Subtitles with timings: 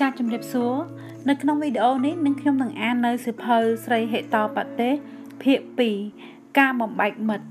[0.00, 0.74] ចាជំរាបសួរ
[1.28, 4.90] នៅក្នុងវីដេអូនេះនឹងខ្ញុំនឹងអាននៅសៀវភៅស្រីហេតបតេ
[5.42, 5.58] ភាគ
[6.08, 7.46] 2ការបំបែកមិត្ត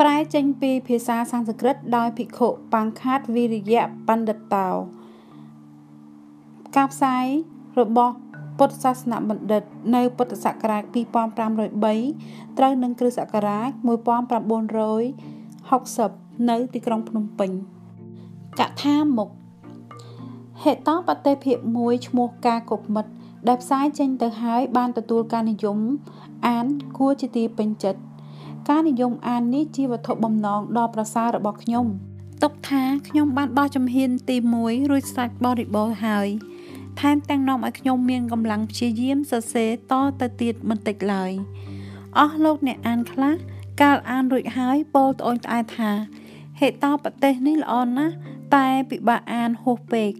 [0.00, 4.68] ប្រែចេញពីភាសាសំស្ក្រឹតដោយភិក្ខុបាំងខាតវិរិយៈបណ្ឌិតតោ
[6.76, 7.24] ការផ្សាយ
[7.80, 8.14] របស់
[8.58, 9.62] ពុទ្ធសាសនបណ្ឌិត
[9.94, 13.80] នៅពុទ្ធសករាជ2503ត្រូវនឹងគ្រិស្តសករាជ1960
[16.50, 17.50] នៅទីក្រុងភ្នំពេញ
[18.58, 19.30] កថាមុខ
[20.66, 23.12] ហេតបតេភាពមួយឈ្មោះការគប់មិត្ត
[23.48, 25.78] ដែលផ្សាយចេញទៅហើយបានទទួលការនិយម
[26.46, 26.66] អាន
[26.98, 28.00] គួរជាទីពេញចិត្ត
[28.68, 31.86] ការនិយមអាននេះជាវត្ថុបំណងដ៏ប្រសើររបស់ខ្ញុំ
[32.42, 36.28] ទុកថាខ្ញុំបានបោះជំហានទី1រួចស្រេចបរិបូរណ៍ហើយ
[37.00, 41.32] ថែមទាំងនាំឲ្យខ្ញុំមានកម្លាំងព្យាយាមសរសេរតទៅទៀតមិនតិចឡើយ
[42.18, 43.34] អស់លោកអ្នកអានខ្លះ
[43.82, 45.90] កាលអានរួចហើយពោលត្អូញត្អែថា
[46.60, 48.14] ហេតុតប្រទេសនេះល្អណាស់
[48.54, 50.12] តែពិបាកអានហួសពេក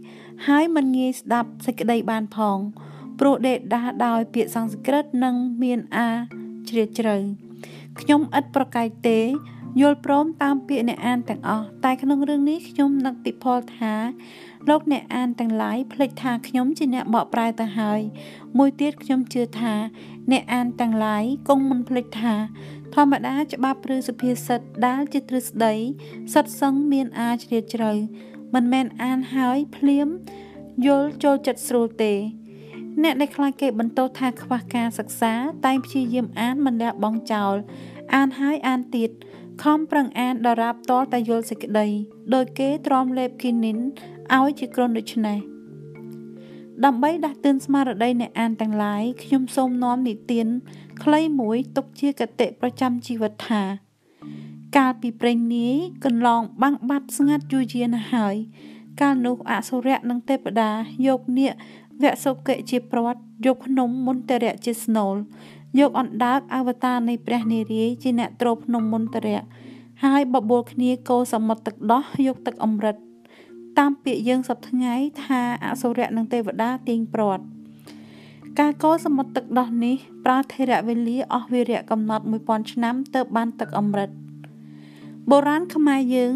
[0.46, 2.58] ហើយមិនងាយស្ដាប់សេចក្តីបានផង
[3.20, 6.10] ព្រោះដេកដាស់ដោយពាក្យសំស្ក្រឹតនិងមានអា
[6.68, 7.16] ជ្រាលជ្រៅ
[8.00, 9.20] ខ្ញុំឥតប្រកែកទេ
[9.80, 13.94] យល់ព្រមតាមពាក្យអ្នកអានទាំងអស់តែក្នុងរឿងនេះខ្ញុំនឹកពិផលថា
[14.68, 18.00] លោកអ្នកអានទាំងឡាយភ្លេចថាខ្ញុំជាអ្នកបកប្រែទៅហើយ
[18.58, 19.74] មួយទៀតខ្ញុំជឿថា
[20.30, 22.34] អ្នកអានទាំងឡាយគង់មិនភ្លេចថា
[22.94, 25.74] ធម្មតាច្បាប់ឬសុភាសិតដែលជាទ្រឹស្ដី
[26.34, 27.92] សិតសឹងមានអាជ្រាលជ្រៅ
[28.56, 30.08] មិនមែនអានហើយភ្លាម
[30.86, 32.12] យល់ចូលចិត្តស្រួលទេ
[33.02, 35.32] អ្នកដែលខ្លាចគេបន្ទោសថាខ្វះការសិក្សា
[35.66, 37.54] តែងព្យាយាមអានមិនលះបង់ចោល
[38.14, 39.10] អានហើយអានទៀត
[39.62, 41.86] ខំប្រឹងអានដរាបតលតែយល់សេចក្តី
[42.34, 43.78] ដោយគេទ្រាំលេបគីនិន
[44.36, 45.38] ឲ្យជាក្រុនដូចនេះ
[46.84, 50.46] ដើម្បីដាស់តឿនស្មារតីអ្នកអានទាំងឡាយខ្ញុំសូមនាំនិទាន
[51.02, 53.62] ខ្លីមួយទុកជាកតិប្រចាំជីវិតថា
[54.76, 58.36] កាលពីព្រេងនាយកន្លងបាំងបាត់ស្ងាត់យូរយារណាស់ហើយ
[59.00, 60.70] កាលនោះអសុរៈនិងទេពតា
[61.06, 61.52] យកនាគ
[62.02, 65.14] វសុកិជាព្រាត់យកភ្នំមុនតរៈជាស្នូល
[65.80, 69.42] យកអណ្ដើកអវតារនៃព្រះនារាយជាអ្នកទ្រភ្នំមុនតរៈ
[70.04, 72.96] ហើយបបួលគ្នាកោសមុទ្រទឹកដោះយកទឹកអមរិត
[73.78, 74.94] តាមពាក្យយើងសពថ្ងៃ
[75.24, 77.44] ថាអសុរៈនិងទេវតាទាញព្រាត់
[78.58, 84.10] ការកោសមុទ្រទឹកដោះនេះប្រើធរៈវេលាអស់វិរៈកំណត់1000ឆ្នាំទើបបានទឹកអមរិត
[85.30, 86.34] បុរាណខ្មែរយើង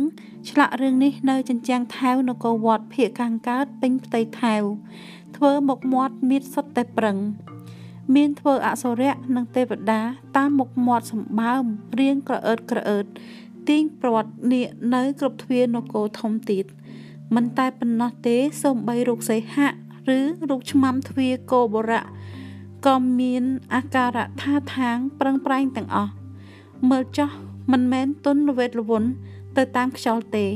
[0.51, 4.62] ឆ្លាក់រឿងនេះនៅចិញ្ចាំងថែវនគរវត្តភៀកខាងកើតពេញផ្ទៃថែវ
[5.37, 7.19] ធ្វើមុខមាត់មានសុទ្ធតែប្រឹង
[8.15, 10.00] មានធ្វើអសុរៈនិងទេវតា
[10.37, 11.62] តាមមុខមាត់សម្បើម
[12.00, 13.05] រៀងក្រអឺតក្រអឺត
[13.69, 16.65] ទាញព្រាត់នាគនៅគ្រប់ទ្វារនគរធំទៀត
[17.34, 19.71] មិនតែប៉ុណ្ណោះទេសូម្បីរូបសីហៈ
[20.17, 22.05] ឬរូបឆ្មាំទ្វារគោបរៈ
[22.87, 26.12] ក៏មានអាការៈថាថាងប្រឹងប្រែងទាំងអស់
[26.91, 27.31] មើលចោះ
[27.70, 29.08] មិនមែនទុនល្វេតល្វន់
[29.56, 30.47] ទៅតាមខ្យល់ទេ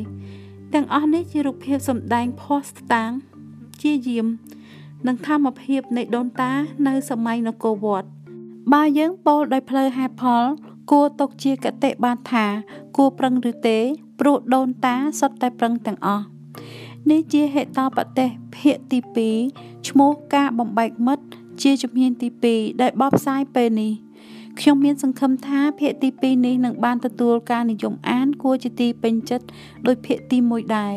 [0.74, 3.10] ទាំងអស់នេះជារូបភាពសម្ដែងភ័ស្តុតាង
[3.82, 4.26] ជាយាម
[5.06, 6.52] និងធម្មភាពនៃដូនតា
[6.86, 8.08] នៅសម័យនគរវត្ត
[8.72, 10.44] បើយើងពោលដោយផ្លូវហេតុផល
[10.90, 12.46] គួរទុកជាកតិបានថា
[12.96, 13.78] គួរប្រឹងឬទេ
[14.20, 16.24] ព្រោះដូនតាសុទ្ធតែប្រឹងទាំងអស់
[17.10, 18.98] នេះជាហេតុបទេសភាគទី
[19.42, 21.24] 2ឈ្មោះការបំបែកមិត្ត
[21.62, 23.92] ជាជំហានទី2ដែលបបផ្សាយពេលនេះ
[24.60, 29.46] ខ្ញុំមានសង្ឃឹមថាភាគទី2នេះនឹងបានទទួលការនិយមអានគួរជាទីពេញចិត្ត
[29.86, 30.94] ដោយភាគទី1ដែរ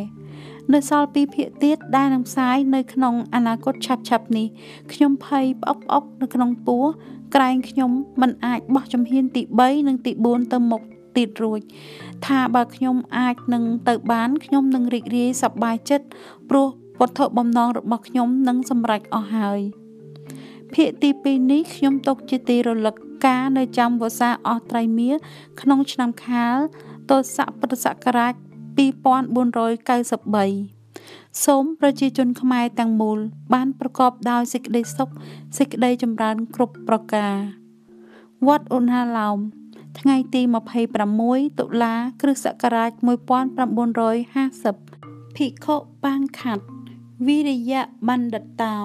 [0.73, 4.47] នៅសល់ពីភាគទៀតដែលនឹងផ្សាយនៅក្នុងអនាគតឆាប់ឆាប់នេះ
[4.93, 6.83] ខ្ញុំភ័យផ្អុកផ្អុកនៅក្នុងពោះ
[7.35, 7.91] ក្រែងខ្ញុំ
[8.21, 10.81] មិនអាចបោះជំហានទី3និងទី4ទៅមុខ
[11.17, 11.61] ទៀតរួច
[12.25, 16.05] ថាបើខ្ញុំអាចនឹងទៅបានខ្ញុំនឹងរីករាយសប្បាយចិត្ត
[16.49, 16.67] ព្រោះ
[16.99, 19.59] វត្ថុបំណងរបស់ខ្ញុំនឹងសម្រេចអស់ហើយ
[20.73, 25.11] ភាគទី2នេះខ្ញុំទុកជាទីរលឹក ការនៅចាំវស្សាអស់ត្រៃមា
[25.61, 26.57] ក្នុងឆ្នាំខាល
[27.11, 28.33] ទសពុទ្ធសករាជ
[28.77, 30.77] 2493
[31.45, 33.19] សូមប្រជាជនខ្មែរទាំងមូល
[33.53, 35.09] បានប្រកបដោយសេចក្តីសុខ
[35.57, 37.35] សេចក្តីចម្រើនគ្រប់ប្រការ
[38.47, 39.37] វត្តឧណហាឡោម
[39.99, 40.41] ថ្ងៃទី
[41.01, 42.91] 26តុលាគ្រិស្តសករាជ
[44.17, 45.75] 1950ភិក្ខុ
[46.05, 46.65] បាងខាត់
[47.25, 48.77] វិរិយៈបណ្ឌិតតោ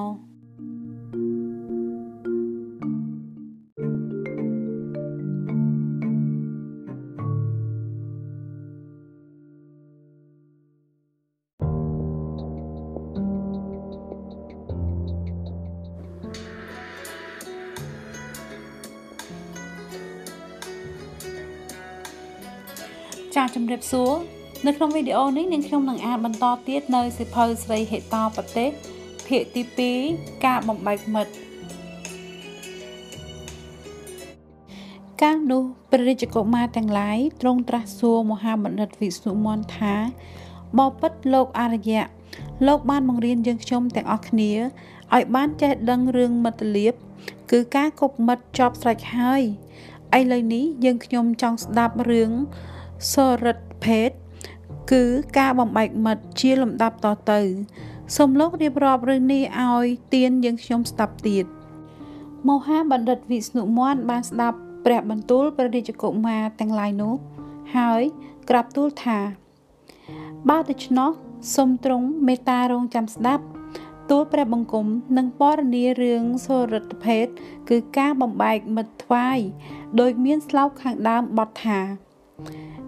[23.36, 24.12] ចាជំរាបសួរ
[24.66, 28.70] នៅក្នុងវីដេអូនេះនាងខ្ញុំនឹងអានបន្តទៀតនៅសិភៅស្រីហេតោប្រទេស
[29.26, 29.62] ភាគទី
[29.98, 31.32] 2ការបំបែកមិត្ត
[35.22, 39.94] កាលនោះព្រះរាជកុមារទាំងឡាយទ្រង់ត្រាស់សួរមហាបណ្ឌិតវិស្ណុមន្តថា
[40.78, 42.04] បបិទ្ធលោកអរិយៈ
[42.66, 44.52] លោកបានបង្រៀនយើងខ្ញុំទាំងអស់គ្នា
[45.14, 46.94] ឲ្យបានចេះដឹងរឿងមិត្តលាភ
[47.50, 49.42] គឺការគប់មិត្តចប់ស្រេចហើយ
[50.18, 52.32] ឥឡូវនេះយើងខ្ញុំចង់ស្ដាប់រឿង
[53.12, 53.14] ស
[53.44, 54.10] រិទ្ធភេទ
[54.92, 55.04] គឺ
[55.38, 57.40] ការបំបែកមិត្តជាលំដាប់តទៅ
[58.16, 61.44] សូមលោករៀបរាប់រឿងនេះឲ្យទៀនយើងខ្ញុំស្ដាប់ទៀត
[62.48, 67.14] មហាបណ្ឌិតវិស្ណុមន្តបានស្ដាប់ព្រះបន្ទូលព្រះរាជកុមារទាំងឡាយនោះ
[67.76, 68.02] ហើយ
[68.48, 69.18] ក្រាបទូលថា
[70.48, 71.10] បើដូច្នោះ
[71.54, 73.44] សូមទ្រង់មេត្តារងចាំស្ដាប់
[74.10, 77.26] ទូលព្រះបង្គំនិងពរនារឿងសុរិទ្ធភេទ
[77.68, 79.38] គឺការបំបែកមិត្តថ្វាយ
[80.00, 81.80] ដោយមានស្លោកខាងដើមបទថា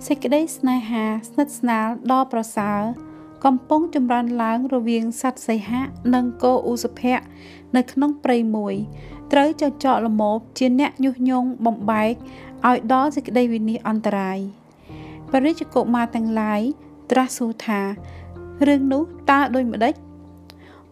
[0.08, 2.80] សេចក្តីស្នេហាស្និទ្ធស្នាលដ៏ប្រសើរ
[3.44, 5.84] កំពុងចម្រើនឡើងរវាងសត្វសីហៈ
[6.14, 7.20] និងគោឧសភៈ
[7.76, 8.74] នៅក្នុងព្រៃមួយ
[9.32, 12.14] ត្រូវចចកលមោបជាអ្នកញុះញង់បំបែក
[12.68, 14.38] ឲ្យដល់សេចក្តីវិនិច្ឆ័យអន្តរាយ
[15.32, 16.60] បរិជ្ជកុមារទាំងឡាយ
[17.10, 17.80] ត្រាស់សួរថា
[18.66, 19.94] រឿងនោះតើដូចម្ដេច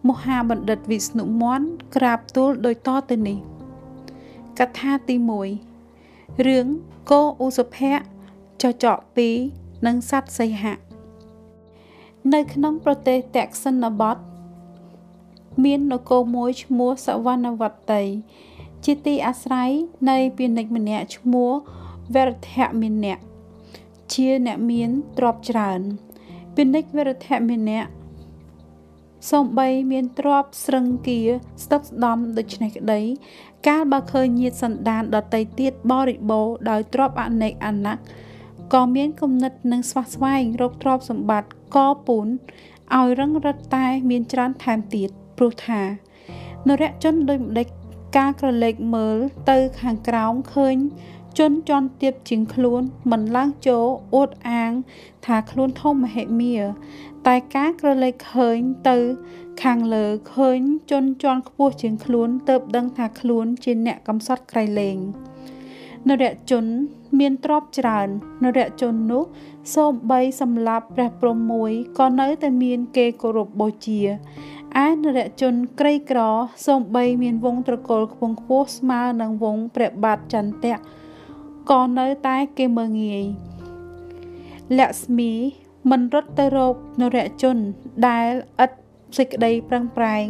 [0.09, 3.37] មហាបណ្ឌិតវិស្ណុមន្តក្រាបទូលដោយតទៅនេះ
[4.59, 5.15] កថាទី
[5.79, 6.65] 1រឿង
[7.11, 8.12] គោឧសភៈ
[8.63, 8.97] ចចក
[9.41, 10.77] 2និងសត្វសីហៈ
[12.33, 14.17] នៅក្នុងប្រទេសតក្សិណបទ
[15.63, 18.03] មាននគរមួយឈ្មោះសវណ្ណវតី
[18.85, 19.69] ជាទីអាស្រ័យ
[20.09, 21.51] នៃពាណិជ្ជម្នាក់ឈ្មោះ
[22.13, 23.19] វរធមិនៈ
[24.13, 25.81] ជាអ្នកមានទ្រព្យច្រើន
[26.55, 27.83] ពាណិជ្ជវរធមិនៈ
[29.31, 31.19] សំបីមានទ្រព្យស្រឹងគា
[31.63, 33.01] ស្តុកស្ដំដូច្នេះក្តី
[33.67, 37.97] កាលបើឃើញញាតសន្តានដតីទៀតបរិបូរដោយទ្រព្យអនេកអណ័ក
[38.73, 41.77] ក៏មានគំនិតនឹងស្វះស្វែងរកទ្រព្យសម្បត្តិក
[42.07, 42.27] ពូន
[42.95, 45.81] ឲ្យរឹងរិតតែមានច្រើនថែមទៀតព្រោះថា
[46.67, 47.67] នរជនដូចម្ដេច
[48.17, 49.17] ការក្រឡេកមើល
[49.49, 50.75] ទៅខាងក្រោមឃើញ
[51.39, 52.81] ជនជន់ទៀបជាងខ្លួន
[53.11, 54.71] មិនឡើងចូលអួតអាង
[55.25, 56.55] ថាខ្លួនធំមហិមា
[57.27, 58.57] តែការក្រឡេកឃើញ
[58.89, 58.97] ទៅ
[59.63, 60.05] ខាងលើ
[60.35, 60.59] ឃើញ
[60.91, 64.97] ជនជន់ខ្ពស់ជាងខ្លួនទៅដឹងថាខ្លួនជាអ្នកកំសត់ក្រៃលែង
[66.07, 66.65] នរជន
[67.19, 68.07] មានទ្រព្យច្រើន
[68.43, 69.23] នរជននោះ
[69.75, 74.01] សូម្បីសម្លាប់ព្រះព្រំមួយក៏នៅតែមានគេគោរពបូជា
[74.85, 76.19] ឯនរជនក្រីក្រ
[76.65, 80.75] សូម្បីមានវងត្រកូលខ្ពង់ខ្ពស់ស្មើនឹងវងព្រះបាទចន្ទៈ
[81.71, 83.25] ក៏នៅតែគេមើងងាយ
[84.79, 85.31] លក្ស្មី
[85.89, 87.57] មិនរត់ទៅរកនរជន
[88.07, 88.29] ដែល
[88.65, 88.71] ឥត
[89.17, 90.25] សេចក្តីប្រឹងប្រែង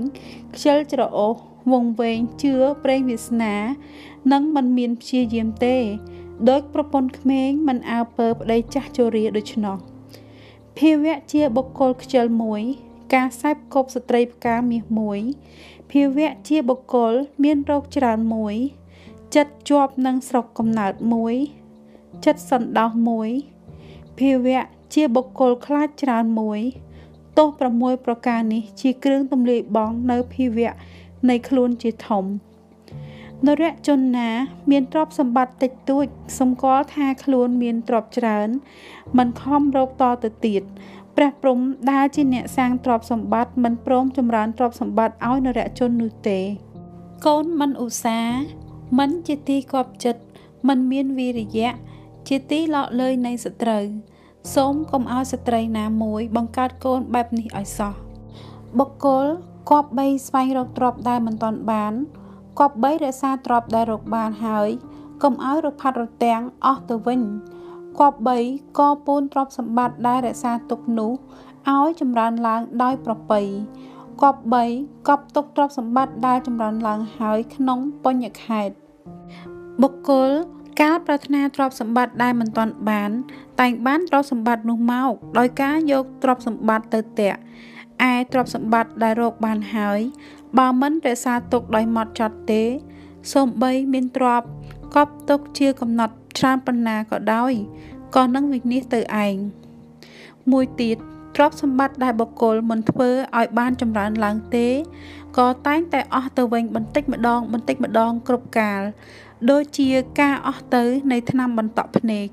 [0.56, 1.36] ខ្ជិលច្រអូស
[1.72, 2.54] វងវែងជឿ
[2.84, 3.56] ប្រេងវាសនា
[4.32, 5.78] និងមិនមានព្យាយាមទេ
[6.50, 9.78] ដោយប្រពន្ធក្មេងមិនអើពើប្តីចាស់ជរាដូច្នោះ
[10.78, 12.62] ភាវៈជាបុគ្គលខ្ជិលមួយ
[13.14, 15.20] ការសែបគប់ស្ត្រីផ្កាមាសមួយ
[15.92, 17.14] ភាវៈជាបុគ្គល
[17.44, 18.56] មានរោគច្រើនមួយ
[19.36, 21.36] ចិត្តជាប់នឹងស្រុកកំណើតមួយ
[22.26, 23.30] ចិត្តសន្តោសមួយ
[24.20, 24.64] ភាវៈ
[24.94, 26.60] ជាបុគ្គលខ្លាចច្រើនមួយ
[27.38, 30.74] ទោស6ប្រការនេះជាគ្រឿងទម្លាយបងនៅភាវៈ
[31.30, 32.26] នៃខ្លួនជាធំ
[33.48, 34.30] នរជនណា
[34.72, 36.06] មានទ្រព្យសម្បត្តិតិចតួច
[36.40, 38.50] សម្គាល់ថាខ្លួនមានទ្រព្យច្រើន
[39.18, 40.62] មិនខំរកតទៅទៀត
[41.16, 41.60] ព្រះព្រំ
[41.92, 46.40] ដែលជាអ្នកសាងទ្រព្យសម្បត្តិមិនព្រមចម្រើនទ្រព្យសម្បត្តិឲ្យនរជននោះទេ
[47.26, 48.42] កូនមិនឧស្សាហ៍
[49.00, 50.24] មិនជាទីគប់ចិត្ត
[50.68, 51.72] មិនមានវីរិយៈ
[52.28, 53.86] ជាទីឡក់លើយនៃសត្រូវ
[54.56, 57.94] សូមកុំឲ្យស្ត្រីណាមួយ បង្កើតកូនបែបនេះឲ្យសោះ
[58.80, 59.26] បុគ្គល
[59.70, 61.94] គប់បីស្វែងរកទ្រព្យដែលមិនទាន់បាន
[62.60, 64.70] គប់បីរក្សាទ្រព្យដែលរកបានហើយ
[65.24, 67.22] កុំឲ្យរផាត់រទាំងអស់ទៅវិញ
[68.00, 68.38] គប់បី
[68.80, 71.12] កពូនទ្រព្យសម្បត្តិដែលរក្សាទុកនោះ
[71.72, 73.42] ឲ្យចម្រើនឡើងដោយប្រពៃ
[74.22, 74.64] គប់បី
[75.08, 78.76] កប់ទុកទ្រព្យសម្បត្តិដែលចម្រើនឡើងហើយក្នុងបញ្ញខេត្ត
[79.82, 80.30] បុគ្គល
[80.82, 83.12] កាលប្រាថ្នាទ្រព្យសម្បត្តិដែលមិនទាន់បាន
[83.62, 87.40] តែងបានទ្រព្យសម្បត្តិនោះមកដោយការយកទ្រព្យសម្បត្តិទៅតាក់
[88.12, 90.00] ឯទ្រព្យសម្បត្តិដែលរកបានហើយ
[90.58, 92.64] បើមិនរក្សាទុកដោយម៉ត់ចត់ទេ
[93.34, 94.48] សូម្បីមានទ្រព្យ
[94.96, 97.54] កប់ទុកជាកំណត់ច្រើនប៉ុណ្ណាក៏ដោយ
[98.16, 99.36] ក៏នឹងវិនិច្ឆ័យទៅឯង
[100.52, 100.98] មួយទៀត
[101.36, 104.68] ទ្រព្យសម្បត្តិដែលបុគ្គលមិនធ្វើឲ្យបានចម្រើនឡើងទេ
[105.38, 108.82] ក៏តែងតែអស់ទៅវិញបន្តិចម្ដងបន្តិចម្ដងគ្រប់កាល
[109.52, 109.88] ដូចជា
[110.20, 112.28] ការអស់ទៅនៃឆ្នាំបន្តក់ភ្នែក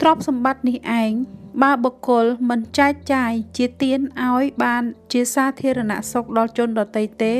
[0.00, 1.12] ទ្រព្យសម្បត្តិនេះឯង
[1.62, 7.34] បើបុគ្គលមិនចែកចាយជាទានឲ្យបានជាសាធារណសុខដល់ជនដទៃទេ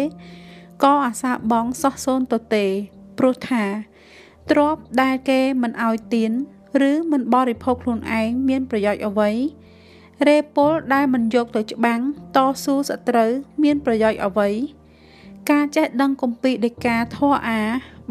[0.84, 2.66] ក៏អាសាបងសោះសូនទៅទេ
[3.18, 3.64] ព្រោះថា
[4.50, 6.30] ទ្រព្យដែលគេមិនឲ្យទាន
[6.90, 9.30] ឬមិនបរិភោគខ្លួនឯងមានប្រយោជន៍អ្វី
[10.28, 12.00] រេពលដែលមិនយកទៅច្បាំង
[12.36, 13.30] តស៊ូសត្រូវ
[13.62, 14.48] មានប្រយោជន៍អ្វី
[15.50, 17.62] ការចេះដឹងគម្ពីរដីកាធរអា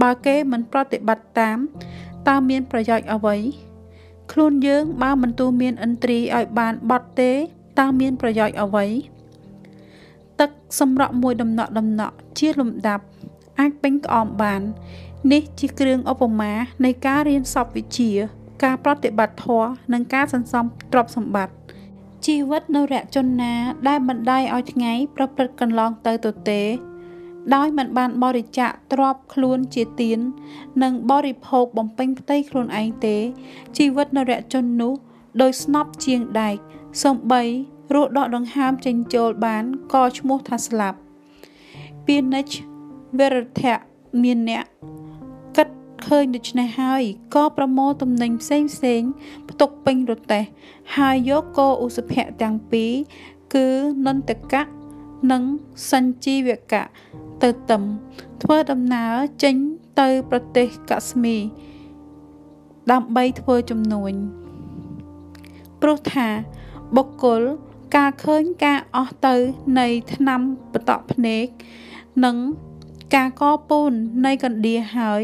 [0.02, 1.58] បើគេមិនប្រតិបត្តិតាម
[2.28, 3.38] តើមានប្រយោជន៍អ្វី
[4.32, 7.32] ខ្លួនយើងបើមិនទូមានឥន្ទ្រីឲ្យបានបត់ទេ
[7.80, 8.86] តើមានប្រយោជន៍អ្វី
[10.40, 13.04] ទឹកសម្រក់មួយដំណក់ដំណក់ជាលំដាប់
[13.60, 14.62] អាចពេញក្អមបាន
[15.32, 16.54] នេះជាគ្រឿងឧបមា
[16.86, 18.12] នៃការរៀនសពវិជ្ជា
[18.64, 21.54] ការប្រតិបត្តិធម៌និងការសន្សំទ្រព្យសម្បត្តិ
[22.26, 23.54] ជីវិតនៅរយៈជនណា
[23.88, 26.62] ដែលបណ្ដាយឲ្យថ្ងៃ ប្រព្រឹត្តកន្លងទៅទទេ
[27.56, 30.20] ដោយមិនបានបរិច្ចាគទ្រព្យខ្លួនជាទាន
[30.84, 33.18] និងបរិភោគបំពេញផ្ទៃខ្លួនឯងទេ
[33.78, 34.94] ជីវិតនរជននោះ
[35.42, 36.56] ដោយស្នប់ជាងដែក
[37.04, 37.44] សំបី
[37.94, 39.64] រស់ដកដង្ហើមចេញចូលបាន
[39.94, 40.98] ក៏ឈ្មោះថាស្លាប់
[42.06, 42.54] ពាណិជ្ជ
[43.20, 43.76] វរធៈ
[44.24, 44.66] មានអ្នក
[45.58, 45.68] គិត
[46.06, 47.04] ឃើញដូច្នេះហើយ
[47.36, 49.02] ក៏ប្រមូលទំនិញផ្សេងផ្សេង
[49.50, 50.44] ផ្ទុកពេញរទេះ
[50.98, 52.94] ហើយយកគោឧសភៈទាំងពីរ
[53.54, 53.68] គឺ
[54.06, 54.64] នន្តកៈ
[55.32, 55.44] និង
[55.92, 56.84] សញ្ជីវកៈ
[57.44, 57.84] ទៅតឹម
[58.44, 59.14] ធ្វើដំណើរ
[59.44, 59.56] ចេញ
[60.00, 61.38] ទៅប្រទេសកស្មី
[62.92, 64.14] ដើម្បីធ្វើជំនួញ
[65.82, 66.28] ព្រោះថា
[66.96, 67.42] បុគ្គល
[67.96, 69.36] ការឃើញការអស់ទៅ
[69.80, 70.42] នៃឆ្នាំ
[70.74, 71.46] បតក់ភ្នែក
[72.26, 72.38] និង
[73.16, 73.92] ការកពូន
[74.26, 75.24] នៃកណ្ដៀហើយ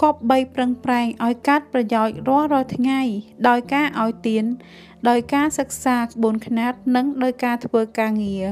[0.00, 3.00] គប់បីប្រឹងប្រែងឲ្យកាត់ប្រយោជន៍រាល់រាល់ថ្ងៃ
[3.48, 4.44] ដោយការឲ្យទាន
[5.08, 8.46] ដោយការសិក្សាក្បួនខ្នាតនិងដោយការធ្វើការងារ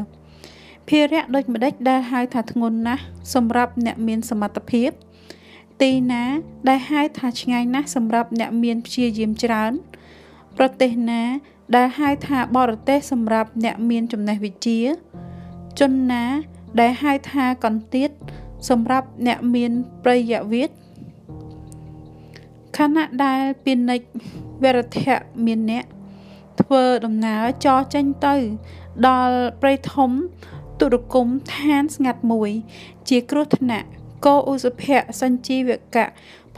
[0.94, 3.02] ភារៈដូចម្ដេចដែលហៅថាធ្ងន់ណាស់
[3.34, 4.90] សម្រាប់អ្នកមានសមត្ថភាព
[5.80, 6.24] ទីណា
[6.68, 9.72] ដែលហៅថាឆ្ងាយណាស់សម្រាប់អ្នកមានព្យាយាមច្រើន
[10.56, 11.22] ប្រទេសណា
[11.76, 14.80] ដែលហៅថាបរទេសសម្រាប់អ្នកមានចំណេះវិជ្ជា
[15.80, 16.24] ជនណា
[16.80, 18.10] ដែលហៅថាកន្ទាត
[18.68, 19.72] សម្រាប់អ្នកមាន
[20.04, 20.74] ប្រយវិទ្យ
[22.76, 24.06] ខណៈដែលពាណិជ្ជ
[24.62, 25.16] វរធៈ
[25.46, 25.84] មានអ្នក
[26.60, 28.34] ធ្វើដំណើរចរចេញទៅ
[29.08, 30.10] ដល់ព្រៃធំ
[30.80, 32.50] ទុរគមឋានស្ងាត់មួយ
[33.08, 33.88] ជាគ្រោះថ្នាក់
[34.26, 36.06] កោឧសភៈសញ្ជីវកៈ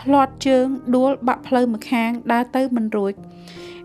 [0.01, 3.13] ផ្លាត់ជើងដួលបាក់ផ្លូវម្ខាងដើរទៅមិនរួច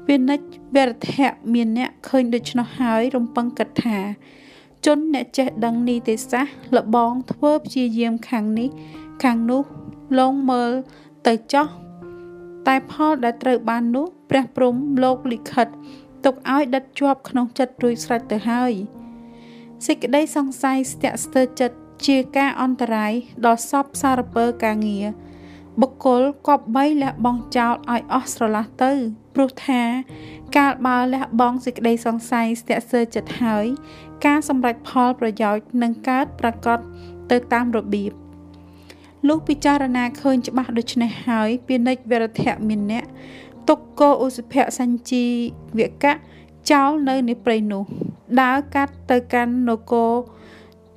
[0.08, 4.00] វានិច្ចវរធៈមានអ្នកឃើញដូច្នោះហើយរំពឹងគិតថា
[4.86, 8.70] ជនអ្នកចេះដឹងនីតិសាស្ត្រលបងធ្វើព្យាយាមខាងនេះ
[9.24, 9.64] ខាងនោះ
[10.20, 10.72] លងមើល
[11.28, 11.68] ទៅចោះ
[12.68, 15.68] តែផលដែលត្រូវបាននោះព្រះព្រំលោកលិខិត
[16.26, 18.74] ទុកឲ្យដិតជាប់ក្នុងចិត្តរួចស្រេចទៅហើយ
[19.86, 23.14] សេចក្តីសង្ស័យស្ទាក់ស្ទើរចិត្តជាការអន្តរាយ
[23.46, 25.06] ដល់សពសារពើការងារ
[25.82, 28.92] បុគ្គលគប្បីលះបង់ចោលឲ្យអស់ស្រឡះទៅ
[29.36, 29.82] ព្រោះថា
[30.58, 33.66] កាលបើលះបង់សេចក្តីសង្ស័យស្ទាក់ស្ទើរចិត្តហើយ
[34.26, 36.80] ការសម្រេចផលប្រយោជន៍នឹងកើតប្រកប
[37.32, 38.12] ទៅតាមរបៀប
[39.28, 43.06] លុះពិចារណាឃើញច្បាស់ដូច្នេះហើយពាណិជ្ជវរធៈមានអ្នក
[43.70, 45.26] ទុកគោឧសភៈសញ្ជី
[45.80, 46.14] វកៈ
[46.72, 47.84] ចោលនៅនៃព្រៃនោះ
[48.42, 50.14] ដើរកាត់ទៅកាន់នគរ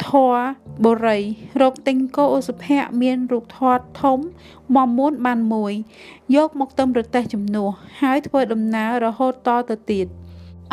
[0.07, 0.37] ធរ
[0.85, 1.19] បុរី
[1.61, 4.19] រកទិញគោឧសភៈមានរូបធាត់ធំ
[4.77, 5.73] មមួនបានមួយ
[6.37, 10.07] យកមកទឹមរទេះជំនួសហើយធ្វើដំណើររហូតតទៅទៀត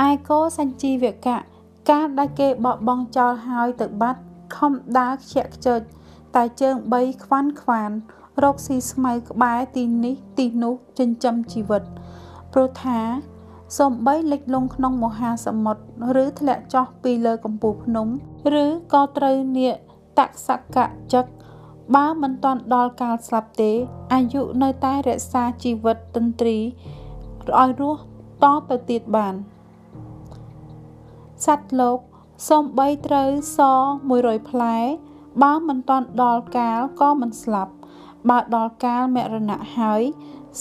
[0.08, 1.38] ឯគោសញ្ជីវកៈ
[1.90, 4.22] ការដែលគេបបង់ចោលហើយទៅបាត់
[4.56, 5.80] ខំដើរខ្ជាក់ខ្ជិល
[6.36, 7.92] តែជើង3ខ្វាន់ខ្វាន
[8.44, 11.84] រកស៊ីស្មៅក្បែរទីនេះទីនោះចិញ្ចឹមជីវិត
[12.54, 13.00] ព្រោះថា
[13.76, 18.08] សំបីលិចលង់ក្នុងមហាសមុទ្រឬធ្លាក់ចុះពីលើកំពូលភ្នំ
[18.64, 19.76] ឬក៏ត្រូវនាគ
[20.18, 21.26] តសកៈចឹក
[21.96, 23.72] បើមិនទាន់ដល់កាលស្លាប់ទេ
[24.14, 28.02] អាយុនៅតែរក្សាជីវិតតន្ត្រីឲ្យរស់
[28.44, 29.36] តទៅទៀតបាន
[31.46, 31.98] សត្វលោក
[32.50, 33.60] សំបីត្រូវស
[34.08, 34.78] 100ផ្លែ
[35.44, 37.74] បើមិនទាន់ដល់កាលក៏មិនស្លាប់
[38.30, 40.02] បើដល់កាលមរណៈហើយ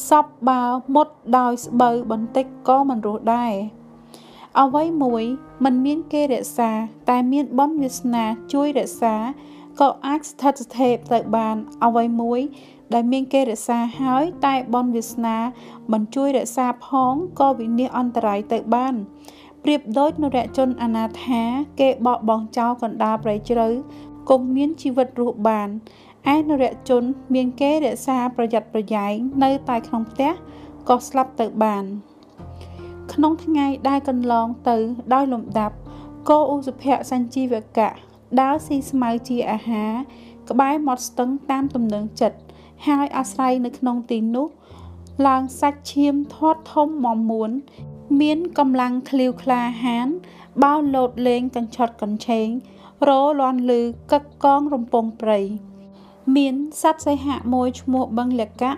[0.09, 0.63] សពបើ
[0.95, 3.55] មុតដោយស្បូវបន្តិចក៏មិនរស់ដែរ
[4.61, 5.25] អ្វីមួយ
[5.65, 6.71] មិនមានគេរក្សា
[7.11, 9.15] តែមានបុណ្យវាសនាជួយរក្សា
[9.81, 12.41] ក៏អាចស្ថិតស្ថេរទៅបានអ្វីមួយ
[12.95, 15.37] ដែលមានគេរក្សាហើយ តែបុណ្យវាសនា
[15.93, 18.95] មិនជួយរក្សាផងក៏វិនិច្ឆ័យអន្តរាយទៅបាន
[19.63, 21.43] ប្រៀបដូចនរជនអនាថា
[21.81, 23.69] គេបកបងចោលកណ្ដាលព្រៃជ្រៅ
[24.31, 25.69] គង់មានជីវិតរស់បាន
[26.35, 27.03] ឯនរជន
[27.35, 29.15] មានគេរក្សាប្រយ័ត្នប្រយែង
[29.45, 30.33] នៅតែក្នុងផ្ទះ
[30.89, 31.85] ក៏ស្លាប់ទៅបាន
[33.13, 34.77] ក្នុងថ្ងៃដែលកន្លងទៅ
[35.15, 35.77] ដោយលំដាប់
[36.29, 37.91] គោឧសភៈសញ្ជីវកៈ
[38.41, 39.93] ដើរស៊ីស្មៅជាអាហារ
[40.51, 42.39] ក្បែរមាត់ស្ទឹងតាមទំនឹងចិត្ត
[42.87, 44.49] ហើយអាស្រ័យនៅក្នុងទីនោះ
[45.27, 47.51] ឡើងសាច់ឈាមធាត់ធំមមួន
[48.21, 50.09] មានកម្លាំងឃ្លាវខ្លាហាន
[50.63, 52.47] បោលោតលេងកញ្ឆត់កញ្ឆេង
[53.09, 53.81] រលន់លឺ
[54.13, 55.41] កឹកកងរំពងព្រៃ
[56.35, 58.73] មានសត្វសីហៈមួយឈ្មោះបឹងលកៈ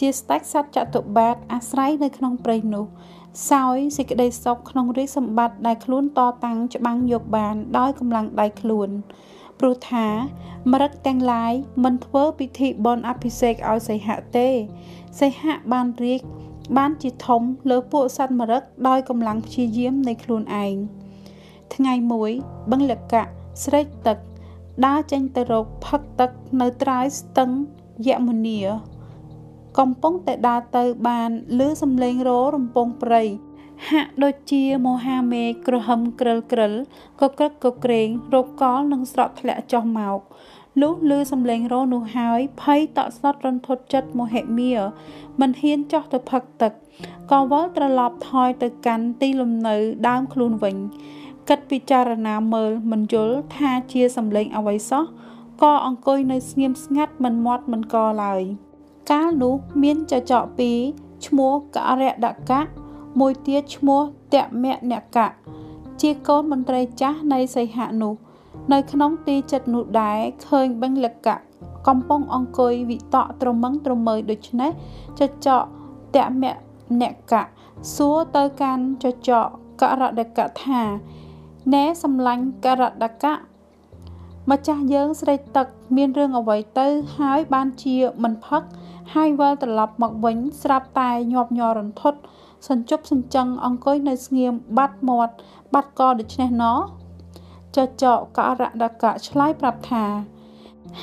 [0.00, 2.84] ជាស្ដេចសត្វចតុបាទអាស្រ័យនៅក្នុងព្រៃនោះ
[3.50, 8.90] សោយសេចក្តីសុខក្នុងរាជសម្បត្តិដែលខ្លួនតតាំងច្បាំងយកបានដោយកម្លាំងដៃខ្លួន
[9.60, 10.06] ព្រោះថា
[10.72, 11.52] មរឹកទាំងឡាយ
[11.84, 14.48] មិនធ្វើពិធីបន់អភិសេកឲ្យសីហៈទេ
[15.20, 16.20] សីហៈបានរៀក
[16.76, 20.74] បានជាធំលើពួកសត្វមរឹកដោយកម្លាំងព្យាយាមនៃខ្លួនឯង
[21.74, 22.30] ថ្ងៃមួយ
[22.70, 23.22] បឹងលកៈ
[23.64, 24.18] ស្រេកទឹក
[24.86, 27.50] ដើរចេញទៅរកផឹកទឹកនៅត្រើយស្ទឹង
[28.08, 28.58] យមុនី
[29.78, 33.22] កំពុងតែដើរទៅបានឮសំឡេងរោរំពងព្រៃ
[33.90, 36.72] ហាក់ដូចជាមហាមេក្រហឹមក្រិលក្រិល
[37.20, 40.20] ក៏ក្រឹកក៏ក្រែងរកកលនឹងស្រក់ធ្លាក់ចុះមក
[40.80, 44.72] លុះឮសំឡេងរោនោះហើយភ័យតក់ស្លុតរន្ធត់ចិត្តមហិមា
[45.40, 46.72] មិនហ៊ានចោះទៅផឹកទឹក
[47.30, 49.76] ក៏វិលត្រឡប់ថយទៅកាន់ទីលំនៅ
[50.08, 50.76] ដើមខ្លួនវិញ
[51.48, 55.04] គិតពិចារណាមើលមិនយល់ថាជាសំឡេងអ្វីសោះ
[55.62, 58.42] ក៏អង្គុយនៅស្ងៀមស្ងាត់មិនមាត់មិនកឡើយ
[59.10, 60.78] កាលនោះមានចចកពីរ
[61.26, 62.62] ឈ្មោះកអរដកៈ
[63.20, 64.00] មួយទៀតឈ្មោះ
[64.34, 65.28] តមនកៈ
[66.00, 68.14] ជាកូនមន្ត្រីចាស់នៃសីហៈនោះ
[68.72, 70.18] នៅក្នុងទីចិត្តនោះដែរ
[70.48, 71.36] ឃើញបឹងលកៈ
[71.88, 74.70] កំពុងអង្គុយវិតកត្រមឹងត្រមើយដូច្នេះ
[75.18, 75.62] ចចក
[76.16, 76.44] តម
[77.02, 77.42] នកៈ
[77.94, 79.46] សួរទៅកាន់ចចក
[79.80, 80.82] ករដកៈថា
[81.74, 83.34] ណែសម្លាញ់ករដកៈ
[84.50, 85.66] ម្ចាស់យើងស្រេកទឹក
[85.96, 86.86] មានរឿងអ្វីទៅ
[87.18, 88.62] ហើយបានជាមិនផឹក
[89.14, 92.18] ហើយវិលត្រឡប់មកវិញ ស្រាប់តែញាប់ញ័ររន្ធត់
[92.68, 95.34] សញ្ជប់សញ្ជឹងអង្គុយនៅស្ងៀមបាត់មាត់
[95.74, 96.78] បាត់កដូច្នេះណោះ
[97.76, 100.04] ចចកករដកៈឆ្លើយប្រាប់ថា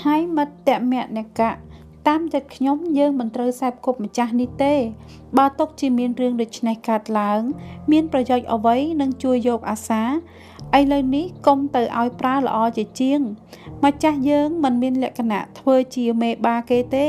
[0.01, 1.51] ហើយមិត្តមនកៈ
[2.07, 4.73] តាមចិត្តខ្ញុំយើងមិនត្រូវសែបគប់ម្ចាស់នេះទេ
[5.37, 7.41] បើຕົកជាមានរឿងដូចនេះកើតឡើង
[7.91, 10.03] មានប្រយោជន៍អ្វីនឹងជួយយកអាសា
[10.77, 13.19] ឥឡូវនេះកុំទៅឲ្យប្រើល្អជាជាង
[13.83, 17.07] ម្ចាស់យើងមិនមានលក្ខណៈធ្វើជាមេបាគេទេ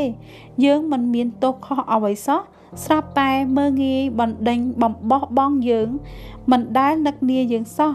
[0.65, 2.41] យើងមិនមានទោសខុសអ្វីសោះ
[2.85, 5.89] ស្រាប់តែមើងងាយបណ្ដេញបំបោះបង់យើង
[6.51, 7.95] មិនដែលនឹកនាយើងសោះ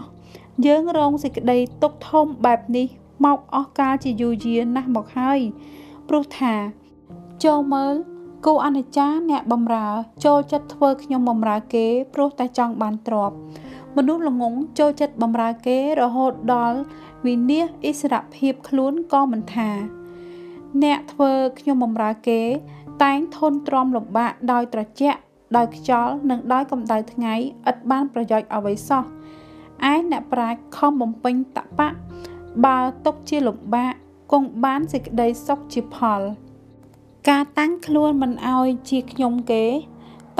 [0.66, 2.86] យើងរងសេចក្តីទុកធំបែបនេះ
[3.24, 5.40] មកអស់កាលជាយូរយារណាស់មកហើយ
[6.08, 6.54] ព្រោះថា
[7.44, 7.94] ចូលមើល
[8.46, 9.88] គូអនិច្ចាអ្នកបំរើ
[10.24, 13.36] ចូលចិត្តធ្វើខ្ញុំបំរើគេព្រោះតែចង់បានទ្រព្យ
[13.96, 16.78] មនុស្សល្ងងចូលចិត្តបំរើគេរហូតដល់
[17.26, 19.70] វិនិច្ឆ័យអិសរភាពខ្លួនក៏មិនថា
[20.82, 22.40] អ្នកធ្វើខ្ញុំបំរើគេ
[23.02, 25.18] តែងធន់ទ្រាំលំបាកដោយត្រជាក់
[25.56, 27.34] ដោយខ្យល់និងដោយកម្ដៅថ្ងៃ
[27.70, 29.04] ឥតបានប្រយោជន៍អ្វីសោះ
[29.92, 31.88] ឯអ្នកប្រាជ្ញខំបំពេញតបៈ
[32.64, 33.92] បើຕົកជាលំបាក
[34.32, 36.20] គង់បានសេចក្តីសុខជាផល
[37.28, 39.64] ការតាំងខ្លួនមិនអោយជាខ្ញុំគេ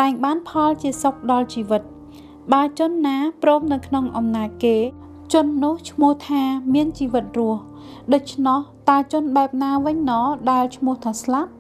[0.00, 1.82] តែងបានផលជាសុខដល់ជីវិត
[2.52, 4.76] បើជនណាព្រមនៅក្នុងអំណាចគេ
[5.32, 6.42] ជននោះឈ្មោះថា
[6.74, 7.62] មានជីវិតរស់
[8.12, 10.12] ដូច្នោះតើជនបែបណាវិញណ
[10.50, 11.50] ដែលឈ្មោះថាស្លាប់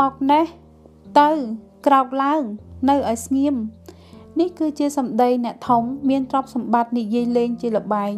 [0.00, 0.44] មកនេះ
[1.20, 1.30] ទៅ
[1.86, 2.42] ក្រោកឡើង
[2.88, 3.54] នៅឲ្យស្ងៀម
[4.40, 8.14] នេះគឺជាសម្ដីអ្នកធំមានទ្រព្យសម្បត្តិនិយាយលេងជាលបែង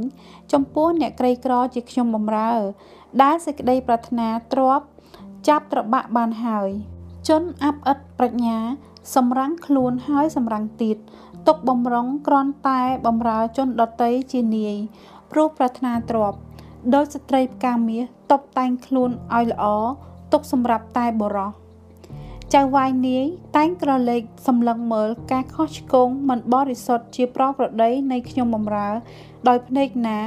[0.53, 2.55] ចំពោះអ្នកក្រីក្រជាខ្ញុំបំរើ
[3.23, 4.87] ដែលសេចក្តីប្រាថ្នាទ្រព្យ
[5.49, 6.69] ចាប់ត្របាក់បានហើយ
[7.29, 8.59] ជនអាប់អិតប្រាជ្ញា
[9.15, 10.97] សម្រាំងខ្លួនហើយសម្រាំងទៀត
[11.47, 14.77] ទុកបំរុងក្រន់តែបំរើជនដតីជានាយ
[15.31, 16.39] ព្រោះប្រាថ្នាទ្រព្យ
[16.95, 19.65] ដោយស្ត្រីផ្កាមាសតបតែងខ្លួនឲ្យល្អ
[20.33, 21.51] ទុកសម្រាប់តែបរោះ
[22.55, 23.25] ចៅវាយនាយ
[23.57, 28.91] តែងក្រឡេកសម្លឹងមើលការខុសឆ្គងមិនបរិសុទ្ធជាប្រប្រដីនៃខ្ញុំបំរើ
[29.49, 30.19] ដោយភ្នែកណា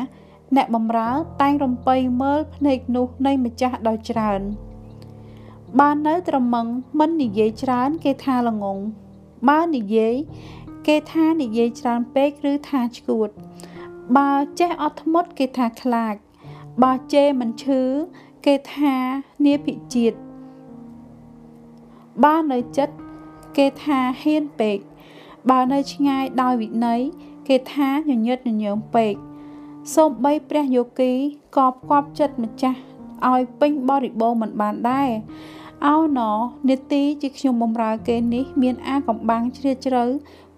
[0.56, 1.10] អ្នកបំរើ
[1.42, 4.42] តែងរំពៃមើលភ្នែកនោះនៃម្ចាស់ដោយច្រើន
[5.80, 6.67] បើនៅត្រមឹង
[6.99, 8.80] មិននិយាយច្រើនគេថាល្ងង
[9.49, 10.15] បើនិយាយ
[10.88, 13.30] គេថានិយាយច្រើនពេកឬថាឈួត
[14.17, 16.15] បើចេះអត់ធ្មត់គេថាខ្លាច
[16.84, 17.82] បើជេរមិនឈឺ
[18.45, 18.95] គេថា
[19.45, 20.17] នាភិជាតិ
[22.23, 22.95] បើនៅចិត្ត
[23.58, 24.77] គេថាហ៊ានពេក
[25.49, 27.01] បើនៅឆ្ងាយដោយវិន័យ
[27.47, 29.13] គេថាញញឹតញញើមពេក
[29.95, 31.12] សូម្បីព្រះយោគី
[31.56, 32.80] ក៏ផ្គប់ចិត្តម្ចាស់
[33.32, 35.10] ឲ្យពេញបរិបូរមិនបានដែរ
[35.86, 36.19] អោណ
[36.69, 40.03] នេតិជាខ្ញុំបំរើគេនេះ មានអាកំបាំងជ្រាលជ្រៅ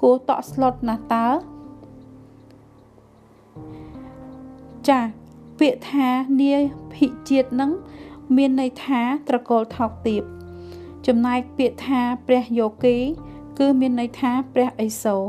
[0.01, 1.27] គួរតក់ស្លុតណាស់តើ
[4.89, 5.01] ចា
[5.59, 6.07] ពាក្យថា
[6.41, 6.53] នា
[6.93, 7.71] ភិជាតិនឹង
[8.35, 10.23] មានន័យថាត្រកូលថោកទាប
[11.07, 12.97] ចំណែកពាក្យថាព្រះយោគី
[13.59, 15.23] គឺមានន័យថាព្រះឥសូរ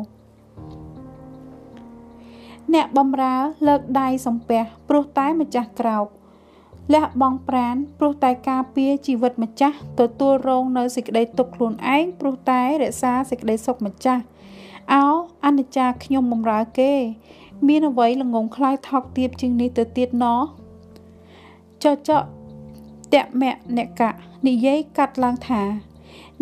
[2.75, 6.07] អ្នកបំរើលើកដៃសំពះព្រោះតែម្ចាស់ក្រោក
[6.95, 14.23] លះបង់ប្រានព្រោះតែការពារជីវិតម្ចាស់ទទួលរងនៅសេចក្តីទុក្ខខ្លួនឯងព្រោះតែរក្សាសេចក្តីសុខម្ចាស់
[14.93, 15.05] អោ
[15.45, 16.93] អនិច្ចាខ្ញុំបំរើគេ
[17.69, 20.41] មានអ្វីល្ងងខ្លាយថោកទាបជាងនេះទៅទៀតណោះ
[21.85, 22.23] ចចក
[23.15, 23.45] តម
[23.79, 24.11] នកៈ
[24.47, 25.63] និយាយកាត់ឡើងថា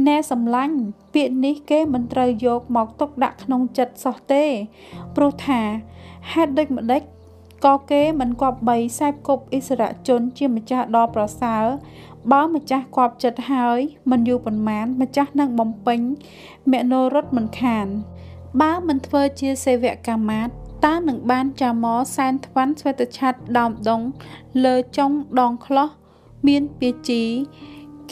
[0.07, 0.77] ណែសម្លាញ់
[1.15, 4.45] ពាក្យនេះគេមិនត្រូវយកមកទុកដាក់ក្នុងចិត្តសោះទេ
[5.17, 5.61] ព្រោះថា
[6.33, 7.03] ហេតុដូចម្ដេច
[7.65, 11.65] ក៏គេមិនគប្បីសែបគប់អិសរជនជាម្ចាស់ដ៏ប្រសើរ
[12.33, 13.79] បើម្ចាស់គប់ចិត្តហើយ
[14.11, 16.01] មិនយូរប៉ុន្មានម្ចាស់នឹងបំពេញ
[16.73, 17.87] មនោរត់មិនខាន
[18.61, 20.49] បើមិនធ្វើជាសេវកម្មមាត
[20.85, 24.03] តើនឹងបានចាមកសែនថ្វាន់ស្វេតឆ័ត្រដោមដង
[24.65, 25.89] លើចុងដងខ្លោះ
[26.47, 27.23] មានពាជី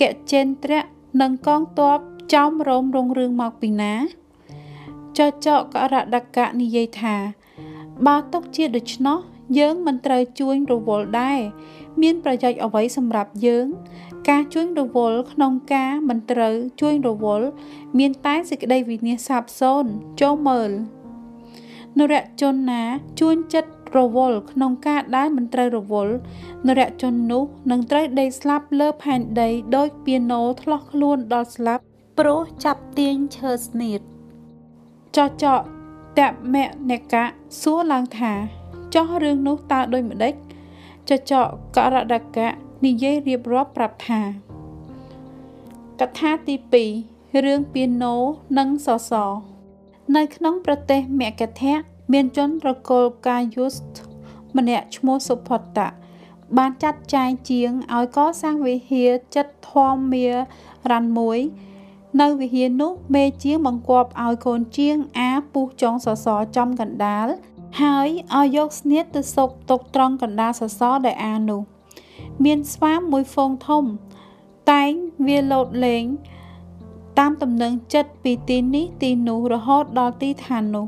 [0.01, 0.87] កចេនត្រៈ
[1.21, 1.99] និងកងទ័ព
[2.35, 3.95] ចោមរោមរងរឿងមកពីណា
[5.19, 7.17] ចចកករដកៈនិយាយថា
[8.07, 9.19] បើຕົកជាដូច្នោះ
[9.59, 11.41] យើងមិនត្រូវជួញរវល់ដែរ
[12.03, 13.67] មានប្រយោជន៍អ្វីសម្រាប់យើង
[14.29, 17.47] ការជួញរវល់ក្នុងការមិនត្រូវជួញរវល់
[17.99, 20.71] មានតែសេចក្តីវិនាសសាបសូន្យចូលមើល
[21.99, 22.83] នរជនណា
[23.21, 26.15] ជួញចិត្តរវល់ក្នុងការដែលមិនត្រូវរវល់
[26.67, 31.83] នរជននោះនឹងត្រូវដេកស្លាប់លើផែនដីដោយពីណូធ្លោះខ្លួនដល់ស្លាប់
[32.19, 34.01] ព្រោះចាប់ទាញឈើស្នៀត
[35.17, 35.63] ចចក
[36.19, 36.21] ត
[36.55, 36.57] ម
[36.91, 37.25] នកៈ
[37.61, 38.33] សួរឡើងថា
[38.97, 40.35] ចោះរឿងនោះតើដូចម្ដេច
[41.11, 42.49] ចចកករដកៈ
[42.85, 44.21] និយាយរៀបរាប់ប្រាប់ថា
[46.01, 46.55] កថាទី
[46.99, 48.15] 2រឿងពីណូ
[48.59, 49.13] និងសស
[50.17, 51.77] នៅក្នុងប្រទេសមគធៈ
[52.13, 53.87] មានជនរកូលកាយុស្ត
[54.57, 55.89] ម្នាក់ឈ្មោះសុផតៈ
[56.57, 60.27] បានចាត់ចែងជាងឲ្យកសាងវិហារចិត្តធម្មមា
[60.91, 61.39] រ៉ាន់មួយ
[62.21, 67.27] នៅវិហារនោះមេជាងបង្គាប់ឲ្យកូនជាងអាពុះចុងសសរចំកណ្ដាល
[67.83, 71.63] ហើយឲ្យយកស្នៀតទៅសុកទុកត្រង់កណ្ដាលសសរដែលអានោះ
[72.45, 73.85] មានស្វាមមួយហ្វូងធំ
[74.73, 74.91] តែង
[75.27, 76.05] វាលោតលេង
[77.19, 80.87] តាមតំណែងចិត្តពីទីនេះទីនោះរហូតដល់ទីឋាននោះ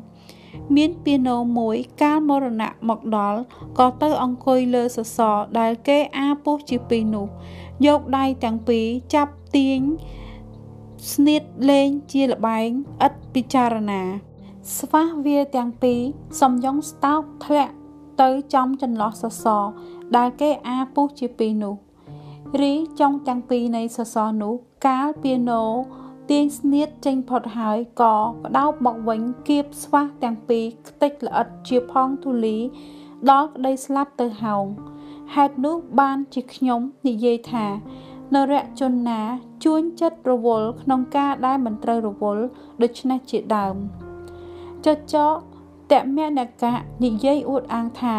[0.77, 3.40] មានពីណូមួយកាលមរណៈមកដល់
[3.79, 7.27] ក៏ទៅអង្គុយលើសសរដែលគេអាពុះជាពីរនោះ
[7.87, 9.81] យកដៃទាំងពីរចាប់ទាញ
[11.12, 12.68] ស្នៀតលេងជាលបែង
[13.07, 14.03] ឥតពិចារណា
[14.76, 16.00] ស្វះវាទាំងពីរ
[16.40, 17.74] សំយ៉ុងស្តោកធ្លាក់
[18.22, 19.64] ទៅចំចន្លោះសសរ
[20.16, 21.74] ដែលគេអាពុះជាពីរនោះ
[22.61, 24.54] រីចុងទាំងពីរនៃសសរនោះ
[24.87, 25.62] កាលពីណូ
[26.31, 32.59] ទាញស្នៀតចេញផុតហើយក៏ក្តោបមកវិញគៀបស្វះទាំងពីរខ្ទេចល្អិតជាផងទូលី
[33.31, 34.64] ដល់ក្តីស្លាប់ទៅហោង
[35.35, 37.66] ហេតុនោះបានជាខ្ញុំនិយាយថា
[38.35, 39.22] នរជនណា
[39.64, 42.44] ជួញចិត្តរវល់ក្នុងការដែលមិនត្រូវរវល់
[42.83, 44.08] ដូច្នេះជាដើម
[44.87, 45.35] ចចក
[45.93, 48.17] តមនកៈនិយាយអួតអាងថា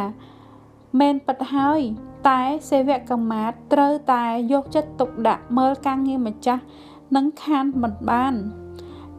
[0.99, 1.81] មែនពិតហើយ
[2.27, 6.63] តែសេវកមាតត្រូវតែយកចិត្តទុកដាក់មើលការងារម្ចាស់
[7.15, 8.33] និងខានមិនបាន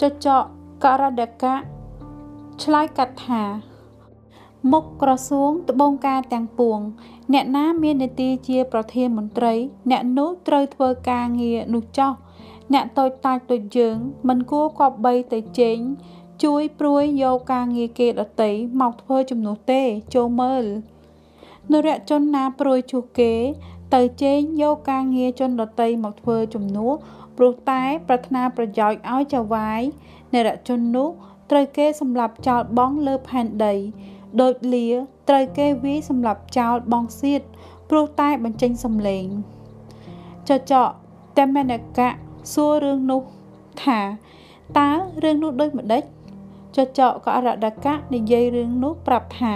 [0.02, 0.44] ចចក
[0.84, 1.56] ករដកៈ
[2.62, 3.42] ឆ្លើយកាត់ថា
[4.72, 6.78] មុខក្រសួងត្បូងការទាំងពួង
[7.32, 9.54] អ្នកណាមាននីតិជាប្រធានមន្ត្រី
[9.90, 12.12] អ្នកនោះត្រូវធ្វើការងារនោះចោះ
[12.72, 13.96] អ្នកតូចតាចដូចយើង
[14.28, 15.78] មិនគួរគប្បីទៅជែង
[16.44, 18.50] ជួយព្រួយយកការងារគេដតី
[18.80, 19.82] មកធ្វើជំនួសទេ
[20.14, 20.64] ចូលមើល
[21.72, 23.34] នរជនណាព្រួយជួសគេ
[23.94, 26.92] ទៅជែងយកការងារជនដតីមកធ្វើជំនួស
[27.36, 29.80] ព្រោះតែ ប្រាថ្នាប្រយោជន៍ឲ្យចៅវាយ
[30.34, 31.08] នរជននោះ
[31.50, 33.74] ត្រូវគេសម្លាប់ចោលបងលើផែនដី
[34.40, 34.86] ដូចលា
[35.28, 37.42] ត្រូវគេវាយសម្លាប់ចោលបងសៀត
[37.90, 39.26] ព្រោះតែបញ្ចេញសំឡេង
[40.48, 40.88] ចចក
[41.36, 42.10] តែមេនកៈ
[42.52, 43.22] សួររឿងនោះ
[43.82, 44.00] ថា
[44.78, 44.90] តើ
[45.22, 46.02] រឿងនោះដូចម្ដេច
[46.76, 49.54] ចចកក៏អរដកៈនិយាយរឿងនោះប្រាប់ថា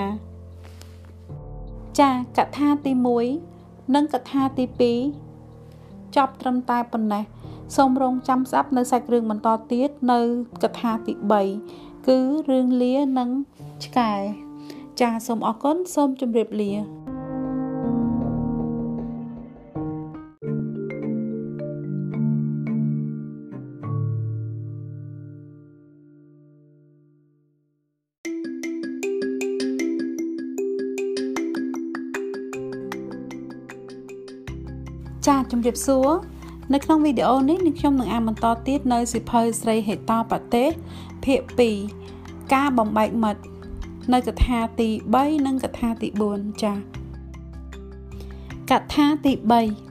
[2.01, 2.93] ចាកថាទី
[3.43, 4.65] 1និងកថាទី
[5.41, 7.25] 2ចប់ត្រឹមតែប៉ុណ្ណេះ
[7.77, 10.21] សូមរងចាំស្ដាប់នៅសាច់រឿងបន្តទៀតនៅ
[10.63, 11.13] កថាទី
[11.61, 12.19] 3គឺ
[12.51, 13.31] រឿងលានិង
[13.85, 14.13] ឆ្កែ
[15.01, 16.73] ចាសូមអរគុណសូមជម្រាបលា
[35.27, 36.09] ចាជំរាបសួរ
[36.73, 39.99] នៅក្នុងវីដេអូនេះនឹងខ្ញុំនឹងអានបន្តទៀតនៅសិភៅស្រីហេត
[40.31, 40.65] បតេ
[41.25, 41.41] ភាគ
[41.99, 43.43] 2ការបំបែកមិត្ត
[44.13, 46.75] នៅកថាទី3និងកថាទី4ចា
[48.71, 49.33] កថាទី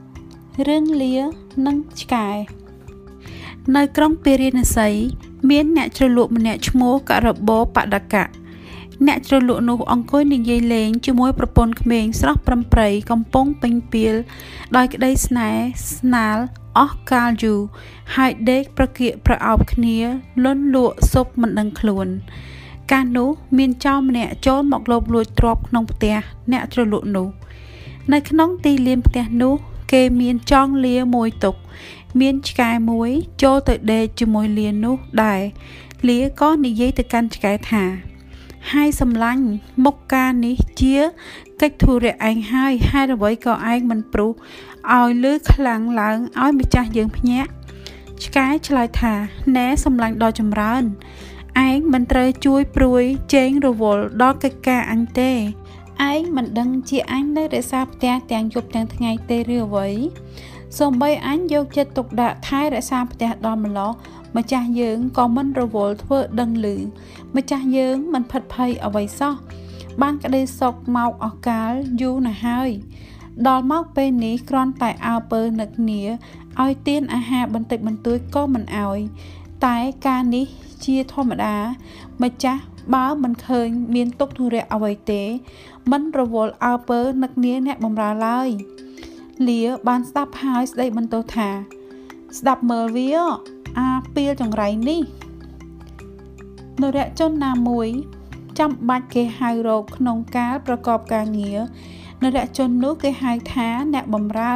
[0.02, 1.16] 3រឿងលា
[1.66, 2.28] និងឆ្កែ
[3.76, 4.90] នៅក្រុងពារាណសី
[5.50, 8.26] មានអ្នកជ្រលក់ម្នាក់ឈ្មោះករបោបដកៈ
[9.08, 14.14] អ្នកជ្រលក់នោះអង្គុយនិយាយលេងជាមួយប្រពន្ធក្មេងស្រស់ប្រំប្រៃកំពុងពេញពីល
[14.76, 15.64] ដោយក្តីស្នេហ៍
[15.98, 16.38] ស្នាល
[16.78, 17.60] អស់កាលយូរ
[18.16, 19.98] ហើយដេកប្រគៀកប្រអោបគ្នា
[20.44, 22.08] លន់លក់ស៊ុបមិនដឹងខ្លួន
[22.92, 26.18] កាលនោះមានចោរម្នាក់ចូលមកលបលួចទ្រព្យក្នុងផ្ទះ
[26.52, 27.28] អ្នកជ្រលក់នោះ
[28.14, 29.54] នៅក្នុងទីលានផ្ទះនោះ
[29.94, 31.56] គេមានចង់លាមួយទុក
[32.20, 33.10] មានឆ្កែមួយ
[33.44, 35.42] ចូលទៅដេកជាមួយលាននោះដែរ
[36.08, 37.84] លាក៏និយាយទៅកាន់ឆ្កែថា
[38.72, 39.44] ហើយសម្លាញ់
[39.86, 40.98] មុខការនេះជា
[41.62, 44.32] កិច្ចធុរៈឯងហើយហេតុអ្វីក៏ឯងមិនព្រុស
[44.92, 47.52] ឲ្យលឺខ្លាំងឡើងឲ្យម្ចាស់យើងភ្ញាក់
[48.24, 49.14] ឆ្កែឆ្លើយថា
[49.58, 50.84] ណែសម្លាញ់ដ៏ចម្រើន
[51.68, 55.32] ឯងមិនត្រូវជួយព្រួយជែងរវល់ដល់កិច្ចការអញទេ
[56.12, 59.90] ឯងមិនដឹងជាអញនៅរក្សាផ្ទះទាំងយប់ទាំងថ្ងៃទេឬអ្វី
[60.80, 63.92] សូម្បីអញយកចិត្តទុកដាក់ថែរក្សាផ្ទះដល់ម្លោះ
[64.38, 66.68] ម្ចាស់យើងក៏មិនរវល់ធ្វើដឹងឮ
[67.36, 69.36] ម្ចាស់យើងមិនផិតភ័យអ្វីសោះ
[70.02, 72.70] បានក្តីសុខមកអស់កាលយូរណាស់ហើយ
[73.48, 76.02] ដល់មកពេលនេះគ្រាន់តែអើពើនឹកគ្នា
[76.62, 79.00] ឲ្យទៀនអាហារបន្តិចបន្តួចក៏មិនឲ្យ
[79.66, 80.46] តែការនេះ
[80.86, 81.58] ជាធម្មតា
[82.24, 82.62] ម្ចាស់
[82.94, 85.24] បើមិនឃើញមានទុកធុរៈអ្វីទេ
[85.92, 88.50] មិនរវល់អើពើនឹកនាអ្នកបំរើឡើយ
[89.48, 91.50] លាបានស្ដាប់ហើយស្ដីបន្ទោសថា
[92.38, 93.14] ស្ដាប់មើលវា
[93.78, 95.02] អាពីលចង្រៃនេះ
[96.82, 97.88] នរជនណាមួយ
[98.60, 101.60] ចាំបាច់គេហៅរកក្នុងការប្រកបការងារ
[102.24, 104.56] នរជននោះគេហៅថាអ្នកបំរើ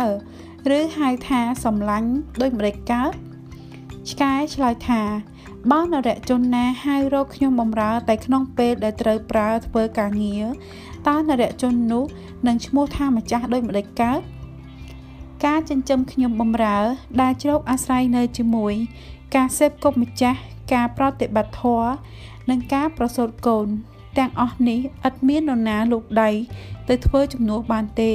[0.78, 3.12] ឬហៅថាសំឡាញ់ដោយម្ដេចកើត
[4.10, 5.02] ឆ្កែឆ្លើយថា
[5.72, 10.46] បើនរជនណាហៅរកខ្ញុំបំរើ តែក្នុងពេលដែលត្រូវប្រើធ្វើការងារ
[11.08, 12.04] តើនរជននោះ
[12.48, 14.22] នឹងឈ្មោះថាម្ចាស់ដោយម្ដេចកើត
[15.46, 16.78] ការចិញ្ចឹមខ្ញុំបំរើ
[17.22, 18.74] ដែលជ្រោកអាស្រ័យនៅជាមួយ
[19.36, 20.40] ការសេពគប់ម្ចាស់
[20.74, 21.92] ការប្រតិបត្តិធម៌
[22.50, 23.68] និងការប្រសូតកូន
[24.18, 26.30] ទាំងអស់នេះឥតមាននរណាលោកដៃ
[26.88, 28.14] ទៅធ្វើជំនួសបានទេ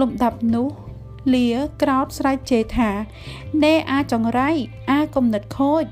[0.00, 0.68] លំដាប់នោះ
[1.34, 1.48] លា
[1.82, 2.90] ក្រោតស្រែកជេរថា
[3.64, 4.50] ណែអាចង្រៃ
[4.90, 5.84] អាគំនិតខូច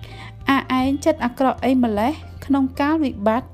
[0.51, 2.12] អាឯងចិត្តអាក្រក់អីម្លេះ
[2.45, 3.49] ក្នុងកាលវិបត្តិ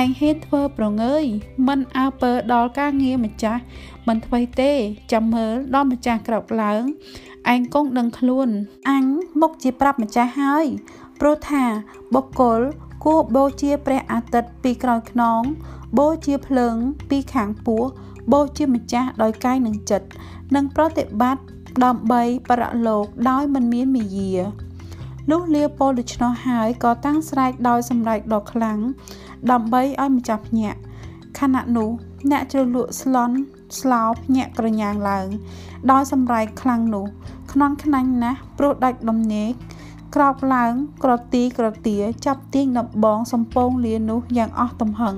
[0.00, 1.24] ឯងហ៊ានធ្វើប្រងើយ
[1.68, 3.62] មិនអើពើដល់ការងារម្ចាស់
[4.08, 4.72] មិនធ្វើទេ
[5.12, 6.82] ចាំមើលដល់ម្ចាស់ក្រោកឡើង
[7.52, 8.48] ឯងគង់ដឹងខ្លួន
[8.88, 9.04] អញ
[9.40, 10.66] មុខជាប្រាប់ម្ចាស់ហើយ
[11.20, 11.64] ព្រោះថា
[12.14, 12.60] បុគ្គល
[13.04, 15.40] គួរបូជាព្រះអាទិត្យពីក្រោយខ្នង
[15.98, 16.76] បូជាភ្លើង
[17.10, 17.82] ពីខាងពោះ
[18.32, 20.08] បូជាម្ចាស់ដោយកាយនិងចិត្ត
[20.54, 21.44] និងប្រតិបត្តិ
[21.84, 24.32] ដើម្បីប្រលោកដោយមិនមានមាយា
[25.30, 28.78] លុះលាពលដូច្នោះហើយក៏តាំងស្រែកដោយសម្រែកដ៏ខ្លាំង
[29.50, 30.78] ដើម្បីឲ្យម្ចាស់ភ្ញាក់
[31.38, 31.90] ខណៈនោះ
[32.30, 33.36] អ្នកជ្រលក់ស្លន់
[33.80, 35.28] ស្លោភ្ញាក់ក្រញាងឡើង
[35.90, 37.06] ដោយសម្រែកខ្លាំងនោះ
[37.52, 39.52] ខ្នន់ខ្នាញ់ណាស់ព្រោះដាច់ដំណេក
[40.14, 40.72] ក្រោកឡើង
[41.04, 45.16] ក្រទីក្រទាចាប់ទាញដំបងសំពងលានោះយ៉ាងអស់ទំហឹង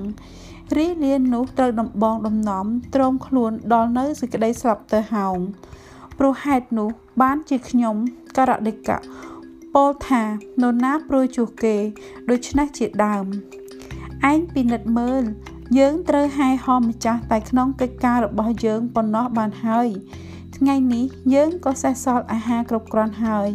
[0.77, 5.37] រីលានោះត្រូវដំបងដំណំទ្រមខ្លួនដល់នៅសេចក្តីស្លាប់ទៅហោង
[6.17, 6.89] ព្រោះហេតុនោះ
[7.21, 7.95] បានជាខ្ញុំ
[8.37, 8.99] ករដិកៈ
[9.75, 10.23] ពោលថា
[10.61, 11.75] នរណាព្រួយជួសគេ
[12.29, 13.25] ដូច្នេះជាដើម
[14.31, 15.23] ឯងពិនិត្យមើល
[15.77, 19.87] យើងត្រូវហែហោម្ចាស់តែក្នុងកិច្ចការរបស់យើងប៉ុណ្ណោះបានហើយ
[20.57, 23.49] ថ្ងៃនេះយើងក៏សេះសល់អាហារគ្រប់គ្រាន់ហើយ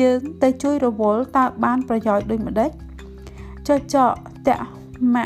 [0.00, 2.70] យើងទៅជួយរវល់តើបានប្រយោជន៍ដូចម្ដេច
[3.68, 4.12] ចចក
[4.48, 4.50] ត
[5.14, 5.16] ម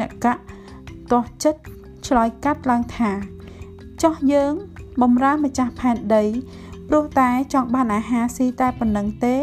[0.00, 0.34] នកៈ
[1.12, 1.60] តោះចិត្ត
[2.06, 3.10] ឆ្លើយកាត់ឡើងថា
[4.02, 4.52] ចោះយើង
[5.02, 6.24] បំរើម្ចាស់ផែនដី
[6.88, 9.36] ព្រោះតែចង់បានអាហារស៊ីតែប៉ុណ្្នឹងទេ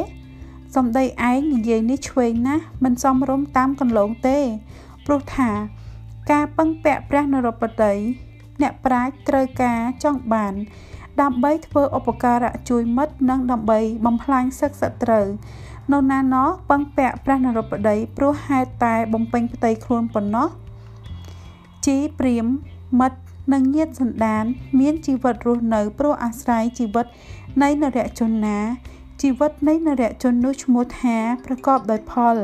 [0.76, 4.38] សំដីឯងនិយាយនេះឆ្វេងណាស់មិនសមរម្យតាមកន្លងទេ
[5.06, 5.50] ព្រោះថា
[6.32, 7.94] ការពឹងពាក់ព្រះនរោបតី
[8.62, 10.54] អ្នកប្រាជ្ញត្រូវការចង់បាន
[11.22, 15.28] ដើម្បីធ្វើឧបការៈជួយមិត្តនិងដើម្បីបំផ្លាញសឹកសត្រូវ
[15.94, 20.48] នៅណាណោះពឹងពាក់ព្រះនរោបតីព្រោះហេតុតែបំពេញផ្ទៃខ្លួនប៉ុណ្ណោះ
[21.86, 22.46] ជីព្រាម
[23.00, 23.20] មិត្ត
[23.54, 24.44] និងញាតិសន្តាន
[24.80, 27.06] មានជីវិតរស់នៅព្រោះអាស្រ័យជីវិត
[27.62, 28.60] នៃនរជនណា
[29.22, 32.38] ជីវិតនៃនរជននោះឈ្មោះថាប្រកបដោយផល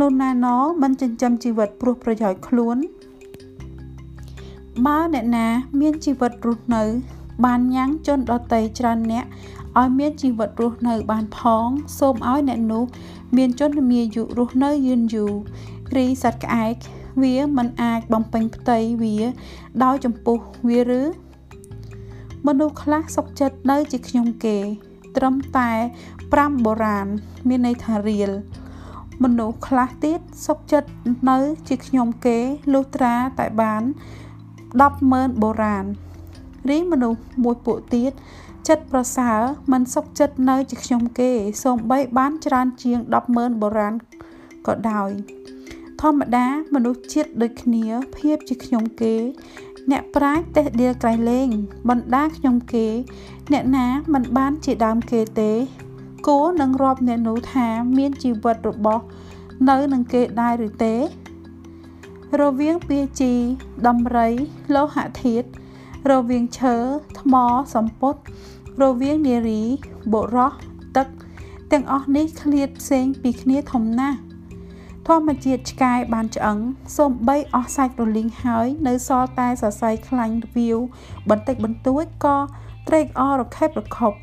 [0.00, 2.76] នោះណាណោមិនចិញ្ចឹមជីវិតព្រោះប្រយោជន៍ខ្លួន
[4.82, 5.46] បើអ្នកណា
[5.80, 6.82] មានជីវិតរស់នៅ
[7.44, 9.24] បានញ៉ាំងជនដតីច្រើនអ្នក
[9.80, 12.84] ឲ្យមានជីវិតរស់នៅបានផង សូមឲ្យអ្នកនោះ
[13.36, 15.32] មានជនមាយុរស់នៅយឺនយូរ
[15.96, 16.74] រីសត្វក្អែក
[17.22, 19.16] វាមិនអាចបំពេញផ្ទៃវា
[19.84, 21.02] ដោយចំពោះវាឬ
[22.46, 24.58] មនុស្សខ្លះសុកចិត្តនៅជាខ្ញុំគេ
[25.16, 25.70] ត្រឹមតែ
[26.18, 27.06] 5បុរាណ
[27.48, 28.30] មានន័យថារៀល
[29.22, 30.90] មនុស្សខ្លះទៀតសុកចិត្ត
[31.30, 32.38] នៅជាខ្ញុំគេ
[32.72, 33.82] លុះត្រាតែបាន
[34.80, 35.84] 100000បុរាណ
[36.68, 38.12] រីមនុស្សមួយពួកទៀត
[38.68, 39.40] ចិត្តប្រសើរ
[39.72, 41.30] មិនសុខចិត្តនៅជាខ្ញុំគេ
[41.62, 42.98] សូម្បីបានច្រើនជាង
[43.30, 43.94] 100000បុរាណ
[44.66, 45.10] ក៏ដោយ
[46.00, 47.84] ធម្មតាមនុស្សជាតិដូចគ្នា
[48.16, 49.14] ភាពជាខ្ញុំគេ
[49.90, 51.48] អ្នកប្រាជ្ញតេះដៀលក្រៃលែង
[51.88, 52.86] បណ្ដាខ្ញុំគេ
[53.52, 55.52] អ្នកណាមិនបានជាដើមគេទេ
[56.26, 59.04] គួរនឹងរាប់អ្នកនោះថាមានជីវិតរបស់
[59.68, 60.94] នៅនឹងគេដែរឬទេ
[62.40, 63.32] រវាងពាជី
[63.86, 64.28] ដំរី
[64.74, 65.46] លោហៈធាតុ
[66.10, 66.76] រវាងឈើ
[67.20, 67.34] ថ្ម
[67.74, 68.20] សំពត់
[68.82, 69.62] រវាងនារី
[70.12, 70.54] បុរស
[70.96, 71.08] ទឹក
[71.72, 74.18] ទាំងអស់នេះឃ្លាតផ្សេងពីគ្នាធំណាស់
[75.08, 76.58] ធម្មជាតិឆ្កែបានឆ្អឹង
[76.96, 80.78] សូម្បីអស់សាច់រលីងហើយ នៅសល់តែសរសៃខ្លាញ់វាវ
[81.30, 82.36] បន្តិចបន្តួចក៏
[82.88, 84.18] ត្រេកអររខេបរខប់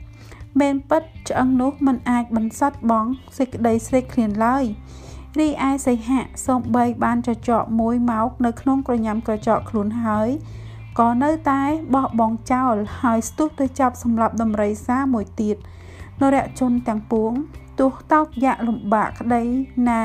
[0.60, 3.06] មែនពិតឆ្អឹងនោះមិនអាចបន្សាត់បង
[3.38, 4.66] សេចក្តីស្រេកឃ្លានឡើយ
[5.40, 10.30] រីឯសីហៈសំបីបានចចកមួយមកនៅក្នុងក្រញាំក្រចកខ្លួនហើយ
[11.00, 11.62] ក៏នៅតែ
[11.96, 15.58] បោះបង់ចោលហើយស្ទុះទៅចាប់សម្លាប់ដំរីសាមួយទៀត
[16.22, 17.32] នរជនទាំងពួង
[17.80, 19.44] ទោះតោកយ៉ាក់លំបាកក្តី
[19.90, 20.04] ណា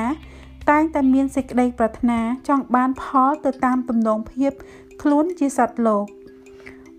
[0.70, 4.52] តែងតែមានសេចក្តីប្រាថ្នាចង់បានផលទៅតាមទំនងភាព
[5.02, 6.04] ខ្លួនជាសត្វលោក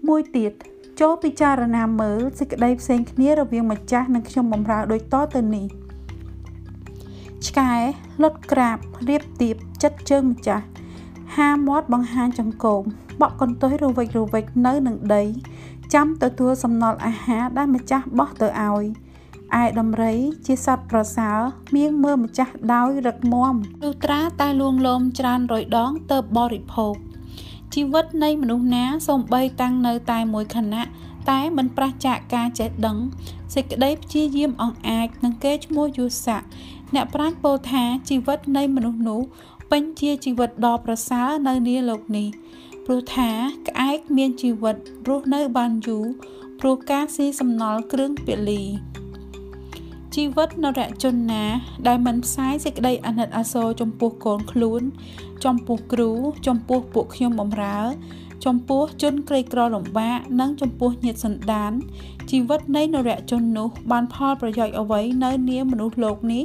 [0.08, 0.52] មួយទៀត
[1.00, 5.87] ចូលពិចារណាមើលសេចក្តីផ្សេងគ្នារវាងម្ចាស់និងខ្ញុំបំរើដូចតទៅនេះ
[7.46, 7.74] ឆ្កែ
[8.22, 8.78] លុតក្រាប
[9.10, 10.66] រៀបទៀបចិត្តជើងម្ចាស់
[11.36, 12.82] ហាមាត់បង្ហាញចង្កូម
[13.22, 15.24] បក់កន្ទុយរវិចរវិចនៅនឹងដី
[15.94, 18.86] ចាំទទួលសំណល់អាហារដែលម្ចាស់បោះទៅឲ្យ
[19.62, 21.40] ឯដំរីជាសត្វប្រសើរ
[21.76, 26.96] មៀងមើលម្ចាស់ដោយរឹកមាំលុត្រាតែលួងលោមច្រើនរយដងទៅបរិភោគ
[27.74, 30.88] ជីវិតនៃមនុស្សណាសូម្បីតាំងនៅតែមួយខណៈ
[31.30, 32.98] តែមិនប្រះចាកការចេះដឹង
[33.54, 36.42] សេចក្តីព្យាយាមអង្អាចនិងគេឈ្មោះយូស័ក
[36.96, 39.22] អ្នកប្រាជ្ញពោលថាជីវិតនៃមនុស្សនោះ
[39.72, 42.28] ពេញជាជីវិតដ៏ប្រសើរនៅនាលោកនេះ
[42.86, 43.30] ព្រោះថា
[43.68, 44.76] ក្អែកមានជីវិត
[45.08, 46.06] រស់នៅបានយូរ
[46.60, 48.62] ព្រោះការស៊ីសំណល់គ្រឿងពលី
[50.16, 51.46] ជីវិតនរជនណា
[51.88, 54.82] ដែលមិនផ្សាយសេចក្តីអាណិតអាសូរចំពោះកូនខ្លួន
[55.46, 56.12] ចំពោះគ្រូ
[56.48, 57.80] ចំពោះពួកខ្ញុំបំរើ
[58.46, 61.72] ចំពោះជនក្រីក្រលំបាកនិងចំពោះញាតិសន្តាន
[62.32, 66.44] ជីវិតនៃនរជននោះបានផលប្រយោជន៍អ្វីនៅនាមនុស្សលោកនេះ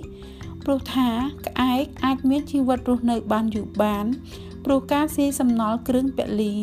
[0.63, 1.09] ព្រោះថា
[1.47, 4.05] ក្អែកអាចមានជីវិតរស់នៅបានយូរបាន
[4.65, 6.55] ព្រោះការស៊ីសំណល់គ្រឿងពលី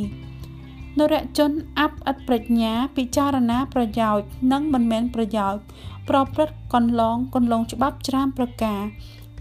[1.00, 5.62] នរជនអបឥតប្រាជ្ញាពិចារណាប្រយោជន៍និងមិនមែនប្រយោជន៍
[6.10, 8.82] ប្រព្រឹត្តកន្លងកន្លងច្បាប់ច្រើនប្រការ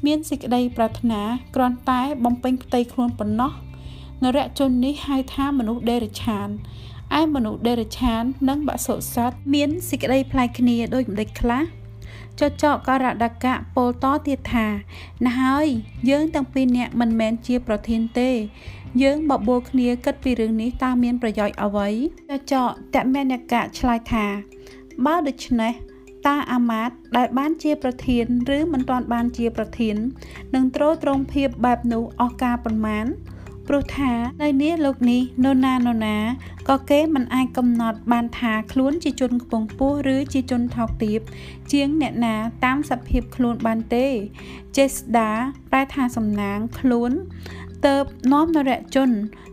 [0.06, 1.22] មានសេចក្តីប្រាថ្នា
[1.54, 3.52] គ្រាន់តែបំពេញផ្ទៃខ្លួនប៉ុណ្ណោះ
[4.22, 6.48] នរជននេះហៅថាមនុស្សដេរឆាន
[7.20, 11.62] ឯមនុស្សដេរឆាន និងបសុសត្វមានសេចក្តីប្លែកគ្នាដូចម្ដេចខ្លះ
[12.40, 14.66] ចចកករដកៈពោលតទៀតថា
[15.26, 15.66] ណាហើយ
[16.10, 18.30] យើងទាំងពីរនាក់មិនមែនជាប្រធានទេ
[19.02, 21.88] យើងបបួលគ្នាគិតពីរឿងនេះតើមានប្រយោជន៍អ្វី
[22.30, 22.54] ចច
[22.94, 24.26] កតមេនកៈឆ្លើយថា
[25.06, 25.72] បើដូច្នេះ
[26.26, 28.24] តាអាម៉ាតដែលបានជាប្រធាន
[28.56, 29.96] ឬមិនទាន់បានជាប្រធាន
[30.54, 33.06] នឹងទ្រទ្រង់ភាពបែបនោះអស់ការប៉ុន្មាន
[33.68, 36.16] ព្រោះថានៅនេះលោកនេះនរណានរណា
[36.68, 41.20] ក៏គេមិនអាចកំណត់បានថាខ្លួនជាជនខ្ពង់ខ្ពស់ឬជាជនថោកទាប
[41.72, 44.06] ជាងអ្នកណាតាមសភាពខ្លួនបានទេ
[44.76, 45.30] ចេស្តា
[45.70, 47.10] ប្រែថាសំណាងខ្លួន
[47.86, 47.94] ទៅ
[48.32, 49.10] នាំនរជន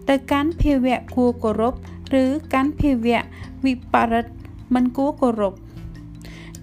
[0.09, 1.73] ទៅកាន់ភាវៈគួរគោរព
[2.21, 3.21] ឬកាន់ភាវៈ
[3.65, 4.25] វិបរិត
[4.73, 5.53] មិនគួរគោរព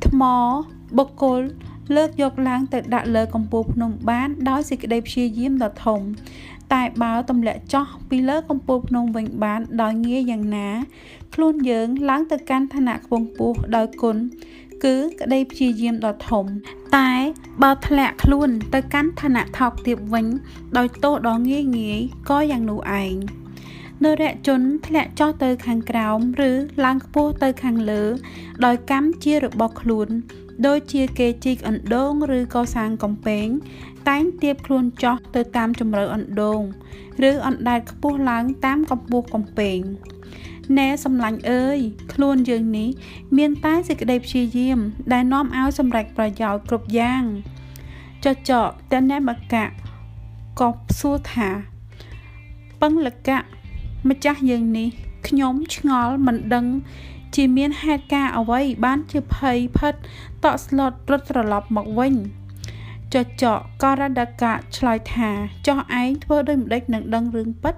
[0.07, 0.23] ថ្ម
[0.97, 1.41] បុគ្គល
[1.97, 6.01] លើកយកឡើងទៅដាក់លើកំពូលភ្នំបានដោយសេចក្តីព្យាយាមដ៏ធំ
[6.73, 10.69] តែបើទម្លាក់ចោះពីលើកំពូលភ្នំវិញបានដោយងាយយ៉ាងណា
[11.35, 14.17] ខ្លួនយើងឡើងទៅកាន់ឋានៈខ្ពង់ខ្ពស់ដោយគុណ
[14.85, 16.45] គឺក្តីព្យាយាមដ៏ធំ
[16.97, 17.13] តែ
[17.63, 20.27] បើធ្លាក់ខ្លួនទៅកាន់ឋានៈថោកទាបវិញ
[20.77, 23.15] ដោយទោសដ៏ងាយងាយក៏យ៉ាងនោះឯង
[24.05, 26.51] នរជនធ្លាក់ចុះទៅខាងក្រោមឬ
[26.85, 28.03] ឡើងខ្ពស់ទៅខាងលើ
[28.65, 30.09] ដោយកម្មជារបស់ខ្លួន
[30.67, 33.49] ដូចជាគេជីកអណ្ដូងឬក៏សាងកំពែង
[34.09, 36.63] តែងទៀបខ្លួនចោះទៅតាមជម្រៅអណ្ដូង
[37.29, 39.81] ឬអណ្ដែតខ្ពស់ឡើងតាមកម្ពស់កំពែង
[40.79, 41.79] ណែសំឡាញ់អើយ
[42.13, 42.89] ខ្លួនយើងនេះ
[43.37, 44.79] មានតែសេចក្តីព្យាយាម
[45.13, 47.23] ដែលនាំឲ្យសម្រេចប្រយោជន៍គ្រប់យ៉ាង
[48.25, 49.67] ចចកតនេមកៈ
[50.61, 51.51] ក៏សួរថា
[52.81, 53.39] ពឹងលកៈ
[54.09, 54.89] ម្ចាស់យើងនេះ
[55.29, 56.67] ខ្ញុំឆ្ងល់មិនដឹង
[57.35, 59.95] ជាមានហេតុការអ្វីបានជាភ័យផិត
[60.45, 62.15] តក់ស្លុតរត់ត្រឡប់មកវិញ
[63.15, 65.31] ចចកករដកៈឆ្លើយថា
[65.67, 67.75] ចោះឯងធ្វើដូចម្ដេចនឹងដឹងរឿងពិត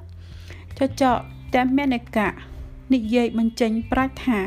[0.78, 1.18] ចចក
[1.54, 2.30] តែមេនកៈ
[2.94, 4.40] និយាយបញ្ចេញប្រាច់ថា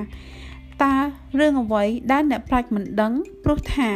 [0.83, 0.95] តើ
[1.39, 3.89] រឿងអ្វីដែលអ្នកប្រាច់មិនដឹងព្រោះថា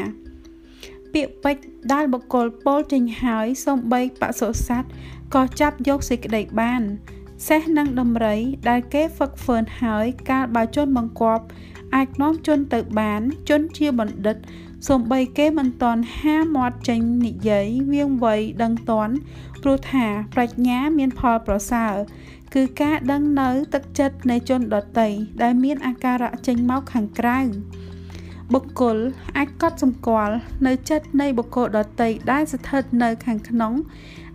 [1.14, 4.84] ពាក្យពេចន៍ដែលបកគលពោលចេញហើយសំបីបសុស័ត
[5.36, 6.82] ក៏ចាប់យកសេចក្តីបាន
[7.48, 8.38] សេះនិងដំរី
[8.70, 11.46] ដែលគេហ្វឹកហ្វឺនហើយកាលបើជន់បង្គាប់
[11.96, 14.38] អាចនាំជន់ទៅបានជន់ជាបណ្ឌិត
[14.88, 19.14] សំបីគេមិនតន់ហាមាត់ចេញនិយាយវៀងវៃដឹងតន់
[19.62, 21.94] ព្រោះថាប្រាជ្ញាមានផលប្រសើរ
[22.54, 25.10] គឺការដឹងនៅទឹកចិត្តនៃជនដតី
[25.42, 27.40] ដែលមានអាការៈចេញមកខាងក្រៅ
[28.54, 28.98] បុគ្គល
[29.38, 30.36] អាចកត់សម្គាល់
[30.68, 33.74] នៅចិត្តនៃបុគ្គលដតីដែលស្ថិតនៅខាងក្នុង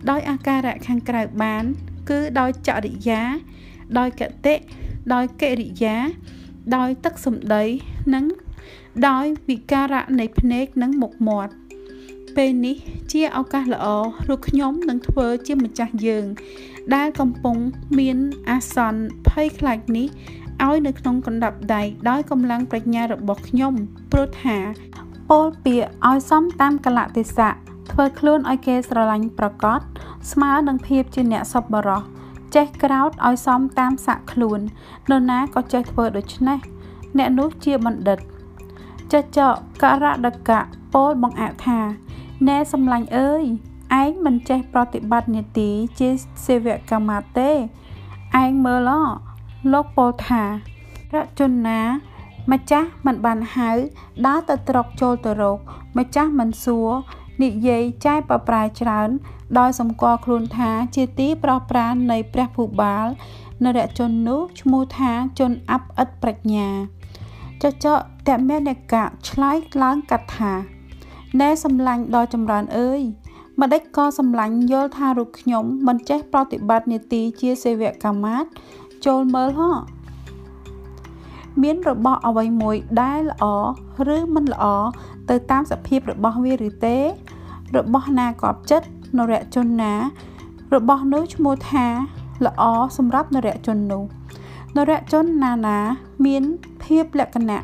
[0.09, 1.63] ដោយអាការៈខាងក្រៅបាន
[2.09, 3.21] គឺដោយចរិយា
[3.99, 4.55] ដោយកតិ
[5.13, 5.97] ដោយកិរិយា
[6.75, 7.63] ដោយទឹកសម្ដី
[8.15, 8.25] និង
[9.05, 11.53] ដោយវិការៈនៃភ្នែកនិងមុខមាត់
[12.35, 12.77] ពេលនេះ
[13.11, 13.87] ជាឱកាសល្អ
[14.23, 16.25] ព្រោះខ្ញុំនឹងធ្វើជាម្ចាស់យើង
[16.95, 17.57] ដែលកំពុង
[17.99, 18.17] មាន
[18.49, 20.07] អាសន្នភ័យខ្លាចនេះ
[20.65, 23.73] ឲ្យនៅក្នុងកណ្ដាប់ដៃដោយកម្លាំងប្រាជ្ញារបស់ខ្ញុំ
[24.11, 24.57] ព្រោះថា
[25.29, 27.53] ពោលពាក្យឲ្យសមតាមកលៈទេសៈ
[27.91, 29.79] ធ្វើខ្លួនឲ្យគេស្រឡាញ់ប្រកប
[30.31, 32.03] ស្មើនឹងភាពជាអ្នកសប្បុរស
[32.55, 34.59] ចេះក្រោតឲ្យសមតាមស័ក្តិខ្លួន
[35.09, 36.59] នរណាក៏ចេះធ្វើដូច្នេះ
[37.17, 38.19] អ្នកនោះជាបណ្ឌិត
[39.13, 40.61] ចចកករដកៈ
[40.93, 41.79] ពោលបង្អាក់ថា
[42.47, 43.43] ណែសំឡាញ់អើយ
[44.01, 46.09] ឯងមិនចេះប្រតិបត្តិនីតិជា
[46.45, 47.51] សេវកម្មទេ
[48.41, 48.89] ឯងមើល
[49.73, 50.43] លោកពោលថា
[51.13, 51.81] រជនា
[52.51, 53.71] ម្ចាស់មិនបានហៅ
[54.25, 55.59] ដើរទៅត្រុកចូលទៅរក
[55.97, 56.91] ម្ចាស់មិនសួរ
[57.43, 59.09] និយាយចែកប្រប្រាយច្រើន
[59.59, 63.07] ដោយសម្គាល់ខ្លួនថាជាទីប្រោះប្រាននៃព្រះភូបាល
[63.63, 66.67] នរជននោះឈ្មោះថាជនអបឥតប្រាជ្ញា
[67.63, 70.53] ចចកតមេនិកៈឆ្លើយឡើងកាត់ថា
[71.39, 73.01] ណែសំឡាញ់ដល់ចម្រើនអើយ
[73.61, 78.45] ម្ដេចក៏សម្លាញ់យល់ថារូបខ្ញុំមិនចេះប្រតិបត្តិនីតិជាសេវកម្មមាត
[79.05, 79.71] ចូលមើលហ៎
[81.61, 83.45] មានរបស់អ្វីមួយដែលល្អ
[84.15, 84.65] ឬមិនល្អ
[85.29, 86.97] ទៅតាមសភាពរបស់វាឬទេ
[87.77, 88.87] របស់ណាកប់ចិត្ត
[89.17, 89.93] នរជនណា
[90.75, 91.85] របស់នោះឈ្មោះថា
[92.45, 92.63] ល្អ
[92.97, 94.03] សម្រាប់នរជននោះ
[94.75, 95.79] នរជនណាណា
[96.25, 96.43] មាន
[96.83, 97.61] ភាពលក្ខណៈ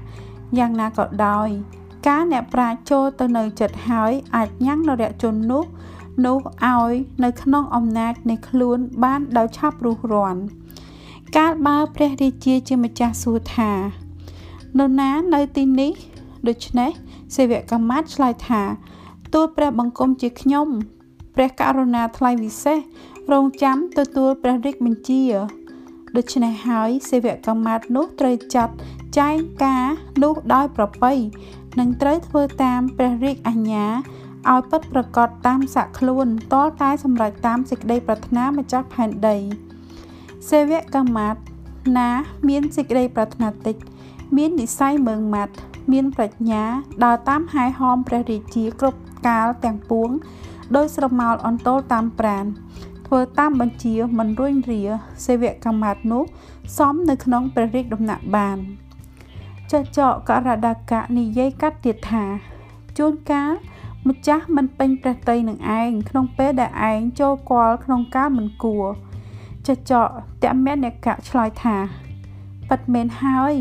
[0.58, 1.50] យ៉ាងណាក៏ដោយ
[2.08, 5.64] ការអ្នកប្រាជ្ញចូលទៅនៅចិត្តហើយអាចញ៉ាំងនរជននោះ
[6.26, 6.94] នោះឲ្យ
[7.24, 10.42] នៅក្នុងអំណាចនៃខ្លួនបានដោយឆាប់រុះរាន់
[11.38, 13.72] កាលបើព្រះរាជាជាម្ចាស់សួរថា
[14.78, 15.94] នរណានៅទីនេះ
[16.48, 16.92] ដូច្នេះ
[17.36, 18.62] សេវកម្មមាតឆ្លើយថា
[19.34, 20.68] ទូលព្រះបង្គំជាខ្ញុំ
[21.36, 22.78] ព្រះករុណាថ្លៃវិសេស
[23.32, 25.22] រងចាំទទួលព្រះរាជបញ្ជា
[26.18, 28.74] ដូច្នេះហើយសេវកម្មមាតនោះត្រូវចាត់
[29.20, 29.86] ចែងការ
[30.24, 31.14] នោះដោយប្រពៃ
[31.80, 33.86] និងត្រូវធ្វើតាមព្រះរាជអាជ្ញា
[34.52, 39.38] ឲ្យពិតប្រកបតាមស័ក្តិខ្លួនតលតែសម្រេចតាមសេចក្តីប្រាថ្នាម្ចាស់ផែនដី
[40.50, 41.36] សេវកម្មមាត
[41.98, 42.10] ណា
[42.50, 43.76] មានសេចក្តីប្រាថ្នាតិច
[44.38, 45.54] មាននិស័យមើងម៉ាត់
[45.92, 46.64] មានប្រាជ្ញា
[47.04, 50.10] ដើរតាមហែហោមព្រះរាជាគ្រប់កាលទាំងពួង
[50.76, 52.46] ដោយស្រមោលអន្តោលតាមប្រាន
[53.08, 54.82] ធ្វើតាមបញ្ជាមិនរួញរា
[55.26, 56.24] សេវកម្មមាតនោះ
[56.78, 58.58] សំនៅក្នុងព្រះរាជដំណាក់បាន
[59.72, 62.26] ចចកករដាកៈនិយាយកាត់ទៀតថា
[62.98, 63.52] ជួនកាល
[64.08, 68.86] ម្ចាស់មិនពេញព្រះតីនឹងឯងក្នុងពេលដែលឯងចូលគាល់ក្នុងការមិនគួរ
[69.68, 70.08] ចចក
[70.44, 71.78] តមអ្នកកៈឆ្លើយថា
[72.70, 73.54] ប៉ិតមែនហើយ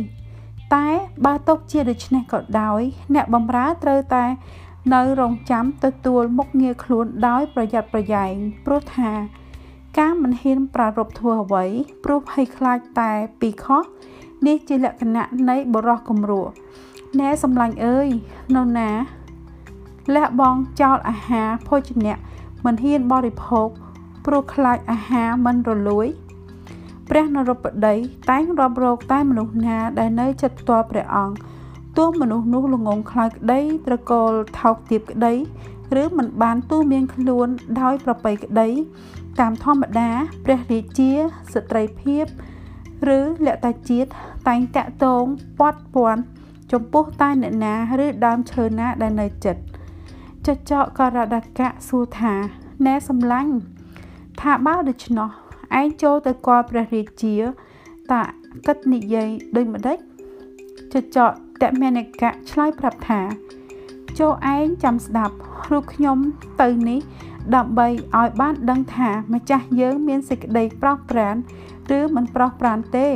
[0.75, 0.87] តែ
[1.25, 2.81] បើຕົកជាដូច្នេះក៏ដោយ
[3.15, 4.25] អ្នកបំរើត្រូវតែ
[4.91, 8.33] នៅរងចាំទទួលមុខងារខ្លួនដោយប្រយ័ត្នប្រយែង
[8.67, 9.11] ព្រោះថា
[9.99, 11.65] ការមិនហ៊ានប្រារព្ធធ្វើអ្វី
[12.05, 13.85] ព្រោះភ័យខ្លាចតែពីខុស
[14.47, 16.53] នេះជាលក្ខណៈនៃបរោះគំរក់
[17.21, 18.09] ណែសំឡាញ់អើយ
[18.57, 18.91] នៅណា
[20.15, 22.17] លះបង់ចោលអាហារភោជនៈ
[22.65, 23.69] មិនហ៊ានបរិភោគ
[24.27, 26.07] ព្រោះខ្លាចអាហារមិនរលួយ
[27.11, 27.95] ព្រះនរបតី
[28.31, 31.37] តែងរាប់រកតែមនុស្សណាដែលនៅចិត្តផ្ទាល់ព្រះអង្គ
[31.99, 35.35] ទោះមនុស្សនោះល្ងងខ្លោចក្តីត្រកូលថោកទាបក្តី
[36.03, 37.49] ឬមិនបានទូមានខ្លួន
[37.81, 38.69] ដោយប្របីក្តី
[39.41, 40.11] តាមធម្មតា
[40.45, 41.11] ព្រះរាជា
[41.53, 42.25] ស្ត្រីភាព
[43.17, 44.11] ឬលក្ខតាជាតិ
[44.49, 45.25] តែងតាក់ទង
[45.59, 46.23] ពាត់ព័ន្ធ
[46.73, 47.75] ចំពោះតែអ្នកណា
[48.05, 49.61] ឬដើមឈើណាដែលនៅចិត្ត
[50.47, 52.35] ចចកករដកៈសួរថា
[52.87, 53.55] ណែសំឡាញ់
[54.41, 55.29] ថាបើដូច្នោះ
[55.81, 57.35] ឯងចូលទៅគាល់ព្រះរាជា
[58.13, 58.23] តា
[58.67, 59.99] គិតនិយាយដូចម្ដេច
[60.93, 61.33] ចចក
[61.63, 63.21] តមេនិកៈឆ្លើយប្រាប់ថា
[64.19, 65.35] ចូលឯងចាំស្ដាប់
[65.71, 66.19] រូបខ្ញុំ
[66.63, 67.01] ទៅនេះ
[67.55, 67.89] ដើម្បី
[68.19, 71.35] ឲ្យបានដឹងថាម្ចាស់យើងមានសេចក្តីប្រោះប្រាន
[71.99, 73.09] ឬមិនប្រោះប្រានទេ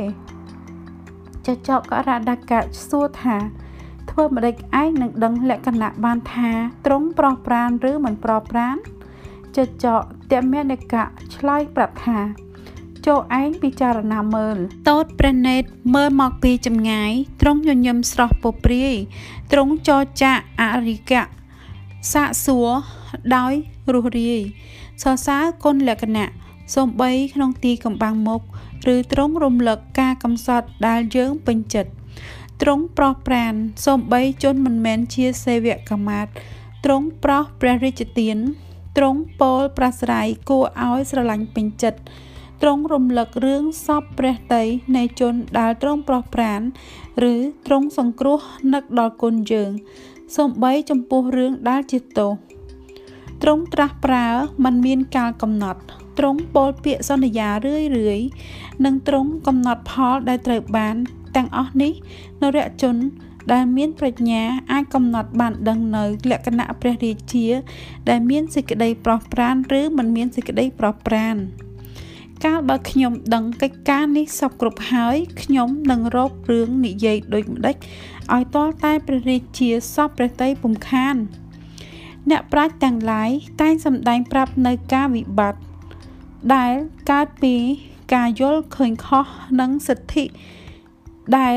[1.47, 3.37] ចចកករដកៈសួរថា
[4.09, 6.49] ធ្វើម្ដេចឯងនឹងដឹងលក្ខណៈបានថា
[6.85, 8.75] ត្រង់ប្រោះប្រានឬមិនប្រោះប្រាន
[9.57, 12.46] ចចកតមេនិកៈឆ្លើយប្រាប់ថា
[13.07, 14.57] ចូលឯងពិចារណាមើល
[14.89, 15.63] តូតព្រះនេត
[15.95, 18.95] មើលមកពីចម្ងាយទ្រង់ញញឹមស្រស់ពព្រាយ
[19.51, 21.23] ទ្រង់ចរចាអរិកៈ
[22.13, 22.69] សាកសួរ
[23.35, 23.53] ដោយ
[23.93, 24.41] រស់រាយ
[25.03, 26.29] សរសើរគុណលក្ខណៈ
[26.75, 28.41] សំបីក្នុងទីកំបាំងមុខ
[28.93, 31.91] ឬទ្រង់រំលឹកការកំសត់ដែលយើងពេញចិត្ត
[32.61, 33.53] ទ្រង់ប្រោះប្រាន
[33.85, 36.27] សំបីជនមិនមែនជាសេវកម្មមាត
[36.85, 38.37] ទ្រង់ប្រោះព្រះរាជទាន
[38.97, 41.99] ទ្រង់ពោលប្រស្រ័យគួរឲ្យស្រឡាញ់ពេញចិត្ត
[42.61, 44.63] ទ្រង់រំលឹករឿងសពព្រះតី
[44.97, 46.61] នៃជនដែលទ្រង់ប្រោះប្រាន
[47.31, 47.33] ឬ
[47.67, 48.39] ទ្រង់សង្គ្រោះ
[48.73, 49.71] នឹកដល់គុណយើង
[50.37, 52.31] សំបីចំពោះរឿងដែលជាទោស
[53.43, 54.27] ទ្រង់ត្រាស់ប្រើ
[54.63, 55.81] มันមានកាលកំណត់
[56.17, 58.19] ទ្រង់ពោលពាក្យសន្យារឿយរឿយ
[58.85, 60.95] និងទ្រង់កំណត់ផលដែលត្រូវបាន
[61.35, 61.93] ទាំងអស់នេះ
[62.41, 62.95] នរជន
[63.53, 67.47] ដែលមានប្រាជ្ញាអាចកំណត់បានដឹងនៅលក្ខណៈព្រះរាជា
[68.09, 71.37] ដែលមានសេចក្តីប្រោះប្រាន ឬមិនមានសេចក្តីប្រោះប្រាន
[72.45, 77.75] កាលបើខ្ញុំដឹងកិច្ចការនេះសពគ្រប់ហើយខ្ញុំនឹងរករឿងនិយាយដូចម្ដេច
[78.33, 81.15] ឲ្យតលតែព្រះរាជាសពព្រះតីពុំខាន
[82.29, 83.29] អ្នកប្រាជ្ញទាំងឡាយ
[83.61, 85.61] តែងសម្ដែងប្រាប់នៅការវិបត្តិ
[86.55, 86.73] ដែល
[87.11, 87.55] កើតពី
[88.13, 89.25] ការយល់ឃើញខុស
[89.59, 90.25] និងសិទ្ធិ
[91.37, 91.55] ដែល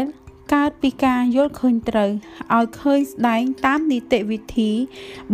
[0.54, 2.10] កើតពីការយល់ឃើញត្រូវ
[2.56, 4.70] ឲ្យឃើញស្ដែងតាមនីតិវិធី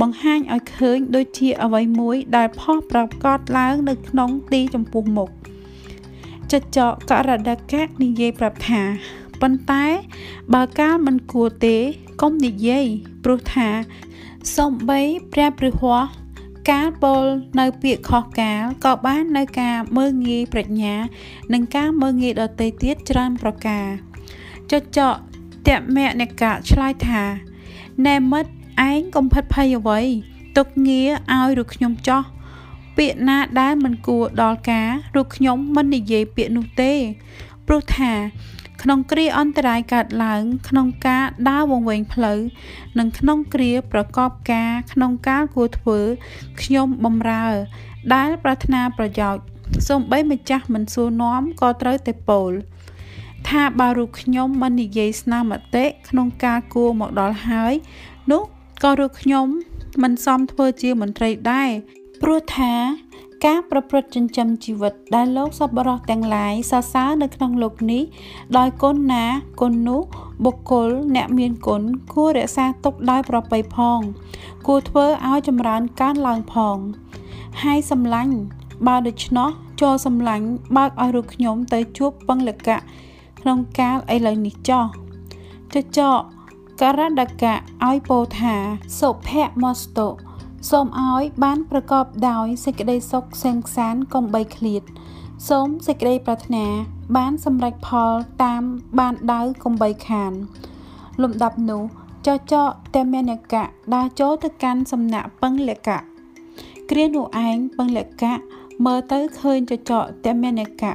[0.01, 5.31] បង្ហាញឲ្យឃើញដូចជាអ្វីមួយដែលផុសប្រកបឡើងនៅក្នុងទីចំពោះមុខ
[6.53, 8.83] ចចកករដកៈនិយាយប្រាប់ថា
[9.41, 9.85] ប៉ុន្តែ
[10.55, 11.77] បើកាលមិនគួរទេ
[12.21, 12.87] កុំនិយាយ
[13.25, 13.69] ព្រោះថា
[14.57, 15.01] សំបី
[15.33, 16.09] ព្រះព្រះហស្ថ
[16.71, 17.25] កាលពល
[17.61, 20.95] នៅពាក្យខុសកាលក៏បាននៅការមើងងាយប្រាជ្ញា
[21.53, 23.87] និងការមើងងាយដទៃទៀតច្រើនប្រការ
[24.73, 25.15] ចចក
[25.69, 27.23] តមនកៈឆ្លើយថា
[28.07, 28.51] ណែមិត្ត
[28.89, 30.01] ឯងកុំផិតភ័យអ្វី
[30.57, 32.23] ទុកងារឲ្យឬខ្ញុំចោះ
[32.97, 34.89] ពាក្យណាដែលមិនគួរដល់ការ
[35.21, 36.93] ឬខ្ញុំមិននិយាយពាក្យនោះទេ
[37.67, 38.13] ព្រោះថា
[38.83, 42.39] ក្នុងគ្រាអន្តរាយកើតឡើង ក្នុងការដើរវង្វេងផ្លូវ
[42.99, 45.99] និងក្នុងគ្រាប្រកបការក្នុងការគួរធ្វើ
[46.63, 47.47] ខ្ញុំបំរើ
[48.15, 49.45] ដែលប្រាថ្នាប្រយោជន៍
[49.89, 52.53] សូម្បីម្ចាស់មិនសួរនាំក៏ត្រូវតែពោល
[53.49, 57.75] ថាបើរូបខ្ញុំមិននិយាយស្នាមតិក្នុងការគួរមកដល់ហើយ
[58.31, 58.43] នោះ
[58.83, 59.47] ក៏រូបខ្ញុំ
[60.03, 61.71] មិនសមធ្វើជាមន្ត្រីដែរ
[62.23, 62.73] ព្រោះថា
[63.47, 68.03] ការប្រព្រឹត្តចិញ្ចឹមជីវិតដែលលោកសប្បុរសទាំងឡាយសរសើរនៅក្នុងលោកនេះ
[68.59, 69.25] ដោយគុណណា
[69.61, 70.03] គុណនោះ
[70.45, 71.83] បុគ្គលអ្នកមានគុណ
[72.15, 73.99] គួររក្សាទុកដោយប្រពៃផង
[74.67, 76.77] គួរធ្វើឲ្យចម្រើនកើនឡើងផង
[77.63, 78.35] ហើយសម្លាញ់
[78.87, 79.49] បើដូច្នោះ
[79.81, 80.47] ចូលសម្លាញ់
[80.77, 82.79] បើកឲ្យរូបខ្ញុំទៅជួបពងលកៈ
[83.41, 84.85] ក្នុងកាលឥឡូវនេះចោះ
[85.75, 86.21] ចចក
[86.81, 87.55] ករដកៈ
[87.87, 88.55] ឲ្យពោថា
[88.99, 89.31] សុភ
[89.63, 90.26] មស្តុ
[90.71, 94.83] សូមឲ្យបានប្រកបដោយសេចក្តីសុខសង្សានកុំបីឃ្លាត
[95.49, 96.67] សូមសេចក្តីប្រាថ្នា
[97.17, 98.13] បានសម្រេចផល
[98.45, 98.63] តាម
[98.99, 100.33] បានដៅកុំបីខាន
[101.23, 101.83] លំដាប់នោះ
[102.27, 103.65] ចចកតេមនកៈ
[103.95, 105.99] ដើរចូលទៅកាន់សំណាក់ពឹងលកៈ
[106.91, 108.35] គ្រានោះឯងពឹងលកៈ
[108.87, 110.95] មើលទៅឃើញចចកតេមនកៈ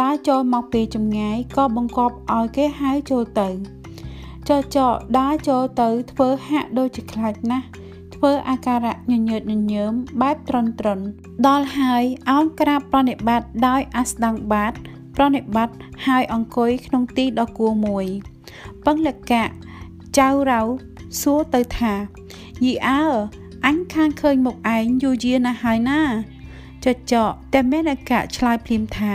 [0.00, 3.48] ដើរចូលមកពីចម្ងាយក៏បង្កប់ឲ្យគេហៅចូលទៅ
[4.48, 7.66] ចចកដើរចូលទៅធ្វើហាក់ដូចជាខ្លាចណាស់
[8.20, 9.92] ធ្វើអាការៈញញើតញញើម
[10.22, 11.04] បែបត្រន់ត្រន់
[11.46, 14.72] ដល់ហើយអោនក្រាបប្រណិប័តដោយអស្តង្គបាត
[15.16, 15.68] ប្រណិប័ត
[16.06, 18.06] ហើយអង្គុយក្នុងទីដ៏គួរមួយ
[18.86, 19.44] ពឹងលកៈ
[20.18, 20.60] ចៅរៅ
[21.20, 21.94] សួរទៅថា
[22.64, 23.04] យីអើ
[23.66, 26.02] អញខានឃើញមុខឯងយូរយារណាស់ហើយណា
[26.84, 29.12] ចចកតែមេនកៈឆ្លើយភ្លាមថា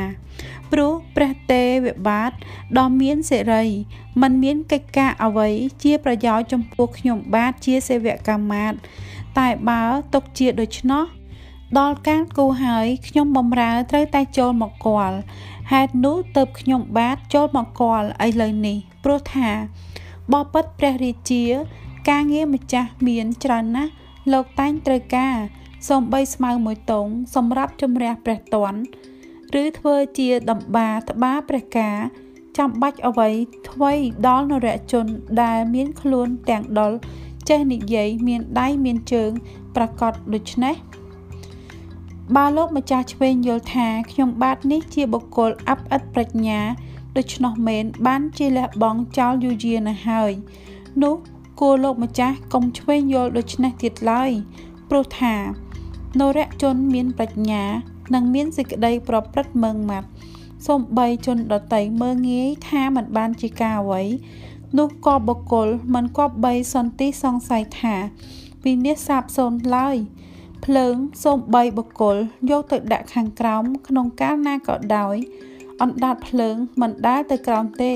[0.71, 2.31] ព្រោះព្រះទេវបាទ
[2.77, 3.65] ដ៏មានសេរី
[4.21, 5.49] មិនមានកិច្ចការអ្វី
[5.83, 8.73] ជាប្រយោជន៍ចំពោះខ្ញុំបាទជាសេវកម្មមាត
[9.39, 9.83] តែបើ
[10.13, 11.03] ទុកជាដូច្នោះ
[11.79, 15.17] ដល់ការគូហើយខ្ញុំបំរើត្រូវតែចូលមកគាល់
[15.71, 19.49] ហេតុនោះទៅខ្ញុំបាទចូលមកគាល់ឥឡូវនេះព្រោះថា
[20.33, 21.43] បបិទ្ធព្រះរាជា
[22.09, 23.91] ការងារម្ចាស់មានច្រើនណាស់
[24.33, 25.35] លោកតែងត្រូវការ
[25.89, 28.79] សំបីស្មៅមួយតងសម្រាប់ជំរះព្រះតន់
[29.61, 31.97] ឬធ្វើជាដំបាត្បាព្រះការ
[32.57, 33.29] ចាំបាច់អ្វី
[33.69, 33.93] ថ្វី
[34.27, 35.05] ដល់នរជន
[35.43, 36.91] ដែលមានខ្លួនទាំងដុល
[37.49, 39.31] ចេះនិយាយមានដៃមានជើង
[39.75, 40.75] ប្រកបដូច្នេះ
[42.35, 46.59] បើលោកម្ចាស់ឆ្វេងយល់ថាខ្ញុំបាទនេះជាបុគ្គលអាប់អិតប្រាជ្ញា
[47.17, 50.31] ដូច្នោះមែនបានជាលះបង់ចោលយូរយារណាស់ហើយ
[51.03, 51.15] នោះ
[51.59, 54.31] គួរលោកម្ចាស់កុំឆ្វេងយល់ដូច្នេះទៀតឡើយ
[54.89, 55.35] ព្រោះថា
[56.19, 57.63] នរជនមានប្រាជ្ញា
[58.13, 60.07] និងមានសេចក្តីប្រព្រឹត្តមើងម៉ាត់
[60.67, 64.03] សូម្បីជនដតីមើងងាយថាមិនបានជាការអ្វី
[64.77, 67.95] នោះក៏បកគលមិនគប្បីសន្តិសង្ស័យថា
[68.65, 69.97] វិនិច្ឆ័យសាបសូន្យឡើយ
[70.65, 72.17] ភ្លើងសូម្បីបកគល
[72.49, 75.15] យកទៅដាក់ខាងក្រោមក្នុងកាលណាក៏ដោយ
[75.81, 77.93] អណ្ដាតភ្លើងមិនដែលទៅក្រោមទេ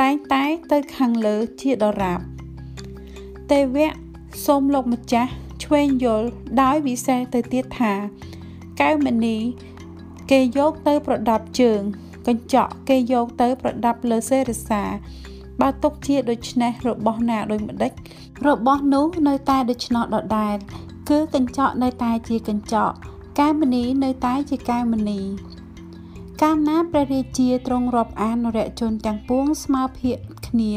[0.00, 2.20] តែងតែទៅខាងលើជាដរាប
[3.50, 3.92] ទេវៈ
[4.46, 5.30] សូមលោកម្ចាស់
[5.64, 6.28] ឆ្វេងយល់
[6.62, 7.94] ដោយវិសេសទៅទៀតថា
[8.80, 9.36] កែវមណី
[10.30, 11.80] គេយកទៅប្រដាប់ជើង
[12.26, 14.82] កញ្ចក់គេយកទៅប្រដាប់លើសេរីសា
[15.60, 17.92] បើទុកជាដូច្នេះរបស់ណាដូចម្ដេច
[18.46, 20.56] របស់នោះនៅតែដូច្នោះដដែល
[21.08, 22.94] គឺកញ្ចក់នៅតែជាកញ្ចក់
[23.38, 25.20] កែមនីនៅតែជាកែមនី
[26.42, 30.16] កាលណាព្រះរាជាទ្រង់រាប់អានរយជនទាំងពួងស្មើភាគ
[30.46, 30.74] គ្នា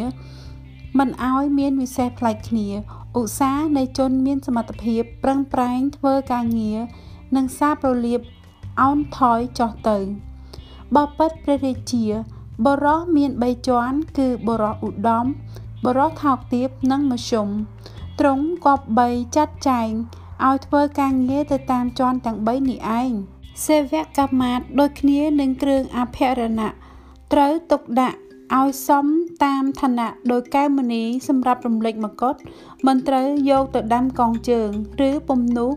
[0.97, 2.67] មិនអោយមានវិសេសផ្លែកគ្នា
[3.17, 6.79] ឧស្សាហ៍នៃជនមានសមត្ថភាពប្រឹងប្រែងធ្វើការងារ
[7.35, 8.21] និងសារប្រលាប
[8.81, 9.97] អោនថយចុះទៅ
[10.95, 12.05] បបិទ្ធព្រះរាជា
[12.65, 15.25] បរោះមាន3ជាន់គឺបរោះឧត្តម
[15.85, 17.47] បរោះថោកទាបនិងមធ្យម
[18.19, 19.89] ទ្រង់គប្បីចាត់ចែង
[20.47, 23.11] ឲ្យធ្វើការងារទៅតាមជាន់ទាំង3នេះឯង
[23.65, 26.69] សេវកម្មមាតដូចគ្នានឹងគ្រឿងអភរណៈ
[27.33, 28.17] ត្រូវទុកដាក់
[28.57, 29.05] ឲ្យសម
[29.43, 32.35] តាមឋានៈដោយកែវមณีសម្រាប់រំលេចមកុដ
[32.87, 34.69] មិនត្រូវយកទៅដាំកងជើង
[35.07, 35.71] ឬពំនោះ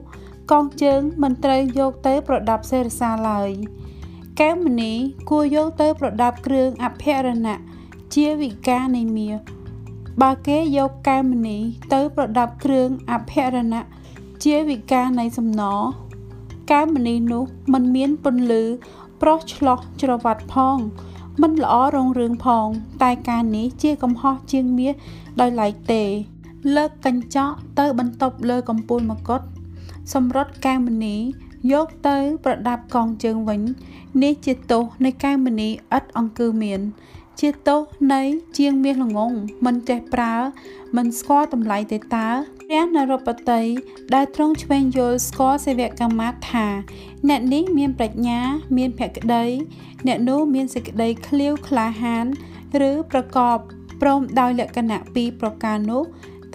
[0.51, 3.49] កងជើងមិនត្រូវយកទៅប្រដាប់សេរសាឡើយ
[4.39, 4.93] កែវមณี
[5.29, 7.59] គួរយកទៅប្រដាប់គ្រឿងអភរណៈ
[8.15, 9.37] ជាវិការនៃមាស
[10.21, 11.57] បើគេយកកែវមณี
[11.93, 13.85] ទៅប្រដាប់គ្រឿងអភរណៈ
[14.43, 15.61] ជាវិការនៃសំណ
[16.71, 18.63] កែវមณีនោះมันមានពន្លឺ
[19.21, 20.77] ប្រុសឆ្លោះច្រវាត់ផង
[21.41, 22.67] មិនល្អរងរឿងផង
[23.03, 24.93] តែការនេះជាកំហុសជាងមាស
[25.41, 26.03] ដោយឡែកទេ
[26.75, 29.41] លើកកញ្ចក់ទៅបន្ទប់លើកំពូលមកុដ
[30.12, 31.16] សម្រុតកែវមณี
[31.72, 33.60] យកទៅប្រដាប់កងជើងវិញ
[34.22, 36.80] នេះជាទោសនៃកែវមณีឥតអង្គឺមាន
[37.40, 37.80] ជាទោស
[38.12, 38.22] នៃ
[38.58, 39.32] ជាងមាសល្ងង
[39.64, 40.34] មិនចេះប្រើ
[40.96, 42.28] មិនស្គាល់តម្លៃទេតើ
[42.60, 43.62] ព្រះនរោបតី
[44.14, 46.66] ដែលទ្រង់ឆ្វេងយល់ស្គាល់សេវកម្មមាថា
[47.28, 48.40] អ្នកនេះមានប្រាជ្ញា
[48.76, 49.44] មានភក្តី
[50.06, 52.26] អ្នកនោះមានសេចក្តីឃ្លាវក្លាហាន
[52.90, 53.58] ឬប្រកប
[54.00, 56.02] ព្រមដោយលក្ខណៈពីរប្រការនោះ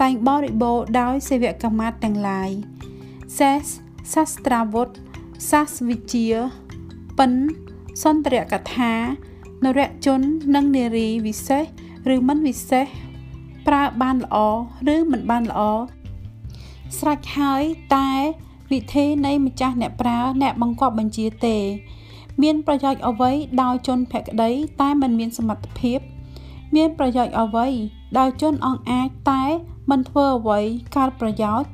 [0.00, 2.50] តែងបរិបូរដោយសេវកម្មមាទាំងឡាយ
[3.38, 3.64] សេស
[4.12, 4.88] សាស្ត្រាវុធ
[5.50, 6.26] សាសវិជា
[7.18, 7.32] ពិន
[8.02, 8.92] សន្តរកថា
[9.64, 10.20] នរជន
[10.54, 11.64] និងនារីវិសេស
[12.14, 12.86] ឬមិនវិសេស
[13.66, 14.36] ប្រើបានល្អ
[14.94, 15.60] ឬមិនបានល្អ
[16.98, 17.62] ស្រេចហើយ
[17.96, 18.10] តែ
[18.72, 21.56] វិធីនៃម្ចាស់អ្នកប្រើអ្នកបង្គាប់បញ្ជាទេ
[22.42, 23.30] មានប្រយោជន៍អ្វី
[23.62, 25.98] ដោយជនភក្តីតែមិនមានសមត្ថភាព
[26.76, 27.66] មានប្រយោជន៍អ្វី
[28.18, 29.44] ដោយជនអង្អាចតែ
[29.90, 30.60] មិនធ្វើអ្វី
[30.96, 31.68] កើតប្រយោជន៍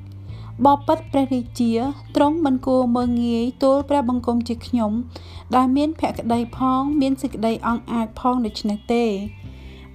[0.63, 1.73] បបិទ្ធព្រះរាជា
[2.17, 4.93] ទ្រង់មិនគួរមើងងាយទូលព្រះបង្គំជាខ្ញុំ
[5.57, 9.05] ដែលមានភក្តីផង មានសេចក្តីអង្អាចផងដូច្នេះទេ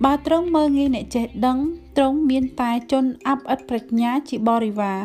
[0.04, 1.58] បើទ្រង់មើងងាយអ្នកចេះដឹង
[1.98, 5.00] ទ្រង់មានតែជនអបឥតប្រាជ្ញាជាបរិវារ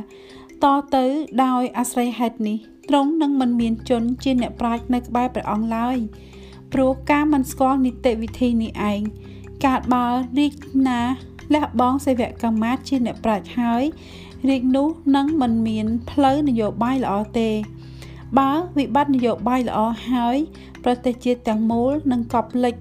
[0.65, 1.05] តទៅ
[1.45, 5.99] ដោយអាស្រ័យហេតុនេះទ្រង់នឹងមិនមានជនជាអ្នកប្រាជ្ញនៅក្បែរព្រះអង្គឡើយ
[6.73, 9.01] ព្រោះការមិនស្គាល់នីតិវិធីនេះឯង
[9.67, 10.07] កើតបើ
[10.39, 10.55] រីក
[10.89, 11.01] ណា
[11.55, 13.85] លះបង់សេវកម្មមាតជាអ្នកប្រាជ្ញហើយ
[14.49, 17.51] រាជនោះនឹងមិនមានផ្លូវនយោបាយល្អទេ
[18.39, 19.79] បើវិបត្តិនយោបាយល្អ
[20.11, 20.37] ហើយ
[20.85, 22.75] ប្រទេសជាតិទាំងមូលនឹងកប់លិច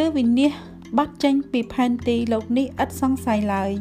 [0.00, 3.72] ឬវិនិច្ឆ័យបាត់ចេញពីផែនទីលោកនេះឥតសង្ស័យឡើយ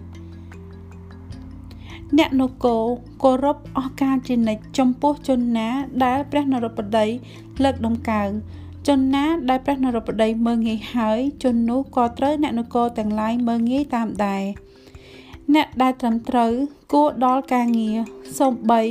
[2.17, 2.83] អ្នកនគរ
[3.23, 5.69] គោរពអស់ការជានិច្ចចំពោះជនណា
[6.05, 7.05] ដែលព្រះនរោបតី
[7.63, 8.29] លើកដំកើង
[8.87, 14.43] ជនណាដែលព្រះនរោបតីមើងងាយហើយជននោះក៏ត្រូវអ្នកនគរទាំងឡាយមើងងាយតាមដែរ
[15.55, 16.51] អ្នកដែលត្រឹមត្រូវ
[16.93, 17.97] គួរដល់ការងារ
[18.39, 18.81] សូម្បី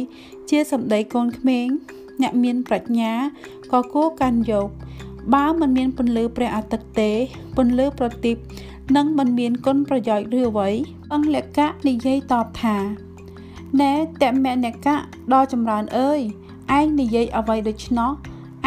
[0.51, 1.67] ជាសម្ដីកូនក្មេង
[2.23, 3.13] អ្នកមានប្រាជ្ញា
[3.73, 4.69] ក៏គួរកាន់យក
[5.35, 7.13] បើមិនមានពន្លឺព្រះអាទិត្យទេ
[7.57, 8.37] ពន្លឺប្រទីប
[8.97, 10.69] នឹងមិនមានគុណប្រយោជន៍ឬអ្វី
[11.13, 12.77] អង្គលក្ខៈនិយាយតបថា
[13.81, 14.97] ណែតមនកៈ
[15.33, 16.21] ដ៏ចម្រើនអើយ
[16.79, 18.11] ឯងនិយាយអ្វីដូច្នោះ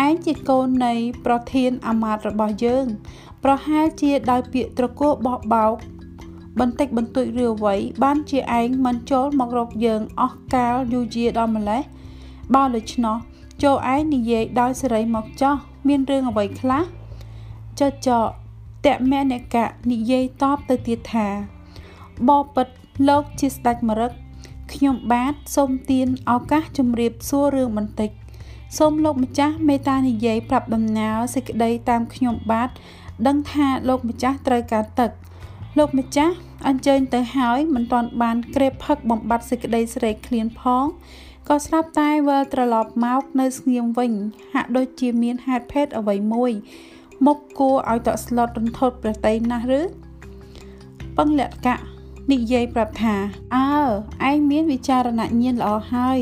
[0.06, 0.94] ឯងជាកូននៃ
[1.26, 2.86] ប្រធានអាមាត្យរបស់យើង
[3.44, 5.74] ប្រហែលជាដោយពាក្យត្រកួបោះបោក
[6.60, 11.82] បន្តិចបន្តួចឬអ្វីបានជាឯងមិនចូលមករកយើងអស់កាលយូរយារដល់ម្លេះ
[12.54, 13.18] បើដូច្នោះ
[13.64, 15.56] ចូលឯងនិយាយដោយសេរីមកចោះ
[15.88, 16.84] មានរឿងអ្វីខ្លះ
[17.80, 18.30] ចចក
[18.86, 21.28] តមនកៈនិយាយតបទៅទៀតថា
[22.30, 22.74] បបិទ្ធ
[23.08, 24.12] លោកជាស្ដេចមរឹក
[24.74, 28.10] ខ្ញុំបាទសូមទានឱកាសជម្រាបសួររឿងបន្តិច
[28.78, 32.70] សូមលោកម្ចាស់មេត្តានិយាយប្រាប់ដំណើរសេចក្តីតាមខ្ញុំបាទ
[33.28, 35.12] ដឹងថាលោកម្ចាស់ត្រូវការទឹក
[35.78, 36.36] លោកម្ចាស់
[36.67, 40.86] អញ្ជើញទៅហើយមិនទាន់បានក្រេបផឹកបំបត្តិសេចក្តីស្រេកឃ្លានផង
[41.49, 44.11] ក៏ស្រាប់តែវិលត្រឡប់មកនៅស្ងៀមវិញ
[44.53, 46.51] ហាក់ដូចជាមានហេតុភេទអ្វីមួយ
[47.26, 49.82] មុខគួរឲ្យតក់ស្លុតរន្ធត់ប្រតីណាស់ឬ
[51.17, 51.78] ពឹងលក្ខៈ
[52.32, 53.15] និយាយប្រាប់ថា
[53.55, 53.82] អើ
[54.30, 56.19] ឯងមានវិចារណញ្ញាណល្អហើយ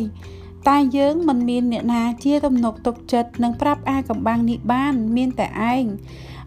[0.67, 5.83] តែយើងមិនមានអ្នកណាជាទំនុកទុកចិត្តនឹងប្រាប់អាកំបាំងនេះបាន មានតែឯង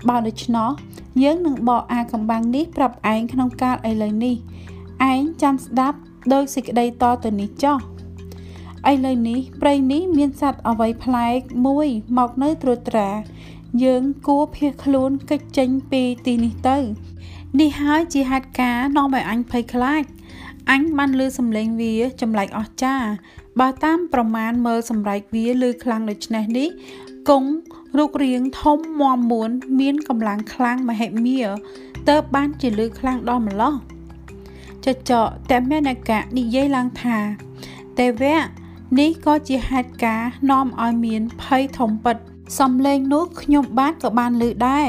[0.08, 0.70] បើដូច្នោះ
[1.22, 4.36] យើងនឹងបកអាកំបាំងនេះប្រាប់ឯងក្នុងកាលឥឡូវនេះ
[5.10, 5.98] ឯងចាំស្ដាប់
[6.32, 7.78] ដោយសេចក្តីតទៅនេះចោះ
[8.90, 11.88] ឥឡូវនេះព្រៃនេះមានសត្វអ្វីប្លែកមួយ
[12.18, 13.10] មកនៅត្រួតត្រា
[13.84, 16.76] យើងគួរភៀសខ្លួនកិច្ចចេញពីទីនេះទៅ
[17.60, 20.02] នេះហើយជាហេតុការណ៍នាំឲ្យអញភ័យខ្លាច
[20.70, 23.08] អញបានលើសំឡេងវាចម្លែកអស្ចារ្យ
[23.60, 26.68] បើតាមប្រមាណមើលសម្រែកវាលើខ្លាំងដូចនេះនេះ
[27.28, 27.50] គង់
[27.98, 31.40] រូបរាងធំមមមួនមានកម្លាំងខ្លាំងមហិមា
[32.08, 33.74] តើបានជាលើខ្លាំងដល់ម្លោះ
[34.84, 37.16] ចចកតែមេនកៈនិយាយឡើងថា
[37.98, 38.40] ទេវៈ
[38.98, 42.16] នេះក៏ជាហេតុការណ៍នាំឲ្យមានភ័យធំពិត
[42.58, 44.88] សំឡេងនោះខ្ញុំបាទក៏បានឮដែរ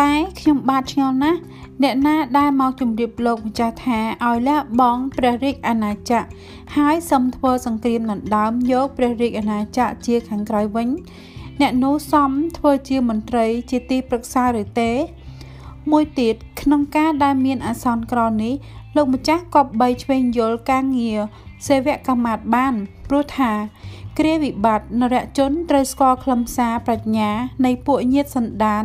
[0.00, 1.40] តែខ្ញុំបាទឆ្ងល់ណាស់
[1.82, 6.26] អ្នកណាដែលមកជម្រាបលោកម្ចាស់ថាឲ្យលះបង់ព្រះរាជអាណាចក្រ
[6.76, 10.88] ហើយសុំធ្វើសង្គ្រាមដណ្ដើមយកព្រះរាជអាណាចក្រជាខាងក្រោយវិញ
[11.60, 14.90] អ្នកនោះសមធ្វើជាមន្ត្រីជាទីប្រឹក្សាឬទេ
[15.90, 18.54] មួយទៀតក្នុងការដែលមានអាសន្នក្រនេះ
[18.96, 21.18] លោកម្ចាស់ក៏បីឆ្វេងយល់ការងារ
[21.66, 22.74] សេវកម្មមាត្របាន
[23.08, 23.52] ព្រោះថា
[24.18, 27.30] គ្រាវិបត្តិនរជនត្រូវស្គាល់ខ្លឹមសារប្រាជ្ញា
[27.64, 28.84] នៃពួកញាតសន្តាន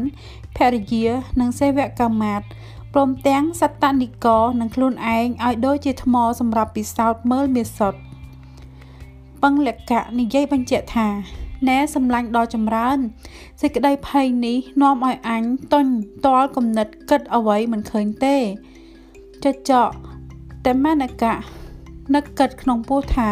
[0.57, 1.05] ភរិយា
[1.39, 2.47] និងសេវកម្មមាត្រ
[2.93, 4.27] ព្រមទាំងសត្តនិក
[4.59, 7.93] និងខ្លួនឯងឲ្យដូចជាថ្មសម្រាប់ពិសោធន៍មើលមាសុត
[9.43, 11.07] ពឹងលក្ខៈនិយាយបញ្ជាក់ថា
[11.69, 12.97] ណែសម្លាញ់ដ៏ចម្រើន
[13.61, 15.43] សេចក្តីភ័យនេះនាំឲ្យអញ
[15.73, 15.85] តុញ
[16.25, 18.35] តល់គំនិតគិតអ្វីមិនឃើញទេ
[19.43, 19.89] ចចក
[20.65, 21.35] តែមនកៈ
[22.15, 23.29] នឹកគិតក្នុងពោះថា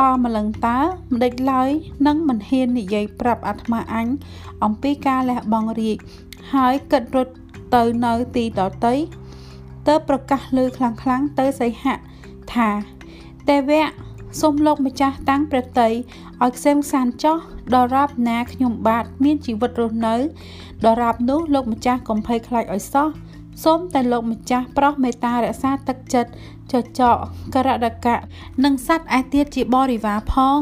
[0.00, 0.78] បើម្លឹងតើ
[1.12, 1.70] មិនដេចឡើយ
[2.06, 4.06] នឹងមិនហ៊ាននិយាយប្រាប់អាត្មាអញ
[4.64, 5.98] អំពីការលះបង់រាជ
[6.52, 7.34] ហើយគិតរត់
[7.74, 8.94] ទៅនៅទីដតី
[9.88, 11.98] ទៅប្រកាសលើខ្លាំងខ្លាំងទៅសីហៈ
[12.54, 12.68] ថា
[13.48, 13.90] ទេវៈ
[14.40, 15.88] សូមលោកម្ចាស់តាំងព្រះតី
[16.42, 17.38] ឲ្យខ្សែមខ្សានចោះ
[17.74, 20.14] ដល់រាបណាខ្ញុំបាទមានជីវិតរស់នៅ
[20.84, 23.08] ដល់រាបនោះលោកម្ចាស់កុំភ័យខ្លាចឲ្យសោះ
[23.64, 26.30] សូមតែលោកម្ចាស់ប្រោះមេត្តារក្សាទឹកចិត្ត
[26.72, 27.16] ចចក
[27.54, 28.18] ករដកៈ
[28.64, 30.60] និងសัตว์ឯទៀតជាបរិវារផង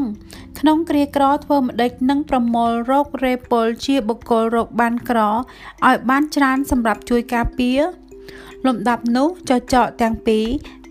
[0.59, 7.79] ក្នុងគ្រាក្រធ្វើម្ដេចនឹងប្រមូលរោគរេពលជាបុគ្គលរោគបានក្រឲ្យបានច្រើនសម្រាប់ជួយការពារ
[8.65, 10.47] លំដាប់នោះចចកទាំងពីរ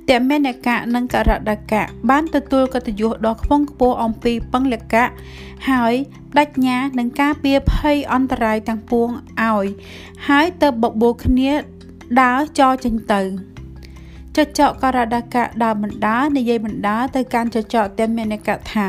[0.09, 5.07] តមេនកៈនិងករដកៈបានទទួលកតញ្ញុដ៏ខ្ពង់ខ្ពស់អំពីបឹងលកៈ
[5.71, 5.95] ហើយ
[6.33, 9.09] បដិញ្ញានឹងការពារភ័យអន្តរាយទាំងពួង
[9.41, 9.67] ឲ្យ
[10.29, 11.53] ហើយទៅបបួលគ្នា
[12.23, 13.23] ដើរចោចេញទៅ
[14.37, 18.89] ចចកករដកៈដើរបណ្ដានិយាយបណ្ដាទៅកាន់ចចកតមេនកៈថា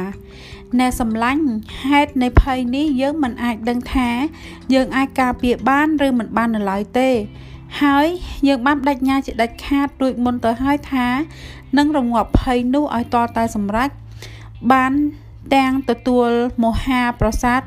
[0.79, 1.43] ណែសំឡាញ់
[1.87, 4.09] ហេតុនៃភ័យនេះយើងមិនអាចដឹងថា
[4.73, 7.09] យើងអាចការពារបានឬមិនបាននៅឡើយទេ
[7.81, 8.07] ហើយ
[8.47, 11.07] យើងបានបដិញ្ញាជាដាច់ខាតរួចមុនទៅហើយថា
[11.77, 13.89] នឹងរងាប់ភ័យនោះឲ្យតតែសម្រេច
[14.71, 14.93] បាន
[15.55, 16.29] ទាំងទទួល
[16.63, 17.61] មហាប្រសាទ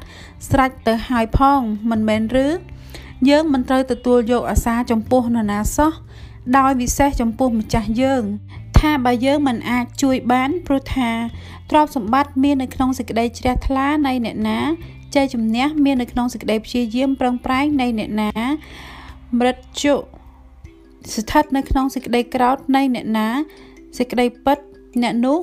[0.50, 2.48] ស្រេចទៅហើយផងមិនមែនឬ
[3.28, 5.92] យើងមិនត្រូវទទួលយកអាសាចំពោះនរណាសោះ
[6.58, 8.22] ដោយពិសេសចំពោះម្ចាស់យើង
[8.78, 11.10] ថាបើយើងមិនអាចជួយបានព្រោះថា
[11.70, 14.60] ទ្រព្យសម្បត្តិមាននៅក្នុងសេចក្តីជ្រះថ្លានៃអ្នកណា
[15.14, 18.30] ជ័យជំនះមាននៅក្នុងសេចក្តីព្យាយាមប្រឹងប្រែងនៃអ្នកណា
[19.38, 19.94] មរតជុ
[21.14, 23.28] ស្ថិតនៅក្នុងសេចក្តីក្រោធនៃអ្នកណា
[23.98, 24.58] សេចក្តីពិត
[25.02, 25.38] អ្នកនោះ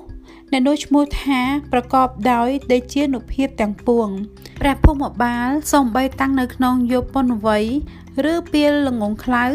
[0.51, 1.39] អ្នកនោះឈ្មោះថា
[1.71, 4.07] ប្រកបដោយដេជានុភាពទាំងពួង
[4.61, 7.65] ព្រះភូមិបាលសំបីតាំងនៅក្នុងយុពនវ័យ
[8.31, 9.45] ឬពីលល្ងងខ្លៅ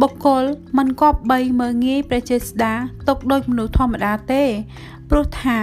[0.00, 0.44] បុគ្គល
[0.78, 2.72] មិនគប្បីមើងងាយព្រះចេស្តា
[3.08, 4.44] ទុកដូចមនុស្សធម្មតាទេ
[5.10, 5.58] ព្រោះថា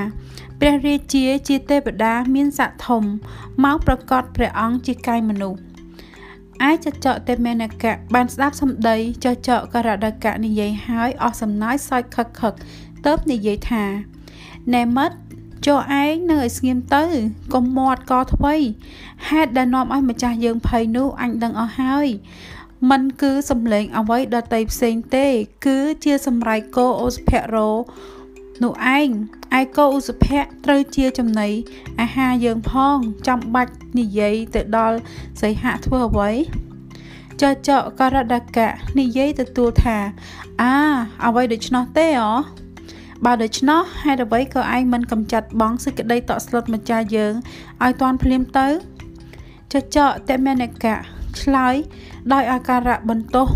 [0.60, 3.04] ព្រះរាជាជាទេវតាមានស័ក្តិធំ
[3.64, 5.60] មកប្រកាសព្រះអង្គជាកាយមនុស្ស
[6.70, 12.54] ឯចចកទេមេនកៈបានស្ដាប់សម្ដីចចកករដកៈនិយាយហើយអស់សំណើចសើចខឹកខឹក
[13.06, 13.86] ទៅនិយាយថា
[14.74, 15.16] ណែមិត្ត
[15.66, 17.04] ចូលឯងនៅឲ្យស្ងៀមទៅ
[17.54, 18.56] កុំមាត់កថ្វី
[19.30, 22.08] ហេតុដែលនាំឲ្យម្ចាស់យើងភ័យនោះអញដឹងអស់ហើយ
[22.90, 25.28] มันគឺសំឡេងអ្វីដតីផ្សេងទេ
[25.66, 27.70] គឺជាសម្រែកគោអូសភរោ
[28.64, 29.10] នោះឯង
[29.60, 31.50] ឯកោឧសភៈត្រូវជាចំណី
[32.02, 32.98] អាហារយើងផង
[33.28, 34.98] ចាំបាច់និយាយទៅដល់
[35.42, 36.32] សីហៈធ្វើអ្វី
[37.42, 39.98] ចចកករដកៈនិយាយទទួលថា
[40.62, 40.76] អា
[41.26, 42.24] អ្វីដូច្នោះទេអ
[43.26, 47.34] បើដូច្នោះហេតុអ្វីក៏ឯងមិនកំចាត់បងសេចក្តីតក់ស្លុតម្ចាស់យើង
[47.84, 48.68] ឲ្យតាន់ភ្លាមទៅ
[49.74, 50.98] ចចកតមេនកៈ
[51.42, 51.76] ឆ្លើយ
[52.34, 53.48] ដោយអាការៈបន្ទោស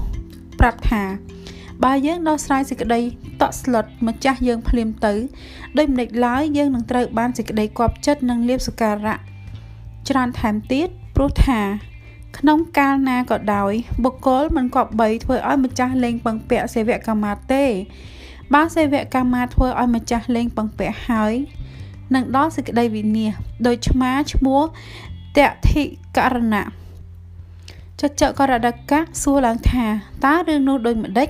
[0.59, 1.03] ប្រាប់ថា
[1.83, 3.01] បើយើងដោះស្រាយសេចក្តី
[3.41, 5.13] តក់ស្លុតម្ចាស់យើងភ្លាមទៅ
[5.77, 9.17] ដោយមិនដេចឡើយយើងនឹងត្រូវបានសេចក្តីគប់ចិត្តនិងលៀបសការៈ
[10.09, 11.61] ច្រើនថែមទៀតព្រោះថា
[12.37, 13.73] ក្នុងកាលណាក៏ដោយ
[14.03, 17.65] បុគ្គលមិនគប្បីធ្វើឲ្យម្ចាស់លេងពឹងពាក់សេវកម្មមាទេ
[18.53, 21.33] បើសេវកម្មមាធ្វើឲ្យម្ចាស់លេងពឹងពាក់ហើយ
[22.15, 23.33] នឹងដល់សេចក្តីវិនាស
[23.67, 24.61] ដោយឆ្មាឈ្មោះ
[25.37, 25.39] ត
[25.69, 25.83] ធិ
[26.17, 26.65] ករណៈ
[28.01, 29.85] ចចករដកៈសួរឡើងថា
[30.25, 31.29] តើរឿងនោះដូចម្ដេច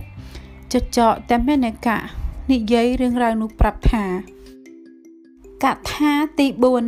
[0.73, 1.97] ចចកតែមេនកៈ
[2.51, 4.05] និយាយរឿងរ៉ាវនោះប្រាប់ថា
[5.63, 6.47] កថាទី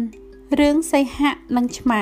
[0.10, 1.92] 4រឿងសីហៈនិងឆ្ម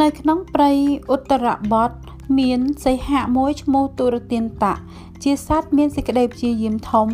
[0.00, 0.70] នៅក្នុងព្រៃ
[1.14, 1.90] ឧត្តរបទ
[2.38, 4.76] មានសីហៈមួយឈ្មោះទុរទានតៈ
[5.22, 7.08] ជាសត្វមានសេចក្តីព្យាយាមធំ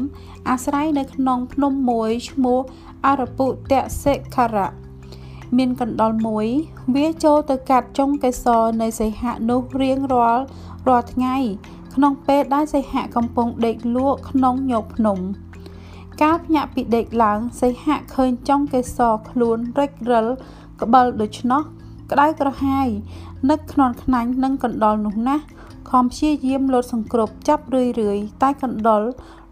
[0.48, 2.58] អាស្រ័យនៅក្នុងភ្នំមួយឈ្មោះ
[3.06, 3.72] អរពុត
[4.02, 4.72] សិខរៈ
[5.56, 6.46] មានកណ្ដុលមួយ
[6.94, 10.44] វាចូលទៅកាត់ចុងកេសរនៃសីហៈនោះរៀងរាល់
[10.88, 11.36] រាល់ថ្ងៃ
[11.96, 15.18] ក្នុងពេលដែលសីហៈកំពុងដេកលក់ក្នុងញោកភ្នំ
[16.22, 20.26] កាលភ្ញាក់ពីដេកឡើងសីហៈឃើញចុងកេសរខ្លួនរិចរិល
[20.80, 21.62] ក្បិលដូច្នោះ
[22.10, 22.88] ក្តៅក្រហាយ
[23.50, 25.44] នឹកខ្នន់ខ្នាញ់នឹងកណ្ដុលនោះណាស់
[25.90, 29.02] ខំព្យាយាមលោតសង្គ្រប់ចាប់រឿយរឿយតែកណ្ដុល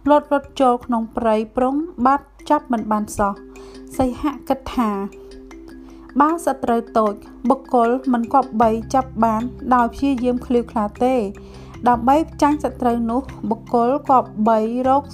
[0.09, 1.75] លោតរត់ចូលក្នុងព្រៃប្រុង
[2.07, 3.33] បាត់ចាប់មិនបានសោះ
[3.97, 4.91] សីហៈគិតថា
[6.21, 7.15] បើសត្រូវតូច
[7.49, 9.43] បុគ្គលមិនគប្បីចាប់បាន
[9.75, 11.17] ដោយព្យាយាមឃ្លាវខ្លាទេ
[11.89, 14.59] ដើម្បីចាញ់សត្រូវនោះបុគ្គលគប្បី
[14.89, 15.05] រក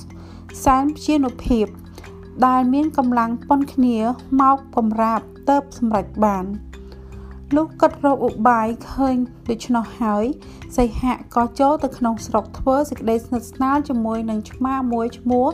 [0.65, 1.67] សែនព្យានុភាព
[2.47, 3.97] ដែលមានកម្លាំងប៉ុនគ្នា
[4.41, 6.45] មកបំរាបទៅសម្រេចបាន
[7.57, 9.17] លុះគិតរកឧបាយឃើញ
[9.51, 10.25] ដូច្នោះហើយ
[10.77, 15.47] សីហៈក៏ចូលទៅក្នុងស្រុកធ្វើសេចក្តីស្និទ្ធស្នាលជាមួយនឹងឆ្មាមួយឈ្មោះ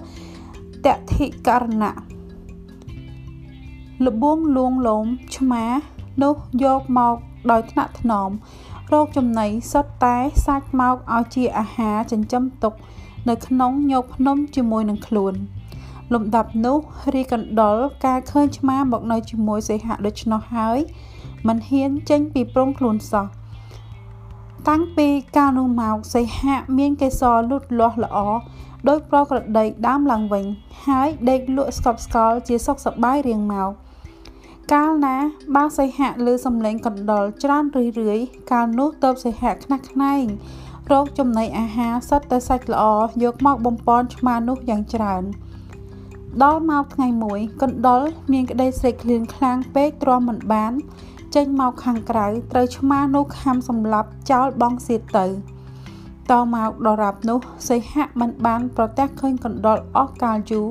[0.86, 1.96] តតិករណៈ
[4.06, 5.06] លបួងលួងលោម
[5.36, 5.64] ឆ្មា
[6.22, 7.16] នោះយកមក
[7.50, 8.30] ដោយថ្នាក់ថ្នម
[8.92, 10.16] រោគចំណីសុទ្ធតែ
[10.46, 12.74] សាច់មកឲ្យជាអាហារចិញ្ចឹមទុក
[13.28, 15.34] នៅក្នុងញោកភ្នំជាមួយនឹងខ្លួន
[16.14, 16.78] លំដាប់នោះ
[17.14, 17.76] រីកណ្ដុល
[18.06, 20.78] ការឃើញឆ្មាមកនៅជាមួយសីហៈដូច្នោះហើយ
[21.46, 23.26] មិនហ៊ានចេញពីព្រំខ្លួនសោះ
[24.68, 28.18] តាំងពីកាលនោះមកសីហៈមាន កេសរលូតលាស់ល្អ
[28.88, 30.44] ដោយប្រក្រតីដើមឡើងវិញ
[30.86, 33.70] ហើយដេកលក់ស្កប់ស្កល់ជាសុខសប្បាយរៀងមក
[34.74, 35.16] កាលណា
[35.54, 38.18] បើសីហៈលើសំឡេងកណ្ដុលច្រើនរឿយរឿយ
[38.52, 40.24] កាលនោះទៅសីហៈខ្នះខ្នែង
[40.90, 42.84] រោគចំណីអាហារសិតតែសាច់ល្អ
[43.24, 45.22] យកមកបំពន់ឆ្មានោះយ៉ាងច្រើន
[46.42, 48.02] ដល់មកថ្ងៃមួយកណ្ដុល
[48.32, 50.72] មានក្តីស្រេកឃ្លានខ្លាំងពេកទ្រាំមិនបាន
[51.34, 55.26] ចេញមកខាងក្រៅត្រូវឆ្មានោះខំសម្លាប់ចោលបងសៀតទៅ
[56.30, 57.38] តមកដរាបនោះ
[57.68, 60.68] សីហៈមិនបាន ប្រទះឃើញកណ្ដុលអស់កាលយូរ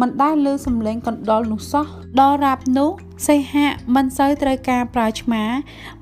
[0.00, 1.86] មិនដែលលើសំឡេងកណ្ដុលនោះសោះ
[2.20, 2.90] ដល់រាបនោះ
[3.26, 5.42] សីហៈមិនសូវត្រូវការប្រើឆ្មា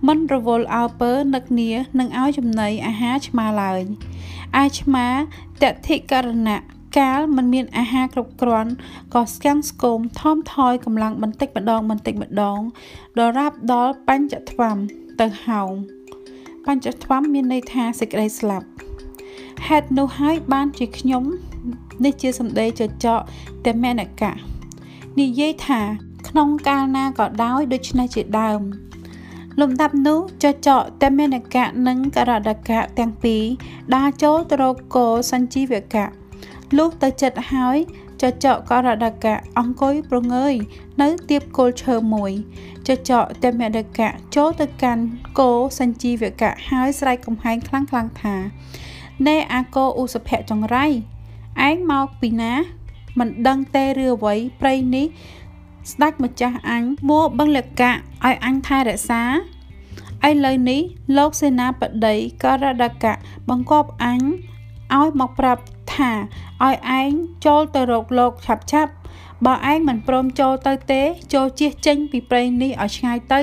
[0.09, 3.81] មិនរវល់អើពើនឹកនានឹងឲ្យចំណីអាហារឆ្មាឡើយ
[4.63, 5.07] ឯឆ្មា
[5.63, 6.61] តតិករណៈ
[6.99, 8.73] កាលមិនមានអាហារគ្រប់គ្រាន់
[9.15, 12.61] ក៏ស្គាំងស្គមថមថយកម្លាំងបន្តិចម្ដងបន្តិចម្ដង
[13.19, 14.77] ដល់រាប់ដល់បញ្ចថ្វាំ
[15.21, 15.71] ទៅហោង
[16.67, 18.67] បញ្ចថ្វាំមានន័យថាសេចក្តីស្លាប់
[19.67, 21.25] ហេតុនោះហើយបានជាខ្ញុំ
[22.05, 23.21] នេះជាសម្ដីចចក
[23.67, 24.33] តមេនកៈ
[25.21, 25.81] និយាយថា
[26.29, 28.61] ក្នុងកាលណាក៏ដោយដូច្នេះជាដើម
[29.61, 33.45] លំដាប់នោះចចកតមេនកៈនិងករដកៈទាំងពីរ
[33.95, 36.07] ដើរចូលទៅរកគោសញ្ជីវកៈ
[36.77, 37.77] លុះទៅចិត្តហើយ
[38.23, 40.55] ចចកករដកៈអង្គុយប្រងើយ
[41.03, 42.33] នៅទៀបគល់ឈើមួយ
[42.89, 45.05] ចចកតមេដកៈចូលទៅកាន់
[45.39, 48.37] គោសញ្ជីវកៈហើយស្រែកកំហែងខ្លាំងខ្លាំងថា
[49.27, 50.87] ណែអាកោឧសភៈចង្រៃ
[51.69, 52.53] ឯងមកពីណា
[53.19, 55.07] មិនដឹងទេឬអ្វីព្រៃនេះ
[55.93, 59.23] ស្ដេចម្ចាស់អញមួបឹងលកៈឲ្យអញថែរក្សា
[60.29, 60.81] ឥឡូវនេះ
[61.17, 63.15] លោកសេនាបតីករដកៈ
[63.49, 64.21] បង្គាប់អញ
[64.97, 65.63] ឲ្យមកប្រាប់
[65.95, 66.11] ថា
[66.65, 67.11] ឲ្យឯង
[67.47, 68.93] ចូលទៅរកលោកឆាប់ឆាប់
[69.47, 71.03] បើឯងមិនព្រមចូលទៅទេ
[71.35, 73.43] ចូលជៀសចេញពីព្រៃនេះឲ្យឆ្ងាយទៅ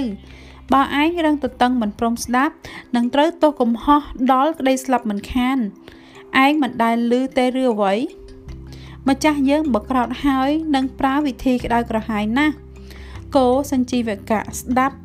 [0.73, 2.53] បើឯងរឹងតតឹងមិនព្រមស្ដាប់
[2.95, 4.01] នឹងត្រូវទោសកំហុស
[4.33, 5.57] ដល់ក្តីស្លាប់មិនខាន
[6.45, 7.93] ឯងមិនដែលឮទេឬអ្វី
[9.07, 12.55] ម្ចាស់យើងបក្រោតហើយនឹងប្រើវិធីក្តៅក្រហាយណាស់
[13.35, 14.97] គោសញ្ជីវកៈស្ដាប់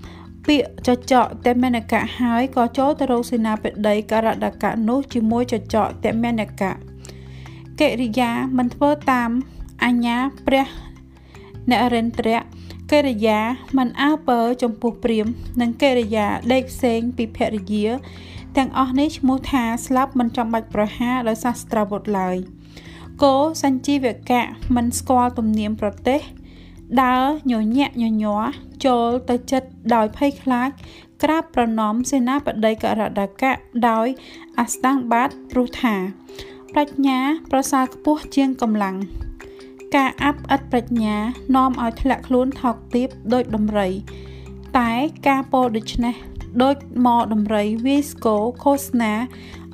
[0.46, 6.72] ពាក្យចចកតមេនកៈហើយក៏ចូលទៅរកសេនាបតីករដកៈនោះជាមួយចចកតមេនកៈ
[7.80, 9.30] កិរិយាមិនធ្វើតាម
[9.84, 10.66] អញ្ញាព្រះ
[11.70, 12.42] នរិន្ទ្រៈ
[12.90, 13.38] កិរិយា
[13.78, 15.26] មិនអើពើចំពោះព្រាម
[15.60, 17.86] និងកិរិយាដេកផ្សេងពីភរិយា
[18.56, 22.36] ទាំងអស់នេះឈ្មោះថាស្លាប់មិនចាំបាច់ប្រហារដោយសាស្ត្រាវុធឡើយ
[23.22, 24.44] គោសញ្ជីវកៈ
[24.76, 26.20] មិនស្គាល់ទំនៀមប្រទេស
[27.02, 28.44] ដើរញញាក់ញញ័រ
[28.86, 30.68] ចូលទៅចិត្តដោយភ័យខ្លាច
[31.22, 33.52] ក្រាបប្រណម្យសេនាបតីករដកៈ
[33.88, 34.06] ដោយ
[34.58, 35.94] អស្តង្គបាតព្រោះថា
[36.72, 37.18] ប្រាជ្ញា
[37.50, 38.96] ប្រសើរខ្ពស់ជាងកម្លាំង
[39.96, 41.16] ការអាប់ឥតប្រាជ្ញា
[41.56, 43.90] នាំឲ្យធ្លាក់ខ្លួនថោកទាបដូចដំរី
[44.78, 44.90] តែ
[45.28, 46.14] ការពោលដូច្នេះ
[46.62, 46.76] ដូច
[47.06, 49.14] មកដំរីវាយស្គរឃោសនា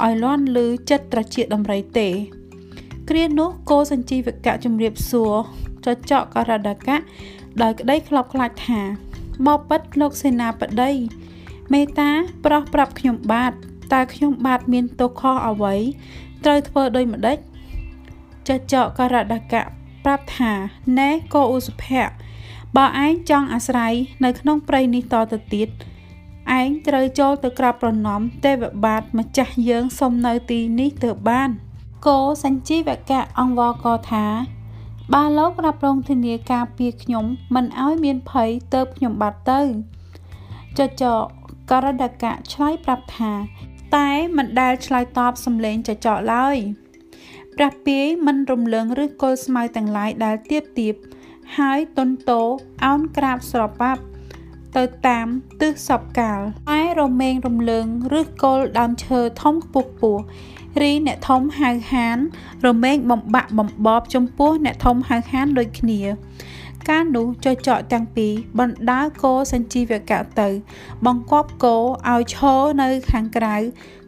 [0.04, 2.08] ឲ្យលន់លឺចិត្តត្រជាដំរីទេ
[3.08, 5.34] គ្រានោះគោសញ្ជីវកៈជំរាបសួរ
[5.84, 6.96] ចចកករដកៈ
[7.62, 8.80] ដោយក្តីខ្លោបខ្លាចថា
[9.46, 10.92] បបិទ្ធលោកសេនាបតី
[11.72, 12.10] មេតា
[12.44, 13.52] ប្រោះប្រាប់ខ្ញុំបាទ
[13.92, 15.74] តើខ្ញុំបាទមានទោសខុសអ្វី
[16.44, 17.38] ត្រូវធ្វើដូចម្ដេច
[18.48, 19.62] ចចកករដកៈ
[20.04, 20.52] ប្រាប់ថា
[20.98, 22.08] ណែកោឧសភៈ
[22.76, 25.68] បើឯងចង់អាស្រ័យនៅក្នុងព្រៃនេះតទៅទៀត
[26.60, 31.50] ឯងត្រូវចូលទៅក្រាបប្រណម្យទេវបាទម្ចាស់យើងសុំនៅទីនេះទៅបាន
[32.06, 34.26] គោសញ្ជីវកៈអង្គវកថា
[35.14, 37.24] បើលោករ៉ាប់រងធានាការពារខ្ញុំ
[37.54, 39.60] មិនឲ្យមានភ័យទៅខ្ញុំបាត់ទៅ
[40.78, 41.04] ចច
[41.70, 43.32] ករដកៈឆ្លើយប្រាប់ថា
[43.96, 46.56] តែមិនដែលឆ្លើយតបសំឡេងចចកឡើយ
[47.56, 50.94] ព្រះពាយមិនរំលងឬគល់ស្មៅទាំងឡាយដែលទៀបទៀប
[51.58, 52.42] ហើយតុនតោ
[52.84, 54.02] អោនក្រាបស្របាប់
[54.76, 55.26] ទៅតាម
[55.60, 56.40] ទិសសពកាល
[56.78, 57.86] ឯរមែងរំលើង
[58.20, 60.16] ឬគល់ដើមឈើធំខ្ពស់ពោះ
[60.82, 62.18] រីអ្នកធំហៅហាន
[62.66, 66.00] រមែងបំបាក់បំបបចំពោះអ្នកធំហៅហានដូចគ្នា
[66.90, 70.48] ការនោះចចកទាំងពីរបណ្ដាគោសញ្ជីវកៈទៅ
[71.06, 71.76] បង្គាប់គោ
[72.10, 73.56] ឲ្យឈរនៅខាងក្រៅ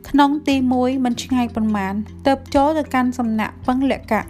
[0.08, 1.94] ក្នុងទី1មិនឆ្ងាយប៉ុន្មាន
[2.26, 4.22] ទៅចូលទៅកាន់សំណាក់ពឹងលក្ខៈ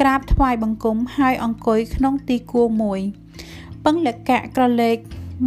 [0.00, 3.00] ក្រាបថ្វាយបង្គំហើយអង្គុយក្នុងទីគួរមួយ
[3.84, 4.96] ពឹងលក្ខៈក្រឡេក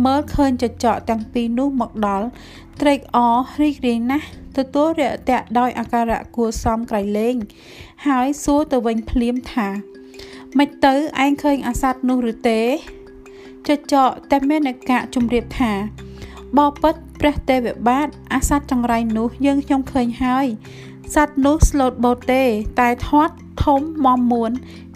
[0.05, 2.27] មើលឃើញចចកទាំងពីរនោះមកដល់
[2.81, 4.27] ត្រេកអររីករាយណាស់
[4.57, 7.35] ទទួលរាក់ទាក់ដោយអាការៈគួរសមក្រៃលែង
[8.07, 9.67] ហើយសួរទៅវិញភ្លាមថា
[10.57, 12.61] មិនទៅឯងឃើញអាសត្វនោះឬទេ
[13.67, 15.71] ចចកតែមានអ្នកកៈជំរាបថា
[16.57, 20.45] បបិទ្ធព្រះទេវបាទអាសត្វចង្រៃនោះយើងខ្ញុំឃើញហើយ
[21.13, 22.43] សត្វនោះស្លូតបូតទេ
[22.79, 24.51] តែធាត់ធំមមមួន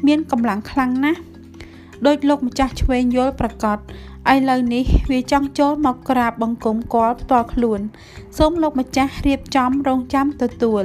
[0.08, 1.22] មានកម្លាំងខ្លាំងណាស់
[2.08, 3.78] ដោយលោកម្ចាស់ឆ្វេងយល់ប្រកាស
[4.34, 7.80] ឥឡូវនេះវាចង់ចូលមកក្រាបបង្គំគាល់ផ្ទាល់ខ្លួន
[8.38, 10.84] សូមលោកម្ចាស់រៀបចំរងចាំទទួល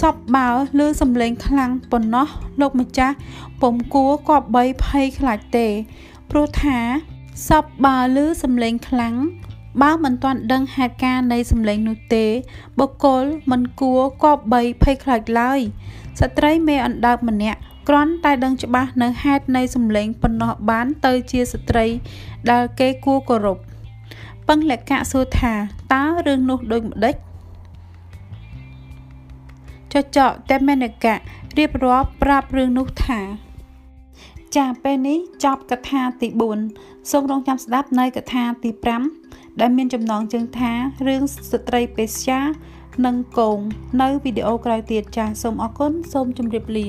[0.00, 2.28] សពបើឮសំឡេងខ្លាំងប៉ុណ្ណោះ
[2.60, 3.14] លោកម្ចាស់
[3.62, 5.68] ពុំគួរគប្បីភ័យខ្លាចទេ
[6.30, 6.78] ព្រោះថា
[7.48, 9.14] សពបើឮសំឡេងខ្លាំង
[9.82, 12.26] បើមិនទាន់ដឹងហេតុការណ៍នៃសំឡេងនោះទេ
[12.78, 15.60] បុគ្គលមិនគួរគប្បីភ័យខ្លាចឡើយ
[16.20, 17.60] ស្ត្រីមេអណ្ដើកម្នាក់
[17.92, 21.86] គ្រាន់តែដឹងច្បាស់នៅហេតុនៃសម្លេងប៉ុណ្ណោះបានទៅជាស្ត្រី
[22.50, 23.58] ដែលគេគួរគោរព
[24.48, 25.54] ពឹងលក្ខៈសួរថា
[25.92, 27.14] តើរឿងនោះដូចម្ដេច
[29.92, 31.16] ចចកតែមេនកៈ
[31.58, 33.20] រៀបរាប់ប្រាប់រឿងនោះថា
[34.56, 36.28] ចាពេលនេះចប់កថាទី
[36.68, 38.70] 4សូមរងចាំស្ដាប់នៅកថាទី
[39.16, 40.72] 5ដែលមានចំណងជើងថា
[41.06, 42.40] រឿងស្ត្រីពេស្យា
[43.06, 43.58] និងកង
[44.00, 46.80] នៅវីដេអូក្រោយទៀតចាសសូមអរគុណសូមជម្រាបល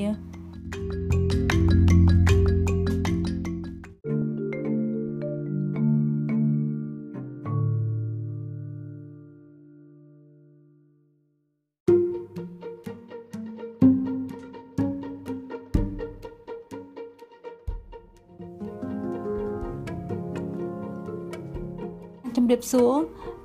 [22.36, 22.94] ជំរាបសួរ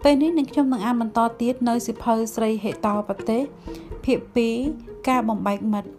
[0.03, 3.41] ពេលនេះនឹងខ្ញុំនឹងអានបន្តទៀតនៅសិភៅស្រីហេតោប្រទេស
[4.05, 4.19] ភាគ
[4.63, 5.89] 2ការបំបែកមិត្ត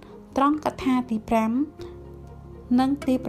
[0.40, 1.16] ត្រង់កថាទី
[1.98, 3.22] 5និងទី6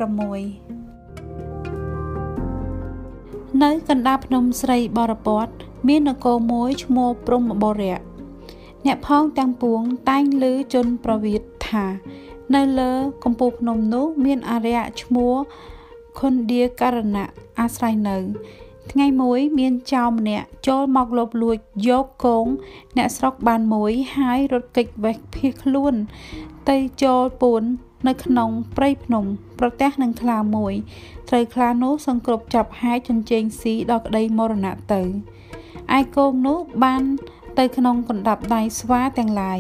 [3.63, 5.47] នៅកណ្ដាលភ្នំស្រីបរពត
[5.87, 7.99] មាននគរមួយឈ្មោះព្រំបរៈ
[8.85, 11.85] អ្នកផងទាំងពួងតែងឮជនប្រវិតថា
[12.55, 12.91] នៅលើ
[13.23, 15.33] កំពូលភ្នំនោះមានអារ្យឈ្មោះ
[16.19, 17.29] ខុនឌាករណៈ
[17.59, 18.17] អាស្រ័យនៅ
[18.91, 21.57] ថ្ងៃមួយមានចៅម្នាក់ចូលមកលបលួច
[21.89, 22.45] យកកង
[22.97, 25.93] អ្នកស្រុកបានមួយហើយរត់គេចវេះភៀសខ្លួន
[26.69, 27.63] ទៅចូលពួន
[28.07, 29.23] នៅក្នុងព្រៃភ្នំ
[29.59, 30.73] ប្រទះនឹងខ្លាមួយ
[31.29, 35.01] ត្រូវខ្លានោះសង្គ្រប់ចាប់ហាយជញ្ជេងស៊ីដល់ក្តីមរណៈទៅ
[35.97, 37.03] ឯកងនោះបាន
[37.59, 39.59] ទៅក្នុងកណ្ដាប់ដៃស្វាទាំងឡាយ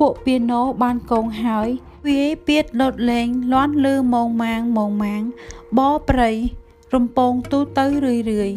[0.00, 1.68] ពួកពីណូបានកងហើយ
[2.06, 5.22] វាយពៀតលោតលេងលន់លឺម៉ងម៉ាងម៉ងម៉ាង
[5.78, 6.30] បព្រៃ
[6.94, 8.52] រំពងទូទៅរឿយរឿយ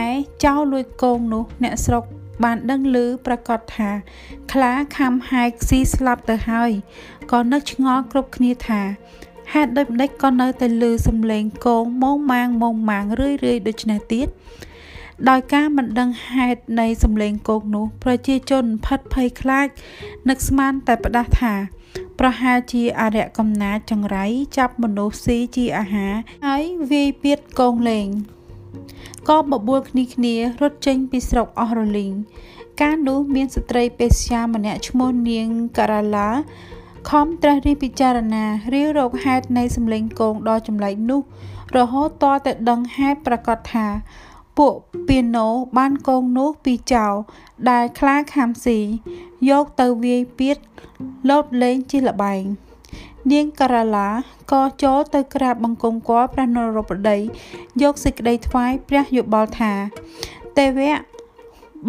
[0.00, 0.02] ឯ
[0.44, 2.04] ចៅលួចកងនោះអ្នកស្រុក
[2.44, 3.90] បានដឹងឮប្រកាសថា
[4.52, 6.70] ខ្លាខំហែកស៊ីស្លាប់ទៅហើយ
[7.32, 8.80] ក៏នឹកឆ្ងល់គ្រប់គ្នាថា
[9.52, 14.28] ហេតុដូចម្ដេចក៏នៅតែឮសំឡេងកងម៉ងម៉ាងម៉ងម៉ាងរឿយរឿយដូច្នេះទៀត
[15.28, 19.68] ដោយការមិនដឹងហេតុនៃសំឡេងគោកនោះប្រជាជនផិតភ័យខ្លាច
[20.28, 21.54] នឹកស្មានតែផ្ដាស់ថា
[22.18, 24.24] ប្រហែលជាអរិយកំណាចចង្រៃ
[24.58, 26.14] ចាប់មនុស្សស៊ីជាអាហារ
[26.46, 28.08] ហើយវាយពៀតកងលេង
[29.28, 32.12] ក៏បបួលគ្នាគ្នារត់ចេញពីស្រុកអស់រលីង
[32.80, 36.30] កាលនោះមានស្ត្រីពេស្យាម្នាក់ឈ្មោះនាងការ៉ាឡា
[37.10, 41.20] ខំត្រាស់រិះពិចារណារៀវរកហេតុនៃសម្លេងកងដ៏ចម្លែកនោះ
[41.76, 43.86] រហូតតតែដឹងហេតុប្រកាសថា
[44.58, 44.74] ពួក
[45.08, 45.46] ពីណូ
[45.78, 47.06] បានកងនោះពីចៅ
[47.70, 48.78] ដែលខ្លាខាំស៊ី
[49.50, 50.58] យកទៅវាយពៀត
[51.28, 52.42] លោតលេងជាលបែង
[53.32, 54.08] នាងការ៉ាឡា
[54.52, 57.18] ក៏ចូលទៅក្រាបបង្គំគាល់ព្រះនរោបតី
[57.82, 59.72] យកសេចក្តីថ្វាយព្រះយោបល់ថា
[60.58, 60.94] ទេវៈ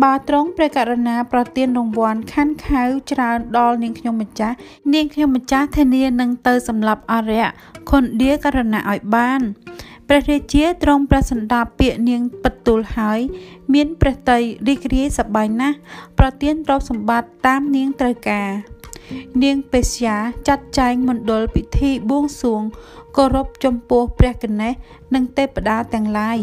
[0.03, 4.55] បើត្រង់ព្រះករុណាប្រទានរង្វាន់ខាន់ខៅច្រើនដល់នាងខ្ញុំម្ចាស់
[4.93, 7.45] នាងខ្ញុំម្ចាស់ធានានឹងទៅសម្លាប់អរិយ
[7.89, 9.41] ខុនឌាករណៈឲ្យបាន
[10.13, 13.19] ព្រះរាជាទ្រង់ព្រះសណ្ដាប់ពាក្យនាងបទូលហើយ
[13.73, 15.77] មានព្រះតីរីករាយសប្បាយណាស់
[16.19, 18.49] ប្រទានទ្រព្យសម្បត្តិតាមនាងត្រូវការ
[19.43, 22.61] នាងបេស្យាចាត់ចែងមណ្ឌលពិធីបួងសួង
[23.17, 24.73] គោរពចំពោះព្រះកណេស
[25.15, 26.37] និងទេពតាទាំងឡាយ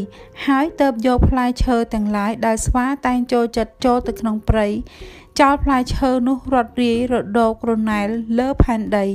[0.46, 4.66] ហើយទៅបយកផ្លែឈើទាំងឡាយដែលស្វាតែងចូលចិត្តចូលទៅក្នុងព្រៃ
[5.40, 8.08] ចោលផ្លែឈើនោះរត់រាយរដោករណែល
[8.38, 9.06] លើផែនដី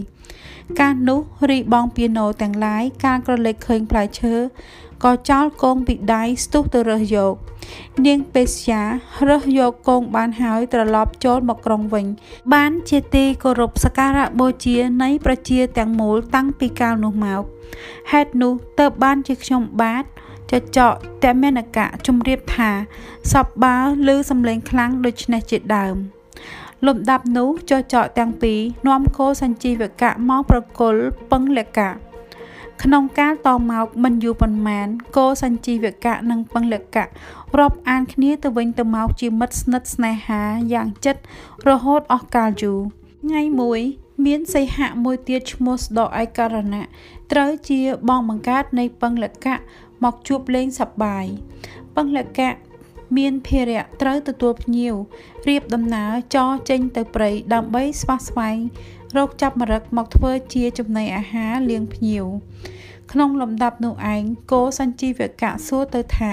[0.80, 4.36] កាលនោះរីបងពីណូទាំងឡាយការក្រឡេកឃើញផ្លែឈើ
[5.04, 7.36] ក៏ចោលគងពីដៃស្ទុះទៅរើសយក
[8.06, 8.82] នាងពេស្យា
[9.30, 12.06] រើសយកគងបានហើយត្រឡប់ចូលមកក្រុងវិញ
[12.54, 17.44] បានជាទីគោរពសក្ការៈបូជានៃប្រជាទាំងមូលតាំងពីកាលនោះមក
[18.12, 20.04] ហេតុនោះទើបបានជាខ្ញុំបាទ
[20.52, 20.94] ចចក
[21.24, 22.72] តមេនកៈជំរាបថា
[23.34, 25.96] សពបាវឬសំឡេងខ្លាំងដូចនេះជាដើម
[26.88, 31.92] លំដាប់នោះចចកទាំងពីរនាំគោសញ្ជីវកៈមកប្រគល់ពឹងលកៈ
[32.84, 37.06] ក្នុងកាលតមកមិនយូរប៉ុន្មានគោសញ្ជីវកៈនិងពឹងលកៈ
[37.60, 40.42] រាប់អានគ្នាទៅវិញទៅមកជាមិត្តស្និទ្ធស្នេហា
[40.74, 41.16] យ៉ាងជិត
[41.70, 42.80] រហូតអស់កាលយូរ
[43.24, 43.80] ថ្ងៃមួយ
[44.26, 46.86] មានសីហៈមួយទៀតឈ្មោះស្ដកឯករណៈ
[47.32, 47.80] ត្រូវជា
[48.10, 49.56] បងបង្កើតនៃពឹងលកៈ
[50.04, 51.26] មកជួបលេងសប្បាយ
[51.96, 52.50] ពឹងលកៈ
[53.18, 54.96] មានភារៈត្រូវទទួលភ្ញៀវ
[55.48, 58.58] រៀបដំណើរចរចេញទៅព្រៃដើម្បីស្វះស្វែង
[59.18, 62.26] រកចាប់មរឹកមកធ្វើជាចំណីអាហារលៀងភ្ញៀវ
[63.12, 66.32] ក្នុងលំដាប់នោះឯងគោសញ្ជីវកៈសួរទៅថា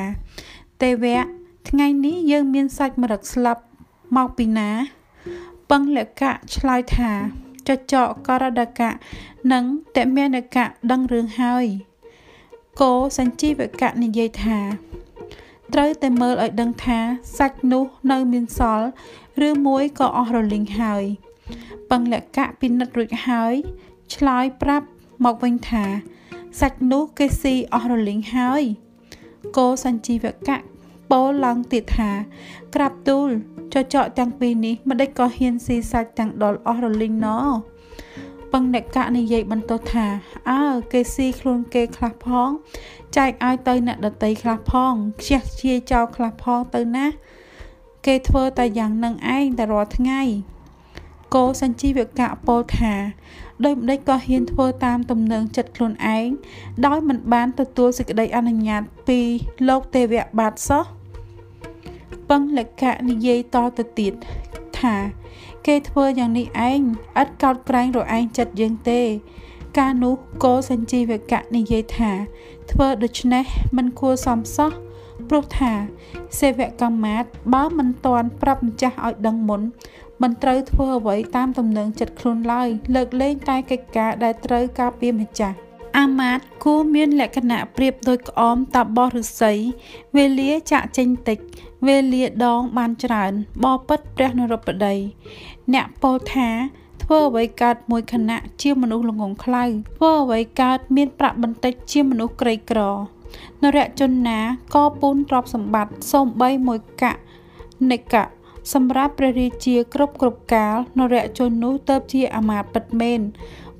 [0.83, 1.23] ទេវៈ
[1.69, 3.63] ថ្ងៃនេះយើងមានសាច់មរឹកស្លាប់
[4.17, 4.71] មកពីណា
[5.71, 7.13] ពឹងលកៈឆ្លើយថា
[7.69, 8.91] ចចកករដកៈ
[9.53, 9.65] និង
[9.97, 11.67] តមេនកៈដឹងរឿងហើយ
[12.81, 14.90] គោសញ្ជីវកៈនិយាយថា
[15.75, 16.99] ត្រូវតែមើលឲ្យដឹងថា
[17.39, 18.89] សាច់នោះនៅមានសល់
[19.49, 21.05] ឬមួយក៏អស់រលីងហើយ
[21.91, 23.55] ពឹងលក្ខៈពិនិត្យរួចហើយ
[24.15, 24.87] ឆ្លើយប្រាប់
[25.25, 25.85] មកវិញថា
[26.61, 28.63] សាច់នោះគេស៊ីអស់រលីងហើយ
[29.57, 30.59] គោសញ្ជីវកៈ
[31.11, 32.11] ពោលឡើងទៀតថា
[32.75, 33.29] ក្រាបទូល
[33.75, 37.39] ចចកទាំងពីរនេះមិនដេចក៏ហ៊ានស៊ីសាច់ទាំងដុលអស់រលីងណោ
[38.53, 40.07] ពឹងអ្នកកៈនិយាយបន្តថា
[40.51, 42.49] អើគេស៊ីខ្លួនគេខ្លះផង
[43.17, 47.07] ចែកឲ្យទៅអ្នកដតីខ្លះផងខ្ជះខ្ជាយចោលខ្លះផងទៅណា
[48.07, 50.23] គេធ្វើតែយ៉ាងនឹងឯងតែរាល់ថ្ងៃ
[51.35, 52.95] គោសញ្ជីវកៈពោលថា
[53.65, 56.29] ដោយម្ដេចក៏ហ៊ានធ្វើតាមទំនឹងចិត្តខ្លួនឯង
[56.87, 59.21] ដោយមិនបានទទួលសេចក្តីអនុញ្ញាតពី
[59.69, 60.85] លោកទេវៈបាទសោះ
[62.31, 64.15] ពឹងលក្ខៈនិយាយតទៅទៀត
[64.79, 64.95] ថា
[65.67, 66.81] គេធ្វើយ៉ាងនេះឯង
[67.23, 69.01] ឥតកោតក្រែងរឯងចិត្តយើងទេ
[69.79, 72.11] កាលនោះគោសញ្ជីវកៈនិយាយថា
[72.71, 73.45] ធ្វើដូច្នេះ
[73.77, 74.71] មិនគួរសមសោះ
[75.29, 75.73] ព្រោះថា
[76.39, 79.63] សេវកម្មមាតបើមិនតាន់ប្រាប់ម្ចាស់ឲ្យដឹងមុន
[80.23, 85.57] មិនត្រូវធ្វើអ្វីតាមទំនឹងចិត្តខ្លួនឡើយលើកលែងតែកិច្ចការដែលត្រូវការពារម្ចាស់
[85.99, 89.53] អាមាតគួរមានលក្ខណៈប្រៀបដូចក្អមតាបោះឫស្សី
[90.17, 91.39] វេលាចាក់ចេញតិច
[91.87, 93.33] វេលាដងបានច្រើន
[93.65, 94.95] បបិទ្ធព្រះនរបតី
[95.75, 96.49] អ្នកពោលថា
[97.03, 99.65] ធ្វើអ្វីកើតមួយខណៈជាមនុស្សល្ងងខ្លៅ
[99.97, 102.81] ធ្វើអ្វីកើតមានប្រាក់បន្តិចជាមនុស្សក្រីក្រ
[103.63, 104.41] នរជនណា
[104.75, 107.13] ក៏ពូនទ្រព្យសម្បត្តិសូម្បីមួយកៈ
[107.91, 108.25] និកៈ
[108.75, 113.21] សម្រាប់ព្រះរាជាគ្រប់គ្រប់កាលនរជននោះទៅជាអាមាត្យពិតមែន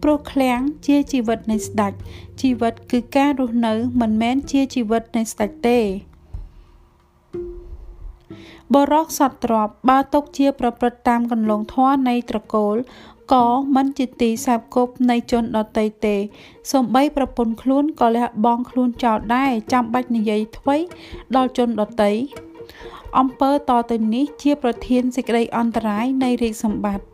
[0.03, 1.93] ព្រោះឃ្លាំងជាជីវិតនៃស្ដេច
[2.41, 5.81] ជីវិតគឺការរស់នៅ មិនមែនជាជីវិតនៃស្ដេចទេ
[8.75, 12.77] បរោះសត្វទ្របបើຕົកជាប្រព្រឹត្តតាមកន្លងធម៌នៃត្រកូល
[13.33, 13.47] ក៏
[13.77, 16.17] មិនជាទីសាបគប់នៃជនដតីទេ
[16.73, 20.77] សំបីប្រពន្ធខ្លួនក៏លះបង់ខ្លួនចោលដែរចាំបាច់និយាយថ្មី
[21.37, 22.13] ដល់ជនដតី
[23.19, 27.07] អំពើតទៅនេះជាប្រធានសេចក្តីអន្តរាយនៃរាជសម្បត្តិ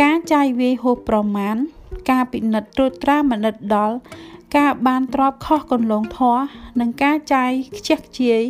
[0.00, 1.56] ការចាយវាយហួសប្រមាណ
[2.10, 3.96] ការពិនិត្យត្រួតត្រាមនិតដល់
[4.56, 6.38] ការបានទ្របខុសកន្លងធរ
[6.80, 8.42] និងការចាយខ្ជះខ្ជាយ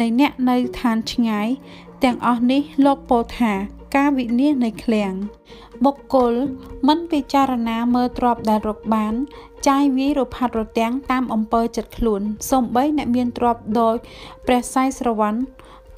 [0.00, 1.48] នៃអ្នកនៅឋានឆ្ងាយ
[2.04, 3.52] ទាំងអស់នេះលោកពោលថា
[3.96, 5.14] ការវិនិច្ឆ័យនៃឃ្លាំង
[5.84, 6.34] បុគ្គល
[6.88, 9.14] មិនពិចារណាមើលទ្របដែលរកបាន
[9.68, 13.96] ចាយវាយរផាត់រទាំងតាមអំពើចិត្តខ្លួនសំបីអ្នកមានទ្របដោយ
[14.46, 15.34] ព្រះស័យស្រវ័ន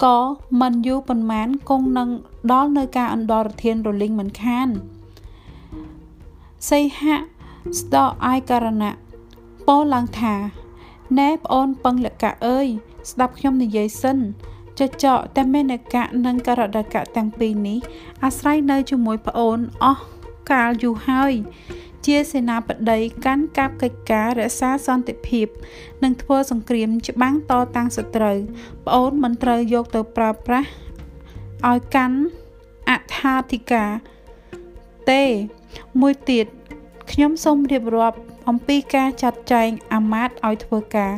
[0.03, 0.17] ក៏
[0.61, 2.09] មិនយូរប៉ុន្មានគង់នឹង
[2.51, 4.69] ដល់នៅការអន្តរធានរលីងមិនខាន
[6.67, 7.17] សីហៈ
[7.79, 7.95] ស្ដ
[8.25, 8.97] អាយករណៈ
[9.67, 10.35] ពោលឡើងថា
[11.19, 12.67] ណែប្អូនពឹងលកៈអើយ
[13.11, 14.17] ស្ដាប់ខ្ញុំនិយាយសិន
[14.79, 17.79] ចចកតែមេនកៈនិងករដកៈទាំងពីរនេះ
[18.23, 20.03] អាស្រ័យនៅជាមួយប្អូនអស់
[20.51, 21.33] កាលយូរហើយ
[22.05, 25.47] ជាសេនាបតីកាន់កាប់កិច្ចការរក្សាសន្តិភាព
[26.03, 28.37] និងធ្វើសង្គ្រាមច្បាំងតតាំងសត្រូវ
[28.85, 30.69] ប្អូនមិនត្រូវយកទៅប្រើប្រាស់
[31.69, 32.17] ឲ្យកាន់
[32.89, 33.89] អថាធិការ
[35.11, 35.23] ទេ
[35.99, 36.45] មួយទៀត
[37.11, 38.17] ខ្ញុំសូមរៀបរាប់
[38.49, 41.13] អំពីការចាត់ចែងអាមាត្យឲ្យធ្វើការ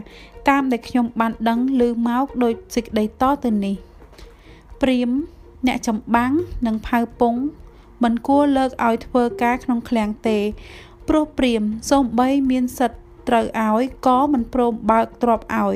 [0.49, 3.75] តាមដែលខ្ញុំបានដឹងឮមកដោយសេចក្តីតទៅនេះ
[4.81, 5.09] ព្រាម
[5.67, 6.31] អ្នកចម្បាំង
[6.65, 7.35] និងផៅពង
[8.03, 10.39] មិនគួរលើកឲ្យធ្វើការក្នុងឃ្លាំងទេ
[11.07, 11.61] ព្រោះព្រាម
[11.91, 12.97] សូម្បីមានសិទ្ធ
[13.29, 15.75] ត្រូវឲ្យក៏មិនព្រមបើកទ្របឲ្យ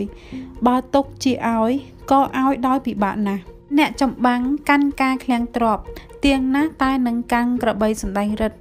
[0.68, 1.72] បើຕົកជាឲ្យ
[2.12, 3.44] ក៏ឲ្យដោយពិបាកណាស់
[3.78, 5.80] អ្នកចម្បាំងកាន់ការឃ្លាំងទ្រប
[6.26, 8.60] ទៀងណាស់តែនឹងកាន់ក្របីសម្ដែងរិទ្ធ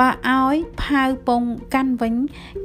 [0.00, 1.42] បើឲ្យផៅពង
[1.74, 2.14] កាន់វិញ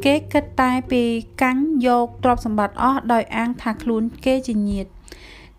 [0.05, 1.03] គេគិតតែពី
[1.41, 4.89] កាញ់យកទ្រព្យសម្បត្តិអស់ដោយអាងថាខ្លួនគេជាញាតិ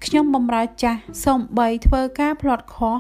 [0.05, 2.99] ខ្ញុំបំរើចាស់សូមបីធ្វើការផ្្លាត់ខុស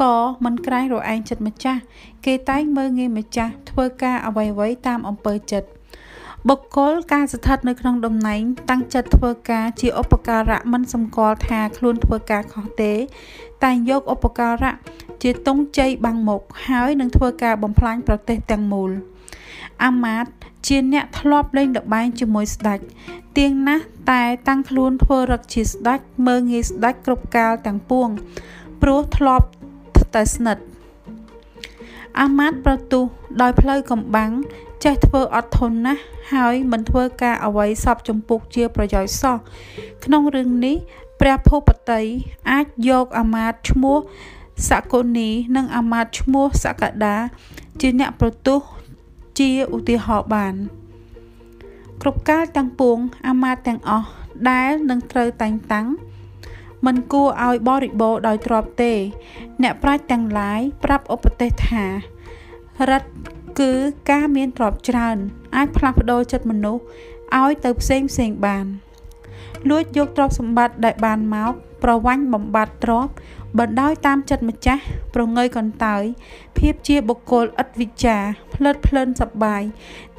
[0.00, 0.14] ក៏
[0.44, 1.80] មិនក្រែងរឯងចិត្តម្ចាស់
[2.26, 5.68] គេតែងមើងងាយម្ចាស់ធ្វើការអ្វីៗតាមអំពើចិត្ត
[6.48, 12.92] បុគ្គលការស្ថិតនៅក្នុងតំណែងតាំងចិត្តធ្វើការជាឧបការៈមិនសម្គាល់ថាខ្លួនធ្វើការខុសទេ
[13.62, 14.74] តែយកឧបការៈ
[15.22, 18.90] ជាទងជ័យបាំងមុខហើយនឹងធ្វើការបំផ្លាញប្រទេសទាំងមូល
[19.84, 20.26] អាម៉ាត
[20.66, 22.78] ជាអ្នកធ្លាប់លេងល្បែងជាមួយស្ដេច
[23.38, 28.08] ទៀងណាស់តែតាំងខ្លួនធ្វើរឹកជាស្ដេចមើងងាយស្ដេចគ្រប់កាលទាំងពួង
[28.82, 29.46] ព្រោះធ្លាប់
[30.14, 30.62] តែស្និទ្ធ
[32.20, 33.04] អាម៉ាត់ប្រទុះ
[33.40, 34.30] ដោយផ្លូវកំបាំង
[34.84, 36.02] ចេះធ្វើអត់ធន់ណាស់
[36.34, 39.36] ហើយមិនធ្វើការអ្វីសពចំពុកជាប្រយោជន៍សោះ
[40.04, 40.76] ក្នុងរឿងនេះ
[41.20, 42.02] ព្រះភូពតី
[42.50, 43.98] អាចយកអាមាត្យឈ្មោះ
[44.68, 47.16] សកុនីនិងអាមាត្យឈ្មោះសកដា
[47.80, 48.60] ជាអ្នកប្រទុះ
[49.38, 50.54] ជាឧទាហរណ៍បាន
[52.02, 52.96] គ្រប់កាលទាំងពួង
[53.28, 54.08] អាមាត្យទាំងអស់
[54.50, 55.86] ដែលនឹងត្រូវតែងតាំង
[56.86, 58.92] មិនគួរឲ្យបរិបូរដោយទ្រព្យទេ
[59.62, 61.84] អ្នកប្រាជ្ញទាំងឡាយប្រាប់ឧបទេសថា
[62.90, 63.08] រិទ្ធ
[63.60, 63.72] គឺ
[64.10, 65.16] ការមានទ្រព្យច្រើន
[65.56, 66.82] អាចផ្លាស់ប្ដូរចិត្តមនុស្ស
[67.40, 68.66] ឲ្យទៅផ្សេងផ្សេងបាន
[69.70, 71.52] លួចយកទ្រព្យសម្បត្តិដែលបានមក
[71.82, 73.12] ប្រវាញ់បំបត្តិទ្រព្យ
[73.58, 74.82] បណ្ដោយតាមចិត្តម្ចាស់
[75.14, 76.02] ប្រងើយកន្តើយ
[76.58, 78.22] ភាពជាបុគ្គលឥតវិចារ
[78.54, 79.62] ផ្លិតផ្លិនសបាយ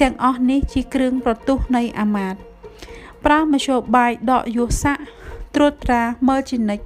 [0.01, 2.39] ទាំងអស់នេះជាគ្រឿងប្រទុះនៃអាមាត្យ
[3.25, 4.97] ប្រើមធ្យោបាយដកយុស័ក
[5.55, 6.85] ត្រួតត្រាមើលជានិច្ច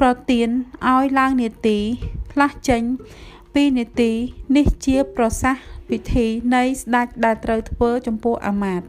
[0.00, 0.48] ប្រទៀន
[0.92, 1.78] ឲ្យឡើងនេតិ
[2.32, 2.82] ខ្លះចេញ
[3.34, 4.10] 2នាទី
[4.56, 8.86] នេះជាប្រសាសន៍វិធីនៃស្ដេចដែលត្រូវធ្វើចំពោះអាមាត្យ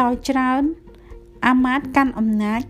[0.00, 0.62] ដោយច្រើន
[1.48, 2.62] អាមាត្យកាន់អំណាច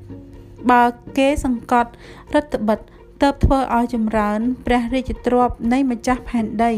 [0.70, 0.84] បើ
[1.18, 1.90] គេសង្កត់
[2.34, 2.78] រដ្ឋបិទ
[3.22, 6.72] ទៅធ្វើឲ្យចម្រើន ព្រះរាជទ្រព្យនៃម្ចាស់ផែនដី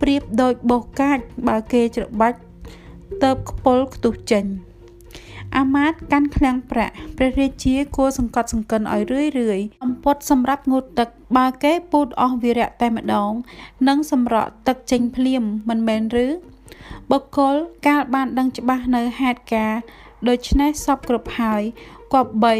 [0.00, 1.18] ប្រៀបដូចបោះកាច
[1.48, 2.38] បើគេច្របាច់
[3.22, 4.44] ទៅខ្ពុលខ្ទុះចេញ
[5.56, 13.32] អាមាតកាន់ឃ្លាំងប្រាក់ព្រះរាជាគួរសង្កត់សង្កិនឲ្យរឿយរឿយអំពត់សម្រាប់ងូតទឹក បើគេពូតអស់វីរៈតែម្ដង
[13.88, 16.26] នឹងសម្រក់ទឹកចេញភ្លាមមិនមែនឬ
[17.10, 17.54] បុគ្គល
[17.86, 19.74] កាលបានដឹងច្បាស់នៅហេតុការ
[20.28, 21.62] ដូច្នេះសពគ្រប់ហើយ
[22.14, 22.54] គប្បី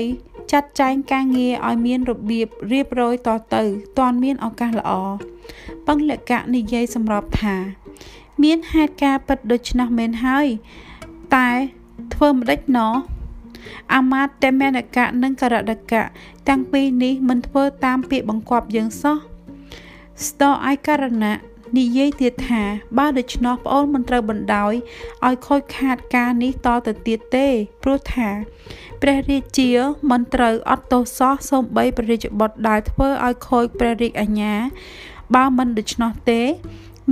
[0.53, 3.63] ចាត់ចែងការងារឲ្យមានរបៀបរៀបរយតទៅ
[3.99, 4.93] តាន់មានឱកាសល្អ
[5.87, 7.57] ពឹងលក្ខៈនិយាយសម្របថា
[8.43, 10.47] មានហេតុការពិតដូច្នោះមែនហើយ
[11.37, 11.51] តែ
[12.15, 12.95] ធ្វើម្ដេចណោះ
[13.95, 16.05] អាមាតតមេនកៈនិងករដកៈ
[16.49, 19.17] ទាំងពីរនេះមិនធ្វើតាមពាក្យបង្គាប់យើងសោះ
[20.27, 21.39] ស្ទអឯករណៈ
[21.79, 22.63] និយាយទៀតថា
[22.99, 24.73] បើដូច្នោះប្អូនមិនត្រូវបណ្ដោយ
[25.27, 27.47] ឲ្យខូចខាតការនេះតទៅទៀតទេ
[27.83, 28.29] ព្រោះថា
[29.03, 29.71] ព្រះរាជា
[30.11, 34.55] មិនត្រូវអត់ទោសសោះសូម្បីព្រះរាជបុត្រដែលធ្វើឲ្យខូចព្រះរាជអាជ្ញា
[35.35, 36.41] បើមិនដូច្នោះទេ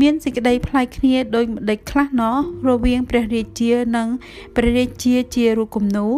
[0.00, 2.36] មានសេចក្តីប្លែកគ្នាដោយម្ដេចខ្លះណោះ
[2.68, 4.08] រវាងព្រះរាជានិង
[4.56, 6.08] ព្រះរាជាជារូបគំនូ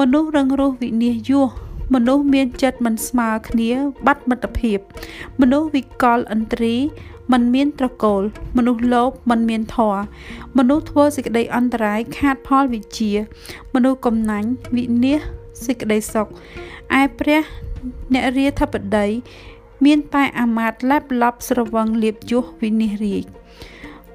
[0.00, 1.42] មនុស្សរឹងរូសវិនិច្ឆ័យយោ
[1.94, 3.70] មនុស្សមានចិត្តមិនស្មើគ្នា
[4.06, 4.78] បាត់មិត្តភាព
[5.40, 6.74] មនុស្សវិកលឥន្ទ្រី
[7.32, 8.22] មិនមានត្រកូល
[8.56, 10.02] មនុស្សលោភមិនមានធម៌
[10.58, 13.12] មនុស្សធ្វើសេចក្តីអន្តរាយខាតផលវិជា
[13.74, 16.26] មនុស្សកំណាញ់វិនិច្ឆ័យសេចក្តីសុខ
[17.00, 17.42] ឯព្រះ
[18.12, 19.06] អ្នករាធិបតី
[19.84, 23.24] មានតែអាមាត្យឡាប់ឡប់ស្រវឹងលៀបយោះវិនិច្ឆ័យរាជ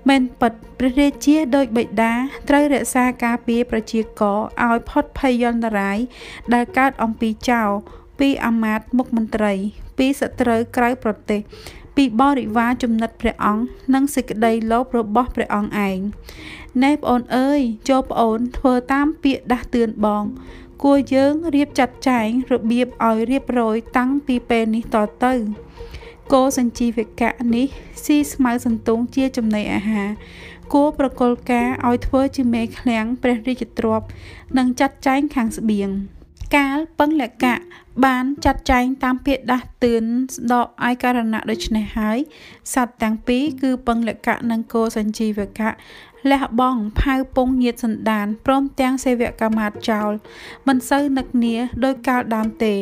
[0.07, 2.14] មែនពិតព្រះរាជាដោយបិតា
[2.49, 5.98] ត្រូវរក្សាការពារប្រជាករឲ្យផុតភ័យយន្តរាយ
[6.53, 7.64] ដែលកើតអំពីចៅ
[8.19, 9.53] ពីអាមាត្យមុខមន្ត្រី
[9.98, 11.41] ពីសត្រូវក្រៅប្រទេស
[11.95, 13.64] ពីបរិវារចំណិតព្រះអង្គ
[13.94, 15.99] និងសេចក្តីលោភរបស់ព្រះអង្គឯង
[16.84, 20.23] ណែប្អូនអើយចូលប្អូនធ្វើតាមពាក្យដាស់តឿនបង
[20.83, 25.33] គួរយើងរៀបចាត់ចែងរបៀបឲ្យរៀបរយតាំងពីពេលនេះតទៅ
[26.33, 27.67] គោសញ្ជីវកៈនេះ
[28.03, 30.09] ស៊ីស្មៅសន្ទងជាចំណីអាហារ
[30.73, 34.07] គួរប្រកុលការឲ្យធ្វើជាមេឃ្លាំងព្រះរាជទ្រព្យ
[34.57, 35.89] និងចាត់ចែងខាងស្បៀង
[36.55, 37.55] កាលពឹងលកៈ
[38.05, 40.05] បានចាត់ចែងតាមពាក្យដាស់តឿន
[40.35, 42.17] ស្ដកឯករណៈដូច្នេះហើយ
[42.73, 45.69] សត្វទាំងពីរគឺពឹងលកៈនិងគោសញ្ជីវកៈ
[46.31, 50.11] លះបង់ផៅពងញាតសន្តានព្រមទាំងសេវកមាតចោល
[50.67, 51.55] មិនសូវនឹកនា
[51.85, 52.73] ដោយកាលដើមទេ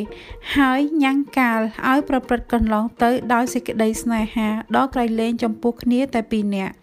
[0.57, 1.59] ហើយញ៉ាំងកាល
[1.89, 6.75] ឲ្យប្រព្រឹត្តកន្លងទៅដោយសេចក្តីស្នេហាដល់ក្រៃលែងចំពោះគ្នាតែពីរនាក់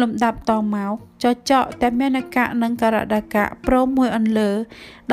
[0.00, 0.92] លំដាប់តមក
[1.24, 4.50] ចចកតែមានកៈនិងករដកៈព្រមមួយអន្លើ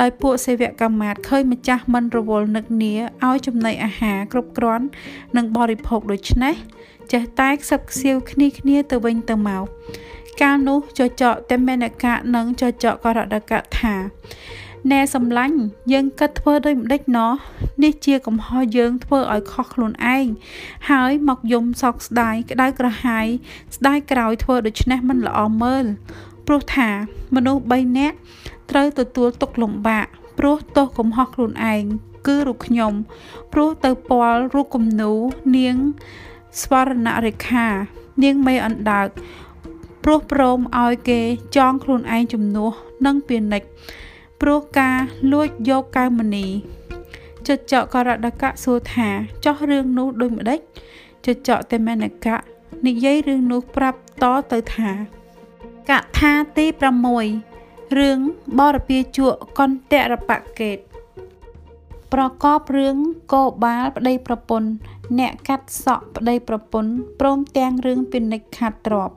[0.00, 2.94] ដោយពួកសេវកម្មមាតឃើញម្ចាស់មិនរវល់នឹកនា
[3.26, 4.86] ឲ្យចំណីអាហារគ្រប់គ្រាន់
[5.36, 6.54] និងបរិភោគដូច្នេះ
[7.12, 9.64] ចេះតែខ្សឹបខ្សៀវគ្នាគ្នាទៅវិញទៅមក
[10.40, 13.94] កាលនោះចចកតមេនកៈនិងចចកករដកៈថា
[14.92, 15.58] ណែសំឡាញ់
[15.92, 17.32] យើងគិតធ្វើដូចម្ដេចណោះ
[17.82, 20.26] នេះជាកំហុសយើងធ្វើឲ្យខុសខ្លួនឯង
[20.90, 23.26] ហើយមកយំសោកស្ដាយក្តៅក្រហាយ
[23.76, 25.84] ស្ដាយក្រោយធ្វើដូច្នេះមិនល្អមើល
[26.46, 26.88] ព្រោះថា
[27.34, 28.16] មនុស្ស3នាក់
[28.70, 30.06] ត្រូវទទួលទុកលំបាក
[30.38, 31.82] ព្រោះទោសកំហុសខ្លួនឯង
[32.26, 32.92] គឺរូបខ្ញុំ
[33.52, 35.12] ព្រោះទៅពាល់រូបគំនូ
[35.56, 35.76] នាង
[36.60, 37.66] ស្វរណរេខា
[38.22, 39.08] នាងមេអណ្ដើក
[40.08, 41.20] ព្រោះព្រមឲ្យគេ
[41.56, 42.72] ចងខ្លួនឯងជំនួស
[43.06, 43.68] និងពាណិជ្ជ
[44.40, 44.96] ព្រោះការ
[45.32, 46.46] លួចយកកៅមនី
[47.48, 49.08] ចចកករដកៈសួរថា
[49.44, 50.60] ចោះរឿងនោះដូចម្ដេច
[51.26, 52.36] ចចកតេមេនកៈ
[52.86, 54.90] និយាយរឿងនោះប្រាប់តទៅថា
[55.90, 56.66] កថាទី
[57.30, 58.18] 6រឿង
[58.58, 60.30] បរពាជក់កន្តរប
[60.60, 60.78] កេត
[62.12, 62.96] ប្រកបរឿង
[63.34, 64.70] កោបាលប្តីប្រពន្ធ
[65.18, 69.12] អ្នកកាត់សក់ប្តីប្រពន្ធព្រមទាំងរឿងពិនិចខាត់ទ្រប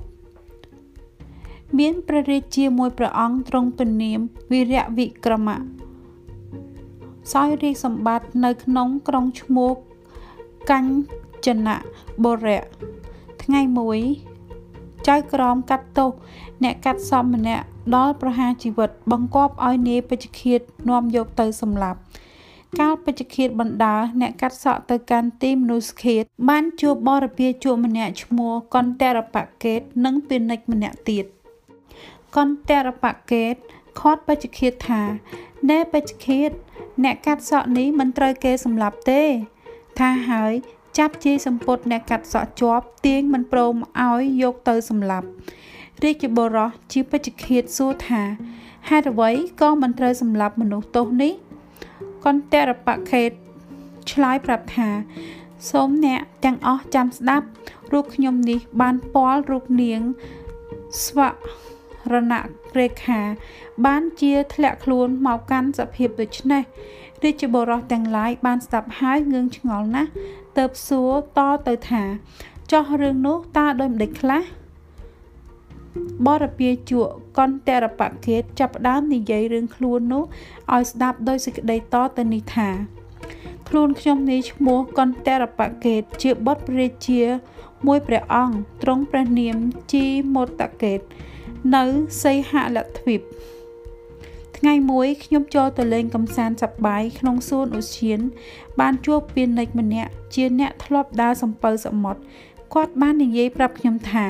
[1.78, 4.20] មានព្រះរាជាមួយព្រះអង្គទ្រង់ពនាម
[4.52, 5.60] វីរៈវិក្រមៈ
[7.34, 9.72] សោយរាជសម្បត្តិនៅក្នុងក្រុងឈ្មោះ
[10.72, 11.78] កញ្ចនៈ
[12.24, 12.66] បុរៈ
[13.44, 14.00] ថ្ងៃមួយ
[15.08, 16.12] ចៅក្រមកាត់ទោស
[16.64, 17.66] អ្នកកាត់សមម្នាក់
[17.96, 20.60] ដល់ប្រហារជីវិត បង្គាប់ឲ្យនាយពេជ្ជឃាត
[20.90, 22.00] នាំយកទៅសម្លាប់
[22.80, 31.26] កាលពេជ្ជឃាតបណ្ដាលអ្នកកាត់សក់ទៅកាន់ទីមនុស្សឃាតបានជួបបរិពាជួបម្នាក់ឈ្មោះកន្តរបកេត និងពាណិជ្ជម្នាក់ទៀត
[32.38, 33.56] កន្តរបកេត
[34.00, 35.04] ខាត់ពេជ្ជឃាតថា
[35.70, 36.52] ណែពេជ្ជឃាត
[37.04, 39.24] អ្នកកាត់សក់នេះមិនត្រូវគេសម្លាប់ទេ
[40.00, 40.54] ថាហើយ
[40.98, 43.76] ចាប់ជាសម្ពុតអ្នកកាត់សក់ជាប់ទាញមិនព្រម
[44.08, 45.28] ឲ្យយកទៅសម្លាប់
[46.04, 48.24] រាជបុរសជាពេជ្ជឃាតសួរថា
[48.90, 49.30] ហេតុអ្វី
[49.62, 51.34] ក៏មិនត្រូវសម្លាប់មនុស្សទោសនេះ
[52.26, 53.30] កន្តរបខេត
[54.12, 54.90] ឆ្លើយប្រាប់ថា
[55.72, 57.48] សូមអ្នកទាំងអស់ចាំស្ដាប់
[57.94, 60.02] រូបខ្ញុំនេះបានពាល់រូបនាង
[61.04, 61.20] ស្វ
[62.14, 62.41] រណៈ
[62.80, 63.22] រេខា
[63.86, 66.64] បានជាធ្លាក់ខ្លួនមកកាន់សភាពដូចនេះ
[67.23, 70.11] រាជបុរសទាំងឡាយបានស្ដាប់ហើយងឿងឆ្ងល់ណាស់
[70.57, 72.03] ទៅសួរតទៅថា
[72.72, 74.44] ចោះរឿងនោះតើដូចម្ដេចខ្លះ
[76.27, 80.23] បរពាជក់កន្តរបកេតចាប់ផ្ដើមនិយាយរឿងខ្លួននោះ
[80.73, 82.69] ឲ្យស្ដាប់ដោយសេចក្តីតទៅនេះថា
[83.69, 87.22] ខ្លួនខ្ញុំនេះឈ្មោះកន្តរបកេតជាបុត្រព្រះរាជា
[87.88, 89.56] មួយព្រះអង្គទ្រង់ព្រះនាម
[89.91, 90.06] ជី
[90.36, 90.99] មតកេត
[91.76, 91.84] នៅ
[92.23, 93.22] សីហលទ្វីប
[94.57, 98.19] ថ្ងៃមួយខ្ញុំចូលទៅលេងកំសាន្តសប្បាយក្នុងសួនឧទ្យាន
[98.80, 102.22] បានជួបពាណិជ្ជម្នាក់ជាអ្នកធ្លាប់ដើរសំពៅសមុទ្រ
[102.73, 104.27] គាត់បាននិយាយប្រាប់ខ្ញុំថា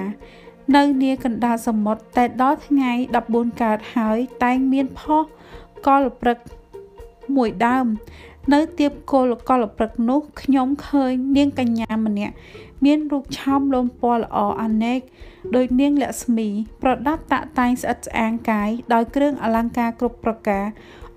[0.75, 2.91] នៅនាកណ្ដាលសមុទ្រតែដល់ថ្ងៃ
[3.27, 5.23] 14កើតហើយតែងមានផុស
[5.87, 6.37] កលព្រឹក
[7.35, 7.85] មួយដើម
[8.53, 12.33] នៅទៀបគោលកលព្រឹកនោះខ្ញុំឃើញនាងកញ្ញាម្នាក់
[12.85, 14.99] មានរូបឆោមលោមពណ៌ល្អអនេក
[15.55, 16.47] ដោយនាងលក្ស្មី
[16.83, 20.65] ប្រដាប់តាក់តែងស្អិតស្អាងកាយដោយគ្រឿងអលង្ការគ្រប់ប្រការ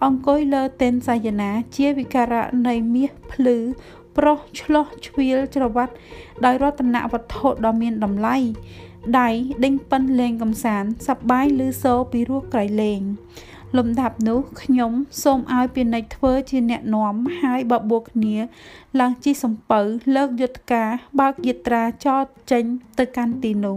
[0.04, 3.58] អង្គុយលើទិនសាយនាជាវិការៈនៃមាសភ្លឺ
[4.16, 5.94] ប្រុសឆ្លោះជ្រៀលច្រវ៉ាត់
[6.44, 8.36] ដោយរតនវត្ថុដ៏មានតម្លៃ
[9.20, 9.28] ដៃ
[9.64, 13.00] ដេញប៉ិនលេងកំសាន្តសប្បាយឮសូរពីរោះក្រៃលេង
[13.76, 14.92] លំដាប់នោះខ្ញុំ
[15.22, 18.36] សូមឲ្យពាណិជ្ជធ្វើជាអ្នកនាំហើយបបួលគ្នា
[19.00, 19.80] ឡើងជិះសំពៅ
[20.14, 20.90] លើកយុទ្ធការ
[21.20, 22.64] បើកយាត្រាចតចេញ
[22.98, 23.76] ទៅកាន់ទីនោះ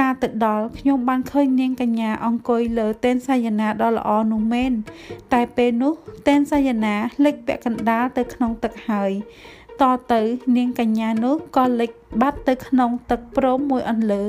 [0.00, 4.72] ការទៅដល់ខ្ញុំបានឃើញនាងកញ្ញាអង្គុយលើតេនសាយនាដ៏ល្អនោះមែន
[5.32, 5.92] តែពេលនោះ
[6.28, 6.94] តេនសាយនា
[7.24, 9.12] លិចពាក់កណ្ដាលទៅក្នុងទឹកហើយ
[9.82, 10.20] តទៅ
[10.56, 11.90] នាងកញ្ញានោះក៏លិច
[12.20, 14.22] បាត់ទៅក្នុងទឹកព្រមមួយអន្លើ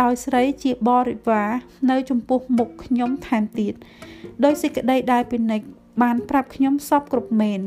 [0.00, 1.50] ដោយស្រីជាបរិវារ
[1.90, 3.74] នៅចំពោះមុខខ្ញុំថែមទៀត
[4.44, 5.66] ដោយសេចក្តីដែលពិនិត្យ
[6.02, 7.60] បានប្រាប់ខ្ញុំសពគ្រប់មែន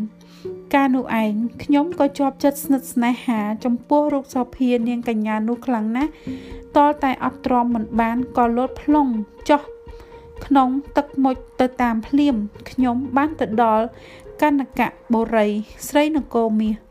[0.75, 1.33] ការនោះឯង
[1.63, 6.11] ខ្ញុំក៏ជាប់ចិត្តស្និទ្ធស្នេហា ចំពោះរូបសោភានាងកញ្ញានោះខ្លាំងណាស់
[6.77, 9.07] តលតែអត់ទ្រាំមិនបានក៏លោតផ្លុង
[9.49, 9.61] ចោះ
[10.45, 12.35] ក្នុងទឹកមុជទៅតាមភ្លៀម
[12.69, 13.85] ខ្ញុំបានទៅដល់
[14.41, 15.47] កណ្ណកៈបុរី
[15.87, 16.86] ស្រីនគរមាស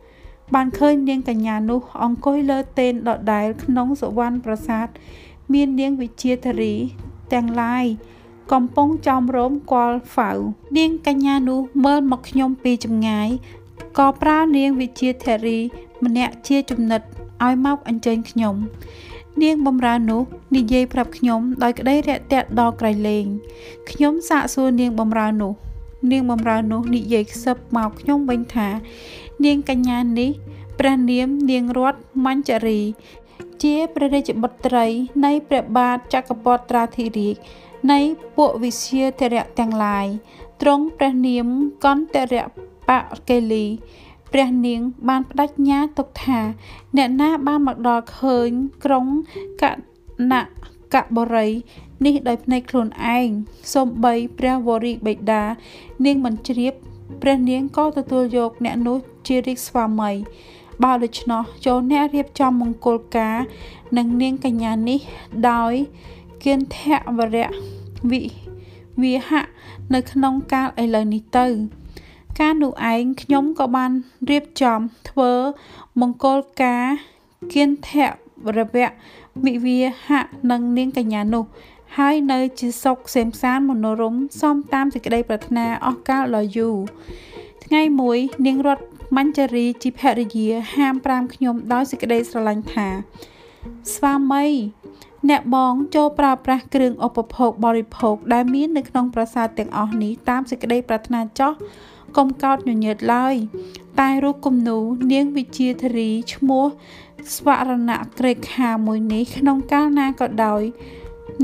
[0.55, 4.87] បានឃើញនាងកញ្ញានោះអង្គុយលើទេនដដែលក្នុងសវណ្ណប្រាសាទ
[5.53, 6.75] មាននាងវិជាធារី
[7.33, 7.85] ទាំងឡាយ
[8.53, 10.31] កំពុងចោមរោមគល់ហ្វៅ
[10.79, 13.29] នាងកញ្ញានោះមើលមកខ្ញុំពីចម្ងាយ
[13.99, 15.59] ក៏ប្រើនាងវិជាធារី
[16.05, 17.03] ម្នាក់ជាចំណិត
[17.45, 18.55] ឲ្យមកអញ្ជើញខ្ញុំ
[19.43, 20.23] នាងបំរើនោះ
[20.57, 23.27] និយាយប្រាប់ខ្ញុំដោយក្តីរាក់ទាក់ដល់ក្រៃលែង
[23.91, 25.53] ខ្ញុំសាកសួរនាងបំរើនោះ
[26.13, 28.69] នាងបំរើនោះនិយាយខ្សឹបមកខ្ញុំវិញថា
[29.45, 30.31] នាងកញ្ញានេះ
[30.79, 31.95] ព្រះនាមនាងរត
[32.25, 32.81] មញ្ជរី
[33.63, 34.87] ជាព្រះរាជបុត្រី
[35.25, 37.37] នៃព្រះបាទចក្រពតត្រាធិរាជ
[37.93, 37.99] នៃ
[38.37, 40.07] ពួកវិជាធរៈទាំងឡាយ
[40.61, 41.47] ទ្រង់ព្រះនាម
[41.85, 42.45] កន្តរៈ
[42.89, 42.91] ប
[43.29, 43.67] កេលី
[44.33, 46.41] ព្រះនាងបានបដិញ្ញាទុកថា
[46.97, 48.51] អ្នកណាបានមកដល់ឃើញ
[48.85, 49.07] ក្រុង
[49.63, 49.65] ក
[50.33, 50.45] ណក
[50.95, 51.51] កបរិយ
[52.05, 53.29] នេះដោយភ្នែកខ្លួនឯង
[53.75, 55.43] សំបីព្រះវរីបិតា
[56.05, 56.75] នាងមិនជ្រាប
[57.23, 60.11] ព្រះនាងក៏ទទួលយកអ្នកនោះជារាជស្វាមី
[60.83, 63.37] បើដូច្នោះចូលអ្នករៀបចំមង្គលការ
[63.97, 65.01] នឹងនាងកញ្ញានេះ
[65.51, 65.75] ដោយ
[66.45, 66.79] គិនធ
[67.17, 67.51] វរៈ
[68.11, 68.21] វិ
[69.03, 69.47] វិហៈ
[69.95, 71.47] នៅក្នុងកាលឥឡូវនេះទៅ
[72.41, 73.91] ការនោះឯងខ្ញុំក៏បាន
[74.31, 75.33] រៀបចំធ្វើ
[76.01, 76.85] មង្គលការ
[77.53, 77.91] គិនធ
[78.45, 81.45] វរៈវិវិហៈនឹងនាងកញ្ញានោះ
[81.99, 86.77] ហើយនៅជាសុខសេមសានមនោរមសំតាមសេចក្តីប្រាថ្នាអស់កាលដ៏យូរ
[87.65, 88.85] ថ្ងៃមួយនាងរត់
[89.17, 92.89] មញ្ជរីជាភរិយាហាម5ខ្ញុំដោយសេចក្តីស្រឡាញ់ថា
[93.95, 94.47] ស្វាមី
[95.29, 101.53] អ្នកបងចូលប្រើប្រាស់គ្រឿងឧបភោគបរិភោគដែលមាននៅក្នុងប្រាសាទទាំងអស់នេះតាមសេចក្តីប្រាថ្នាចោះ
[102.17, 103.35] កុំកោតញញើតឡើយ
[104.01, 104.79] តែរូបគំនូ
[105.13, 106.65] នាងវិជាធរីឈ្មោះ
[107.35, 110.63] ស្វរណៈក្រេខាមួយនេះក្នុងកាលណាក៏ដោយ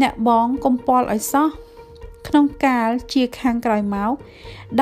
[0.00, 1.48] អ្នកបងកុំពលឲ្យសោះ
[2.28, 4.12] ក្នុងកាលជាខាងក្រោយមក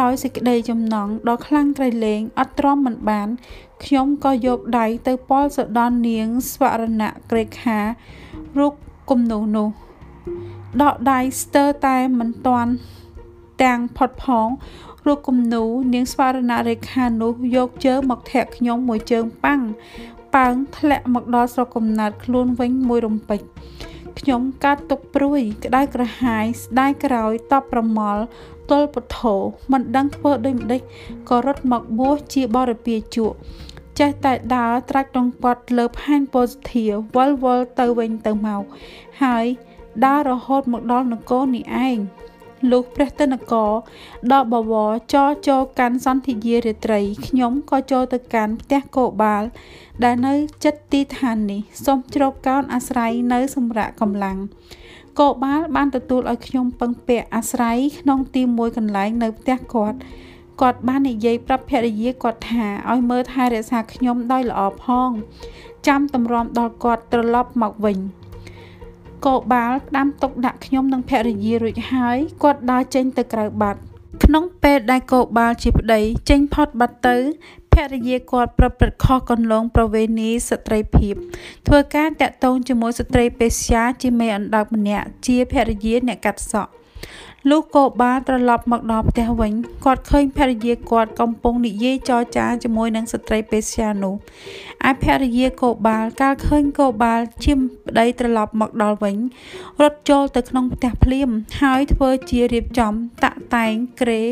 [0.01, 3.29] ដោយសេចក្តីចំណងដ៏ខ្លាំងក្រៃលែងអត់ទ្រាំមិនបាន
[3.85, 7.79] ខ្ញុំក៏យកដៃទៅពលសដននាងស្វរណៈក្រេខា
[8.59, 8.73] រូប
[9.11, 9.69] គំនូនោះ
[10.83, 12.73] ដកដៃស្ទើរតែមិនទាន់
[13.63, 14.49] ទាំងផុតផង
[15.07, 15.65] រូបគំនូ
[15.95, 19.61] នាងស្វរណៈរេខានោះយកជើងមកធាក់ខ្ញុំមួយជើងប៉ាំង
[20.35, 23.41] ប៉ើងធ្លាក់មកដល់ស្រុកកំណើតខ្លួនវិញមួយរំពេច
[24.19, 28.23] ខ្ញុំកាត់ទុកព្រួយ ក្តៅក្រហាយស្ដាយក្រោយតបប្រមល់
[28.71, 29.35] ទល់ពុទ្ធោ
[29.73, 30.81] មិនដឹងធ្វើដូចម្ដេច
[31.29, 33.37] ក៏រត់មកបួសជាបរិពាជក់
[33.99, 38.63] ចេះតែដើរត្រាច់ដងគាត់លើផែនពោសិធាវល់វល់ទៅវិញទៅមក
[39.23, 39.47] ហើយ
[40.05, 41.99] ដើររហូតមកដល់នគរនេះឯង
[42.71, 43.71] លុះព្រះទនគរ
[44.33, 49.43] ដល់បវរចរចូលកាន់សន្ធិយារាត្រីខ្ញុំក៏ចូលទៅកាន់ផ្ទះគោបាល
[50.05, 50.35] ដែលនៅ
[50.65, 54.39] ចិត្តទីឋាននេះសូមជ្រកកោនអាស្រ័យនៅសម្រាប់កម្លាំង
[55.19, 59.99] គោបាលបានទទួលឲ្យខ្ញុំពឹងពាក់អាស្រ័យក្នុងទីមួយកន្លែងនៅផ្ទះគាត់
[60.61, 65.11] គាត់បាននិយាយប្រាប់ភរិយាគាត់ថាឲ្យមើលថែរក្សាខ្ញុំដោយល្អផង
[65.87, 67.99] ចាំតម្រាំដល់គាត់ត្រឡប់មកវិញ
[69.27, 73.81] កោបាលផ្ដាំទុកដាក់ខ្ញុំនិងភរិយារួចហើយគាត់ដើរចេញទៅក្រៅបាត់
[74.25, 77.17] ក្នុងពេលដែលកោបាលជាប្តីចេញផុតបាត់ទៅ
[77.75, 81.15] ភរិយាគាត់ប្រព្រឹត្តខុសកន្លងប្រវេណីស្ត្រីភាព
[81.67, 86.73] ធ្វើការតាក់ទងជាមួយស្ត្រីពេស្យាជាមេអណ្ដើកម្នាក់ជាភរិយាអ្នកកាត់សក់
[87.49, 89.53] លុះកោបាត្រឡប់មកដល់ផ្ទះវិញ
[89.85, 94.15] គាត់ឃើញភរិយាគាត់កំពុងនិយាយចរចាជាមួយនឹងស្ត្រីពេស្យានោះ
[94.91, 97.53] ឯភរិយាកោបាល កាលឃើញកោបាល ជា
[97.87, 99.17] ប្តីត្រឡប់មកដល់វិញ
[99.81, 101.29] រត់ចូលទៅក្នុងផ្ទះភ្លាម
[101.61, 102.93] ហើយធ្វើជារៀបចំ
[103.25, 104.23] តាក់តែងក្រេ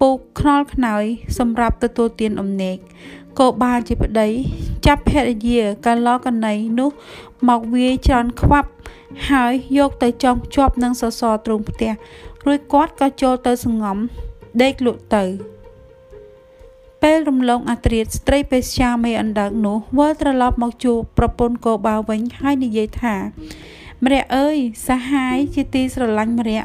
[0.00, 1.04] ពូកខ្នល់ខ្នើយ
[1.38, 2.76] សម្រាប់ទទួលទានអំណេក
[3.40, 4.28] កោបាលជាប្តី
[4.86, 6.90] ចាប់ភរិយាកាលកណីនោះ
[7.48, 8.70] មកវាយច្រើនខ្វាប់
[9.30, 11.92] ហើយយកទៅចងជាប់នឹងសសរទ្រូងផ្ទះ
[12.46, 13.96] រួចគាត់ក៏ចូលទៅសងំ
[14.62, 15.24] ដេកលក់ទៅ
[17.02, 23.16] ពេលរំលងអាត្រៀតស្ត្រីពេស្យាមេអណ្ដើកនោះវិលត្រឡប់មកជួបប្រពន្ធកោបាវិញហើយនិយាយថា
[24.04, 24.56] ម្រាអើយ
[24.88, 26.58] សហាយជាទីស្រឡាញ់ម្រា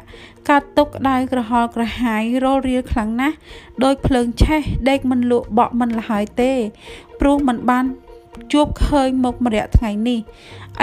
[0.50, 3.36] កាត់ទុកក្តៅក្រហល់ក្រហាយរលរៀលខ្លាំងណាស់
[3.84, 6.52] ដោយភ្លើងឆេះដេកមិនលក់បក់មិនលហើយទេ
[7.20, 7.86] ព្រោះមិនបាន
[8.54, 10.20] ជួបឃើញមុខម្រាថ្ងៃនេះ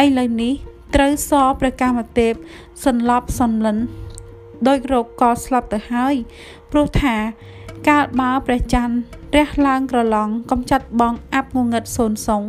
[0.03, 0.53] ឥឡូវនេះ
[0.95, 2.33] ត្រូវសព្រះកាមទេព
[2.85, 3.77] សន្លប់សំលិន
[4.69, 6.15] ដោយរោគកស្លាប់ទៅហើយ
[6.73, 7.17] ព្រោះថា
[7.89, 8.95] កាលបើព្រះច័ន្ទ
[9.37, 12.43] រះឡើងក្រឡង់កំចាត់បងអាប់ងងឹតសូនសុង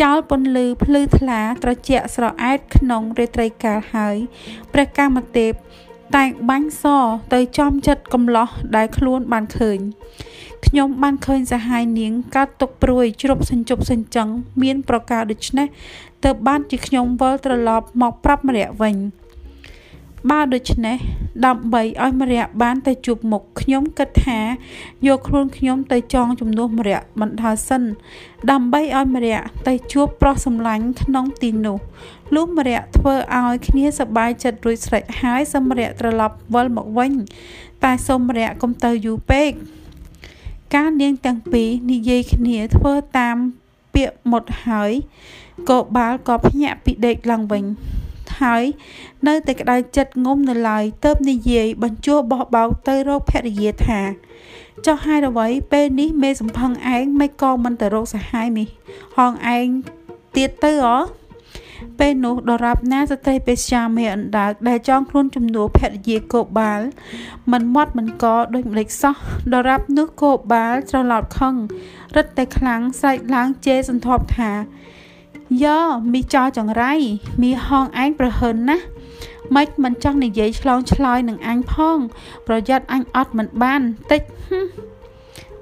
[0.00, 4.16] ចោលពន្លឺភ្លឺថ្លាត្រជាក់ស្រអែតក្នុងរាត្រីកាលហើយ
[4.72, 5.52] ព្រះកាមទេព
[6.16, 6.84] តែងបាញ់ស
[7.34, 9.78] ទៅចំចិត្តកំឡោះដែលខ្លួនបានឃើញ
[10.66, 14.28] ខ្ញុំបានឃើញសហាយនាងកាត់ទុកព្រួយជ្រប់សញ្ជប់សញ្ចឹង
[14.62, 15.66] មានប្រការដូច្នេះ
[16.24, 18.96] ទើបបានជាខ្ញុំវិលត្រឡប់មកប្រាប់ម្រាក់វិញ
[20.30, 20.98] បើដូច្នេះ
[21.46, 24.40] ដើម្បីឲ្យម្រាក់បានទៅជួបមុខខ្ញុំគិតថា
[25.06, 27.82] យកខ្លួនខ្ញុំទៅចងជំនួសម្រាក់បណ្ដើសិន
[28.50, 31.78] ដើម្បីឲ្យម្រាក់ទៅជួបប្រុសសម្លាញ់ក្នុងទីនោះ
[32.34, 37.12] លុះម្រាក់ធ្វើឲ្យគ្នាសប្បាយចិត្តរួចស្រេចហើយសម្រាក់ត្រឡប់វិលមកវិញ
[37.84, 39.50] តែសូមម្រាក់កុំទៅយូរពេក
[40.74, 43.36] ការនាងទាំងពីរនិយាយគ្នាធ្វើតាម
[43.94, 44.92] ពាក្យមុតហើយ
[45.70, 47.64] ក៏បាលក៏ភ្ញាក់ពីដេកឡើងវិញ
[48.40, 48.64] ហើយ
[49.26, 54.00] នៅតែក្តៅចិត្តងុំនៅឡើយទៅនិយាយបញ្ជោះបោះបោកទៅរកភរិយាថា
[54.86, 58.68] ចុះហេតុអ្វីពេលនេះមេសំផឹងឯងមិនក៏មិនទៅរកសហាយនេះ
[59.16, 59.66] ហងឯង
[60.36, 60.88] ទៀតទៅអ
[61.98, 66.80] ពេលនោះដរាបណាស្ត្រីពេស្យាមេអណ្ដើកដែលចងខ្លួនជំនួសភរិយាកោបាល
[67.52, 69.16] មិនមាត់មិនកដូចម្លេចសោះ
[69.54, 71.54] ដរាបនោះកោបាលច្រឡោតខឹង
[72.16, 74.50] រឹតតែខ្លាំងស្រែកឡើងជេរសន្ធាប់ថា
[75.64, 75.78] យ៉
[76.12, 76.92] មីចោចង្រៃ
[77.42, 78.78] មីហងឯងប្រហិនណា
[79.54, 81.98] ម៉េចមិនចង់និយាយឆ្លងឆ្លើយនឹងអញផង
[82.46, 84.22] ប្រយ័ត្នអញអត់មិនបានតិច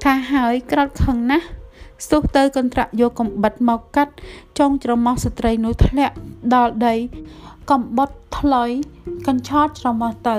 [0.03, 1.47] ថាហើយក្រោតខឹងណាស់
[2.05, 4.13] ស្ទុះទៅកន្ត្រាក់យកកំបិតមកកាត់
[4.59, 6.15] ចុងច្រមុះស្ត្រីនោះធ្លាក់
[6.55, 6.95] ដល់ដី
[7.71, 8.71] កំបត់ថ្លុយ
[9.27, 10.39] កញ្ឆោតច្រមុះទៅ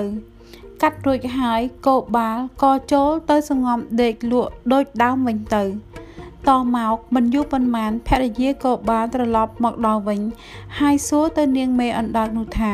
[0.82, 5.64] កាត់រួចហើយកោបាលក៏ចូលទៅសងំដេកលក់ដូចដើមវិញទៅ
[6.48, 10.20] តមកមិនយូរប៉ុន្មានភរិយាក៏បានត្រឡប់មកដល់វិញ
[10.78, 12.72] ហើយសួរទៅនាងមេអណ្ដើកនោះថា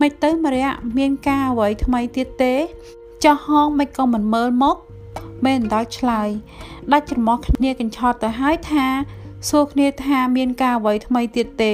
[0.00, 2.54] មិនទៅមរៈមានការអ្វីថ្មីទៀតទេ
[3.24, 4.76] ចោះហងមិនក៏មិនមើលមក
[5.44, 6.28] មេអណ្ដើកឆ្លើយ
[6.92, 8.86] ដាច់ច្រមុះគ្នាកញ្ឆោតទៅហើយថា
[9.48, 11.72] សួរគ្នាថាមានការអ្វីថ្មីទៀតទេ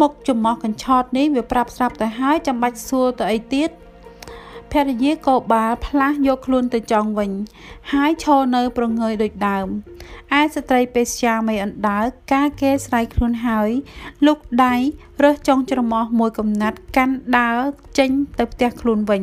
[0.00, 3.70] មុខចំោះកញ្ឆោតនេះវាប្រាប់ស្រាប់ទៅហើយចាំបាច់សួរទៅអីទៀត
[4.72, 7.30] ភរិយាក៏បាលផ្លាស់យកខ្លួនទៅចង់វិញ
[7.92, 9.66] ហើយឈរនៅប្រងើយដូចដើម
[10.40, 13.70] ឯស្ត្រីពេស្យាមិនអណ្ដើកការគេស្រ័យខ្លួនហើយ
[14.26, 14.74] លុកដៃ
[15.22, 17.58] រើសចុងច្រមុះមួយកំណាត់កាន់ដើរ
[17.98, 19.22] ចេញទៅផ្ទះខ្លួនវិញ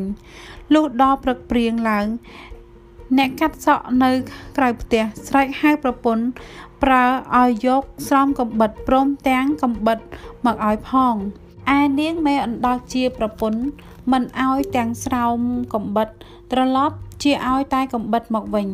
[0.74, 2.06] លុះដល់ព្រឹកព្រៀងឡើង
[3.18, 4.10] អ្នកកាត់សក់នៅ
[4.56, 6.24] ក្រៅផ្ទះស្រែកហៅប្រពន្ធ
[6.82, 7.04] ប្រើ
[7.40, 9.98] ឲ្យយកស្រោមកំបិតព្រមទាំងកំបិត
[10.46, 11.14] មកឲ្យផង
[11.78, 13.60] ឯនាងមេអណ្ដើកជាប្រពន្ធ
[14.12, 15.38] មិនឲ្យទាំងស្រោម
[15.74, 16.08] កំបិត
[16.52, 18.68] ត្រឡប់ជាឲ្យតែកំបិតមកវិញ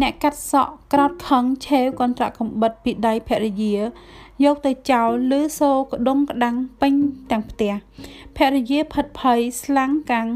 [0.00, 3.76] អ្នកកាត់សក់ក្រោតខឹងឆេវកន្ត្រាក់កំបិតពីដៃភរិយា
[4.44, 5.08] យកទៅចោល
[5.38, 6.94] ឬសូក្ដុងក្តាំងពេញ
[7.30, 7.72] ទាំងផ្ទះ
[8.36, 10.28] ភរិយាផិតភ័យស្លាំងកាំង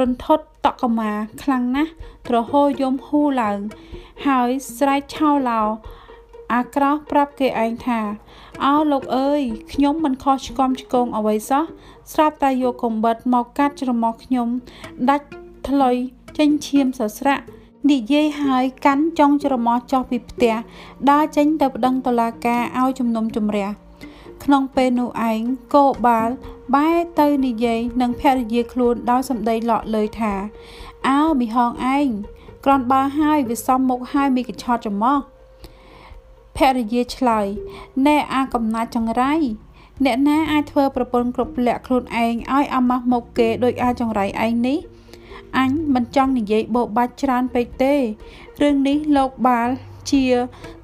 [0.00, 1.12] រន្ធត់តកមា
[1.42, 1.92] ខ្លាំងណាស់
[2.26, 3.58] ទ្រហោយំហ៊ូឡើង
[4.26, 5.62] ហើយស្រែកឆោឡោ
[6.54, 8.00] អាក្រោះប្រាប់គេឯងថា
[8.64, 9.40] អោលោកអើយ
[9.72, 11.64] ខ្ញុំមិនខុសឆ្គំឆ្គងអ្វីសោះ
[12.12, 14.48] ស្រាប់តែយកកំបិតមកកាត់ច្រមុះខ្ញុំ
[15.10, 15.26] ដាច់
[15.68, 15.94] ថ្លុយ
[16.38, 17.44] ចេញឈាមសស្រាក់
[17.90, 20.54] និយាយហើយកាន់ចុងច្រមុះចុះពីផ្ទះ
[21.10, 23.68] ដើរចេញទៅប្តឹងតុលាការឲ្យជំនុំជម្រះ
[24.44, 25.40] ក្នុងពេលនោះឯង
[25.74, 26.28] កោបាល
[26.74, 30.34] បែរទៅនិយាយនឹងភរិយាខ្លួនដោយសម្ដីលក់លើយថា
[31.08, 32.08] អើមីហងឯង
[32.64, 35.20] ក្រនបើហើយវាសំមុខហើយមីកញ្ឆត់ចំមក
[36.56, 37.46] ភរិយាឆ្លើយ
[38.06, 39.34] ណែអាកំណាចចង្រៃ
[40.04, 44.78] អ្នកណាអាចធ្វើប្រពន្ធគ្រប់លក្ខខ្លួនឯងឲ្យអាម៉ាស់មុខគេដោយអាចចង្រៃឯងនេះ
[45.58, 47.94] អញមិនចង់និយាយបោបាច់ច្រើនពេកទេ
[48.62, 49.68] រឿងនេះលោកបាល
[50.10, 50.24] ជា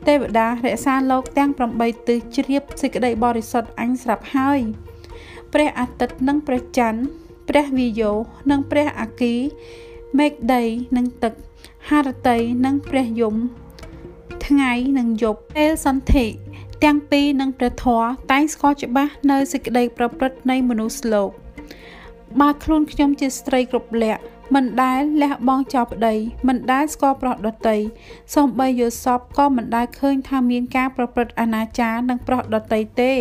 [0.09, 4.61] ទេវតារក្សាលោកទាំង8ទិសជ្រាបសេចក្តីបរិសុទ្ធអញស្រាប់ហើយ
[5.53, 7.01] ព្រះអាទិត្យនិងព្រះច័ន្ទ
[7.49, 8.13] ព្រះវិយោ
[8.51, 9.35] និងព្រះអាគី
[10.19, 10.63] មេឃដី
[10.97, 11.33] និងទឹក
[11.89, 13.35] ហារតីនិងព្រះយម
[14.47, 16.27] ថ្ងៃនិងយប់ពេលសន្ធិ
[16.85, 21.31] ទាំងពីរនិងព្រះធម៌តែងស្គាល់ច្បាស់នៅសេចក្តីប្រព្រឹត្តនៃមនុស្សលោក
[22.41, 24.23] បើខ្លួនខ្ញុំជាស្ត្រីគ្រប់លក្ខ
[24.55, 26.15] មិនដែលលះបង់ចោលប្តី
[26.49, 27.79] មិនដែលស្គាល់ប្រុសដតី
[28.35, 33.13] សូម្បីយល់សពក៏មិនដែលឃើញថាមានការប្រព្រឹត្តអនាចារនឹងប្រុសដតីទេ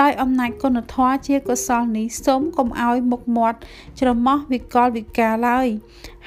[0.00, 3.58] ដោយអំណាចគុណធម៌ជាកុសលនេះសូមកុំឲ្យមុខមាត់
[4.00, 5.68] ច្រមុះវិកលវិការឡើយ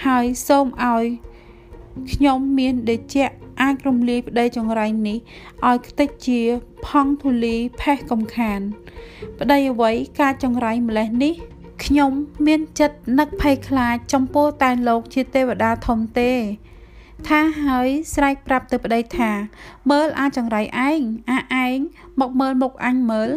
[0.05, 1.05] ហើយសូមឲ្យ
[2.13, 3.29] ខ្ញុំមានដេជៈ
[3.61, 5.17] អាចរំលាយប្តីចង្រៃនេះ
[5.69, 6.41] ឲ្យខ្ទេចជា
[6.85, 8.59] ផង់ធូលីផេះកំខាន
[9.39, 11.33] ប្តីអ្វីការចង្រៃម្លេះនេះ
[11.85, 12.11] ខ្ញុំ
[12.47, 16.31] មានចិត្តនឹកភ័យខ្លាចចំពោះតែលោកជាទេវតាធំទេ
[17.27, 19.31] ថាហើយស្រែកប្រាប់ទៅប្តីថា
[19.91, 21.77] មើលអាចចង្រៃឯងអាឯង
[22.19, 23.29] មកមើលមុខអញមើល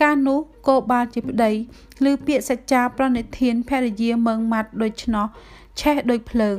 [0.00, 1.52] កាលនោះគោបាលជាប្តី
[2.10, 5.26] ឬពាក្យសច្ចាប្រណិធានភរិយាមើងម៉ាត់ដូច្នោះ
[5.80, 6.58] ឆេះដូចភ្លើង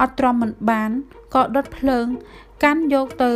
[0.00, 0.90] អត់ទ្រាំមិនបាន
[1.34, 2.06] ក៏ដុតភ្លើង
[2.64, 3.32] កាន់យកទៅ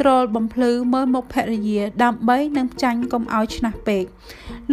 [0.00, 4.04] ទ្រលបំភ្លឺមើលមុខភរិយាដើម្បីនឹងចាញ់កុំឲ្យឆ្នះពេក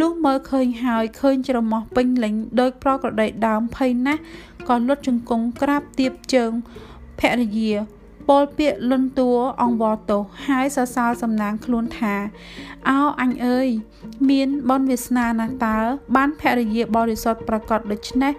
[0.00, 4.22] លុះមើលឃើញហើយឃើញច្រមុះពេញលេញដោយប្រក្រដីដើមភ័យណាស់
[4.68, 6.50] ក៏លុតជង្គង់ក្រាបទៀបជើង
[7.20, 7.72] ភរិយា
[8.28, 9.30] ពលពាកលន់តួ
[9.62, 12.14] អង្វរទោសហើយសរសើរសំណាងខ្លួនថា
[12.88, 13.68] អោអញអើយ
[14.30, 15.78] មានបនវាសនាណាស់តើ
[16.16, 18.32] បានភរិយាបរិសុទ្ធប្រកបដូច្នេះ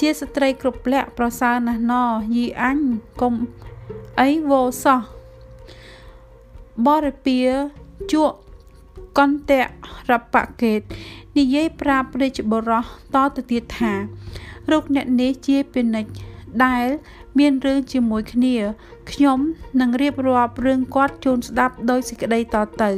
[0.00, 1.94] ជាស្ត្រីគ្រប់លក្ខប្រសើរណាស់ណ
[2.34, 2.78] យីអញ
[3.22, 3.34] កុំ
[4.20, 5.00] អីវោសោះ
[6.86, 7.40] បរិពា
[8.12, 8.36] ជក់
[9.18, 9.64] កន្តៈ
[10.10, 10.80] របកេត
[11.38, 12.84] និយាយប្រាប់រាជបុរស
[13.14, 13.92] តទៅទៀតថា
[14.70, 16.12] រូបអ្នកនេះជាពាណិជ្ជ
[16.64, 16.86] ដែល
[17.38, 18.56] មានរឿងជាមួយគ្នា
[19.10, 19.38] ខ្ញុំ
[19.80, 22.90] នឹងរៀបរាប់រឿងគាត់ជូនស្ដាប់ដោយសេចក្តីតទៅ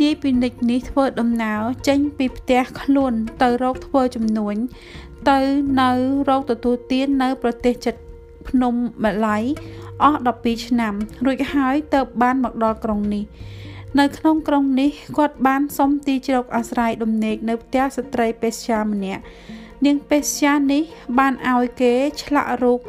[0.00, 3.12] នាយពាណិជ្ជនេះធ្វើដំណើរចេញពីផ្ទះខ្លួន
[3.42, 4.56] ទៅរកធ្វើចំនួន
[5.30, 5.38] ទៅ
[5.80, 5.90] នៅ
[6.28, 7.94] រកទទួលទាននៅប្រទេសជិត
[8.48, 9.38] ភ្នំម្លៃ
[10.02, 10.94] អស់12ឆ្នាំ
[11.24, 13.24] រួចហើយទៅបានមកដល់ក្រុងនេះ
[14.00, 19.22] នៅក្នុងក្រុងនេះគាត់បានសុំទីជ្រកអាស្រ័យដំណេកនៅផ្ទះស្ត្រីពេស្យាម្នាក់
[19.84, 20.82] នាងពេស្យានេះ
[21.18, 21.92] បានឲ្យគេ
[22.22, 22.80] ឆ្លាក់រូប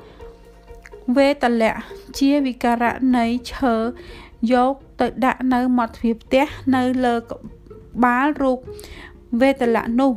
[1.17, 1.75] វេតលៈ
[2.17, 3.75] ជាវិការៈនៃឈើ
[4.53, 6.45] យកទៅដាក់នៅមាត់ទ្វារផ្ទះ
[6.75, 8.57] នៅលើក្បាលរូប
[9.41, 10.11] វេតលៈនោះ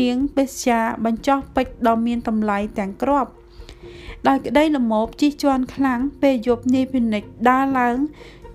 [0.00, 3.30] នាងបេស្យាបញ្ចោះពេជ្រដ៏មានតម្លៃទាំងគ្រាប់
[4.28, 7.96] ដោយក្តីល្មោបជិះជាន់ខ្លាំងពេលយប់នាយពិនិចដើរឡើង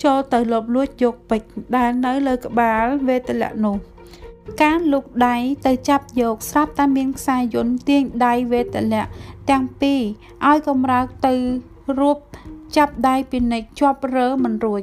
[0.04, 3.76] ចូលទៅលបលួចយកពេជ្រដែលនៅលើក្បាលវេទលៈនោះ
[4.62, 5.36] ការលុកដៃ
[5.66, 9.06] ទៅចាប់យកស្រាប់តែមានខ្សែយន្តទាញដៃវេទលៈ
[9.50, 10.02] ទាំងពីរ
[10.48, 11.34] ឲ្យកំរើកទៅ
[12.00, 12.18] រួប
[12.78, 14.82] ចាប់ដៃពីនិចជាប់រើមិនរួច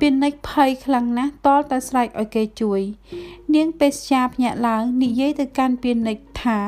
[0.00, 2.80] ពីនិចភ័យខ្លាំងណាស់តលតែស្រែកឲ្យគេជួយ
[3.54, 6.58] នាងពេស្យាភ្ញាក់ឡើងនិយាយទៅកាន់ពីនិចថា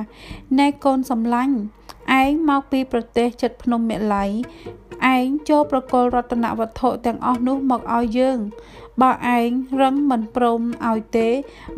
[0.59, 1.57] ណែកូនសំឡាញ់
[2.21, 4.25] ឯងមកពីប្រទេសចិត្តភ្នំមេឡៃ
[5.15, 8.39] ឯងចូលប្រកល់រតនវត្ថុទាំងអស់នោះមកឲ្យយើង
[9.03, 11.29] បើឯងរឹងមិនព្រមឲ្យទេ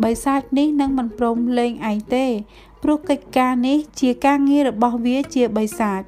[0.05, 2.27] បិសាចនេះនឹងមិនព្រមលេងឯងទេ
[2.83, 6.01] ព្រោះកិច្ចការនេះជាការងាររបស់វាជាបិសាច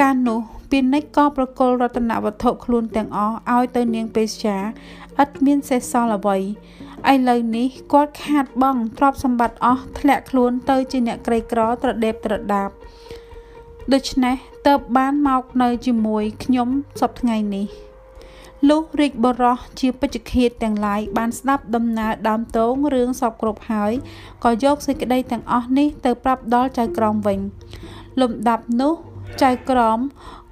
[0.00, 0.40] កាលនោះ
[0.70, 4.58] ពាណិជ្ជក៏ប្រគល់រតនវត្ថុខ្លួនទាំងអស់ឲ្យទៅនាងពេស្យា
[5.22, 6.38] ឥតមានសេះសល់អ្វី
[7.12, 12.70] ឥឡូវនេះគាត់ខាតបង់ទ្រព្យសម្បត្តិអស់ធ្លាក់ខ្លួនទៅជាអ្នកក្រីក្រត្រដេបត្រដាប
[13.94, 14.36] ដូច្នេះ
[14.68, 16.68] តើបបានមកនៅជាមួយខ្ញុំ
[17.00, 17.66] សពថ្ងៃនេះ
[18.68, 23.92] លុះរាជបរោះជាពេជ្ជឃាតទាំងឡាយបានស្ដាប់ដំណើរដើមតងរឿងសពគ្រប់ហើយ
[24.44, 27.38] ក៏យកសេចក្តីទាំងអស់នេះទៅប្រាប់ដល់ចៅក្រមវិញ
[28.20, 28.94] លំដាប់នោះ
[29.42, 29.98] ចៅក្រម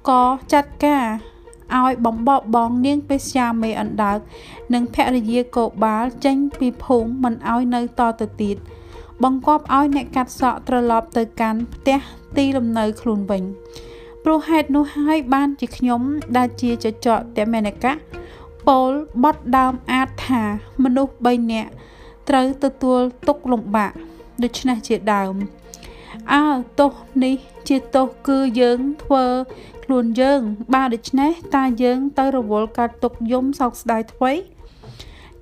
[0.09, 0.23] ក៏
[0.53, 1.05] ចាត់ការ
[1.77, 4.19] ឲ្យបំបបបងនាងពេស្យាមេអណ្ដើក
[4.73, 8.57] និងភរិយាកោបាលចេញពីភូមិមិនឲ្យនៅតទៅទៀត
[9.23, 11.99] បង្គាប់ឲ្យអ្នកកាត់សក់ត្រឡប់ទៅកាន់ផ្ទះ
[12.37, 13.43] ទីលំនៅខ្លួនវិញ
[14.23, 16.01] ព្រោះហេតុនោះហើយបានជាខ្ញុំ
[16.37, 17.93] ដែលជាចចកតមេនកៈ
[18.67, 18.91] ពោល
[19.23, 20.43] បត់ដើមអាចថា
[20.83, 21.71] មនុស្ស3នាក់
[22.29, 23.91] ត្រូវទទួលទុកលំបាក
[24.43, 25.33] ដូច្នេះជាដើម
[26.33, 26.45] អើ
[26.79, 26.91] ទោស
[27.23, 27.35] នេះ
[27.67, 29.25] ជាទោសគឺយើងធ្វើ
[29.83, 30.41] ខ្លួនយើង
[30.73, 34.31] បើដូច្នេះតើយើងទៅរវល់កាត់ទុកយំសោកស្ដាយថ្មី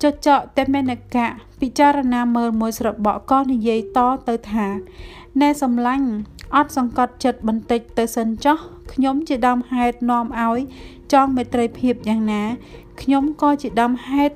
[0.02, 1.28] ចចកតមេនកៈ
[1.60, 3.98] ពិចារណាមើលមួយស្របក់ក៏និយាយត
[4.28, 4.66] ទៅថា
[5.40, 6.08] ណែសំឡាញ់
[6.54, 8.58] អត់សង្កត់ចិត្តបន្តិចទៅសិនចោះ
[8.92, 10.58] ខ្ញុំជាដើមហេតុនាំឲ្យ
[11.12, 12.42] ចង់មេត្រីភាពយ៉ាងណា
[13.00, 14.34] ខ្ញុំក៏ជាដើមហេតុ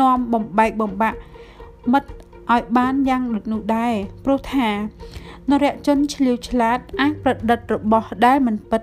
[0.00, 1.18] នាំបំបែកបំបាក់
[1.92, 2.10] មិត្ត
[2.52, 3.94] ឲ្យបានយ៉ាងដូចនោះដែរ
[4.24, 4.68] ព្រោះថា
[5.50, 8.82] នរជនឆ្លៀវឆ្លាតអាចប្រឌិតរបស់ដែលមិនពិត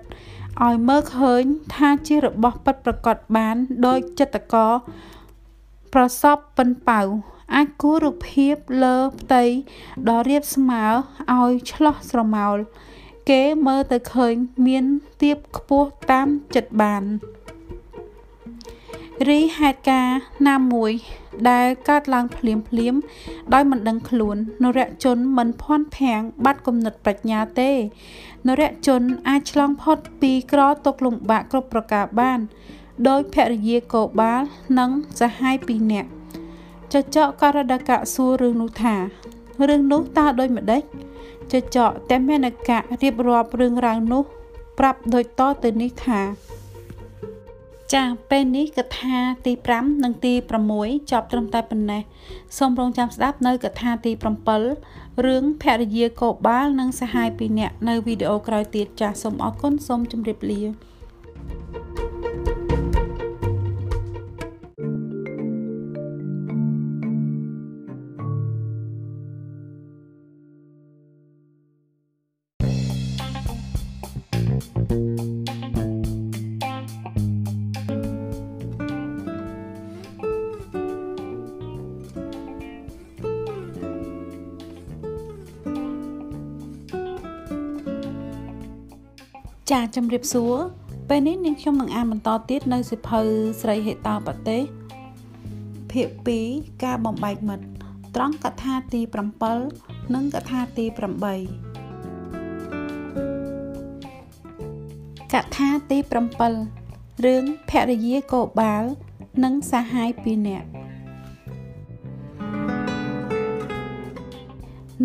[0.65, 1.43] ឲ្យមើលឃើញ
[1.75, 3.55] ថាជារបស់ពិតប្រកបបាន
[3.87, 4.67] ដោយចិត្តកោ
[5.93, 7.01] ប្រសពប៉ិនប៉ៅ
[7.55, 9.43] អាចគូររូបភាពលើផ្ទៃ
[10.09, 10.83] ដ៏រាបស្មើ
[11.39, 12.57] ឲ្យឆ្លោះស្រមោល
[13.29, 14.33] គេមើលទៅឃើញ
[14.67, 14.85] មាន
[15.21, 17.03] ទៀបខ្ពស់តាមចិត្តបាន
[19.27, 20.09] រីហេតុការ
[20.47, 20.91] ណាមួយ
[21.49, 22.95] ដែលកើតឡើងភ្លាមភ្លាម
[23.53, 27.71] ដោយមិនដឹងខ្លួននរជនមិនភ័ន្តភាំងបាត់គំនិតប្រាជ្ញាទេ
[28.47, 32.39] នរជនអាចឆ្លងផុតពីក្រទុកលំបាកគ្រប់ប្រការបាន
[33.05, 34.41] ដោយភរិយាកោបាល
[34.79, 36.09] និងសហាយពីរនាក់
[36.93, 38.95] ចចកករដកៈសួររឿងនោះថា
[39.69, 40.81] រឿងនោះតើដូចម្ដេច
[41.51, 44.23] ចចកតែមេនកៈរៀបរាប់រឿងរ៉ាវនោះ
[44.79, 46.21] ប្រាប់ដូចតទៅនេះថា
[47.93, 50.33] ចាពេលនេះកថាទី5និងទី
[50.71, 52.01] 6ចប់ត្រឹមតែប៉ុណ្ណេះ
[52.57, 54.11] សូមរងចាំស្ដាប់នៅកថាទី
[54.67, 60.61] 7រឿងភរិយាកោបាលនិងសហាយពីរនាក់នៅវីដេអូក្រោយទៀតចាសសូមអរគុណសូមជម្រាបលា
[89.71, 90.55] ចាជំរាបសួរ
[91.09, 93.21] ពេលនេះនាងខ្ញុំនឹងអានបន្តទៀតនៅសិភៅ
[93.61, 94.59] ស្រីហេតាបតេ
[95.91, 96.07] ភាគ
[96.45, 97.65] 2ការបំបែកមិត្ត
[98.15, 99.01] ត្រង់កថាទី
[99.57, 100.95] 7និងកថាទី8
[105.33, 105.97] កថាទី
[106.61, 108.83] 7រឿងភរិយាកោបាល
[109.43, 110.67] និងសាហាយពីរនាក់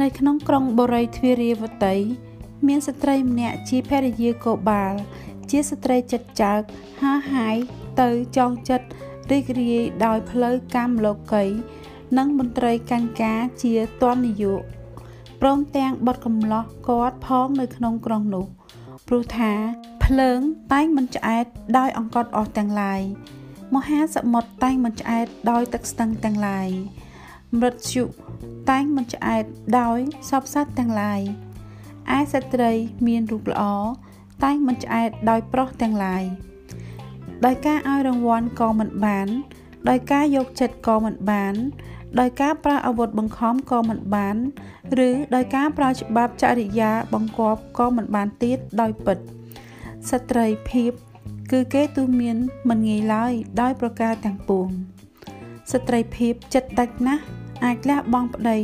[0.01, 1.97] នៅក្នុងក្រុងបូរីទ្វារាវតី
[2.67, 4.95] មានស្ត្រីម្នាក់ជាភរិយាកោបាល
[5.51, 6.61] ជាស្ត្រីចិត្តចើក
[7.03, 7.57] ហាហាយ
[8.01, 8.87] ទៅចងចិត្ត
[9.31, 11.45] រីករាយដោយផ្លូវកម្មលោកី
[12.19, 14.63] និងមន្ត្រីកាញ់ការជាតននាយក
[15.41, 18.47] ព្រមទាំងបត់កំឡោះគាត់ផងនៅក្នុងក្រុងនោះ
[19.09, 19.53] ព្រោះថា
[20.05, 20.41] ភ្លើង
[20.73, 21.47] តែងមិនឆ្អែត
[21.79, 23.01] ដោយអង្កត់អស់ទាំងឡាយ
[23.75, 26.69] មហាសមុទ្រតែងមិនឆ្អែតដោយទឹកស្ទឹងទាំងឡាយ
[27.59, 28.05] មृតយុ
[28.71, 29.45] តែងមិនឆ្អែត
[29.81, 29.99] ដោយ
[30.31, 31.21] សពសត្វទាំងឡាយ
[32.19, 32.73] ឯស្ត្រី
[33.07, 33.63] មានរូបល្អ
[34.45, 36.23] តែងមិនឆ្អែតដោយប្រុសទាំងឡាយ
[37.47, 39.29] ដោយការឲ្យរង្វាន់ក៏មិនបាន
[39.89, 41.55] ដោយការយកចិត្តក៏មិនបាន
[42.21, 44.37] ដោយការប្រើអាវុធបង្ខំក៏មិនបាន
[45.09, 49.19] ឬដោយការប្រើច្បាប់ចរិយាបង្គាប់ក៏មិនបានទៀតដោយពិត
[50.11, 50.93] ស្ត្រីភាព
[51.53, 52.37] គឺគេទូមាន
[52.69, 54.69] មិនងាយឡើយដោយប្រការទាំងពួង
[55.73, 57.23] ស្ត្រីភាពចិត្តដាច់ណាស់
[57.65, 58.59] អាចលះបង់ប្តី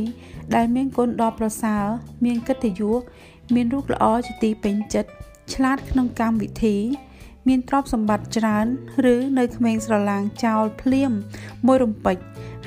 [0.55, 1.85] ដែលមានគុណដ៏ប្រសើរ
[2.25, 2.99] មានកិត្តិយស
[3.55, 5.11] មានរូបល្អជាទីពេញចិត្ត
[5.53, 6.77] ឆ្លាតក្នុងកម្មវិធី
[7.47, 8.65] មានទ្រព្យសម្បត្តិច្រើន
[9.13, 11.11] ឬនៅក្មេងស្រឡាងចោលភ្លាម
[11.65, 12.17] មួយរំពេច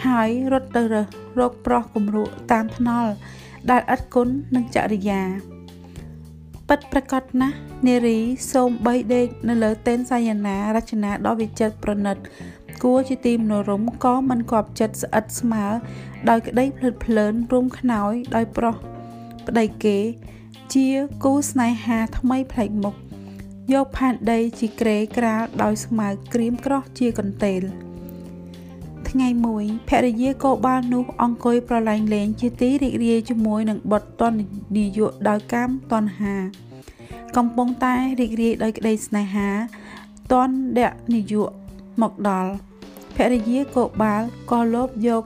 [0.07, 1.07] ហើយរត់ទៅរើស
[1.41, 3.13] រកប្រុសគំរក់តាមថ្នល់
[3.71, 5.23] ដែលឥតគុណនិងចរិយា
[6.69, 7.57] ពិតប្រកបណាស់
[7.87, 8.19] នារី
[8.53, 12.17] សូមបីដេកនៅលើតេនសាយនារចនាដ៏វិចិត្រប្រណិត
[12.83, 15.65] គួរជាទីមនោរម្យក៏មិនគប់ចិត្តស្អិតស្មើ
[16.29, 18.77] ដោយក្តីភ្លើតភ្លើនរួមខ្នើយដោយប្រុស
[19.47, 19.99] ប្តីគេ
[20.75, 20.89] ជា
[21.25, 22.95] គូស្នេហាថ្មីប្លែកមុខ
[23.73, 27.63] យកផែនដីជាក្រេក្រាលដោយស្មៅក្រៀមក្រោះជាកន្ទេល
[29.09, 34.35] ថ្ងៃមួយភរិយាកោបាលនោះអង្គុយប្រឡែងលេងជាទីរីករាយជាមួយនឹងបុត្រតន
[34.77, 36.37] នាយកដោយកាមតណ្ហា
[37.37, 39.49] កំពុងតែរីករាយដោយក្តីស្នេហា
[40.33, 40.81] តនដ
[41.15, 41.51] នាយក
[42.03, 42.53] មកដល់
[43.17, 45.25] ភរិយាកោបាលក៏លោបយក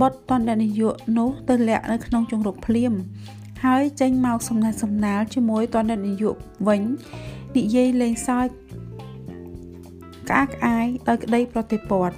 [0.00, 2.92] បុត្រតនដនាយកនោះទៅលាក់នៅក្នុងជង្រុកភ្លាម
[3.64, 6.36] ហើយចេញមកសំណាក់សំណាលជាមួយតនដនាយក
[6.68, 6.82] វិញ
[7.56, 8.48] និយាយលេងសើច
[10.28, 12.14] ក្អាកក្អាយដោយក្តីប្រតិព័ទ្ធ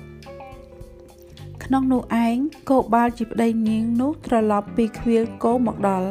[1.64, 2.36] ក្នុងនោះឯង
[2.70, 6.08] គោបាលជាប្តីនាងនោះត្រឡប់ពីខ្វៀលគោមកដល់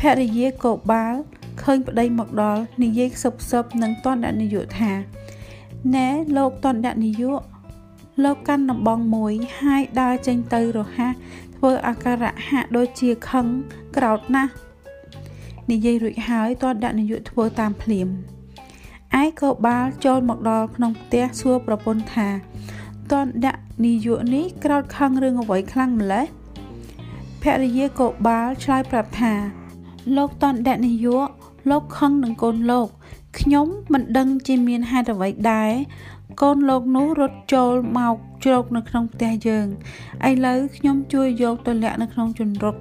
[0.00, 1.14] ភរិយាគោបាល
[1.62, 4.92] ឃើញប្តីមកដល់និយាយខ្សឹបខ្សឹបនឹងតនដនាយកថា
[5.94, 7.40] ណែលោកតនដនាយក
[8.24, 9.32] លោកកាន់ដំបងមួយ
[9.62, 11.14] ហើយដើរចេញទៅរហ័ស
[11.60, 13.46] ធ្វើអាការៈហាក់ដូចជាខឹង
[13.96, 14.52] ក្រោតណាស់
[15.70, 18.08] និយាយរួចហើយតនដនាយកធ្វើតាមភ្លាម
[19.22, 22.28] ឯក៏បាលចូលមកដល់ក្នុងផ្ទះសួរប្រពន្ធថា
[23.12, 23.48] តនដ
[23.86, 26.26] នាយកនេះក្រោតខឹងរឿងអ្វីខ្លាំងម្ល៉េះ
[27.42, 29.32] ភរិយាក៏បាលឆ្លើយប្រាប់ថា
[30.16, 31.28] លោកតនដនាយក
[31.70, 32.88] លោកខឹងនឹងកូនលោក
[33.38, 35.70] ខ្ញុំមិនដឹងជាមានហេតុអ្វីដែរ
[36.42, 39.66] កូនលោកនោះរត់ចូលមកជ្រកនៅក្នុងផ្ទះយើង
[40.28, 42.76] ឥឡូវខ្ញុំជួយយកទៅលាក់នៅក្នុងជន្រុក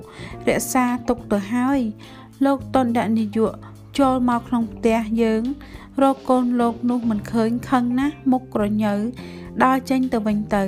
[0.47, 1.79] រក្សាទុកទៅហើយ
[2.45, 3.53] លោកតនដនាយក
[3.99, 5.43] ចូលមកក្នុងផ្ទះយើង
[6.01, 8.93] រកកូនលោកនោះមិនឃើញខឹងណាស់មុខក្រញើ
[9.63, 10.63] ដើរចេញទៅវិញទៅ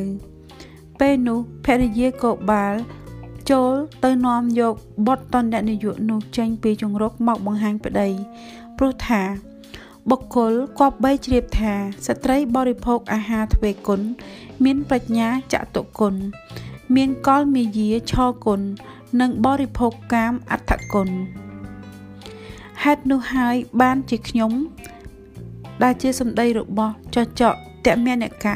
[1.00, 2.74] ពេលនោះភរិយាកោបាល
[3.52, 4.76] ចូលទៅនាំយក
[5.08, 8.08] បុត្រតននាយកនោះចេញពីជង្រុកមកបង្ហាញប្តី
[8.78, 9.49] ព្រោះថា
[10.10, 11.74] បុគ្គលគប្បីជ្រាបថា
[12.08, 14.02] ស្ត្រីបរិភោគអាហារទ្វេគុណ
[14.64, 16.16] មានប្រាជ្ញាចតុគុណ
[16.96, 18.14] មានកលមាយាឆ
[18.46, 18.62] គុណ
[19.22, 21.10] និងបរិភោគកាមអត្ថគុណ
[22.84, 24.52] ហេតុនោះហើយបានជាខ្ញុំ
[25.84, 27.54] ដែលជាសម្ដីរបស់ចចក
[27.86, 28.56] តមេនកៈ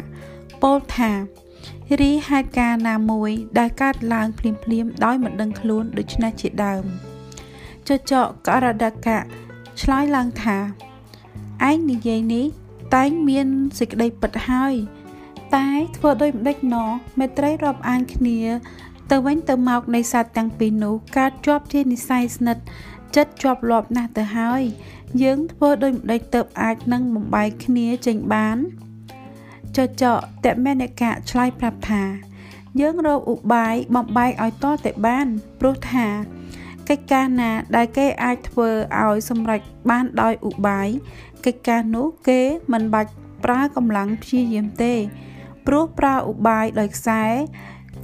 [0.62, 1.12] ពោលថា
[2.02, 6.84] រីហេតុការណាមួយ ដែលកើតឡើងភ្លាមភ្លាមដោយមិនដឹងខ្លួនដូច្នេះជាដើម
[7.88, 9.20] ចចកករដកៈ
[9.82, 10.58] ឆ្លើយឡើងថា
[11.70, 12.46] ឯងនិយាយនេះ
[12.96, 13.48] តែងមាន
[13.80, 14.74] សេចក្តីពិតហើយ
[15.56, 15.68] តែ
[15.98, 16.76] ធ្វើដោយម្ដេចណ
[17.20, 18.40] មេត្រីរាប់អានគ្នា
[19.12, 22.64] ទៅវិញទៅមកនៃសត្វទាំងពីរនោះកើតជាប់ជានិស័យស្និទ្ធ
[23.16, 24.62] ចិត្តជាប់លាប់ណាស់ទៅហើយ
[25.24, 28.58] យើងធ្វើដោយម្ដេចទៅអាចនឹងបំបែកគ្នាចេញបាន
[29.78, 32.04] ចចកតមេនិកៈឆ្លើយប្រាប់ថា
[32.82, 35.28] យើងរកឧបាយបំបែកឲ្យតតែបាន
[35.60, 36.08] ព្រោះថា
[36.90, 38.70] កិច្ចការណាដែលគេអាចធ្វើ
[39.04, 40.90] ឲ្យសម្រេចបានដោយឧបាយ
[41.46, 42.42] កិច្ចការនោះគេ
[42.74, 43.12] មិនបាច់
[43.44, 44.94] ប្រើកម្លាំងព្យាយាមទេ
[45.68, 47.24] ព្រោះប្រើឧបាយដោយខ្សែ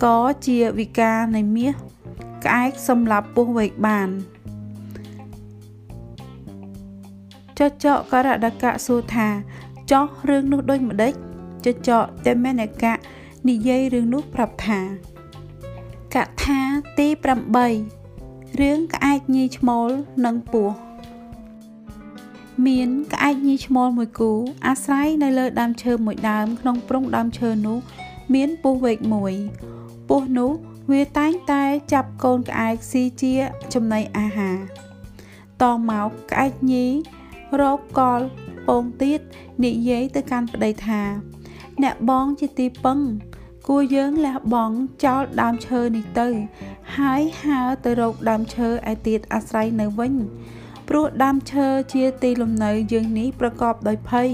[0.03, 1.73] ក៏ជាវិការនៃមាស
[2.45, 4.09] ក្អែកសម្រាប់ពោះវែកបាន
[7.59, 9.27] ចចកករដកៈសួរថា
[9.91, 11.13] ចោះរឿងនោះដូចម្ដេច
[11.65, 12.93] ចចកតេមេនកៈ
[13.49, 14.79] និយាយរឿងនោះប្រាប់ថា
[16.15, 16.59] កថា
[16.97, 17.07] ទី
[17.83, 19.89] 8រឿងក្អែកញីឈ្មោល
[20.25, 20.75] និងពស់
[22.67, 24.31] មានក្អែកញីឈ្មោលមួយគូ
[24.67, 27.79] អាស្រ័យនៅលើដើមឈើមួយដើមក្នុងព្រំដើមឈើនោះ
[28.33, 29.33] មានពស់វែកមួយ
[30.09, 30.51] ពស់នោះ
[30.91, 31.63] វាតែងតែ
[31.93, 33.33] ចាប់កូនក្អែកស៊ីជា
[33.73, 34.57] ចំណីអាហារ
[35.61, 36.85] តមកក្អែកញី
[37.61, 38.21] រកកល
[38.67, 39.19] ពងទៀត
[39.65, 41.01] និយាយទៅកាន់ប្តីថា
[41.83, 42.99] អ្នកបងជាទីពឹង
[43.67, 46.27] គួរយើងលះបង់ចោលដើមឈើនេះទៅ
[46.97, 50.13] ហើយហើរទៅរកដើមឈើឯទៀតអាស្រ័យនៅវិញ
[50.89, 54.29] ព្រោះដើមឈើជាទីលំនៅយើងនេះប្រកបដោយភ័យ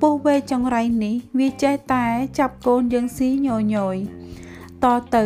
[0.00, 2.06] ពស់វែកចង្រៃនេះវាចេះតែ
[2.38, 3.96] ចាប់កូនយើងស៊ីញយញយ
[4.84, 4.86] ត
[5.16, 5.24] ទៅ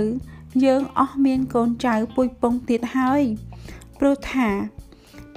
[0.64, 3.22] យើងអស់មានកូនចៅពុយពងទៀតហើយ
[3.98, 4.48] ព្រោះថា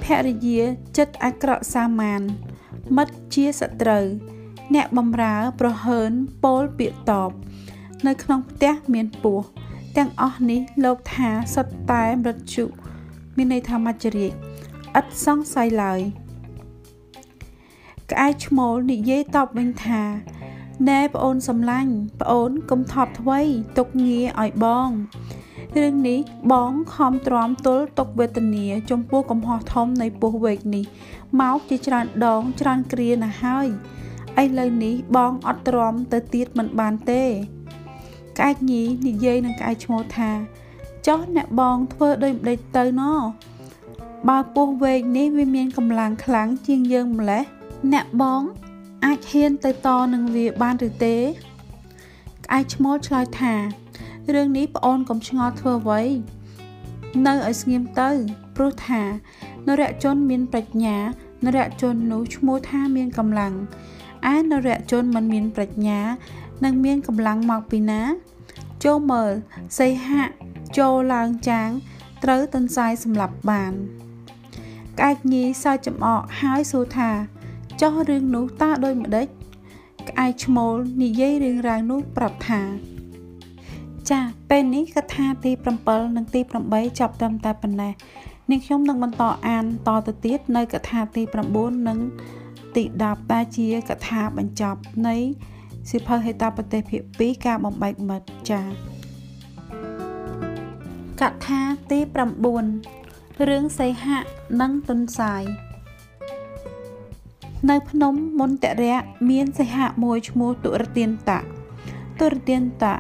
[0.04, 0.62] ភរិយា
[0.98, 2.22] ចិត្តអាក្រក់សាមាន
[2.98, 4.06] មិត្តជាសត្រូវ
[4.76, 6.12] អ្នកបំរើប្រហើន
[6.44, 7.32] ពោលពាក្យតប
[8.08, 9.46] នៅក្នុងផ្ទះមានពស់
[9.98, 12.66] ទាំងអស់នេះលោកថាសុទ្ធតែមរជុ
[13.36, 14.34] មានន័យថាមច្ចរាជ
[15.00, 16.02] ឥតសង្ស័យឡើយ
[18.12, 20.04] ក្អែកឈ្មោលនិយាយតបវិញថា
[20.90, 23.42] ណែប្អូនសំឡាញ់ប្អូនកុំថប់ថ្វី
[23.78, 24.90] ទុកងារឲ្យបង
[25.78, 26.20] រឿងនេះ
[26.52, 30.86] បងខំទ្រាំទល់ទុកវេទនា ចំពោះកំហុសធំនៃពោះវែកនេះ
[31.42, 33.68] មកជាច្រើនដងច្រើនគ្រាណាស់ហើយ
[34.42, 37.24] ឥឡូវនេះបងអត់ទ្រាំទៅទៀតមិនបានទេ
[38.38, 40.32] ក្អែកញីនិយាយនឹងក្អែកឈ្មោះថា
[41.08, 43.04] ចោះអ្នកបងធ្វើដូចម្ដេចទៅណ
[44.28, 47.44] បើពោះវែកនេះវាមានកម្លាំងខ្លាំងជាងយើងម្លេះ
[47.94, 48.42] អ្នកបង
[49.06, 51.18] អាចហ៊ានទៅតនឹងវាបានឬទេ
[52.46, 53.54] ក្អែកឈ្មោលឆ្លើយថា
[54.34, 56.02] រឿងនេះប្អូនកុំឆ្ងល់ធ្វើអ្វី
[57.26, 58.10] នៅឲ្យស្ងៀមទៅ
[58.56, 59.02] ព្រោះថា
[59.68, 60.98] នរជនមានប្រាជ្ញា
[61.46, 63.54] នរជននោះឈ្មោះថាមានកម្លាំង
[64.34, 66.00] ឯនរជនមិនមានប្រាជ្ញា
[66.64, 68.02] នឹងមានកម្លាំងមកពីណា
[68.84, 69.32] ចូលមើល
[69.78, 70.28] សីហៈ
[70.78, 71.70] ចូលឡើងចាង
[72.24, 73.74] ត្រូវទន្សាយសម្លាប់បាន
[74.98, 77.10] ក្អែកញីសើចចំអកហើយសួរថា
[77.82, 79.28] ចោះរឿងនោះតើដូចម្ដេច
[80.10, 82.62] ក្អែកឈ្មោលនិយាយរឿងរ៉ាវនោះប្រាប់ថា
[84.12, 85.52] ចាពេលនេះកថាទី
[85.84, 87.94] 7និងទី8ចាប់ត្រឹមតែប៉ុណ្ណេះ
[88.50, 91.22] នាងខ្ញុំនឹងបន្តអានតទៅទៀតនៅកថាទី
[91.56, 92.00] 9និង
[92.76, 95.16] ទី10ដែលជាកថាបញ្ចប់នៃ
[95.90, 98.62] សិភៅហេតាប្រទេសភាគ2ការបំបែកមិត្តចា
[101.22, 101.60] កថា
[101.92, 102.00] ទី
[102.54, 102.97] 9
[103.46, 104.20] រឿងសីហៈ
[104.62, 105.44] និងទុនសាយ
[107.70, 111.42] នៅភ្នំមន្តរៈមានសីហៈមួយឈ្មោះទុរទានតៈ
[112.20, 112.98] ទុរទានតៈ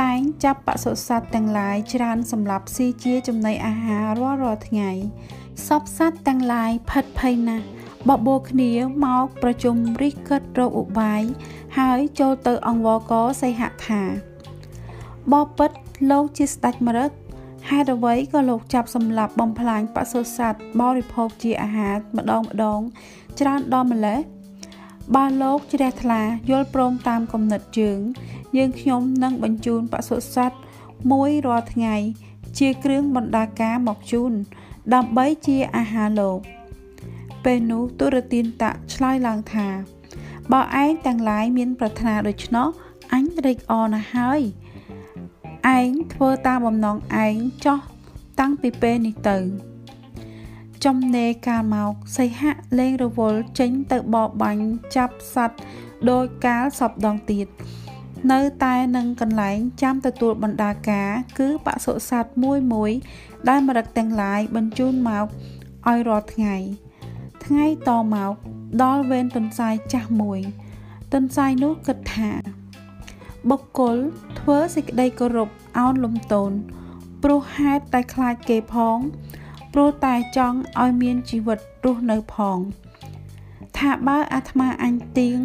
[0.00, 4.90] តែងចាប់បសុសត្វទាំងឡាយច្រើនសម្រាប់ស៊ីជាចំណីអាហាររាល់រាល់ថ្ងៃ
[5.66, 7.66] សពសត្វទាំងឡាយផិតភ័យណាស់
[8.08, 8.70] បបោគ្នា
[9.04, 11.22] មកប្រជុំរិះគិតរកឧបាយ
[11.78, 14.02] ហើយចូលទៅអង្វរកសីហៈថា
[15.32, 15.76] បបិទ្ធ
[16.10, 17.10] លោកជាស្ដេចមរឹក
[17.70, 22.80] ហេតុអ្វីក៏លោកចាប់សម្លាប់បំផ្លាញបសុសត្វបរិភោគជាអាហារម្ដងម្ដង
[23.40, 24.20] ច្រើនដល់ម្លេះ
[25.14, 27.98] បើលោកជ្រះថ្លាយល់ព្រមតាមគំនិតជើង
[28.56, 30.58] យើងខ្ញុំនឹងបញ្ជូនបសុសត្វ
[31.12, 31.96] មួយរាល់ថ្ងៃ
[32.58, 34.32] ជាគ្រឿងបណ្ដាការមកជូន
[34.94, 36.38] ដើម្បីជាអាហារលោក
[37.44, 39.68] ពេលនោះទុរទានតៈឆ្លើយឡើងថា
[40.52, 42.68] បើឯងទាំងឡាយមានប្រាថ្នាដូច្នោះ
[43.12, 44.40] អញត្រេកអរណាស់ហើយ
[45.76, 47.34] ឯងធ្វើតាមបំណងឯង
[47.64, 47.78] ចោះ
[48.40, 49.38] តាំងពីពេលនេះទៅ
[50.84, 54.64] ចំណេកាលមកសីហៈលេងរវល់ចេញទៅបបបាញ់
[54.96, 55.62] ចាប់សัตว์
[56.10, 57.46] ដោយកាលសពដងទៀត
[58.32, 62.90] នៅតែនឹងកន្លែងចាំទទួលបណ្ដាការ គឺបសុសត្វមួយមួយ
[63.48, 65.26] ដែលមរឹកទាំងឡាយបញ្ជូនមក
[65.88, 66.56] ឲ្យរាល់ថ្ងៃ
[67.44, 68.34] ថ្ងៃតមក
[68.82, 70.40] ដល់វេនទន្សាយចាស់មួយ
[71.14, 72.61] ទន្សាយនោះគិតថា
[73.50, 73.96] បុគ្គល
[74.40, 75.48] ធ្វើសេចក្តីគោរព
[75.78, 76.50] អោនលំទោន
[77.22, 78.98] ព្រោះហេតុតែខ្លាចគេផង
[79.72, 82.58] ព្រោះតែចង់ឲ្យមានជីវិតរស់នៅផង
[83.78, 85.38] ថាបើអាត្មាអញទៀង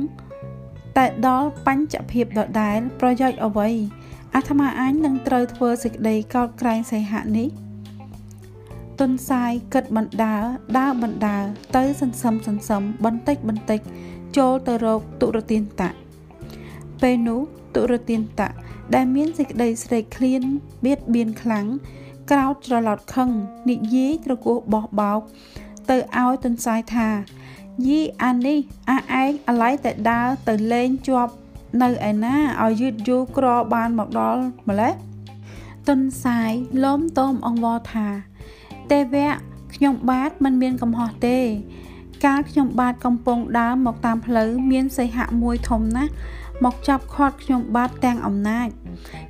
[0.98, 3.70] តែដល់បញ្ចភាពដដែល ប្រយោជន៍អ្វី
[4.36, 7.50] អាត្មាអញនឹងត្រូវធ្វើសេចក្តីកោតក្រែងសីហៈនេះ
[9.00, 10.38] ទុនសាយគិតបណ្ដើ
[10.78, 11.38] ដើរបណ្ដើ
[11.76, 13.80] ទៅសន្សំសន្សំបន្តិចបន្តិច
[14.38, 15.92] ចូលទៅរកទុរទានតៈ
[17.02, 17.42] ពេលនោះ
[17.78, 18.50] ទុរទានតៈ
[18.96, 20.42] ដែលមានសេចក្តីស្រេកឃ្លាន
[20.86, 21.66] បៀតបៀនខ្លាំង
[22.32, 23.30] ក្រោតច្រឡោតខឹង
[23.70, 25.22] និយាយត្រគោះបោះបោក
[25.90, 27.10] ទៅឲ្យទន្សាយថា
[27.88, 28.60] យីអានេះ
[28.90, 31.34] អាឯងអាឡ័យតែដើរទៅលេងជាប់
[31.82, 34.94] នៅឯណាឲ្យយឺតយូរក្របានមកដល់ម្លេះ
[35.88, 36.52] ទុនសាយ
[36.84, 38.08] លំតមអង្វរថា
[38.92, 39.32] ទេវៈ
[39.76, 41.40] ខ្ញុំបាទមិនមានកំហុសទេ
[42.26, 46.12] កាលខ្ញុំបាទកំពុងដើរមកតាមផ្លូវមានសីហៈមួយធំណាស់
[46.66, 48.68] មកចាប់ខាត់ខ្ញុំបាទទាំងអំណាច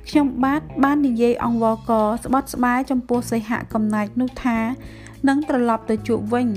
[0.08, 1.90] ខ្ញុំបាទបាននិយាយអង្វរក
[2.24, 4.58] ស្បត់ស្បាយចំពោះសីហៈកំណាចនោះថា
[5.28, 6.48] នឹងត្រឡប់ទៅជួបវិញ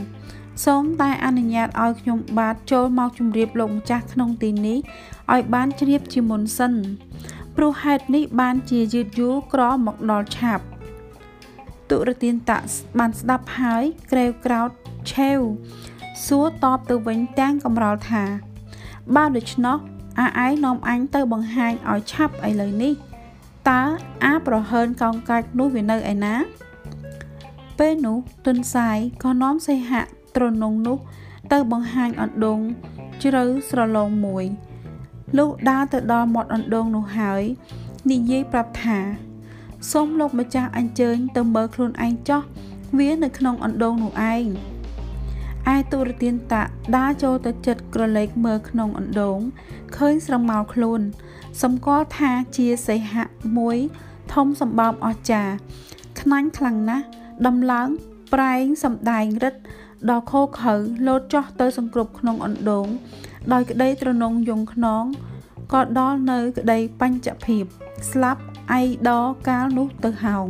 [0.65, 4.77] សូមតែអនុញ្ញាតឲ្យខ្ញុំបាទចូលមកជម្រាបលោកម្ចាស់ក្នុងទីនេះ
[5.34, 6.73] ឲ្យបានជ្រាបជាមុនសិន
[7.56, 10.65] ព្រោះហេតុនេះបានជាយឺតយូរក្រមកដល់ឆាប់
[11.89, 12.60] ទុរទានតៈ
[12.99, 14.69] បានស្ដាប់ហើយក្រេវក្រោត
[15.11, 15.39] ឆេវ
[16.26, 18.23] សួរតបទៅវិញទាំងកំរល់ថា
[19.15, 19.77] បើដូច្នោះ
[20.19, 22.93] អាឯងនាំអញទៅបង្ហាញឲ្យឆាប់ឥឡូវនេះ
[23.69, 23.81] តើ
[24.23, 26.35] អាប្រហើនកោងកាច់នោះវានៅឯណា
[27.79, 30.01] ពេលនោះទុនសាយក៏នាំសីហៈ
[30.35, 30.97] ត្រនងនោះ
[31.51, 32.59] ទៅបង្ហាញអណ្ដូង
[33.23, 34.45] ជ្រៅស្រឡងមួយ
[35.38, 37.43] លុះដើរទៅដល់មាត់អណ្ដូងនោះហើយ
[38.11, 38.99] និយាយប្រាប់ថា
[39.91, 42.41] សូមលោកម្ចាស់អញ្ជើញទៅមើលខ្លួនឯងចោះ
[42.97, 44.43] វានៅក្នុងអណ្ដូងនោះឯង
[45.75, 46.63] ឯទូរទានតៈ
[46.97, 49.39] ដើរចូលទៅចិត្តក្រឡេកមើលក្នុងអណ្ដូង
[49.97, 51.01] ឃើញស្រមោលខ្លួន
[51.61, 53.27] សម្គាល់ថាជាសីហៈ
[53.57, 53.77] មួយ
[54.33, 55.53] ធំសម្បំអស្ចារ្យ
[56.21, 57.05] ខ្នាញ់ខ្លាំងណាស់
[57.47, 57.88] ដំឡើង
[58.33, 59.61] ប្រែងសំដែងរិទ្ធ
[60.09, 60.73] ដល់ខោខៅ
[61.07, 62.88] លោតចោះទៅសង្គ្រប់ក្នុងអណ្ដូង
[63.53, 65.03] ដោយក្តីត្រនងយងខ្នង
[65.73, 67.63] ក៏ដល់នៅក្តីបញ្ចភាព
[68.11, 68.41] ស្លាប់
[68.73, 69.11] អៃដ
[69.49, 70.47] កាលនោះទៅហោង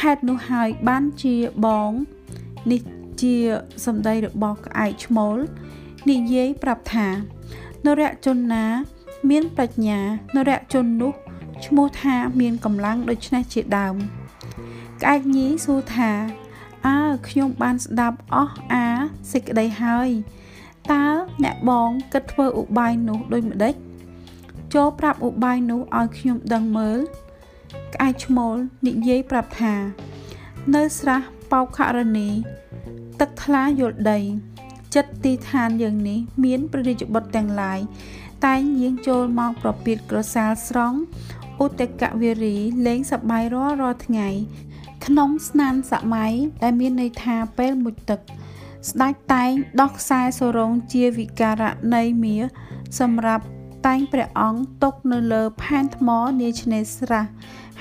[0.00, 1.90] ហេតុនោះហើយបានជាបង
[2.72, 2.82] នេះ
[3.20, 3.34] ជា
[3.86, 5.36] សម្ដីរបស់ក្អែកឈ្មោល
[6.10, 7.08] និយាយប្រាប់ថា
[7.86, 8.66] នរៈជនណា
[9.30, 9.98] មានប្រាជ្ញា
[10.36, 11.12] នរៈជននោះ
[11.66, 13.94] ឈ្មោះថាមានកម្លាំងដូចនេះជាដើម
[15.02, 16.10] ក្អែកញីសួរថា
[16.86, 16.98] អើ
[17.28, 18.86] ខ្ញុំបានស្ដាប់អស់អា
[19.32, 20.08] សេចក្តីហើយ
[20.92, 21.04] តើ
[21.44, 23.74] អ្នកបងគិតធ្វើឧបាយនោះដូចម្ដេច
[24.74, 26.98] ចូលប្រាប់ឧបាយនោះឲ្យខ្ញុំដឹងមើល
[27.94, 28.56] ក្អែកឈ្មោល
[28.86, 29.74] និយាយប្រាប់ថា
[30.74, 31.20] នៅស្រះ
[31.50, 32.28] បោកខរណី
[33.20, 34.18] ទឹកថ្លាយល់ដី
[34.94, 37.80] ចិត្តទីឋានយើងនេះ មានព្រះរាជបុត្រទាំងឡាយ
[38.46, 40.98] តែងយាងចូលមកប្រពៀតក្រសាលស្រង់
[41.64, 42.56] ឧតកវេរី
[42.86, 44.28] លេងសប្បាយរាល់រាល់ថ្ងៃ
[45.06, 46.32] ក្នុងស្នានសម័យ
[46.62, 48.20] ដែលមានន័យថាពេលមុជទឹក
[48.90, 52.36] ស្ដេចតែងដោះខ្សែសរងជាវិការៈនៃមា
[53.00, 53.44] សម្រាប់
[53.86, 56.08] តែងព្រះអង្គຕົកនៅលើផែនថ្ម
[56.40, 57.24] នាឆ្នេរស្រះ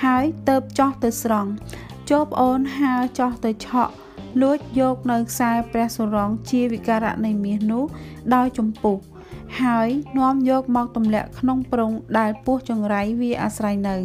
[0.03, 1.52] ហើយទៅបចោះទៅស្រង់
[2.10, 3.94] ជោបអូនហើចោះទៅឆក់
[4.41, 7.84] លួចយកនៅខ្សែព្រះសុរងជាវិការៈនៃមាសនោះ
[8.35, 8.97] ដោយចម្ពុះ
[9.61, 9.89] ហើយ
[10.19, 13.97] នាំយកមកទម្លាក់ក្នុងប្រងដែលពោះចង្រៃវាអាស្រ័យនៅ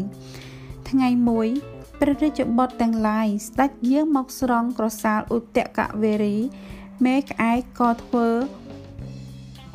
[0.88, 1.48] ថ្ងៃមួយ
[2.00, 6.36] ព្រះរាជបុត្រទាំងឡាយស្ដេចយាងមកស្រង់ក្រសាលឧតកវេរី
[7.04, 8.28] មេក្អែកក៏ធ្វើ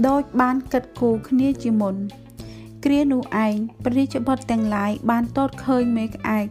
[0.07, 1.95] ដូចបានគិតគូរគ្នាជាមុន
[2.85, 6.47] គ្រានោះឯងព្រះរាជបុត្រទាំងឡាយបានតតឃើញមេក្អែក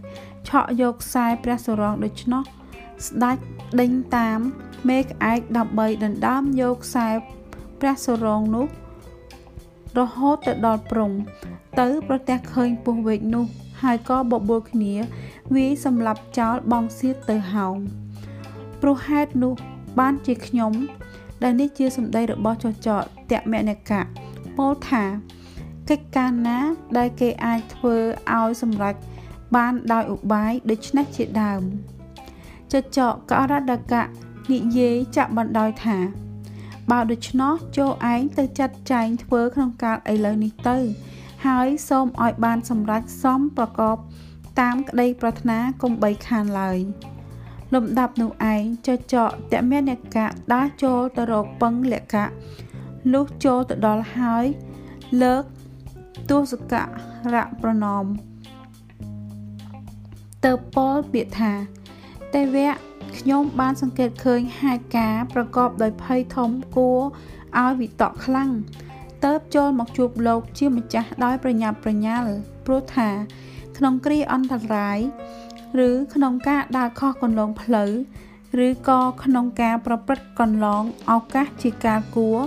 [0.49, 2.43] ឆក់យកខ្សែព្រះសុរងដូច្នោះ
[3.07, 3.39] ស្ដេច
[3.81, 4.39] ដេញតាម
[4.89, 7.09] មេក្អែកដើម្បីដណ្ដើមយកខ្សែ
[7.81, 8.67] ព្រះសុរងនោះ
[9.99, 11.13] រហូតទៅដល់ព្រំ
[11.81, 13.47] ទៅប្រទះឃើញពស់វែកនោះ
[13.83, 14.95] ហើយក៏បបួលគ្នា
[15.55, 17.77] វាយសម្លាប់ចោលបងសៀតទៅហោង
[18.81, 19.55] ព្រោះហេតុនោះ
[19.99, 20.73] បានជាខ្ញុំ
[21.43, 24.03] ដែលនេះជាសម្ដីរបស់ចចកតមនិកៈ
[24.57, 25.05] ពោលថា
[25.91, 26.59] កិច្ចការណា
[26.99, 27.97] ដែលគេអាចធ្វើ
[28.39, 28.95] ឲ្យសម្រេច
[29.57, 31.63] បានដោយឧបាយដូចនេះជាដើម
[32.73, 34.03] ចចកកអរដកៈ
[34.53, 35.99] និយាយចាក់បណ្ដោយថា
[36.91, 40.79] បើដូច្នោះចូលឯងទៅចាត់ចែងធ្វើក្នុងកាលឥឡូវនេះទៅ
[41.47, 43.97] ហើយសូមឲ្យបានសម្រេចសមប្រកប
[44.61, 46.79] តាមក្តីប្រាថ្នាកុំបីខានឡើយ
[47.75, 52.29] លំដាប់នោះឯងចចកតមេនកៈដាស់ចូលទៅរកពឹងលក្ខៈ
[53.13, 54.45] លុះចូលទៅដល់ហើយ
[55.23, 55.43] លើក
[56.31, 56.75] ទស្សក
[57.35, 58.07] រៈប្រណម
[60.45, 61.53] ទៅពោលពាក្យថា
[62.35, 62.71] ទេវៈ
[63.19, 67.01] ខ្ញុំបានសង្កេតឃើញហេតុការប្រកបដោយភ័យធំគួរ
[67.59, 68.51] ឲ្យវិតកខ្លាំង
[69.25, 72.31] ទៅបចូលមកជួបលោកជាម្ចាស់ដោយប្រញាប់ប្រញាល់
[72.67, 73.09] ព្រោះថា
[73.77, 74.99] ក្នុងគ្រាអន្តរាយ
[75.87, 77.91] ឬក្នុងការដើរខុសកន្លងផ្លូវ
[78.67, 82.39] ឬក៏ក្នុងការប្រព្រឹត្តកន្លងឱកាសជាការគួរ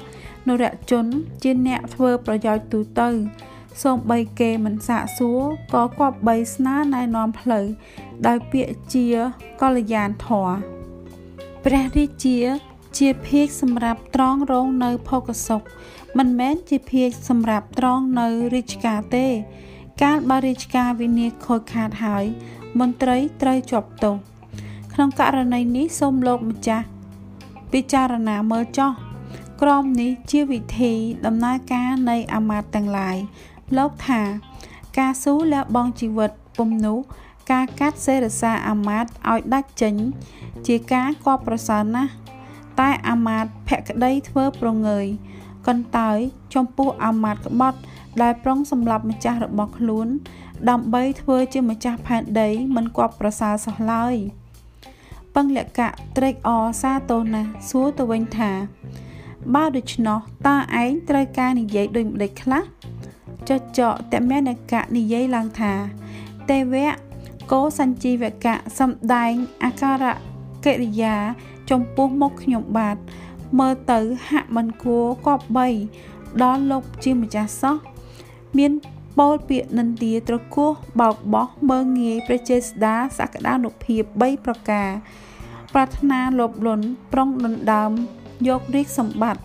[0.48, 1.06] នរជន
[1.44, 3.10] ជាអ្នកធ្វើប្រយោជន៍ទូទៅ
[3.84, 5.42] សូម្បីគេមិនសាកសួរ
[5.74, 7.66] ក៏គប្បីស្នើណែនាំផ្លូវ
[8.28, 9.06] ដោយពាក្យជា
[9.62, 10.50] កល្យានធរ
[11.66, 12.38] ព្រះរាជា
[12.98, 15.62] ជាភាកសម្រាប់ត្រង់រងនៅភោគសុខ
[16.18, 19.28] មិនមែនជាភាកសម្រាប់ត្រង់នៅរាជការទេ
[20.04, 22.26] កាលបើរាជការវិនិច្ឆ័យខូចខាតហើយ
[22.80, 24.16] មន្ត្រីត្រូវជាប់ទោស
[24.94, 26.86] ក្នុងករណីនេះសូមលោកម្ចាស់
[27.72, 28.92] ពិចារណាមើលចោះ
[29.62, 30.94] ក្រមនេះជាវិធី
[31.26, 33.18] ដំណើរការនៃអាមាត្យទាំងឡាយ
[33.78, 34.22] លោកថា
[35.00, 36.98] ការស៊ូលះបង់ជីវិតពុំនោះ
[37.52, 39.96] ការកាត់សេរសាអាមាត្យឲ្យដាច់ចេញ
[40.68, 42.12] ជាការគបប្រសើរណាស់
[42.80, 45.06] តែអាមាត្យភក្តីធ្វើប្រងើយ
[45.68, 46.18] កន្តើយ
[46.54, 47.80] ចំពោះអាមាត្យក្បត់
[48.22, 50.08] ដែលប្រុងសម្លាប់ម្ចាស់របស់ខ្លួន
[50.70, 54.16] ដើម្បីធ្វើជាម្ចាស់ផែនដីមិនគបប្រសើរសោះឡើយ
[55.36, 58.52] ពឹងលក្ខៈត្រេកអរសាទរណាស់សួរទៅវិញថា
[59.56, 62.64] បើដូច្នោះតើឯងត្រូវការនិយាយដូចម្ដេចខ្លះ
[63.50, 65.74] ចចកតមេនកៈនិយាយឡើងថា
[66.50, 66.92] ទេវៈ
[67.52, 70.14] កោសញ្ជីវកៈសំដែងអាការៈ
[70.66, 71.16] កិរិយា
[71.70, 72.98] ចំពោះមុខខ្ញុំបាទ
[73.60, 74.00] មើលទៅ
[74.30, 75.68] ហាក់មិនគួរគប្បី
[76.44, 77.78] ដល់លោកជាម្ចាស់សោះ
[78.58, 78.72] មាន
[79.18, 84.90] ពោលពាក្យនិន្ទាត្រគោះបោកបោះមើងងាយព្រះចេស្តាសក្តានុភាព3ប្រការ
[85.74, 87.92] ប្រាថ្នាលោភលន់ប្រុងដណ្ដើម
[88.48, 89.42] យករាជសម្បត្តិ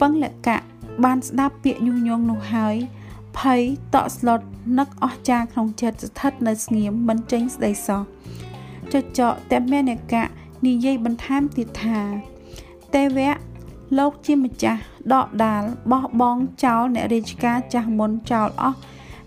[0.00, 0.73] ពឹងលក្ខៈ
[1.04, 2.76] បានស្ដាប់ពាក្យញុះញង់នោះហើយ
[3.38, 3.60] ភ័យ
[3.94, 4.40] តក់ស្លុត
[4.78, 8.02] នឹកអស់ចាក្នុងចិត្តស្ថិតនៅស្ងៀមមិនចេញស្ដីសោះ
[8.92, 10.24] ចចកតមេនកៈ
[10.66, 12.00] និយាយបន្ថែមទៀតថា
[12.94, 13.34] ទេវៈ
[13.98, 14.80] លោកជាម្ចាស់
[15.14, 15.62] ដកដាល
[15.92, 18.78] បោះបង់ចោលអ្នករាជការចាស់មុនចោលអស់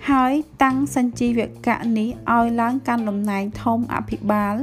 [0.10, 0.34] ហហើយ
[0.64, 4.56] តាំងសញ្ជីវកៈនេះឲ្យឡើងកាន់តំណែងធំអភិបាល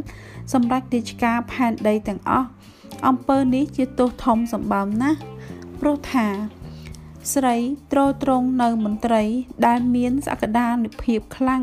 [0.53, 2.49] សម្រាប់រាជការផែនដីទាំងអស់
[3.09, 5.19] អំពើនេះជាទោសធំសម្បើមណាស់
[5.81, 6.27] ព្រោះថា
[7.33, 7.57] ស្រី
[7.93, 9.23] ត្រត្រង់នៅមន្ត្រី
[9.67, 11.63] ដែលមានសក្តានុភាពខ្លាំង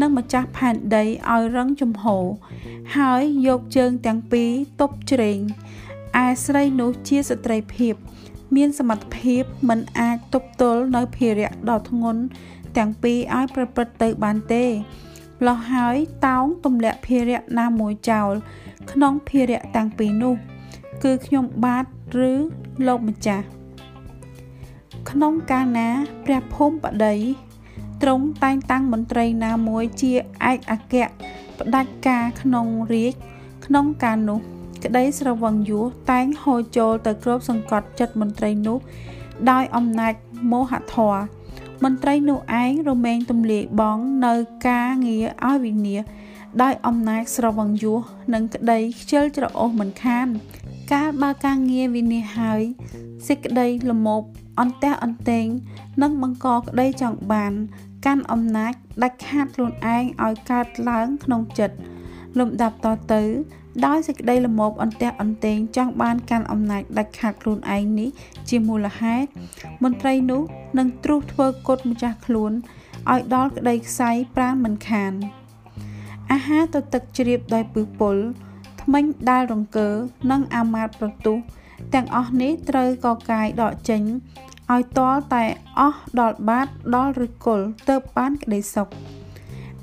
[0.00, 2.24] និងម្ចាស់ផែនដីឲ្យរឹងជំហរ
[2.96, 4.50] ហើយយកជើងទាំងពីរ
[4.80, 5.40] ទប់ជ្រែង
[6.24, 7.94] ឯស្រីនោះជាស្ត្រីភាព
[8.56, 12.22] មានសមត្ថភាពមិនអាចទប់ទល់នៅភារៈដ៏ធ្ងន់
[12.76, 14.64] ទាំងពីរឲ្យប្រព្រឹត្តទៅបានទេ
[15.46, 15.96] លោះហើយ
[16.26, 18.32] តោងទម្លាក់ភារៈណាមួយចោល
[18.92, 20.34] ក្នុងភារៈទាំងពីរនោះ
[21.02, 21.84] គឺខ្ញុំបាទ
[22.30, 22.32] ឬ
[22.86, 23.46] លោកម្ចាស់
[25.10, 25.88] ក្នុងកាលណា
[26.24, 27.16] ព្រះភូមិបតី
[28.02, 30.12] ទ្រង់តែងតាំងមន្ត្រីណាមួយជា
[30.50, 30.94] ឯកអគ្គ
[31.58, 33.14] ផ្ដាច់ការក្នុងរាជ
[33.66, 34.40] ក្នុងការនោះ
[34.84, 38.78] ក្តីស្រវឹងយួរតែងហូរចូលទៅគ្របសង្កត់ចិត្តមន្ត្រីនោះ
[39.50, 40.14] ដោយអំណាច
[40.52, 41.14] មោហធរ
[41.84, 44.34] មន្ត្រីនោះឯងរមែងទម្លាយបងនៅ
[44.68, 45.96] ការងារឲ្យវិនា
[46.62, 48.00] ដោយអំណាចស្រវឹងយួរ
[48.34, 50.26] និងក្តីខ្ជិលច្រអូសមិនខាន
[50.92, 52.62] កាលបើការងារវិនាហើយ
[53.26, 54.22] សេចក្តីលមោប
[54.60, 55.46] អន្ទះអន្ទែង
[56.02, 57.52] និងបង្កក្តីចង់បាន
[58.06, 58.72] កាន់អំណាច
[59.02, 61.76] ដាច់ខាតខ្លួនឯងឲ្យកើតឡើងក្នុងចិត្ត
[62.38, 63.22] លំដាប់តទៅ
[63.86, 68.10] ដោយសេចក្តីលមោបអន្ទះអន្ទែងចង់បានកាន់អំណាចដាច់ខាតខ្លួនឯងនេះ
[68.48, 69.28] ជាមូលហេតុ
[69.82, 70.42] មន្ត្រីនោះ
[70.78, 72.52] នឹងទ្រុះធ្វើគុតម្ចាស់ខ្លួន
[73.12, 75.12] ឲ្យដល់ក្តីខ្សែប្រានមិនខាន
[76.32, 78.16] អាហារទៅទឹកជ្រាបដោយពឹសពុល
[78.82, 79.88] ថ្មិញដែលរង្គើ
[80.30, 81.36] និងអាមាតប្រទុះ
[81.94, 84.02] ទាំងអស់នេះត្រូវកកាយដកចេញ
[84.74, 85.44] ឲ្យទាល់តែ
[85.78, 88.88] អស់ដល់បាតដល់ឬគល់ទៅបានក្តីសុខ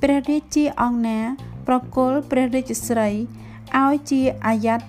[0.01, 1.19] ព្រះរាជាអង្គណា
[1.67, 3.09] ប្រគល់ព្រះរាជស្រី
[3.83, 4.85] ឲ្យជាអាយ៉ាត់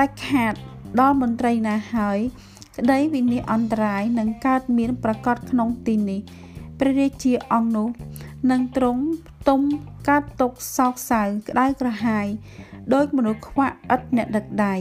[0.00, 0.54] ដាច់ខាត
[1.00, 2.18] ដល់មន្ត្រីណាហើយ
[2.78, 6.20] ក្តីវិនិច្ឆ័យអន្តរាយនឹងកើតមានប្រកាសក្នុងទីនេះ
[6.80, 7.88] ព្រះរាជាអង្គនោះ
[8.50, 9.60] នឹងទ្រង់ផ្ទុំ
[10.08, 12.26] កាត់ទុកសោកសៅក្តៅក្រហាយ
[12.94, 14.76] ដោយមនុស្សខ្វាក់ឥតអ្នកដឹកដៃ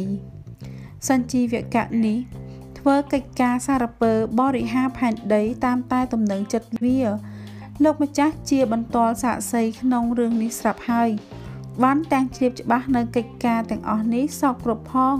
[1.07, 2.18] សញ្ជីវកៈនេះ
[2.86, 7.00] ធ្វើកិច្ចការសារពើបរិហាផែនដីតាមតែទំនឹងចិត្តវា
[7.84, 11.10] លោកម្ចាស់ជាបន្ទាល់សាកសីក្នុងរឿងនេះស្រាប់ហើយ
[11.84, 15.18] បានទាំងជ្រាបច្បាស់នៅកិច្ចការទាំងអស់នេះសពគ្រប់ផង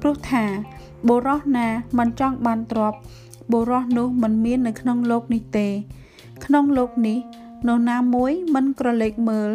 [0.00, 0.44] ព្រោះថា
[1.08, 1.68] បុរសណា
[1.98, 2.98] មិនចង់បានទ្រព្យ
[3.52, 5.68] បុរសនោះមិនមាននៅក្នុងលោកនេះទេ
[6.44, 7.18] ក្នុងលោកនេះ
[7.68, 9.50] នរណាមួយមិនក្រឡេកមើល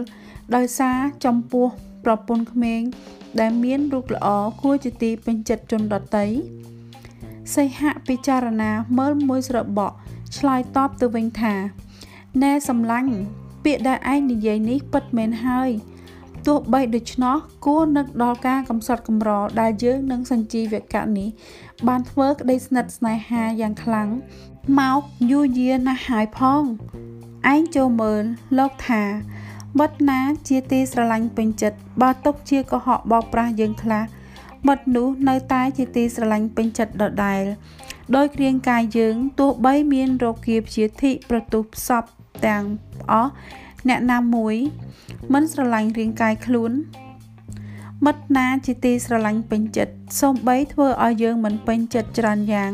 [0.56, 1.68] ដោយសារចំពោះ
[2.06, 2.82] ប្រពន្ធក្មេង
[3.40, 4.28] ដែលមានរូបល្អ
[4.62, 6.28] គួរជាទីពេញចិត្តជនដតី
[7.54, 9.96] សីហៈពិចារណាមើលមួយស្របក់
[10.38, 11.54] ឆ្លើយតបទៅវិញថា
[12.44, 13.14] ណែសំឡាញ់
[13.64, 15.70] ពាក្យដែលឯងនិយាយនេះពិតមែនហើយ
[16.48, 19.30] ទោះបីដូច្នោះគួរនឹកដល់ការកំសត់កំរ
[19.62, 21.30] ដែលយើងនឹងសញ្ជីវកៈនេះ
[21.88, 24.10] បានធ្វើក្តីស្និទ្ធស្នេហាយ៉ាងខ្លាំង
[24.80, 25.02] មក
[25.32, 26.64] យូរយារណាស់ហើយផង
[27.54, 28.24] ឯងចូលមើល
[28.58, 29.04] លោកថា
[29.80, 34.04] មិត្តណាជាទីស្រឡាញ់ពេញចិត្តបើຕົកជាកុហកបោកប្រាស់យើងខ្លះ
[34.68, 37.44] មិត្តនោះនៅតែជាទីស្រឡាញ់ពេញចិត្តដដែល
[38.16, 42.04] ដោយគ្រាងកាយយើងទោះបីមានរោគាព្យាធិប្រទុះផ្សព
[42.46, 42.64] ទាំង
[43.12, 43.32] អស់
[43.88, 44.56] អ្នកណាមួយ
[45.34, 46.72] មិនស្រឡាញ់រាងកាយខ្លួន
[48.06, 52.72] មិត្តណាជាទីស្រឡាញ់ពេញចិត្តសូម្បីធ្វើឲ្យយើងមិនពេញចិត្តច្រើនយ៉ាង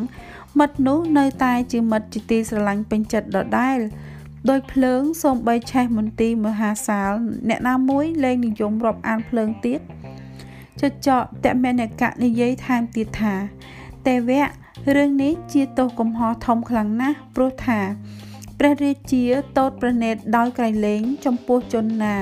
[0.60, 3.80] មិត្តនោះនៅតែជាមិត្តជាទីស្រឡាញ់ពេញចិត្តដដែល
[4.50, 7.12] ដោយភ្លើងសូម្បីឆេះមន្ទីរមហាសាល
[7.50, 9.80] អ្នកណាមួយលែងនិយមរាប់អានភ្លើងទៀត
[10.92, 13.34] ចចកតមេនកៈនិយាយថែមទៀតថា
[14.08, 14.46] ទេវៈ
[14.96, 17.80] រឿងនេះជាទោសកំហុសធំខ្លាំងណាស់ព្រោះថា
[18.60, 19.24] ព្រះរាជា
[19.58, 22.16] តូតប្រណេតដោយក្រៃលែងចំពោះជនណា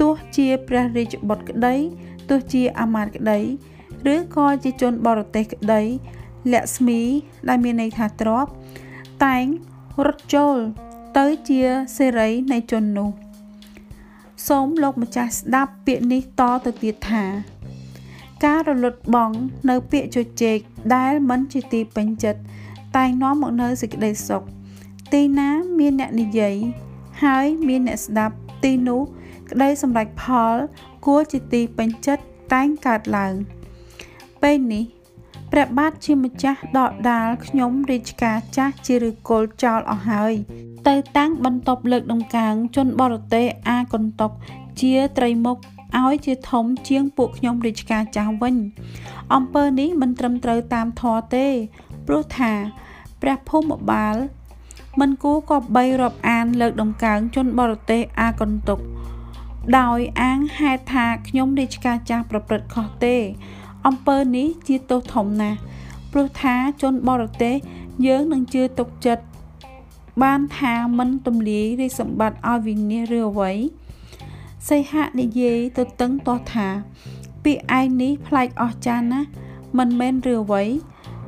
[0.00, 1.74] ទោះជាព្រះរាជបុត្រក្តី
[2.28, 3.38] ទោះជាអាមាត្យក្តី
[4.14, 5.82] ឬក៏ជាជនបរទេសក្តី
[6.52, 7.00] លក្ស្មី
[7.48, 8.46] ដែលមានន័យថាទ្រប
[9.24, 9.44] តែង
[10.06, 10.56] រត់ចូល
[11.18, 11.60] ទៅជា
[11.96, 13.10] សេរីនៃជននោះ
[14.48, 17.24] សូមលោកម្ចាស់ស្ដាប់ពាក្យនេះតទៅទៀតថា
[18.44, 19.30] ការរលត់បង
[19.70, 20.58] នៅពាក្យជជែក
[20.94, 22.40] ដែលមិនជាទីពេញចិត្ត
[22.96, 24.42] តែងនាំមកនៅសេចក្តីសុខ
[25.12, 26.56] ទីណាមានអ្នកនិយាយ
[27.24, 29.02] ហើយមានអ្នកស្ដាប់ទីនោះ
[29.50, 30.54] ក្តីសម្រេចផល
[31.06, 32.22] គួរជាទីពេញចិត្ត
[32.52, 33.34] តែងកើតឡើង
[34.42, 34.84] ពេលនេះ
[35.52, 40.34] ព្រះបាទជាម្ចាស់ដកដាលខ្ញុំរាជការចាស់ជាឫគល់ចោលអស់ហើយ
[40.88, 44.32] ទៅតាំងបន្ទប់លើកដំកើងជនបរទេសអាកុនតុក
[44.80, 45.58] ជាត្រីមុខ
[46.02, 48.56] ឲ្យជាធំជាងពួកខ្ញុំរាជការចាស់វិញ
[49.34, 51.46] អំពើនេះមិនត្រឹមត្រូវតាមធម៌ទេ
[52.06, 52.52] ព្រោះថា
[53.22, 54.16] ព្រះភូមិបាល
[55.00, 58.80] មិនគួរក៏បីរាប់អានលើកដំកើងជនបរទេសអាកុនតុក
[59.78, 63.16] ដោយអាងហេតុថាខ្ញុំរាជការចាស់ប្រព្រឹត្តខុសទេ
[63.86, 65.58] អំពើនេះជាទោសធំណាស់
[66.12, 67.54] ព្រោះថាជនបរទេស
[68.06, 69.24] យើងនឹងជឿទុកចិត្ត
[70.22, 73.52] បានថាមិនទម្លាយរាជសម្បត្តិឲ្យវិនិច្ឆ័យឬអ្វី
[74.68, 76.68] សីហៈនិយាយទៅតឹងទាស់ថា
[77.44, 79.28] ពាក្យឯងនេះប្លែកអស្ចារ្យណាស់
[79.78, 80.62] មិនមែនឬអ្វី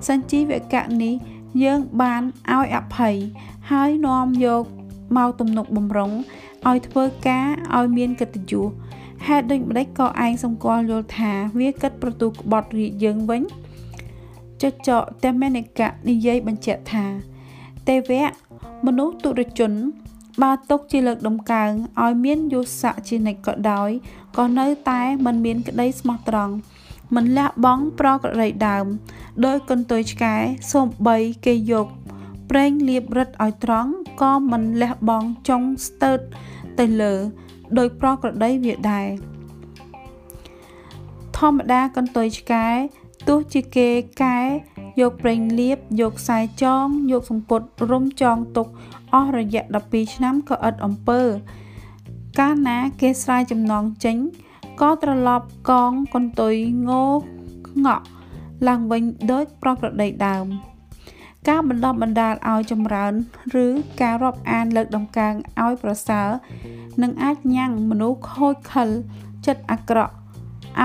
[0.09, 1.15] សញ្ជីវកៈនេះ
[1.63, 2.23] យើងបាន
[2.57, 3.17] ឲ្យអភ័យ
[3.71, 4.65] ហើយនាំយក
[5.17, 6.13] មកទំនុកបំរុង
[6.69, 7.47] ឲ្យធ្វើការ
[7.77, 8.69] ឲ្យមានកិត្តិយស
[9.27, 13.43] ហេតុដូចម្ដេចក៏ឯងសម្គាល់យល់ថាវាគិតប្រទូក្បត់រាជយើងវិញ
[14.63, 17.05] ចចកតមេនិកៈនិយាយបញ្ជាក់ថា
[17.89, 18.29] ទេវៈ
[18.87, 19.73] មនុស្សទុរជន
[20.43, 21.71] បើຕົកជាលើកដំកើង
[22.03, 23.91] ឲ្យមានយុស័កជានិច្ចក៏ដោយ
[24.39, 26.55] ក៏នៅតែមិនមានក្តីស្មោះត្រង់
[27.15, 28.87] មិនលះបង់ប្រក្រតីដើម
[29.47, 30.35] ដោយកន្ទុយឆ្កែ
[30.73, 31.17] សូម្បី
[31.47, 31.87] គេយក
[32.51, 33.93] ប្រេងលៀបរឹតឲ្យត្រង់
[34.23, 36.21] ក៏មិនលះបង់ចុងស្ទើត
[36.79, 37.15] ទៅលើ
[37.79, 39.07] ដោយប្រក្រតីវាដែរ
[41.39, 42.67] ធម្មតាកន្ទុយឆ្កែ
[43.29, 43.89] ទោះជាគេ
[44.23, 44.39] កែ
[45.01, 48.67] យកប្រេងលៀបយកខ្សែចង យកសំពត់រុំចងទុក
[49.15, 51.23] អស់រយៈ12ឆ្នាំក៏ឥតអំពើ
[52.39, 54.17] កាលណាគេស្រាយចំណងចេញ
[54.81, 56.55] ក៏ត្រឡប់កងកន្ទុយ
[56.89, 57.07] ងោ
[57.87, 58.05] ងក់
[58.69, 60.47] ឡើងវិញដូចប្រក្រតីដើម
[61.49, 63.13] ការបណ្ដោះបណ្ដាលឲ្យចម្រើន
[63.65, 63.67] ឬ
[64.03, 66.29] ការរាប់អានលើកដំកើងឲ្យប្រសើរ
[67.03, 68.89] នឹងអាចញ៉ាំងមនុស្សខូចខល
[69.47, 70.15] ចិត្តអាក្រក់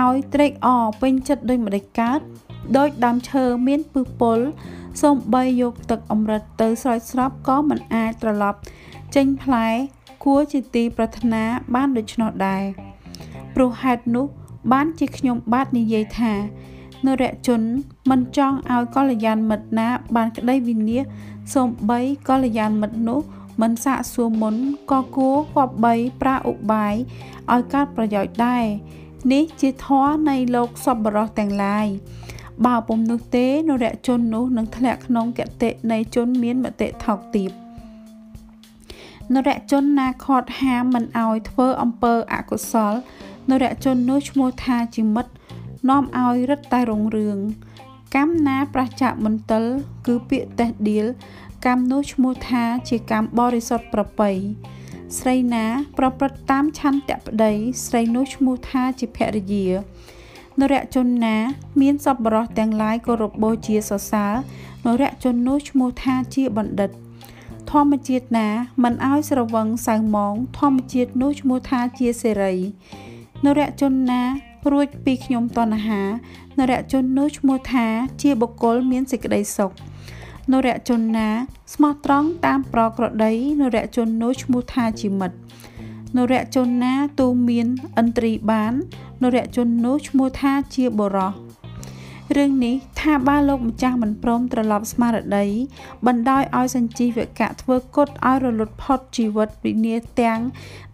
[0.01, 2.19] ឲ្យត្រេកអរពេញចិត្តដោយម្ដេចកើត
[2.77, 4.39] ដោយដើមឈើមានពឹសពុល
[5.01, 8.59] សូម្បីយកទឹកអម្រឹតទៅស្រោចស្រពក៏មិនអាចត្រឡប់
[9.15, 9.67] ចេញផ្លែ
[10.23, 11.43] គួរជាទីប្រាថ្នា
[11.75, 12.63] បានដូច្នោះដែរ
[13.55, 14.25] ព្រោះហេតុនោះ
[14.71, 16.33] បានជាខ្ញុំបាទនិយាយថា
[17.05, 17.61] នរជន
[18.09, 21.99] មិនចង់ឲ្យកល្យានមិត្តណា បានក្តីវិនិច្ឆ័យសូម្បី
[22.29, 23.19] កល្យានមិត្តនោះ
[23.61, 24.55] មិនសាកសួរមុន
[24.91, 26.95] ក៏គួរគប្បីប្រាឧបាយ
[27.53, 28.65] ឲ្យកើតប្រយោជន៍ដែរ
[29.33, 31.87] នេះជាធម៌នៃលោកសពបរោះទាំងឡាយ
[32.65, 37.51] បើពុំនោះទេនរជននោះនឹងធ្លាក់ក្នុងគតិនៃជនមានមតិថោកទាប
[39.33, 42.93] នរជនណាខាត់ហាមមិនឲ្យធ្វើអំពើអកុសល
[43.49, 45.31] នរជននោះឈ្មោះថាជាមិត្ត
[45.89, 47.37] នាំឲ្យរឹតតែរុងរឿង
[48.15, 49.63] កម្មណាប្រះចាកមន្ទិល
[50.07, 51.05] គឺពាក្យតេះដៀល
[51.65, 54.31] កម្មនោះឈ្មោះថាជាកម្មបរិសុទ្ធប្រពៃ
[55.17, 55.65] ស្រីណា
[55.97, 57.51] ប្រព្រឹត្តតាមឆន្ទៈប្តី
[57.85, 59.67] ស្រីនោះឈ្មោះថាជាភរិយា
[60.61, 61.37] នរជនណា
[61.81, 64.33] មានសប្បុរសទាំងឡាយគោរពបូជាសរសើរ
[64.85, 66.89] នរជននោះឈ្មោះថាជាបណ្ឌិត
[67.71, 68.47] ធម្មជាតិណា
[68.83, 72.55] មិនឲ្យស្រវឹងសៅមង ធម្មជាតិនោះឈ្មោះថាជាសេរី
[73.45, 74.21] នរជនណា
[74.71, 76.01] រួចពីខ្ញុំតណ្ហា
[76.59, 77.85] នរជននោះឈ្មោះថា
[78.21, 79.71] ជាបុគ្គលមានសេចក្តីសុខ
[80.51, 81.29] នរជនណា
[81.73, 85.37] ស្មោះត្រង់តាមប្រក្រតីនរជននោះឈ្មោះថាជាមិត្ត
[86.17, 87.67] នរជនណាទូមាន
[88.01, 88.73] ឥន្ទ្រីបាន
[89.23, 91.33] នរជននោះឈ្មោះថាជាបរោះ
[92.37, 95.45] រឿងនេះថាបើលោកម្ចាស់មិនព្រមត្រឡប់ស្មារតី
[96.07, 100.39] បណ្ដោយឲ្យសញ្ជីវកៈធ្វើគត់ឲ្យរលត់ផុតជីវិតវិនាទាំង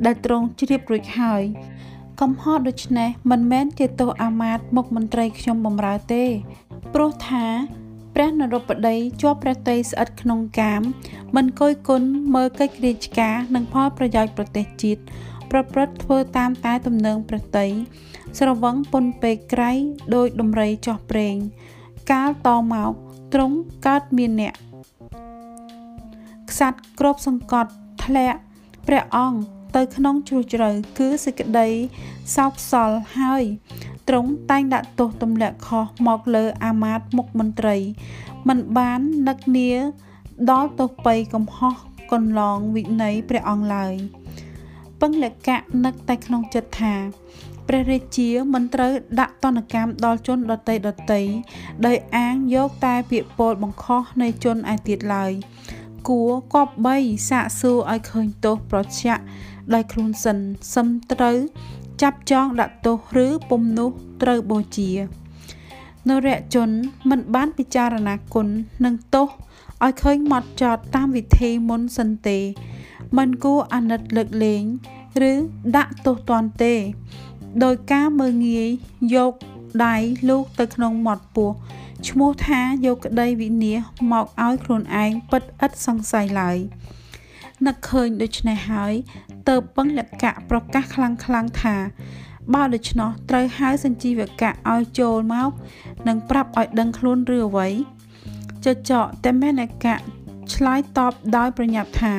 [0.06, 1.43] ដែលទ្រង់ជ្រាបរួចហើយ
[2.22, 6.26] កំហុសដូច្នេះមិនមែនជាទោសអាមាត្យមុខមន្ត្រីខ្ញុំបំរើទេ
[6.93, 7.45] ព្រោះថា
[8.15, 10.81] ព្រះនរោបតីជាប់ព្រះតីស្អិតក្នុងកាម
[11.35, 12.01] មិនគយគុណ
[12.35, 15.01] មើលកិច្ចរាជការនិងផលប្រយោជន៍ប្រទេសជាតិ
[15.51, 17.68] ប្រព្រឹត្តធ្វើតាមតែទំនើងព្រះតី
[18.38, 19.72] ស្រវឹងពុនពេកក្រៃ
[20.15, 21.35] ដោយដំរីចោះប្រេង
[22.11, 22.91] កាលតមក
[23.34, 24.56] ទ្រង់កើតមានអ្នក
[26.49, 27.72] ខ្សាត់គ្របសង្កត់
[28.03, 28.39] ធ្លាក់
[28.88, 29.39] ព្រះអង្គ
[29.76, 31.68] ទៅក្នុងជ្រោះជ្រៅគឺសេចក្តី
[32.35, 33.43] សោកសល់ហើយ
[34.07, 37.77] ទ្រង់តែងដាក់ទោសទម្លាក់ខុសមកលើអាមាត្យមុខមន្ត្រី
[38.47, 39.69] មិនបាននឹកនា
[40.51, 41.76] ដល់ទោសបីកំហុស
[42.11, 43.93] កន្លងវិន័យព្រះអង្គឡើយ
[45.01, 46.95] ពឹងលកៈនឹកតែក្នុងចិត្តថា
[47.72, 51.22] ព្រះរាជាមិនត្រូវដាក់ទណ្ឌកម្មដល់ជនដតីដតី
[51.86, 55.32] ដោយអាងយកតែពាក្យពោលបង្ខំនៃជនឯទៀតឡើយ
[56.08, 56.98] គួរគប្បី
[57.30, 59.24] សាកសួរឲ្យឃើញទោសប្រឆាក់
[59.74, 60.38] ដោយខ្លួនសិន
[60.74, 61.38] សឹមត្រូវ
[62.02, 63.90] ចាប់ចងដាក់ទោសឬពុំនោះ
[64.22, 64.91] ត្រូវបូជា
[66.10, 66.70] នរជន
[67.10, 68.48] មិនបានពិចារណាគុណ
[68.86, 69.28] និងទោស
[69.84, 72.40] ឲ្យឃើញម៉ត់ចត់តាមវិធីមុនសិនទេ
[73.18, 74.64] មិនគួរអាណិតលើកលែង
[75.30, 75.34] ឬ
[75.78, 76.74] ដាក់ទោសទណ្ឌទេ
[77.64, 78.70] ដោយការមើងងាយ
[79.16, 79.34] យក
[79.86, 79.96] ដៃ
[80.30, 81.50] លោកទៅក្នុងមាត់ពោះ
[82.08, 86.58] ឈ្មោះថាយកក្តីវិនិច្ឆ័យមកឲ្យខ្លួនឯងពិតឥតសង្ស័យឡើយ
[87.66, 88.94] នឹកឃើញដូច្នេះហើយ
[89.50, 91.76] ទៅពឹងលក្ខៈប្រកាសខ្លាំងខ្លាំងថា
[92.54, 95.50] បើដូច្នោះត្រូវហៅសញ្ជីវកៈឲ្យចូលមក
[96.08, 97.68] និងប្រាប់ឲ្យដឹងខ្លួនឬអ្វី
[98.66, 99.98] ចចកតែមេនកៈ
[100.54, 102.14] ឆ្លើយតបដោយប្រញាប់ថា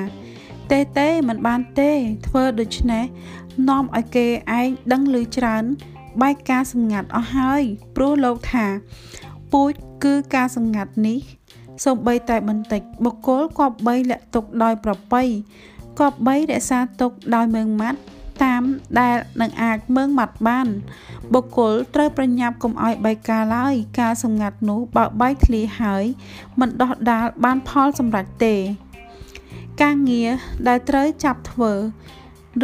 [0.72, 1.90] ទេទេមិនបានទេ
[2.26, 3.04] ធ្វើដូច្នេះ
[3.68, 4.26] នាំឲ្យគេ
[4.58, 5.64] ឯងដឹងឮច្រើន
[6.22, 7.62] បែកការសម្ងាត់អស់ហើយ
[7.96, 8.66] ព្រោះលោកថា
[9.52, 9.72] ពូជ
[10.04, 11.18] គឺការសម្ងាត់នេះ
[11.84, 15.22] សូម្បីតែបន្តិចបុគ្គលគប្បីលាក់ទុកដោយប្របី
[15.98, 18.00] គប្បីរក្សាទុកដោយមើងម៉ាត់
[18.44, 18.62] តាម
[19.00, 20.66] ដែលនឹងអាចមើងម៉ាត់បាន
[21.34, 26.04] បុគ្គលត្រូវប្រញាប់កុំឲ្យបែកការឡើយការសម្ងាត់នោះបើបែកធ្លាហើយ
[26.60, 28.54] មិនដោះដាលបានផលសម្រេចទេ
[29.82, 30.30] ការងារ
[30.68, 31.72] ដែលត្រូវចាប់ធ្វើ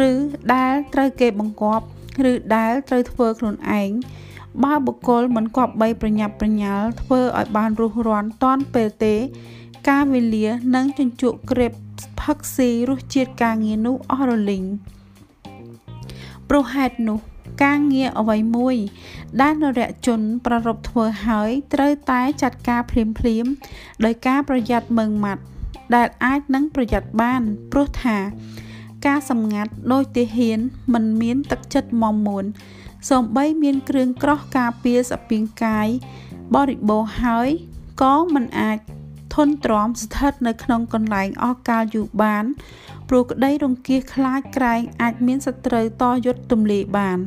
[0.09, 0.11] ឬ
[0.55, 1.85] ដែលត្រូវគេបង្គាប់
[2.31, 3.89] ឬដែលត្រូវធ្វើខ្លួនឯង
[4.63, 9.15] បើបុគ្គលមិនគប្បីប្រញាប់ប្រញាល់ធ្វើឲ្យបានរស់រាន់តាន់ពេលទេ
[9.89, 11.71] ការវេលានិងជញ្ជក់ក្រេប
[12.21, 14.65] ផឹកស៊ីរសជាតិការងារនោះអស់រលីង
[16.49, 17.19] ព្រោះហេតុនោះ
[17.63, 18.75] ការងារអ្វីមួយ
[19.41, 23.45] ដែលនរជន ប្ររពធ្វើហើយត្រូវតែចាត់ការភ្លាមភ្លាម
[24.05, 25.43] ដោយការប្រយ័ត្នមើងម៉ាត់
[25.95, 27.41] ដែលអាចនឹងប្រយ័ត្នបាន
[27.71, 28.17] ព្រោះថា
[29.05, 30.59] ការសម្ងាត់ដោយទាហាន
[30.93, 32.45] មិនមានទឹកចិត្តមមួន
[33.09, 35.87] សូម្បីមានគ្រឿងក្រោះការពារសពាងកាយ
[36.55, 37.49] បរិបូរហើយ
[38.01, 38.77] ក៏មិនអាច
[39.33, 42.45] ធន់ទ្រាំស្ថិតនៅក្នុងកន្លែងអស់កាលយូរបាន
[43.09, 47.19] ព្រោះក្តីរង្គៀសខ្លាចក្រែងអាចមានសត្រូវតយុទ្ធទម្លាយបាន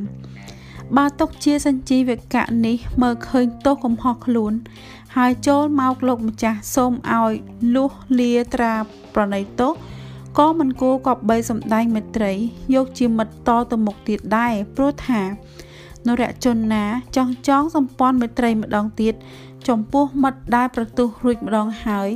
[0.97, 4.53] បើຕົកជាសញ្ជីវកៈនេះមើលឃើញទោសកំហុសខ្លួន
[5.17, 7.33] ហើយចូលមកលោកម្ចាស់សូមឲ្យ
[7.75, 8.73] លុះលាត្រា
[9.13, 9.71] ប្រណីទោស
[10.37, 12.33] ក៏មិនគួរគប្បីសម្ដែងមេត្រី
[12.75, 15.21] យកជាមិត្តតទៅមុខទៀតដែរព្រោះថា
[16.07, 16.85] នរជនណា
[17.15, 19.13] ចង់ចងសម្ព័ន្ធមេត្រីម្ដងទៀត
[19.67, 22.09] ចំពោះមិត្តដែលប្រទុះរួចម្ដងហើយ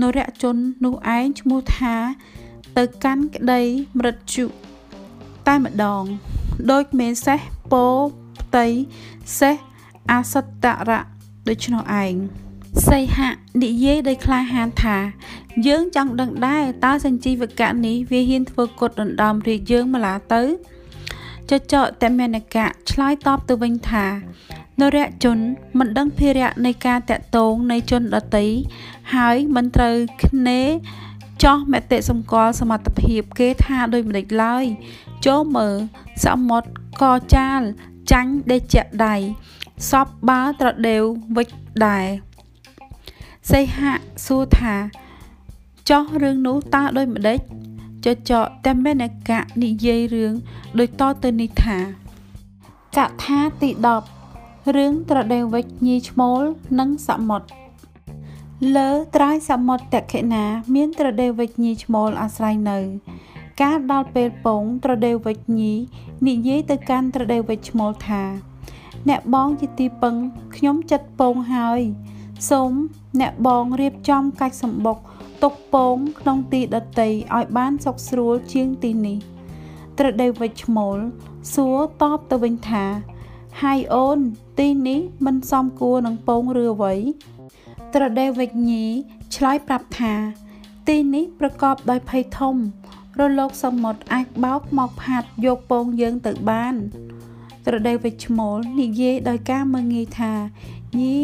[0.00, 1.94] នរជននោះឯងឈ្មោះថា
[2.76, 3.60] ទៅកាន់ក្តី
[3.96, 4.44] មរតជុ
[5.46, 6.02] តែម្ដង
[6.70, 7.40] ដូចមេសេះ
[7.72, 7.84] ពោ
[8.40, 8.66] ផ្ទៃ
[9.38, 9.56] សេះ
[10.10, 10.34] អស
[10.64, 11.02] តរៈ
[11.48, 12.14] ដូច្នោះឯង
[12.88, 13.30] សីហៈ
[13.62, 14.96] និយាយដោយក្លាហានថា
[15.66, 20.42] យើងចង់ដឹងដែរតើសញ្ជីវកៈនេះវាហ៊ានធ្វើគុតដណ្ដើមរាជយើងម្លាទៅ
[21.50, 24.06] ចចកតមេនកៈឆ្លើយតបទៅវិញថា
[24.80, 25.38] នរជន
[25.78, 28.46] មិនដឹងភារៈនៃការតាក់ទងនៃជនដតី
[29.14, 30.62] ហើយមិនត្រូវគ្នេ
[31.44, 34.64] ចោះមតិសម្គាល់សមត្ថភាពគេថាដូចម្ដេចឡើយ
[35.26, 35.76] ចូលមើល
[36.24, 36.68] សមុទ្រ
[37.02, 37.04] ក
[37.34, 37.60] ចាល
[38.12, 39.16] ចាញ់ដេជៈដៃ
[39.90, 41.02] សពបាត្រដេវ
[41.36, 41.48] វិច
[41.86, 42.06] ដែរ
[43.50, 43.94] សីហៈ
[44.26, 44.74] សួរថា
[45.90, 47.38] ចោះរឿងនោះតើដូចម្ដេច
[48.06, 50.32] ចចកតែមេនកៈនិយាយរឿង
[50.78, 51.78] ដូចតទៅនេះថា
[52.96, 53.70] កថាទី
[54.22, 56.42] 10រឿងត្រដេវវិចញីឈ្មោល
[56.78, 57.48] និងសមុទ្រ
[58.76, 60.44] លើត្រើយសមុទ្រតក្កិណា
[60.74, 62.78] មានត្រដេវវិជ្ញីឈ្មោលអាស្រ័យនៅ
[63.62, 65.72] ការដល់ពេលពងត្រដេវវិជ្ញី
[66.28, 68.22] និយាយទៅកាន់ត្រដេវវិជ្ជឈ្មោលថា
[69.08, 70.14] អ្នកបងជាទីពឹង
[70.56, 71.80] ខ្ញុំចិត្តពងហើយ
[72.50, 72.72] សូម
[73.20, 74.98] អ្នកបងរៀបចំកាច់សម្បុក
[75.42, 79.18] ទុកពងក្នុងទីដតីឲ្យបានសុខស្រួលជាងទីនេះ
[79.98, 80.98] ត្រដេវវិជ្ជឈ្មោល
[81.54, 82.84] សួរតបទៅវិញថា
[83.62, 84.18] ហើយអូន
[84.58, 86.94] ទីនេះមិនសមគួរនឹងពងឬអ្វី
[87.94, 88.84] ត្រដេវវិជ្ញី
[89.36, 90.14] ឆ្លើយប្រាប់ថា
[90.88, 92.56] ទីនេះប្រកបដោយភ័យធំ
[93.20, 96.74] រលកសមុទ្រអាចបោកមកផាត់យកពងយើងទៅបាន
[97.66, 100.32] ត្រដេវវិជ្ជមូលនិយាយដោយការមើងងាយថា
[101.00, 101.20] ញី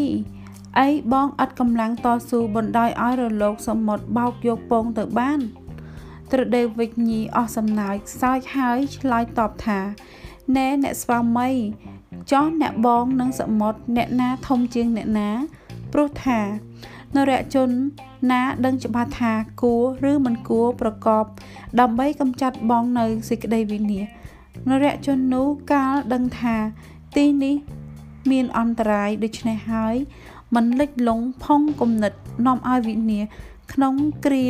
[0.79, 5.41] អីបងអត់កម្លាំងតស៊ូបណ្ដោយឲ្យរលកសមុទ្របោកយកពងទៅបាន
[6.33, 9.81] ត្រដេវវិជ្ញីអស់សំណើចសើចហើយឆ្លើយតបថា
[10.57, 11.51] ណែអ្នកស្វាមី
[12.33, 15.31] ចោះអ្នកបងនិងសមុទ្រអ្នកណាធំជាងអ្នកណា
[15.93, 16.41] ព្រោះថា
[17.17, 17.71] នរជន
[18.31, 19.33] ណាដឹងច្បាស់ថា
[19.63, 19.75] គួ
[20.05, 21.25] រឬមិនគួរប្រកប
[21.81, 24.05] ដើម្បីកម្ចាត់បងនៅសេចក្តីវិនាស
[24.69, 26.57] នរជននោះកាលដឹងថា
[27.17, 27.57] ទីនេះ
[28.31, 29.97] មានអន្តរាយដូច្នេះហើយ
[30.55, 32.13] មិនលិចលង់ផុងគំនិត
[32.47, 33.25] នាំឲ្យវិនាស
[33.73, 33.95] ក្នុង
[34.25, 34.47] គ្រា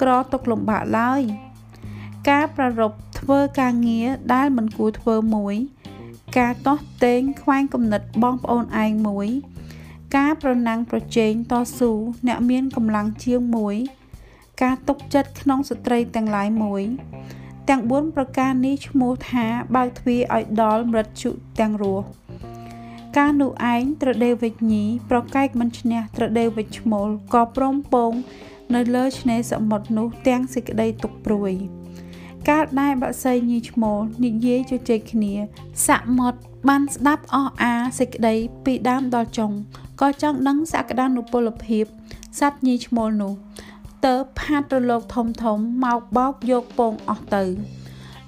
[0.00, 1.22] ក្រទុកលំបាកឡើយ
[2.30, 5.54] ការប្ររពធ្វើការងារដែលមិនគួរធ្វើមួយ
[6.38, 9.28] ការតោះតេងខ្វែងគំនិតបងប្អូនឯងមួយ
[10.16, 11.92] ការប្រណាំងប្រជែងតស៊ូ
[12.26, 13.76] អ្នកមានកម្លាំងជាងមួយ
[14.62, 16.82] ការទុកចិត្តក្នុងស្ត្រីទាំងឡាយមួយ
[17.68, 19.46] ទាំង4ប្រការនេះឈ្មោះថា
[19.76, 22.06] បើកទ្វារឲ្យដល់មរតជុទាំងរស់
[23.18, 28.12] ការនោះឯងត្រដេវវិជ្ញីប្រកែកមិនឈ្នះត្រដេវវិជ្ឈមូលក៏ព្រមពង
[28.74, 31.52] នៅលើឆ្នេរសមុទ្រនោះទាំងសេចក្តីទុកព្រួយ
[32.48, 35.34] កាលដែលបក្សីញីឈ្មោលនិយាយជជែកគ្នា
[35.86, 38.34] សមុទ្របានស្ដាប់អស់អាសេចក្តី
[38.64, 39.52] ពីដើមដល់ចុង
[40.00, 41.84] ក៏ចង់ដឹងសក្តានុពលភាព
[42.38, 43.32] សត្វញីឈ្មោលនោះ
[44.06, 47.44] តើផាត់រលកធំធំមកបោកយកពងអស់ទៅ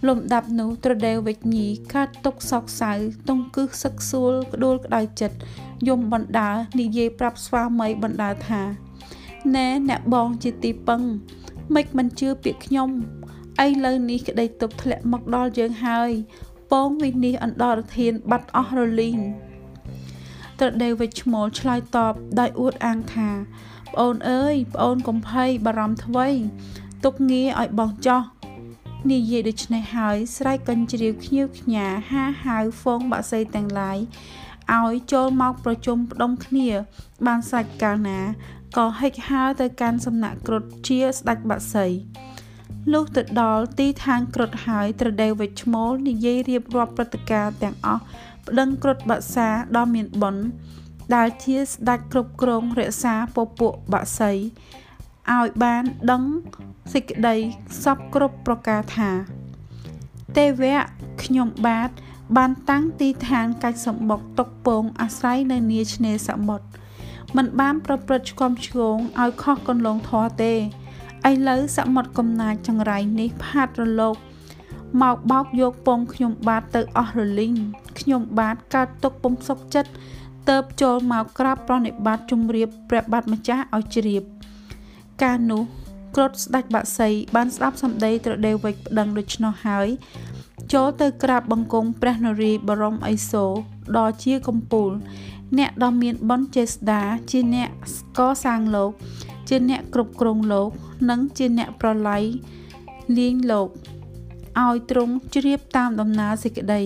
[0.08, 2.92] លំដាប់នោះត្រដេវវិជ្ញីកាត់ទុកសោកសៅ
[3.28, 5.36] តុងគឹសសឹកសួលក្ដួលក្តៅចិត្ត
[5.88, 6.50] យំបណ្ដា
[6.80, 8.62] និយាយប្រាប់ស្វាមីបណ្ដាថា
[9.56, 11.02] ណែអ្នកបងជាទីពឹង
[11.74, 12.90] មិនមិនជឿពាក្យខ្ញុំ
[13.64, 16.10] ឥឡូវនេះក្តីទុកធ្លាក់មកដល់យើងហើយ
[16.72, 19.18] ពងវិនិច្ឆ័យអន្តរធានបាត់អស់រលីង
[20.60, 23.30] ត្រដេវវិជ្ឈមលឆ្លើយតបដោយអួតអាងថា
[23.92, 26.28] ប្អូនអើយប្អូនកុំភ័យបារម្ភអ្វី
[27.04, 28.22] ទុកងារឲ្យបងចោះ
[29.10, 33.98] និយាយដូច្នេះហើយស្រែកកញ្ជ្រៀវខ្ញៀវខ្ញាហាហៅហ្វូងបាក់សីទាំងឡាយ
[34.78, 36.68] ឲ្យចូលមកប្រជុំផ្ដុំគ្នា
[37.26, 38.20] បានសាច់កាលណា
[38.76, 41.86] ក៏ហិចហើរទៅកាន់សំណាក់គ្រុឌជាស្ដេចបាក់សី
[42.92, 48.02] លុះទៅដល់ទីឋានគ្រុឌហើយត្រដេវវិជ្ឈមោលនិយាយរៀបរាប់ព្រឹត្តិការណ៍ទាំងអស់
[48.46, 50.44] ប្តឹងគ្រុឌបាក់សាដ៏មានបុណ្យ
[51.14, 54.32] ដែលជាស្ដេចគ្រប់គ្រងរក្សាពពួកបាក់សី
[55.30, 56.22] ឲ្យបានដឹង
[56.92, 57.36] សេចក្តី
[57.84, 59.10] សពគ្រប់ប្រការថា
[60.36, 60.80] ទេវៈ
[61.22, 61.90] ខ្ញុំបាទ
[62.36, 66.66] បានតាំងទីឋានកាច់សម្បុកតុកពងអាស្រ័យនៅនាឆ្នេរសមុទ្រ
[67.36, 70.52] มันបានប្រព្រឹត្តឆ្គំឆ្គងឲ្យខុសកន្លងធរទេ
[71.30, 74.16] ឥឡូវសមុទ្រកំណាចចង្រៃនេះផាត់រលក
[75.02, 77.54] មកបោកយកពងខ្ញុំបាទទៅអស់រលីង
[77.98, 79.90] ខ្ញុំបាទកើតទុកពុំសុខចិត្ត
[80.50, 84.22] ទៅចូលមកក្រាបប្រណិប័តជំរាបព្រះបាទម្ចាស់ឲ្យជ្រាប
[85.22, 85.62] កាលនោះ
[86.14, 89.88] គ្រុឌស្ដេចបាក់សីបានស្ដាប់សម្ដីត្រដេវវិចប្តឹងដូច្នោះហើយ
[90.72, 93.52] ចូលទៅក្រាបបង្គំព្រះនរាយបរមឥសូរ
[93.96, 94.90] ដ៏ជាកំពូល
[95.58, 97.68] អ្នកដ៏មានបុណ្យចេស្តាជាអ្នក
[98.18, 98.90] កសាងលោក
[99.48, 100.68] ជាអ្នកគ្រប់គ្រងលោក
[101.10, 102.22] និងជាអ្នកប្រឡ័យ
[103.18, 103.68] លៀងលោក
[104.64, 106.82] ឲ្យទ្រង់ជ្រាបតាមដំណើរសេចក្តី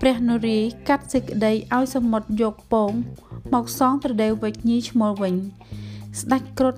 [0.00, 2.92] ព្រះនរាយកាត់សេចក្តីឲ្យសមុទ្រយកពង
[3.54, 5.34] មកសងត្រដេវវិជ្ញីឈ្មោលវិញ
[6.20, 6.76] ស្ដេចគ្រុឌ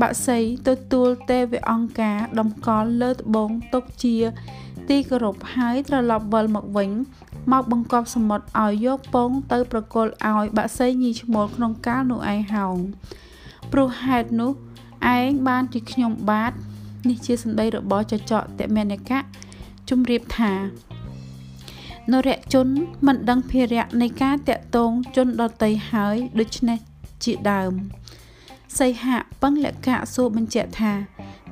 [0.00, 0.38] បាក់សី
[0.68, 4.16] ទទួលទេវអង្គការតម្កល់លើត្បូងទុកជា
[4.88, 6.90] ទីគោរពហើយត្រឡប់វិលមកវិញ
[7.52, 12.76] មកបង្កប់សមុទ្រឲ្យយកពងទៅប្រគល់ឲ្យបាក់សីញីឈ្មោលក្នុងកាលនោះឯងហោង
[13.72, 14.52] ព្រោះហេតុនោះ
[15.16, 16.52] ឯងបានជាខ្ញុំបាទ
[17.08, 19.20] នេះជាសម្ដីរបស់ចចកតមេនិកៈ
[19.90, 20.52] ជំរាបថា
[22.12, 22.66] នរជន
[23.06, 26.78] មិនដឹងភារៈនៃការតាក់ទងជនដតីហើយដូច្នេះ
[27.24, 27.72] ជាដើម
[28.78, 30.92] សីហៈពឹងលក្ខៈសួរបញ្ជាក់ថា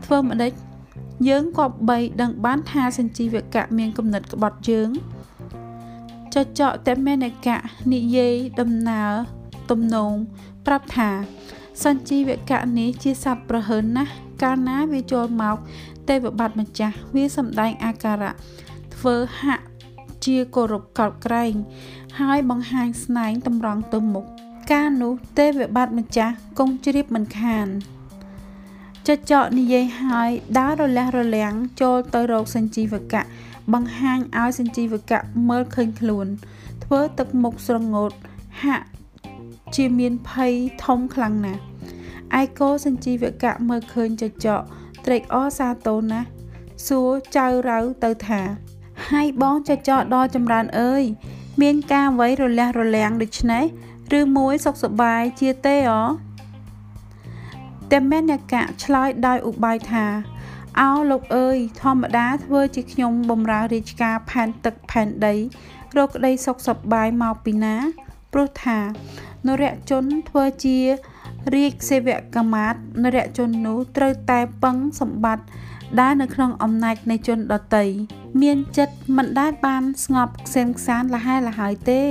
[0.05, 0.53] ធ្វើម្ដេច
[1.28, 4.90] យើងក៏បីដឹងបានថាសញ្ជីវកៈមានគំនិតក្បត់យើង
[6.35, 7.59] ចចកតមេនិកៈ
[7.93, 9.12] និយាយដំណើរ
[9.70, 10.12] ទំនង
[10.66, 11.11] ប្រាប់ថា
[11.85, 14.12] សញ្ជីវកៈនេះជាសត្វប្រហើនណាស់
[14.43, 15.57] កាលណាវាចូលមក
[16.09, 18.32] ទេវបាតម្ចាស់វាសម្ដែងអាការៈ
[18.94, 19.65] ធ្វើហាក់
[20.24, 21.55] ជាគោរពកោតក្រែង
[22.20, 24.27] ហើយបង្ហាញស្នែងតម្រង់ទៅមុខ
[24.70, 27.66] កាលនោះទេវបាតម្ចាស់គង់ជ្រាបមិនខាន
[29.09, 33.22] ចចកនិយាយហើយដើររលះរលាំង ចូលទៅរកសញ្ជីវកៈ
[33.72, 36.26] បង្ហាញឲ្យសញ្ជីវកៈមើលឃើញខ្លួន
[36.84, 38.12] ធ្វើទឹកមុខស្រងោត
[38.62, 38.86] ហាក់
[39.74, 40.52] ជាមានភ័យ
[40.84, 41.62] ធំខ្លាំងណាស់
[42.40, 44.60] ឯកោសញ្ជីវកៈមើលឃើញចចក
[45.05, 46.28] ត្រេកអរសាទរណាស់
[46.86, 48.40] សួរចៅរៅទៅថា
[49.10, 51.05] ហើយបងចចកដល់ចម្រើនអើយ
[51.62, 53.64] មានការអ្វីរលះរលាំងដូច្នេះ
[54.18, 55.93] ឬមួយសុខសប្បាយជាទេអ
[57.90, 60.06] តែមេនកៈឆ្លើយដោយឧបាយថា
[60.80, 65.34] អោលោកអើយធម្មតាធ្វើជាខ្ញុំបំរើរាជការផែនទឹកផែនដី
[65.97, 67.76] រកក្តីសុខសប្បាយមកពីណា
[68.32, 68.78] ព្រោះថា
[69.47, 70.78] នរជនធ្វើជា
[71.55, 75.44] រាជសេវកមាតនរជននោះត្រូវតែពឹងសម្បត្តិ
[76.01, 77.86] ដែលនៅក្នុងអំណាចនៃជនដតី
[78.41, 82.03] មានចិត្តមិនដែលបានស្ងប់ខ្សែមខ្សានលហែលហើយទេ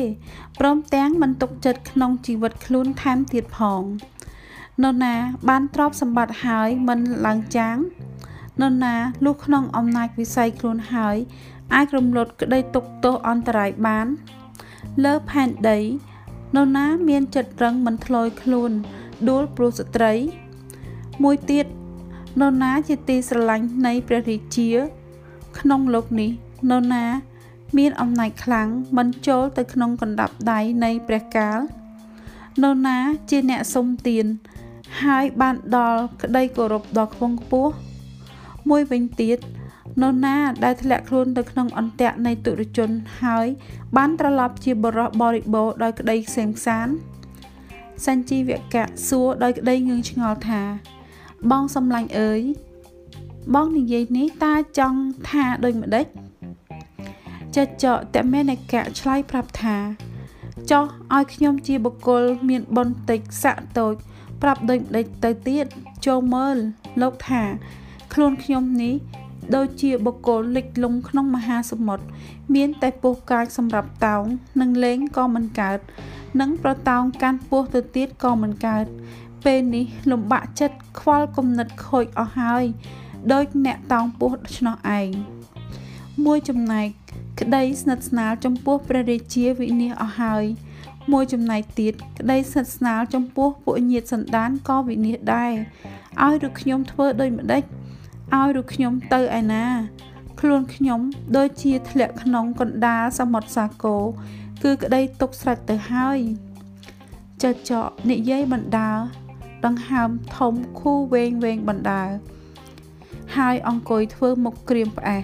[0.59, 3.81] ព្រមទាំងមិនទុកចិត្តក្នុងជីវិតខ្លួនថែមទៀតផង
[4.83, 5.15] នរណា
[5.49, 7.77] បានទ្រព្យសម្បត្តិហើយមិនឡើងចាំង
[8.61, 8.95] នរណា
[9.25, 11.17] លុះក្នុងអំណាចវិស័យខ្លួនហើយ
[11.73, 14.07] អាចរំលត់ក្តីទុកទោសអន្តរាយបាន
[15.03, 15.79] លើផែនដី
[16.55, 18.71] នរណាមានចិត្តរឹងមិនធ្លោយខ្លួន
[19.29, 20.13] ដួលព្រោះស្ត្រី
[21.23, 21.65] មួយទៀត
[22.41, 24.69] នរណាជាទីស្រឡាញ់នៃព្រះរាជា
[25.59, 26.31] ក្នុងលោកនេះ
[26.69, 27.05] នរណា
[27.77, 28.67] មានអំណាចខ្លាំង
[28.97, 31.59] មិនចូលទៅក្នុងកណ្ដាប់ដៃនៃព្រះកាល
[32.61, 32.97] នរណា
[33.29, 34.25] ជាអ្នកសុំទាន
[35.03, 37.73] ហើយបានដល់ក្តីគោរពដ៏ខ្ពង់ខ្ពស់
[38.69, 39.37] មួយវិញទៀត
[40.01, 42.89] នរណាដែលធ្លាក់ខ្លួនទៅក្នុងអន្ទាក់នៃទុរជន
[43.23, 43.47] ហើយ
[43.97, 46.87] បានត្រឡប់ជាបរោះបរិបូរដោយក្តីខ្សែមខ្សាន
[48.05, 50.61] សញ្ជីវកៈសួរដោយក្តីងឿងឆ្ងល់ថា
[51.51, 52.41] បងសំឡាញ់អើយ
[53.53, 54.99] បងនិយាយនេះតាចង់
[55.29, 56.05] ថាដូចម្ដេច
[57.55, 59.77] ចចកតមេនិកៈឆ្លើយប្រាប់ថា
[60.71, 60.85] ចោះ
[61.15, 63.93] ឲ្យខ្ញុំជាបុគ្គលមានបុណ្យតិចសាក់តូច
[64.41, 65.65] ប្រាប់ដូចម្ដេចទៅទៀត
[66.05, 66.57] ចូលមើល
[67.01, 67.43] លោកថា
[68.13, 68.95] ខ្លួនខ្ញុំនេះ
[69.55, 72.05] ដូចជាបុគ្គលលិចលង់ក្នុងមហាសមុទ្រ
[72.55, 74.23] មានតែពោះកាចសម្រាប់តោង
[74.61, 75.79] និងលេងក៏មិនកើត
[76.41, 78.85] និងប្រតោងកាន់ពោះទៅទៀតក៏មិនកើត
[79.45, 82.63] ពេលនេះលំបាកចិត្តខ្វល់គំនិតខូចអស់ហើយ
[83.33, 85.09] ដោយអ្នកតោងពោះដូច្នោះឯង
[86.25, 86.87] មួយចំណែក
[87.39, 90.43] ក្តីស្និទ្ធស្នាលចំពោះព្រះរាជាវិនិច្ឆ័យអស់ហើយ
[91.11, 95.53] មួយចំណែកទៀតក្តីសិទ្ធស្នាលចំពោះពួកញាតិសន្តានក៏វិនិច្ឆ័យដែរ
[96.23, 97.63] ឲ្យឬខ្ញុំធ្វើដូចម្ដេច
[98.37, 99.65] ឲ្យឬខ្ញុំទៅឯណា
[100.39, 100.99] ខ្លួនខ្ញុំ
[101.37, 104.03] ដូចជាធ្លាក់ក្នុងកណ្ដាលសមុទ្រសាគរ
[104.63, 106.19] គឺក្តីទុកស្រេចទៅហើយ
[107.43, 108.91] ចចកនិយាយបណ្ដា
[109.65, 112.03] ដង្ហើមធំខូវែងវែងបណ្ដា
[113.37, 115.23] ហើយអង្គុយធ្វើមុខក្រៀមផ្អែស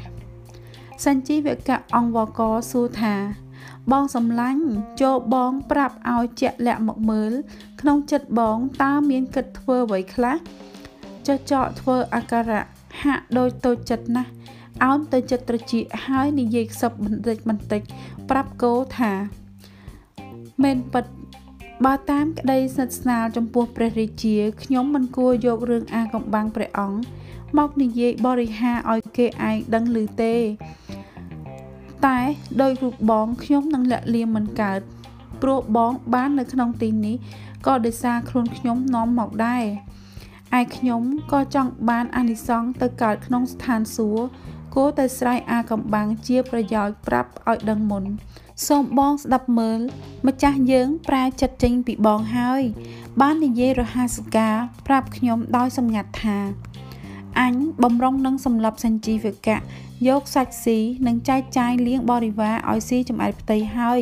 [1.06, 3.16] សញ្ជីវកៈអង្គវកសួរថា
[3.92, 4.64] បងសំឡាញ់
[5.02, 7.32] ចូលបងប្រាប់ឲ្យជាក់លាក់មកមើល
[7.82, 10.36] ក្នុងចិត្តបងតើមានគិតធ្វើអ្វីខ្លះ
[11.28, 12.66] ចចកធ្វើអាការៈ
[13.04, 14.32] ហាក់ដូចតូចចិត្តណាស់
[14.84, 17.82] អោនទៅចិត្តត្រជាហើយនិយាយខ្សឹបបន្តិចបន្តិច
[18.30, 19.14] ប្រាប់គោថា
[20.64, 21.06] មែនពិត
[21.86, 27.00] បើតាមក្តីស្និទ្ធស្នាលចំពោះព្រះរាជាខ្ញុំមិនគួរយករឿងអាកំបាំងព្រះអង្គ
[27.58, 30.36] មកនិយាយបរិហាឲ្យគេឯងដឹងឮទេ
[32.06, 32.20] តែ
[32.62, 34.80] ដោយរូបបងខ្ញុំនឹងលាក់លៀមមិនកើត
[35.42, 37.16] ព្រោះបងបាននៅក្នុងទីនេះ
[37.66, 39.64] ក៏ដោយសារខ្លួនខ្ញុំនាំមកដែរ
[40.60, 41.02] ឯខ្ញុំ
[41.32, 44.26] ក៏ចង់បានអានិសង្សទៅកើតក្នុងស្ថានសួគ៌
[44.76, 48.04] គួរតែស្រ័យអាកំបាំងជាប្រយោជន៍ប្រាប់ឲ្យដឹងមុន
[48.68, 49.80] សូមបងស្ដាប់មើល
[50.28, 52.62] ម្ចាស់យើងប្រែចិត្តចេញពីបងហើយ
[53.22, 54.56] បាននិយាយរហ័សការ
[54.88, 56.38] ប្រាប់ខ្ញុំដោយសម្ងាត់ថា
[57.40, 57.54] អញ
[57.84, 59.58] បំរុងនឹងសម្លាប់សញ្ជីវកៈ
[60.08, 60.78] យកសាច់ស៊ី
[61.08, 64.02] និងចែកចាយលៀងបរិវារឲ្យស៊ីចំអែតផ្ទៃហើយ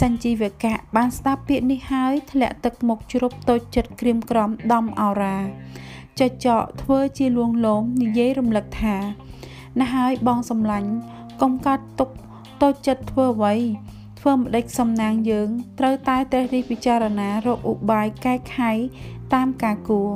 [0.00, 5.38] សញ្ជីវកៈបានស្ដាប់ពាក្យនេះហើយធ្លាក់ទឹកមុខជ្រប់តូចចិត្តក្រៀមក្រំដំអរ៉ា
[6.20, 8.96] ចចកធ្វើជាលួងលោមនិយាយរំលឹកថា
[9.80, 10.90] ណាហើយបងសំឡាញ់
[11.42, 12.10] កុំកាត់ទុក
[12.62, 13.54] តូចចិត្តធ្វើអ្វី
[14.20, 15.48] ធ្វើម្ដេចសំណាងយើង
[15.78, 18.70] ត្រូវតែត្រេះរិះពិចារណារកឧបាយកែខៃ
[19.34, 20.10] តាមការគួរ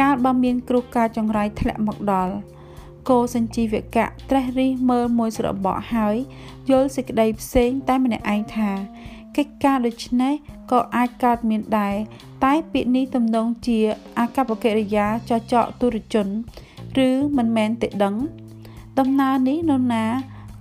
[0.00, 2.34] កាលបើមានគ្រោះកាចចង្រៃធ្លាក់មកដល់
[3.08, 6.16] គោសញ្ជីវកៈត្រេះរិះមើលមួយស្របក់ហើយ
[6.70, 8.70] យល់សេចក្តីផ្សេងតែម្នាក់ឯងថា
[9.36, 10.34] កិច្ចការដូចនេះ
[10.72, 11.94] ក៏អាចកើតមានដែរ
[12.44, 13.78] តែពាក្យនេះទំនងជា
[14.18, 16.26] អាកប្បកិរិយាចចកទុរជន
[17.06, 18.14] ឬមិនមែនទេដឹង
[18.98, 20.06] ដំណើរនេះនរណា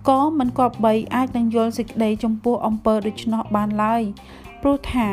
[0.09, 4.03] ក៏មិនគប្បីអាចនឹងយល់សេចក្តីចំពោះអំពើដូច្នោះបានឡើយ
[4.61, 5.07] ព្រោះថា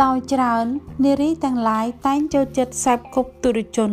[0.00, 0.66] ដោយច្រើន
[1.04, 3.92] នារីទាំងឡាយតែងចូលចិត្តសែបគប់ទុរជន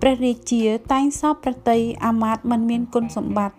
[0.00, 0.62] ព្រះរាជា
[0.92, 3.56] តែងសពប្រតិអាមាត្យមិនមានគុណសម្បត្តិ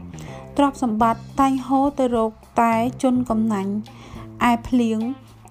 [0.57, 2.31] ទ្រព្យសម្បត្តិតែងហូរទៅរក
[2.61, 2.73] តែ
[3.03, 3.73] ជនកំណាញ់
[4.51, 4.99] ឯភ្លៀង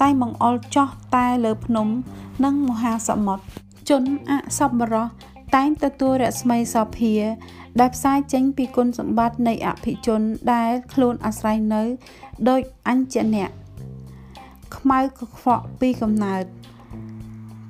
[0.02, 1.88] តែងបង្អុលចោះតែលើភ្នំ
[2.44, 3.44] និងមហាសមុទ្រ
[3.88, 5.06] ជនអសប្បុរស
[5.54, 7.14] តែងទទួលរស្មីសោភា
[7.80, 10.20] ដែលផ្សាយចេញពីគុណសម្បត្តិនៃអភិជន
[10.52, 11.82] ដែលខ្លួនអាស្រ័យនៅ
[12.48, 13.50] ដោយអញ្ញអ្នក
[14.86, 16.44] ខ្មៅកខ្វក់ពីកំណើត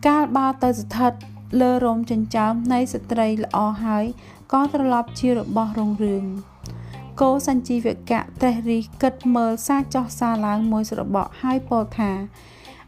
[0.07, 1.13] កាលបើទៅស្ថិត
[1.61, 4.05] លើរោមចិញ្ចើមនៃស្ត្រីល្អហើយ
[4.53, 6.25] ក៏ត្រឡប់ជារបស់រុងរឿង
[7.21, 12.11] គោសញ្ជីវកៈត្រេះរិះគិតមើលសាចោះសាឡើងមួយស្របក់ហើយពោលថា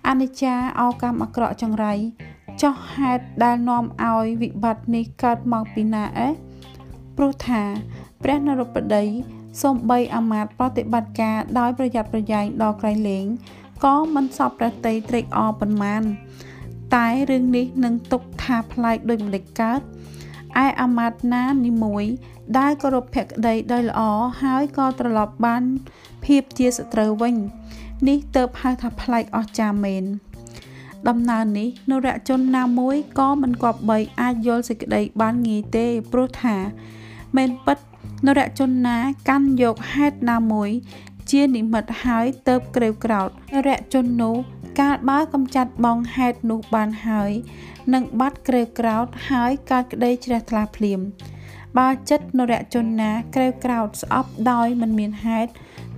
[0.08, 1.92] អនិច្ចាអោកម្មអក្រក់ចង្រៃ
[2.62, 6.28] ចោះហេតុដែលនាំឲ្យវិបត្តិនេះកើតមកពីណាអេ
[7.16, 7.62] ព្រោះថា
[8.22, 9.04] ព្រះនរបតី
[9.62, 13.26] សូមបីអាមាត្យប្រតិបត្តិការដោយប្រយ័ត្នប្រយែងដល់ក្រៃលែង
[13.84, 16.02] ក៏មិនសពប្រតិត្រេកអរប៉ុន្មាន
[16.94, 19.80] តែរឿងនេះនឹងទុកថាប្លែកដោយម្ដេចកើត
[20.64, 22.04] ឯអាមាត្យណានីមួយ
[22.58, 24.00] ដែលគោរពភក្តីដោយល្អ
[24.42, 25.62] ហើយក៏ត្រឡប់បាន
[26.24, 27.34] ភាពជាសត្រូវវិញ
[28.08, 30.04] នេះទៅហៅថាប្លែកអស្ចារ្យមែន
[31.08, 36.56] ដំណើរនេះនរជនណាមួយក៏មិនគប្បីអាចយល់សេចក្តីបានងាយទេព្រោះថា
[37.36, 37.78] មែនពិត
[38.26, 38.96] នរជនណា
[39.28, 40.70] កាន់យកហេតុណាមួយ
[41.30, 44.36] ជានិមិត្តហើយទៅក្រេវក្រោតនរជននោះ
[44.80, 47.30] កាលបើកំចាត់បងហេតុនោះបានហើយ
[47.94, 51.00] នឹងបាត់ក្រេវក្រោតហើយកើតក្តីជ្រះថ្លាភ្លាម
[51.78, 55.50] បើចិត្តនរជនណាក្រេវក្រោតស្អប់ដោយមិនមានហេតុ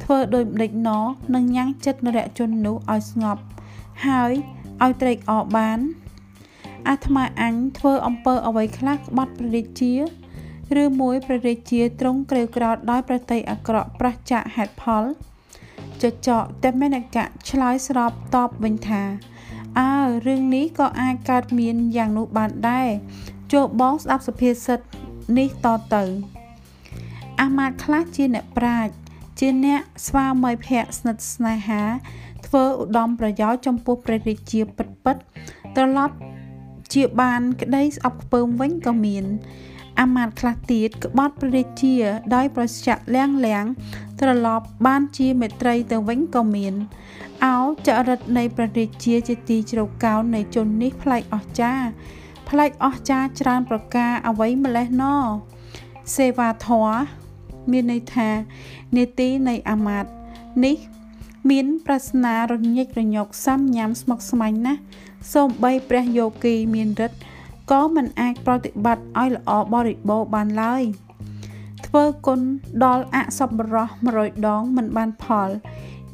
[0.03, 0.91] ធ្វើដោយម្ដេចណ
[1.35, 3.43] នឹងញ៉ាំងចិត្តនរជននោះឲ្យស្ងប់
[4.07, 4.33] ហើយ
[4.85, 5.79] ឲ្យត្រេកអរបាន
[6.89, 9.95] អាត្មាអញធ្វើអំពើអ្វីខ្លះក្បត់ព្រះរាជា
[10.83, 15.05] ឬមួយព្រះរាជាទ្រង់ក្រេវក្រោតដោយប្រតិអក្រក់ប្រះចាកហេតុផល
[16.03, 19.03] ចចកតែមេនកៈឆ្លើយស្របតបវិញថា
[19.81, 19.95] អើ
[20.27, 22.89] រឿងនេះក៏អាចកើតមានយ៉ាងនោះបានដែរ
[23.53, 24.79] ចូលបងស្ដាប់សុភាសិត
[25.39, 26.05] នេះតទៅ
[27.41, 28.93] អាមាត្យខ្លះជាអ្នកប្រាជ្ញ
[29.39, 31.83] ជាអ្នកស្វាមីភក្តិស្និទ្ធស្នេហា
[32.47, 35.17] ធ្វើឧត្តមប្រយោជន៍ចំពោះព្រះរាជាពិតពិត
[35.77, 36.17] ត្រឡប់
[36.95, 39.25] ជាបានក្តីស្អប់ខ្ពើមវិញក៏មាន
[40.01, 41.97] អាមាត្យខ្លះទៀតក្បត់ព្រះរាជា
[42.35, 43.65] ដោយប្រឆាក់លៀងលៀង
[44.21, 46.75] ត្រឡប់បានជាមេត្រីទៅវិញក៏មាន
[47.45, 51.87] អោចរិតនៃព្រះរាជាជាទីជ្រៅកោននៃជននេះប្លែកអស្ចារ្យ
[52.49, 55.05] ប្លែកអស្ចារ្យច្រើនប្រការអ្វីម្លេះណ
[56.17, 56.91] សេវាធរ
[57.71, 58.29] មានន័យថា
[58.97, 60.11] នេតិនៃអាមាត្យ
[60.65, 60.77] នេះ
[61.51, 64.81] មាន ប្រាថ្នារញេករញកសាំញ៉ាំស្មុគស្មាញណាស់
[65.35, 67.19] សូម្បីព្រះយោគីមានរិទ្ធ
[67.71, 70.83] ក៏មិនអាចប្រតិបត្តិឲ្យល្អបរិបូរបានឡើយ
[71.87, 72.41] ធ្វើគុណ
[72.85, 73.89] ដល់អសប្បុរស
[74.19, 75.51] 100ដងមិនបានផល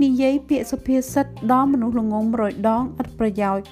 [0.03, 3.67] និយាយពាក្យសុភាសិតដល់មនុស្សល្ងង100ដងឥតប្រយោជន៍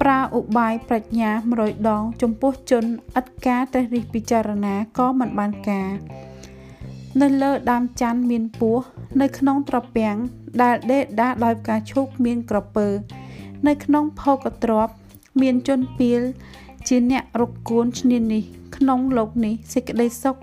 [0.00, 1.30] ប្រើឧបាយប្រាជ្ញា
[1.60, 2.84] 100ដង ចំពោះជន
[3.20, 5.90] ឥតការត្រេះរិះពិចារណាក៏មិនបានការ
[7.22, 8.84] នៅលើដើមច័ន្ទមានពស់
[9.20, 10.16] នៅក្នុងត្រពាំង
[10.62, 12.86] ដែលដេកដាដោយផ្កាឈូកមានក្រពើ
[13.66, 14.88] នៅក្នុងភោគទ្រប
[15.40, 16.22] មានជនពៀល
[16.88, 18.42] ជាអ្នករកគួនឈ្នានេះ
[18.76, 20.36] ក្នុងលោកនេះសេចក្តីសុខ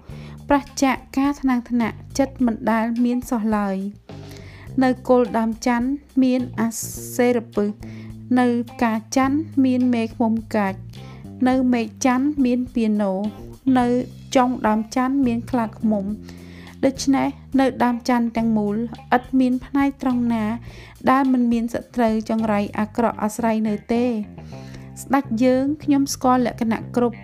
[0.50, 3.76] ប្រះចាកការថ្នាំងថ្នាក់ចិត្តមិនដែលមានសោះឡើយ
[4.84, 5.88] នៅគល់ដើមច័ន្ទ
[6.24, 6.70] មានអា
[7.16, 7.70] សេរពឹស
[8.40, 10.80] នៅផ្កាច័ន្ទមានមេឃុំកាច់
[11.48, 13.14] នៅមេឃច័ន្ទមានពីណូ
[13.80, 13.88] នៅ
[14.36, 16.06] ចុងដើមច័ន្ទមានខ្លាឃ្មុំ
[16.86, 17.28] ដូច្នេះ
[17.60, 18.76] នៅដើមច័ន្ទទាំងមូល
[19.16, 20.46] ឥតមានផ្នែកត្រង់ណា
[21.12, 24.06] ដែលមិនមានសត្រូវចង្រៃអាក្រក់អាស្រ័យនៅទេ
[25.02, 27.18] ស្ដេចយើងខ្ញុំស្គាល់លក្ខណៈគ្រប់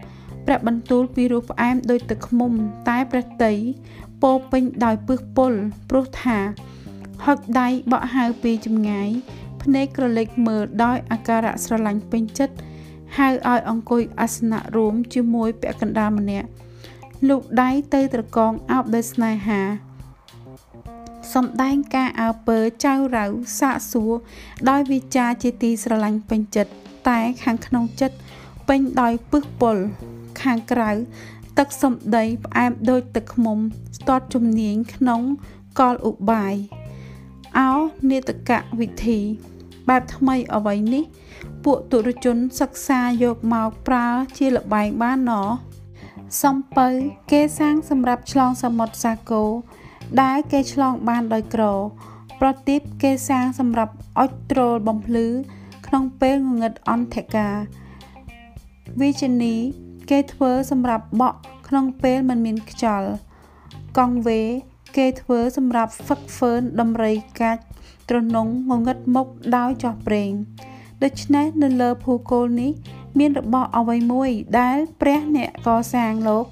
[0.45, 2.51] ព្រះបន្ទូលពីរសផ្អែមដោយទឹកឃ្មុំ
[2.89, 3.53] តែព្រះតី
[4.21, 5.53] ពោពេញដោយពឹសពុល
[5.89, 6.37] ព្រោះថា
[7.25, 9.09] ហុចដៃបក់ហៅពីចម្ងាយ
[9.63, 12.55] ភ្នែកក្រឡេកមើលដោយអាការៈស្រឡាញ់ពេញចិត្ត
[13.17, 16.47] ហៅឲ្យអង្គុយអាសនៈរួមជាមួយពាក់កណ្ដាលម្នាក់
[17.29, 19.61] លោកដៃទៅត្រកងអោបដោយស្នេហា
[21.33, 23.25] សំដែងការអើពើចៅរៅ
[23.59, 24.11] សាកសួរ
[24.69, 26.71] ដោយវិចារជាទីស្រឡាញ់ពេញចិត្ត
[27.07, 28.17] តែខាងក្នុងចិត្ត
[28.67, 29.77] ពេញដោយពឹសពុល
[30.41, 30.91] ខាងក្រៅ
[31.57, 33.57] ទឹកសំដីផ្អែមដូចទឹកឃ្មុំ
[33.97, 35.21] ស្ទាត់ជំនាញក្នុង
[35.79, 36.55] កលឧបាយ
[37.57, 37.71] អោ
[38.11, 39.19] នេតកវិធី
[39.89, 41.03] បែបថ្មីអ្វីនេះ
[41.63, 44.07] ពួកទុរជនសិក្សាយកមកប្រើ
[44.37, 45.49] ជាលបែងបានណោះ
[46.43, 46.87] សំពៅ
[47.31, 49.49] គេសាងសម្រាប់ឆ្លងសមុទ្រសាគរ
[50.21, 51.63] ដែលគេឆ្លងបានដោយក្រ
[52.39, 55.27] ប្រទីបគេសាងសម្រាប់អុចត្រូលបំភ្លឺ
[55.93, 57.55] ក្នុងពេលងងឹតអន្តរការ
[58.99, 59.55] វិជនី
[60.09, 63.09] គេធ្វើសម្រាប់បក់ក្នុងពេលមិនមានខ្យល់
[63.97, 64.41] កង់វេ
[64.97, 67.61] គេធ្វើសម្រាប់ហ្វឹកហ្វឺនដំរីកាច់
[68.09, 70.31] ត្រនងងងឹតមុខដោយចោះប្រេង
[71.03, 72.71] ដូច្នេះនៅលើភូកូលនេះ
[73.19, 76.45] មានរបស់អ្វីមួយដែលព្រះអ្នកកសាងលោក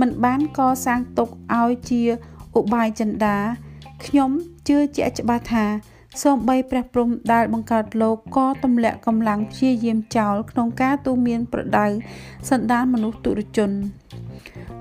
[0.00, 1.28] មិនបានកសាងទុក
[1.60, 2.02] ឲ្យជា
[2.58, 3.36] ឧបាយចិន្តា
[4.04, 4.30] ខ្ញុំ
[4.68, 5.66] ជឿជាក់ច្បាស់ថា
[6.22, 11.86] សូម្បីព្រះព្រំដែលបង្កើតលោកក៏ទម្លាក់កម្លាំងព្យាយាមចោលក្នុងការទូមានប្រដៅ
[12.50, 13.70] សន្តានមនុស្សទុរជន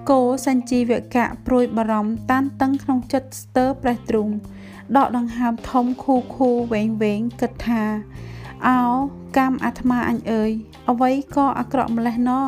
[0.09, 4.33] គោសញ្ជីវកៈព្រួយបារម្ភតានតឹងក្នុងចិត្តស្ទើរព្រះទ្រង់
[4.97, 7.83] ដកដង្ហើមធំខូខូវែងវែងគិតថា
[8.67, 8.81] អោ
[9.37, 10.51] កម្មអាត្មាអញអើយ
[10.89, 12.41] អ្វីក៏អាក្រក់ម្លេះណោ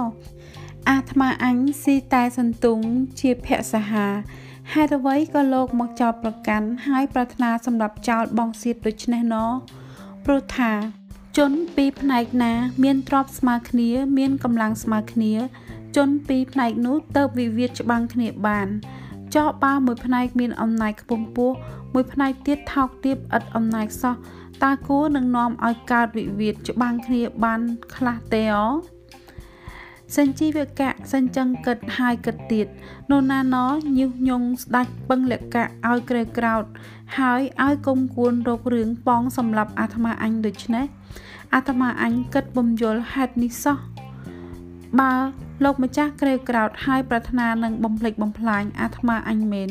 [0.89, 2.79] អាត្មាអញស៊ីតែសន្ទុង
[3.19, 4.07] ជាភក្សាហា
[4.75, 9.45] ហេតុអ្វីក៏លោកមកចោតប្រកាន់ហើយប្រាថ្នាសម្រាប់ចោលបងសៀតដូច្នេះណោ
[10.25, 10.71] ព្រោះថា
[11.37, 15.33] ជនពីរផ្នែកណា មានទ្រព្យស្មើគ្នា មានកម្លាំងស្មើគ្នា
[15.97, 18.67] ជនពីរផ្នែកនោះទៅវិវាទច្បាំងគ្នាបាន
[19.35, 21.51] ចោះបើមួយផ្នែកមានអំណាចខ្ពង់ពោះ
[21.93, 24.15] មួយផ្នែកទៀតថោកទាបឥតអំណាចសោះ
[24.63, 27.61] តើគួរនឹងនាំឲ្យកើតវិវាទច្បាំងគ្នាបាន
[27.95, 28.57] ខ្លះទេអ
[30.17, 32.67] សញ្ជីវកៈសញ្ចឹងគិតហើយគិតទៀត
[33.09, 33.57] នរណាណ
[33.99, 36.63] ញុះញង់ស្ដាច់ពឹងលក្ខៈឲ្យក្រេក្រោត
[37.17, 40.85] ហើយឲ្យគុំគួនរករឿងប៉ងសម្រាប់អាត្មាអញដូច្នេះ
[41.53, 43.77] អាត្មាអញគិតបំយល់ហេតុនេះសោះ
[44.99, 45.13] បើ
[45.63, 49.69] លោកម្ចាស់ក្រេក្រោតហើយប្រាថ្នានឹងបំភ្លេចបំផ្លាញអាត្មាអញមែន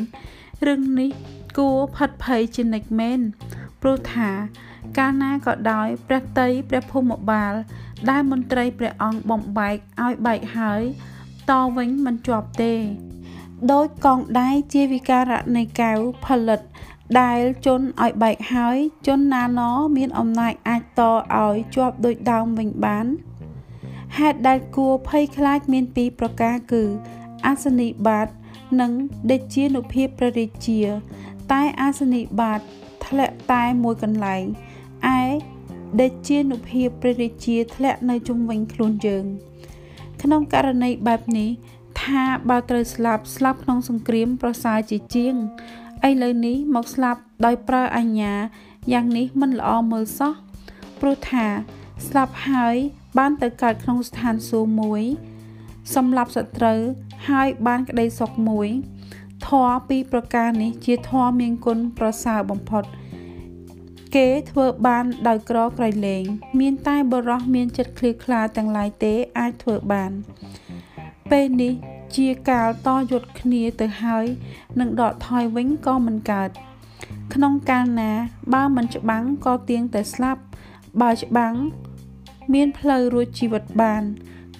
[0.66, 1.10] រឿងនេះ
[1.58, 3.20] គួរផិតភ័យជានិច្ចមែន
[3.82, 4.30] ព្រោះថា
[4.98, 7.54] កាលណាក៏ដោយព្រះតីព្រះភូមិបាល
[8.10, 10.82] ដែលមន្ត្រីព្រះអង្គបំបែកឲ្យបែកហើយ
[11.50, 12.74] តវិញមិនជាប់ទេ
[13.72, 16.60] ដោយកងដៃជាវិការៈនៃកែវផលិត
[17.20, 19.60] ដែលជន់ឲ្យបែកហើយជន់ណាណ
[19.96, 23.06] មានអំណាចអាចតឲ្យជាប់ដូចដើមវិញបាន
[24.18, 26.84] ហេតុដែលគួរភ័យខ្លាចមានពីរប្រការគឺ
[27.46, 28.28] អាសនីបាត
[28.80, 28.92] និង
[29.30, 30.80] ដេជានុភាពព្រះរាជា
[31.52, 32.60] តែអាសនីបាត
[33.06, 34.44] ធ្លាក់តែមួយកន្លែង
[35.18, 35.22] ឯ
[36.00, 39.24] ដេជានុភាពព្រះរាជាធ្លាក់នៅជុំវិញខ្លួនយើង
[40.22, 41.50] ក្នុងករណីបែបនេះ
[42.02, 45.34] ថាបើត្រូវស្លាប់ស្លាប់ក្នុងសង្គ្រាមប្រសើរជាជាង
[46.08, 48.34] ឥឡូវនេះមកស្លាប់ដោយប្រើអញ្ញា
[48.92, 50.34] យ៉ាងនេះមិនល្អមើលសោះ
[51.00, 51.46] ព្រោះថា
[52.08, 52.76] ស្លាប់ហើយ
[53.18, 55.02] បានទៅកើតក្នុងស្ថានសួគ៌មួយ
[55.94, 56.80] សម្រាប់សត្រូវ
[57.28, 58.68] ហើយបានក្តីសុខមួយ
[59.46, 62.84] ធម៌ពីរប្រការនេះជាធម៌មានគុណប្រសើរបំផុត
[64.16, 66.24] គេធ្វើបានដោយក្រក្រៃលែង
[66.60, 70.10] មានតែបរោះមានចិត្តឃ្លៀខ្លាទាំងឡាយទេអាចធ្វើបាន
[71.30, 71.72] ពេលនេះ
[72.16, 74.26] ជាកាលតយុទ្ធគ្នាទៅហើយ
[74.80, 76.50] នឹងដកថយវិញក៏មិនកើត
[77.32, 78.12] ខក្នុងកាលណា
[78.54, 80.42] បើមិនច្បាំងក៏ទៀងតែស្លាប់
[81.00, 81.54] បើច្បាំង
[82.54, 84.02] មានផ្លូវរួចជីវិតបាន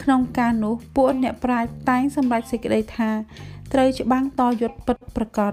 [0.03, 3.11] ក្នុងការនោះពួកអ្នកប្រាជ្ញតែងសម្រេចសេចក្តីថា
[3.73, 5.53] ត្រូវច្បាំងតយុទ្ធពិតប្រកប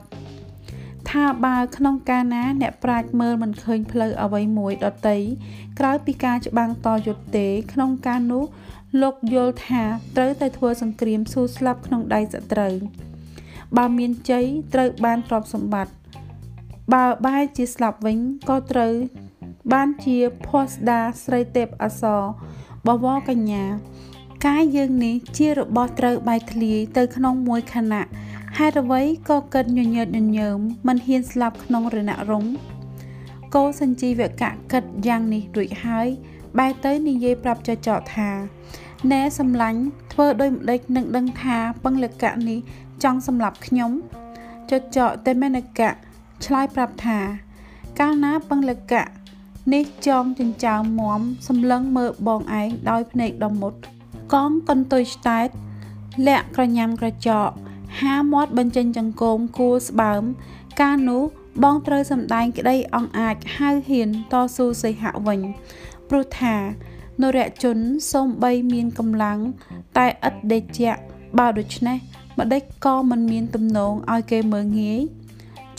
[1.09, 5.17] ថាបើក្នុងកាលណាអ្នកប្រាជ្ញមើលមិនឃើញផ្លូវអ្វីមួយដតី
[5.79, 8.43] ក្រៅពីការច្បាំងតយុទ្ធទេ ក្នុងការនោះ
[9.01, 9.83] លោកយល់ថា
[10.15, 12.73] ត្រូវតែធ្វើសង្គ្រាមស៊ូស្លាប់ក្នុងដៃសត្រូវ
[13.77, 15.93] បើមានជ័យត្រូវបានទ្រព្យសម្បត្តិ
[16.93, 18.17] បើបែរជាស្លាប់វិញ
[18.49, 18.93] ក៏ត្រូវ
[19.73, 20.17] បានជា
[20.47, 22.21] ភស្តាស្រីទេពអសរ
[22.87, 23.63] បវរកញ្ញា
[24.47, 28.05] កាយយើងនេះជារបស់ត្រូវបែកធ្លាយទៅក្នុងមួយខណៈ
[28.59, 32.45] ហេតុអ្វីក៏កិតញញើតញញើមមិនហ៊ានស្លាប់ក្នុងរណរំ
[33.55, 36.07] កោសញ្ជីវកៈកិតយ៉ាងនេះរួចហើយ
[36.57, 38.29] បែរទៅនិយាយប្រាប់ចចកថា
[39.11, 39.79] ណែសម្លាញ់
[40.11, 42.59] ធ្វើដោយម្ដេចនឹងដឹងថាពឹងលកៈនេះ
[43.03, 43.91] ចង់សម្លាប់ខ្ញុំ
[44.71, 45.91] ចចកតែមេនកៈ
[46.45, 47.19] ឆ្លើយប្រាប់ថា
[47.99, 49.05] កាលណាពឹងលកៈ
[49.73, 53.73] នេះចងចិញ្ចើមមមសម្លឹងមើលបងឯងដោយភ្នែកដ៏មុត
[54.33, 55.47] កងកន្ទុយស្តែត
[56.27, 57.51] លាក់ក្រញាំក្រចក
[58.01, 60.23] ហាមាត់បញ្ចេញចង្កូមគួរស្បើម
[60.81, 61.23] កាលនោះ
[61.63, 65.39] បងត្រូវសម្ដែងក្តីអង្អាចហៅហ៊ានតស៊ូសីហៈវិញ
[66.09, 66.55] ព្រោះថា
[67.21, 67.77] នរជន
[68.11, 69.39] សូមបីមានកម្លាំង
[69.97, 70.95] តែឥតដេជៈ
[71.39, 71.97] បើដូច្នេះ
[72.39, 75.01] ម្ដេចក៏មិនមានទំនងឲ្យគេមើងងាយ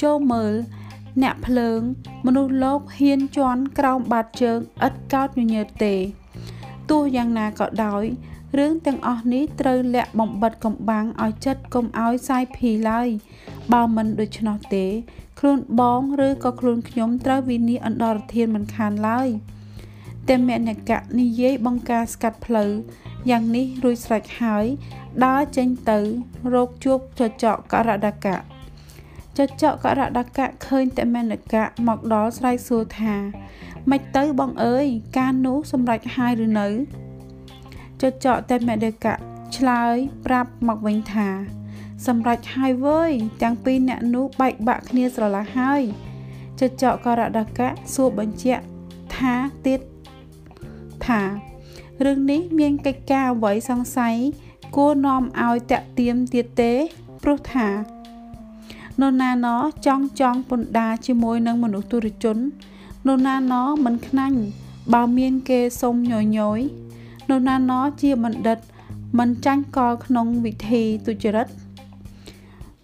[0.03, 0.53] ចូលមើល
[1.23, 1.81] អ្នកភ្លើង
[2.27, 5.95] មនុស្សលោកហ៊ានជន់ក្រោមបាតជើងឥតកោតញញើតទេ
[6.91, 8.05] ទោះយ៉ាងណាក៏ដោយ
[8.59, 13.09] រឿងទាំងអស់នេះត្រូវលាក់បំបិតកំបាំងឲ្យចិត្តកុំឲ្យសាយភីឡើយ
[13.73, 14.87] បើមិនដូច្នោះទេ
[15.39, 19.29] ខ្លួនបងឬក៏ខ្លួនខ្ញុំត្រូវវិនិច្ឆ័យអន្តរធានមិនខានឡើយ
[20.29, 22.71] តែមនកៈនិយាយបង្ការស្កាត់ផ្លូវ
[23.31, 24.65] យ៉ាងនេះរួចស្រេចហើយ
[25.25, 25.99] ដើរចេញទៅ
[26.55, 28.37] រកជួបចចកករដកៈ
[29.39, 33.15] ចចកករដកៈឃើញតែមនកៈមកដល់ស្រែកសួរថា
[33.91, 34.87] ម៉េចទៅបងអើយ
[35.19, 36.69] ការនោះសម្រេចហើយឬនៅ
[38.03, 39.15] ចចកតែមនកៈ
[39.57, 39.95] ឆ្លើយ
[40.27, 41.29] ប្រាប់មកវិញថា
[42.07, 45.83] សម្រេចហើយវើយទាំងពីរអ្នកនោះបែកបាក់គ្នាស្រឡះហើយ
[46.61, 48.65] ចចកករដកៈសួរបញ្ជាក់
[49.15, 49.35] ថា
[49.67, 49.81] ទៀត
[51.07, 51.23] ថា
[52.05, 54.17] រឿងនេះមានកិច្ចការអ្វីសង្ស័យ
[54.77, 56.73] គួរនាំឲ្យតាក់ទៀមទៀតទេ
[57.23, 57.69] ព្រោះថា
[59.01, 59.47] នរណាណ
[59.87, 62.37] ចង់ចង់ពន្ធដារជាមួយនឹងមនុស្សទុរជន
[63.07, 64.39] នរណាណមិនខ្នាញ់
[64.93, 66.61] បើមានគេសុំញយយ
[67.29, 67.73] នរណាណ
[68.03, 68.59] ជាបណ្ឌិត
[69.19, 71.49] មិនចាញ់កលក្នុងវិធីទុច្ចរិត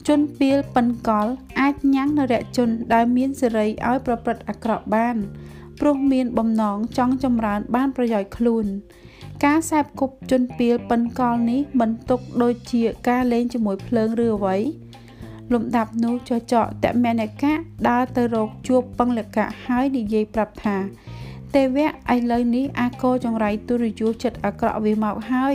[0.08, 1.26] ជនពៀលប៉ិនកល
[1.60, 5.16] អាចញ៉ាំងនរជន ដែលមានសេរីឲ្យប្រព្រឹត្តអាក្រក់បាន
[5.80, 8.66] ព្រោះមានបំណងចង់ចម្រើនបានប្រយោជន៍ខ្លួន
[9.44, 14.56] ការសែបគប់ជនពៀលប៉ិនកលនេះមិនទុកដូចជាការលេងជាមួយភ្លើងឬអ្វី
[15.52, 17.52] លំដាប់នោះចចកតមនកៈ
[17.88, 20.76] ដើរទៅរកជួបបង្លកៈហើយនិយាយប្រាប់ថា
[21.54, 25.54] ទេវៈឥឡូវនេះអាកោចង្រៃទុរយុចិត្តអាក្រក់វាមកហើយ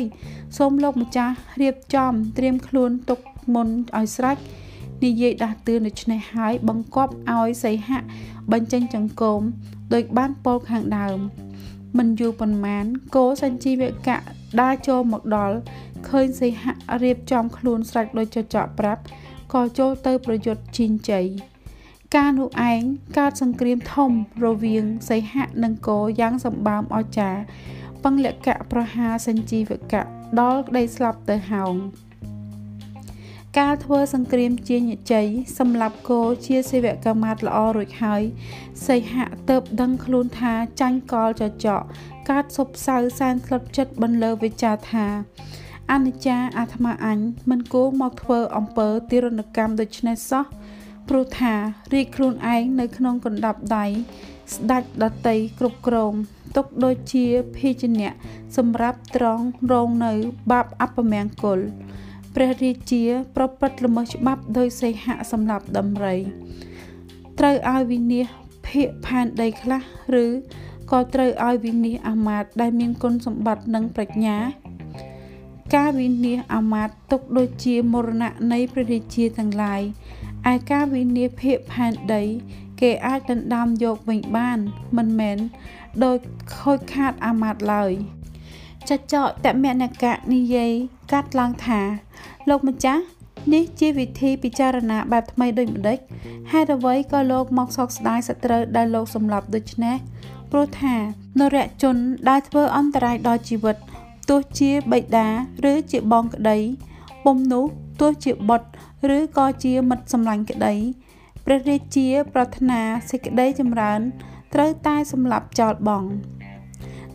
[0.58, 3.19] សូមលោកម្ចាស់រៀបចំត្រៀមខ្លួនទុក
[3.53, 3.67] មុន
[3.98, 4.38] ឲ្យស្រេច
[5.03, 8.00] និយាយដាស់តឿនដូច្នេះហើយបង្កប់ឲ្យសីហៈ
[8.51, 9.42] បញ្ចេញចង្កូម
[9.93, 11.17] ដោយបានពោលខាងដើម
[11.98, 12.85] មិនយូរប៉ុន្មាន
[13.16, 14.17] គោសញ្ជីវកៈ
[14.61, 15.56] ដើរចូលមកដល់
[16.09, 19.01] ឃើញសីហៈរៀបចំខ្លួនស្រេចដោយចចកប្រាប់
[19.53, 21.26] ក៏ចូលទៅប្រយុទ្ធជីងជ័យ
[22.16, 22.82] ការនោះឯង
[23.18, 24.11] កើតសង្គ្រាមធំ
[24.45, 27.42] រវាងសីហៈនិងគោយ៉ាងសម្បើមអស្ចារ្យ
[28.03, 30.03] បង្លកៈប្រហាសញ្ជីវកៈ
[30.40, 31.74] ដល់ក្តីស្លាប់ទៅហោង
[33.60, 35.27] ការធ្វើសង្គ្រាមជាញជ័យ
[35.60, 38.24] សម្រាប់គោជាសេវកមាតល្អរួចហើយ
[38.88, 41.82] សីហៈទៅបដឹងខ្លួនថាចាញ់កលចចក
[42.30, 45.08] កើតសុបសៅសែនស្លុតចិត្តបន្លឺវិចារថា
[45.92, 47.19] អនិច្ចាអាត្មាអញ
[47.50, 50.45] មិនគួរមកធ្វើអំពើទារុណកម្មដូចនេះសោះ
[51.10, 51.53] ព្រោះថា
[51.94, 53.86] រីកខ្លួនឯងនៅក្នុងកណ្ដាប់ដៃ
[54.56, 56.14] ស្ដាច់ដតីគ្រប់គ្រង
[56.56, 58.11] ទុកដូចជាភេជ្ជៈ
[58.58, 60.14] សម្រាប់ត្រង់រងនៅ
[60.52, 61.60] បាបអពមង្គល
[62.36, 63.03] ព្រះរាជា
[63.36, 66.16] ប្រព្រឹត្តល្មើសច្បាប់ដោយសេហៈសម្រាប់ដំរី
[67.40, 69.82] ត្រូវឲ្យវិនិច្ឆ័យភាកផែនដីខ្លះ
[70.24, 70.26] ឬ
[70.92, 74.38] ក៏ត្រូវឲ្យវិនិច្ឆ័យអាមាត្យដែលមានគុណសម្បត្តិនិងប្រាជ្ញា
[75.76, 79.82] ការវិនិច្ឆ័យអាមាត្យទុកដូចជាមរណៈនៃព្រះរាជាទាំងឡាយ
[80.53, 82.24] ឯការវិនិច្ឆ័យភាកផែនដី
[82.82, 84.59] គេអាចដណ្ដើមយកវិញបាន
[84.98, 85.38] មិនមែន
[86.03, 86.17] ដោយ
[86.57, 87.91] ខូចខាតអាមាត្យឡើយ
[88.90, 90.72] ចចកតមនកៈនិយាយ
[91.11, 91.82] កាត់ឡើងថា
[92.49, 93.03] លោកម្ចាស់
[93.53, 95.99] នេះជាវិធីពិចារណាបែបថ្មីដូចម្ដេច
[96.51, 99.95] ហេតុអ្វីក៏លោកមកសោកស្ដាយសត្រូវដែលលោកសម្លាប់ដូច្នេះ
[100.51, 100.95] ព្រោះថា
[101.40, 101.95] នរជន
[102.30, 103.75] ដែលធ្វើអន្តរាយដល់ជីវិត
[104.30, 105.27] ទោះជាបិតា
[105.72, 106.57] ឬជាបងក្តី
[107.25, 107.66] ពុំនោះ
[108.00, 110.74] ទោះជាបុត្រឬក៏ជាមិត្តសម្លាញ់ក្តី
[111.45, 114.00] ព្រះរាជា ប្រាថ្នាសេចក្តីចម្រើន
[114.53, 116.03] ត្រូវតែសម្លាប់ចោលបង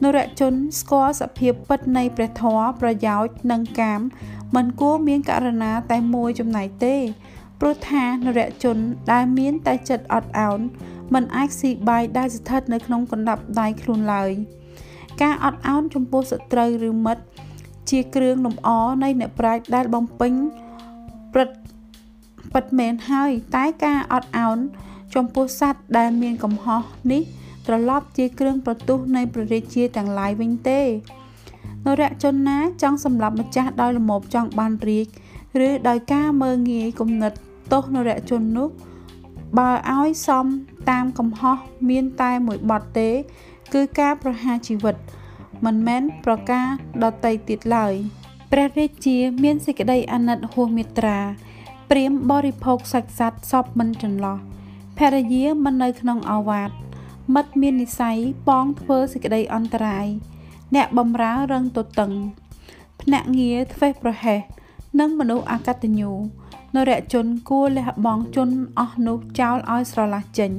[0.02, 4.00] នរជនស្គាល់សភាពពិតនៃព្រះធម៌ប្រយោជន៍និងកាម
[4.54, 6.96] មិនគួរមានករណីតែមួយចំណែកទេ
[7.60, 8.76] ព្រោះថានរជន
[9.12, 10.60] ដែលមានតែចិត្តអត់ឱន
[11.14, 14.30] មិនអាចស៊ីបាយដែលស្ថិតនៅក្នុងកណ្ដាប់ដៃខ្លួនឡើយ
[15.22, 17.24] ការអត់ឱនចំពោះសត្រូវឬមិត្ត
[17.90, 18.68] ជាគ្រឿងលម្អ
[19.02, 20.32] នៃអ្នកប្រាជ្ញដែលបំពេញ
[21.32, 21.54] ព្រឹត្ត
[22.52, 24.58] ពិតមែនហើយ តែការអត់ឱន
[25.14, 27.22] ចំពោះសត្វដែលមានកំហុសនេះ
[27.66, 30.80] ត្រឡប់ជាគ្រឿងប្រទុះនៃព្រះរាជាទាំងឡាយវិញទេ
[31.86, 35.06] នរជនណាចង់សម្លាប់ម្ចាស់ដោយលមោបចង់បានរាជ
[35.66, 37.32] ឬដោយការមើងងាយគំនិត
[37.72, 38.68] ទោសនរជននោះ
[39.58, 40.46] បើឲ្យសម
[40.90, 41.56] តាមកំហុស
[41.88, 43.10] មានតែមួយបទទេ
[43.74, 44.96] គឺការប្រហារជីវិត
[45.64, 46.66] មិនមែនប្រការ
[47.04, 47.94] ដតីទៀតឡើយ
[48.54, 51.18] ព្រះរាជាមានសេចក្តីអាណិតហួសមេត្រា
[51.90, 54.38] ព្រាមបរិភោគសាច់សត្វសពមិនចន្លោះ
[54.98, 56.70] ភរិយាមិននៅក្នុងអាវាត
[57.34, 60.06] មិត្តមាននិស័យបងធ្វើសេចក្តីអន្តរាយ
[60.74, 62.12] អ្នកបំរើរឹងទទឹង
[63.00, 64.40] ភ្នាក់ងារធ្វេសប្រហែស
[65.00, 66.12] និងមនុស្សអកតញ្ញូ
[66.74, 68.48] នរជនគួរលះបង់ជន
[68.78, 70.52] អស់នោះចោលឲ្យស្រឡះចេញ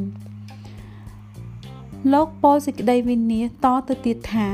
[2.14, 4.48] លោកពោលសេចក្តីវិនិច្ឆ័យតទៅទៀតថា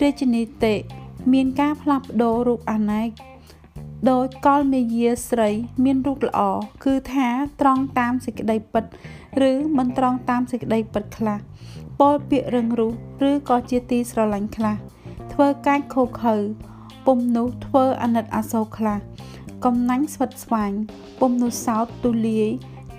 [0.00, 1.01] រាជនីតិ
[1.32, 3.08] មានការផ្លាស់ប្ដូររូបអនេក
[4.10, 5.50] ដោយកលមេយាស្រី
[5.84, 6.40] មានរូបល្អ
[6.84, 7.28] គឺថា
[7.60, 8.84] ត្រង់តាមសេចក្តីពិត
[9.50, 11.38] ឬមិនត្រង់តាមសេចក្តីពិតខ្លះ
[12.00, 12.92] ពោលពាក្យរឹងរូស
[13.28, 14.76] ឬក៏ជាទីស្រឡាញ់ខ្លះ
[15.32, 16.36] ធ្វើកាច់ខូខើ
[17.06, 18.98] ពុំនោះធ្វើអាណិតអាសូរខ្លះ
[19.64, 20.72] កំណាញ់ស្វិតស្វាញ
[21.20, 22.48] ពុំនោះសោតទូលាយ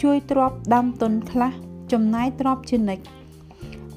[0.01, 1.51] ជួយទ្របដាំទុនខ្លះ
[1.91, 3.05] ចំណាយទ្របជានិច្ច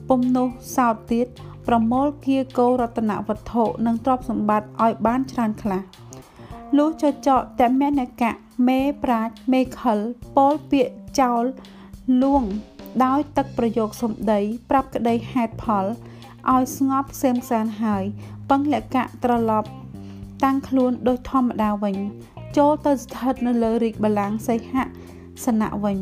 [0.08, 1.26] ពុំនោះសោតទៀត
[1.66, 5.82] ប្រមូលគៀកោរតនវត្ថុនិងទ្រព្យសម្បត្តិឲ្យបានច្រើនខ្លះ
[6.76, 8.32] លុះចចកតមនកៈ
[8.68, 9.98] មេប្រាជ្ញមេខល
[10.36, 10.88] ពោលពាក
[11.20, 11.42] ចោល
[12.22, 12.42] លួង
[13.04, 15.84] ដោយទឹកប្រយោគសំដី ប្រាប់ក្តីហេតុផល
[16.52, 18.04] ឲ្យស្ងប់ខ្សែមខ្សានហើយ
[18.50, 19.68] ពឹងលក្ខៈត្រឡប់
[20.44, 21.96] តាំងខ្លួនដូចធម្មតាវិញ
[22.56, 24.74] ចូលទៅស្ថិតនៅលើរាជបល្ល័ង្កសីហ
[25.44, 25.98] សនៈវិញ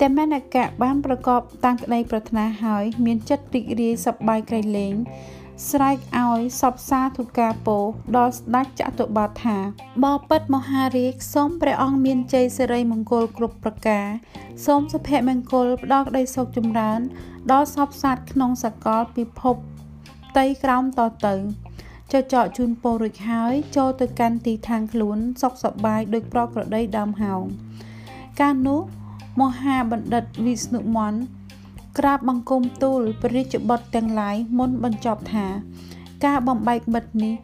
[0.00, 4.94] តែមនកៈបានប្រកបតាមក្តីប្រាថ្នាហើយ មានចិត្តរីករាយសប្បាយក្រៃលែង
[5.70, 7.78] ស្រែកឲ្យសពសាធុការពោ
[8.16, 9.58] ដល់ស្ដេចចតុបាទថា
[10.04, 14.06] បបិទ្ធមហារាជសូមព្រះអង្គមានជ័យសិរីមង្គលគ្រប់ប្រការ
[14.66, 17.00] សូមសុភមង្គលផ្ដល់ក្តីសុខចម្រើន
[17.52, 19.56] ដល់សពសាស្ត្រក្នុងសកលពិភព
[20.38, 21.34] តីក្រោមតទៅ
[22.12, 27.42] ចចកជូនពោរួចហើយចូលទៅកាន់ទីឋានខ្លួនសុខសប្បាយដោយប្រក្រតីដើមហោង
[28.40, 28.80] កាលនោះ
[29.38, 31.20] មហាបណ្ឌិតវិស្ណុមន្ត
[31.98, 35.46] ក្រាបបង្គំទូលព្រះរាជបុត្រទាំងឡាយមុនបញ្ចប់ថា
[36.24, 37.34] ការបំបែកមិត្តនេះ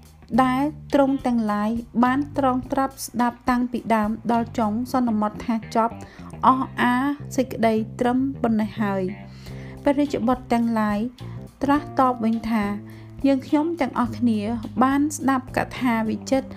[0.45, 0.63] ដែល
[0.95, 1.71] ទ្រង់ទាំងឡាយ
[2.05, 5.95] បានត្រង់ត្រាប់ស្ដាប់តាំងពីដើមដល់ចុងសន្មត់ថាចប់
[6.47, 6.95] អស់អា
[7.37, 9.03] សេចក្តីត្រឹមប៉ុណ្ណេះហើយ
[9.83, 10.99] ព្រះរាជបុត្រទាំងឡាយ
[11.63, 12.65] ត្រាស់តបវិញថា
[13.27, 14.41] យើងខ្ញុំទាំងអស់គ្នា
[14.85, 16.49] បានស្ដាប់កថាវិចិត្រ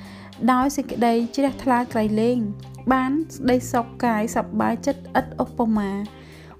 [0.51, 2.39] ដោយសេចក្តីជ្រះថ្លាក្រៃលែង
[2.91, 5.91] បានស្ដីសុខកាយសប្បាយចិត្តឥតឧបមា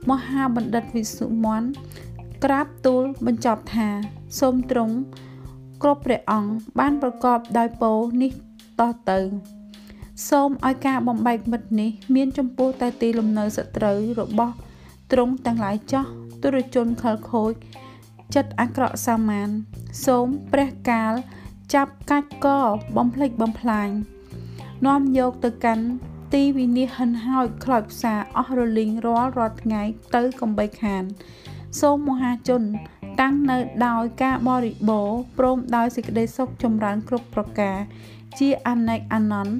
[0.09, 1.69] មហាបណ្ឌិតវិសុមន្ត
[2.43, 3.89] ក្រាបទូលបញ្ចប់ថា
[4.39, 4.95] សូមទ្រង់
[5.83, 7.91] គ្រប់ព្រះអង្គបានប្រកបដោយពោ
[8.21, 8.31] នេះ
[8.79, 9.19] តទៅ
[10.29, 14.53] សូមឲ្យការបំបែកមិត្តនេះ មានចំពោះតែទីលំនៅសត្រូវរបស់
[15.11, 16.05] ទ្រង់ទាំងឡាយចោះ
[16.43, 17.51] ទុរជនខលខូច
[18.35, 19.49] ចិត្តអាក្រក់សាមាន
[20.05, 21.13] សូមព្រះកាល
[21.73, 22.47] ចាប់កាច់ក
[22.97, 23.89] បំភ្លេចបំផ្លាញ
[24.85, 25.85] នាំយកទៅកាន់
[26.33, 29.81] ទីវិនិច្ឆ័យហិនហោចខ្លោចផ្សាអស់រលីងរាល់រាល់ថ្ងៃ
[30.15, 31.03] ទៅកំបីខាន
[31.79, 32.61] សូមមហាជន
[33.21, 37.77] តាំងនៅដោយការបរិបូរព្រមដោយសេចក្តីសុខចម្រើនគ្រប់ប្រការ
[38.39, 39.55] ជាអនេកអនន្ត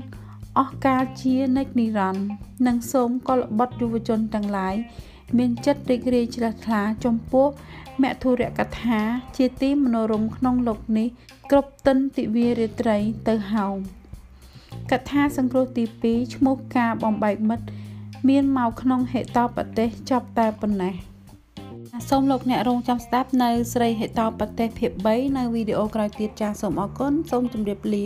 [0.60, 2.28] អស់កាលជានិច្ចនិរន្តរ៍
[2.68, 4.76] និងសូមកុលបុត្រយុវជនទាំងឡាយ
[5.38, 7.48] មានចិត្តរីករាយជ្រះថ្លាចំពោះ
[8.04, 9.00] មធុរកថា
[9.38, 11.08] ជាទីមនោរម្យក្នុងលោកនេះ
[11.52, 13.78] គ្រប់ទិនទិវារាត្រីទៅហោង
[14.92, 17.66] កថាសង្គ្រោះទី2ឈ្មោះការបំបែកមិត្ត
[18.30, 20.96] មានមកក្នុងហេតបទេសចប់តែប៉ុណ្ណេះ
[22.10, 28.06] សូមលោកអ្នករងចាំស្ដាប់នៅស្រីហេតបទេសភាគ3នៅវីដេអូក្រោយទៀតចាសសូមអរគុណសូមជម្រាបលា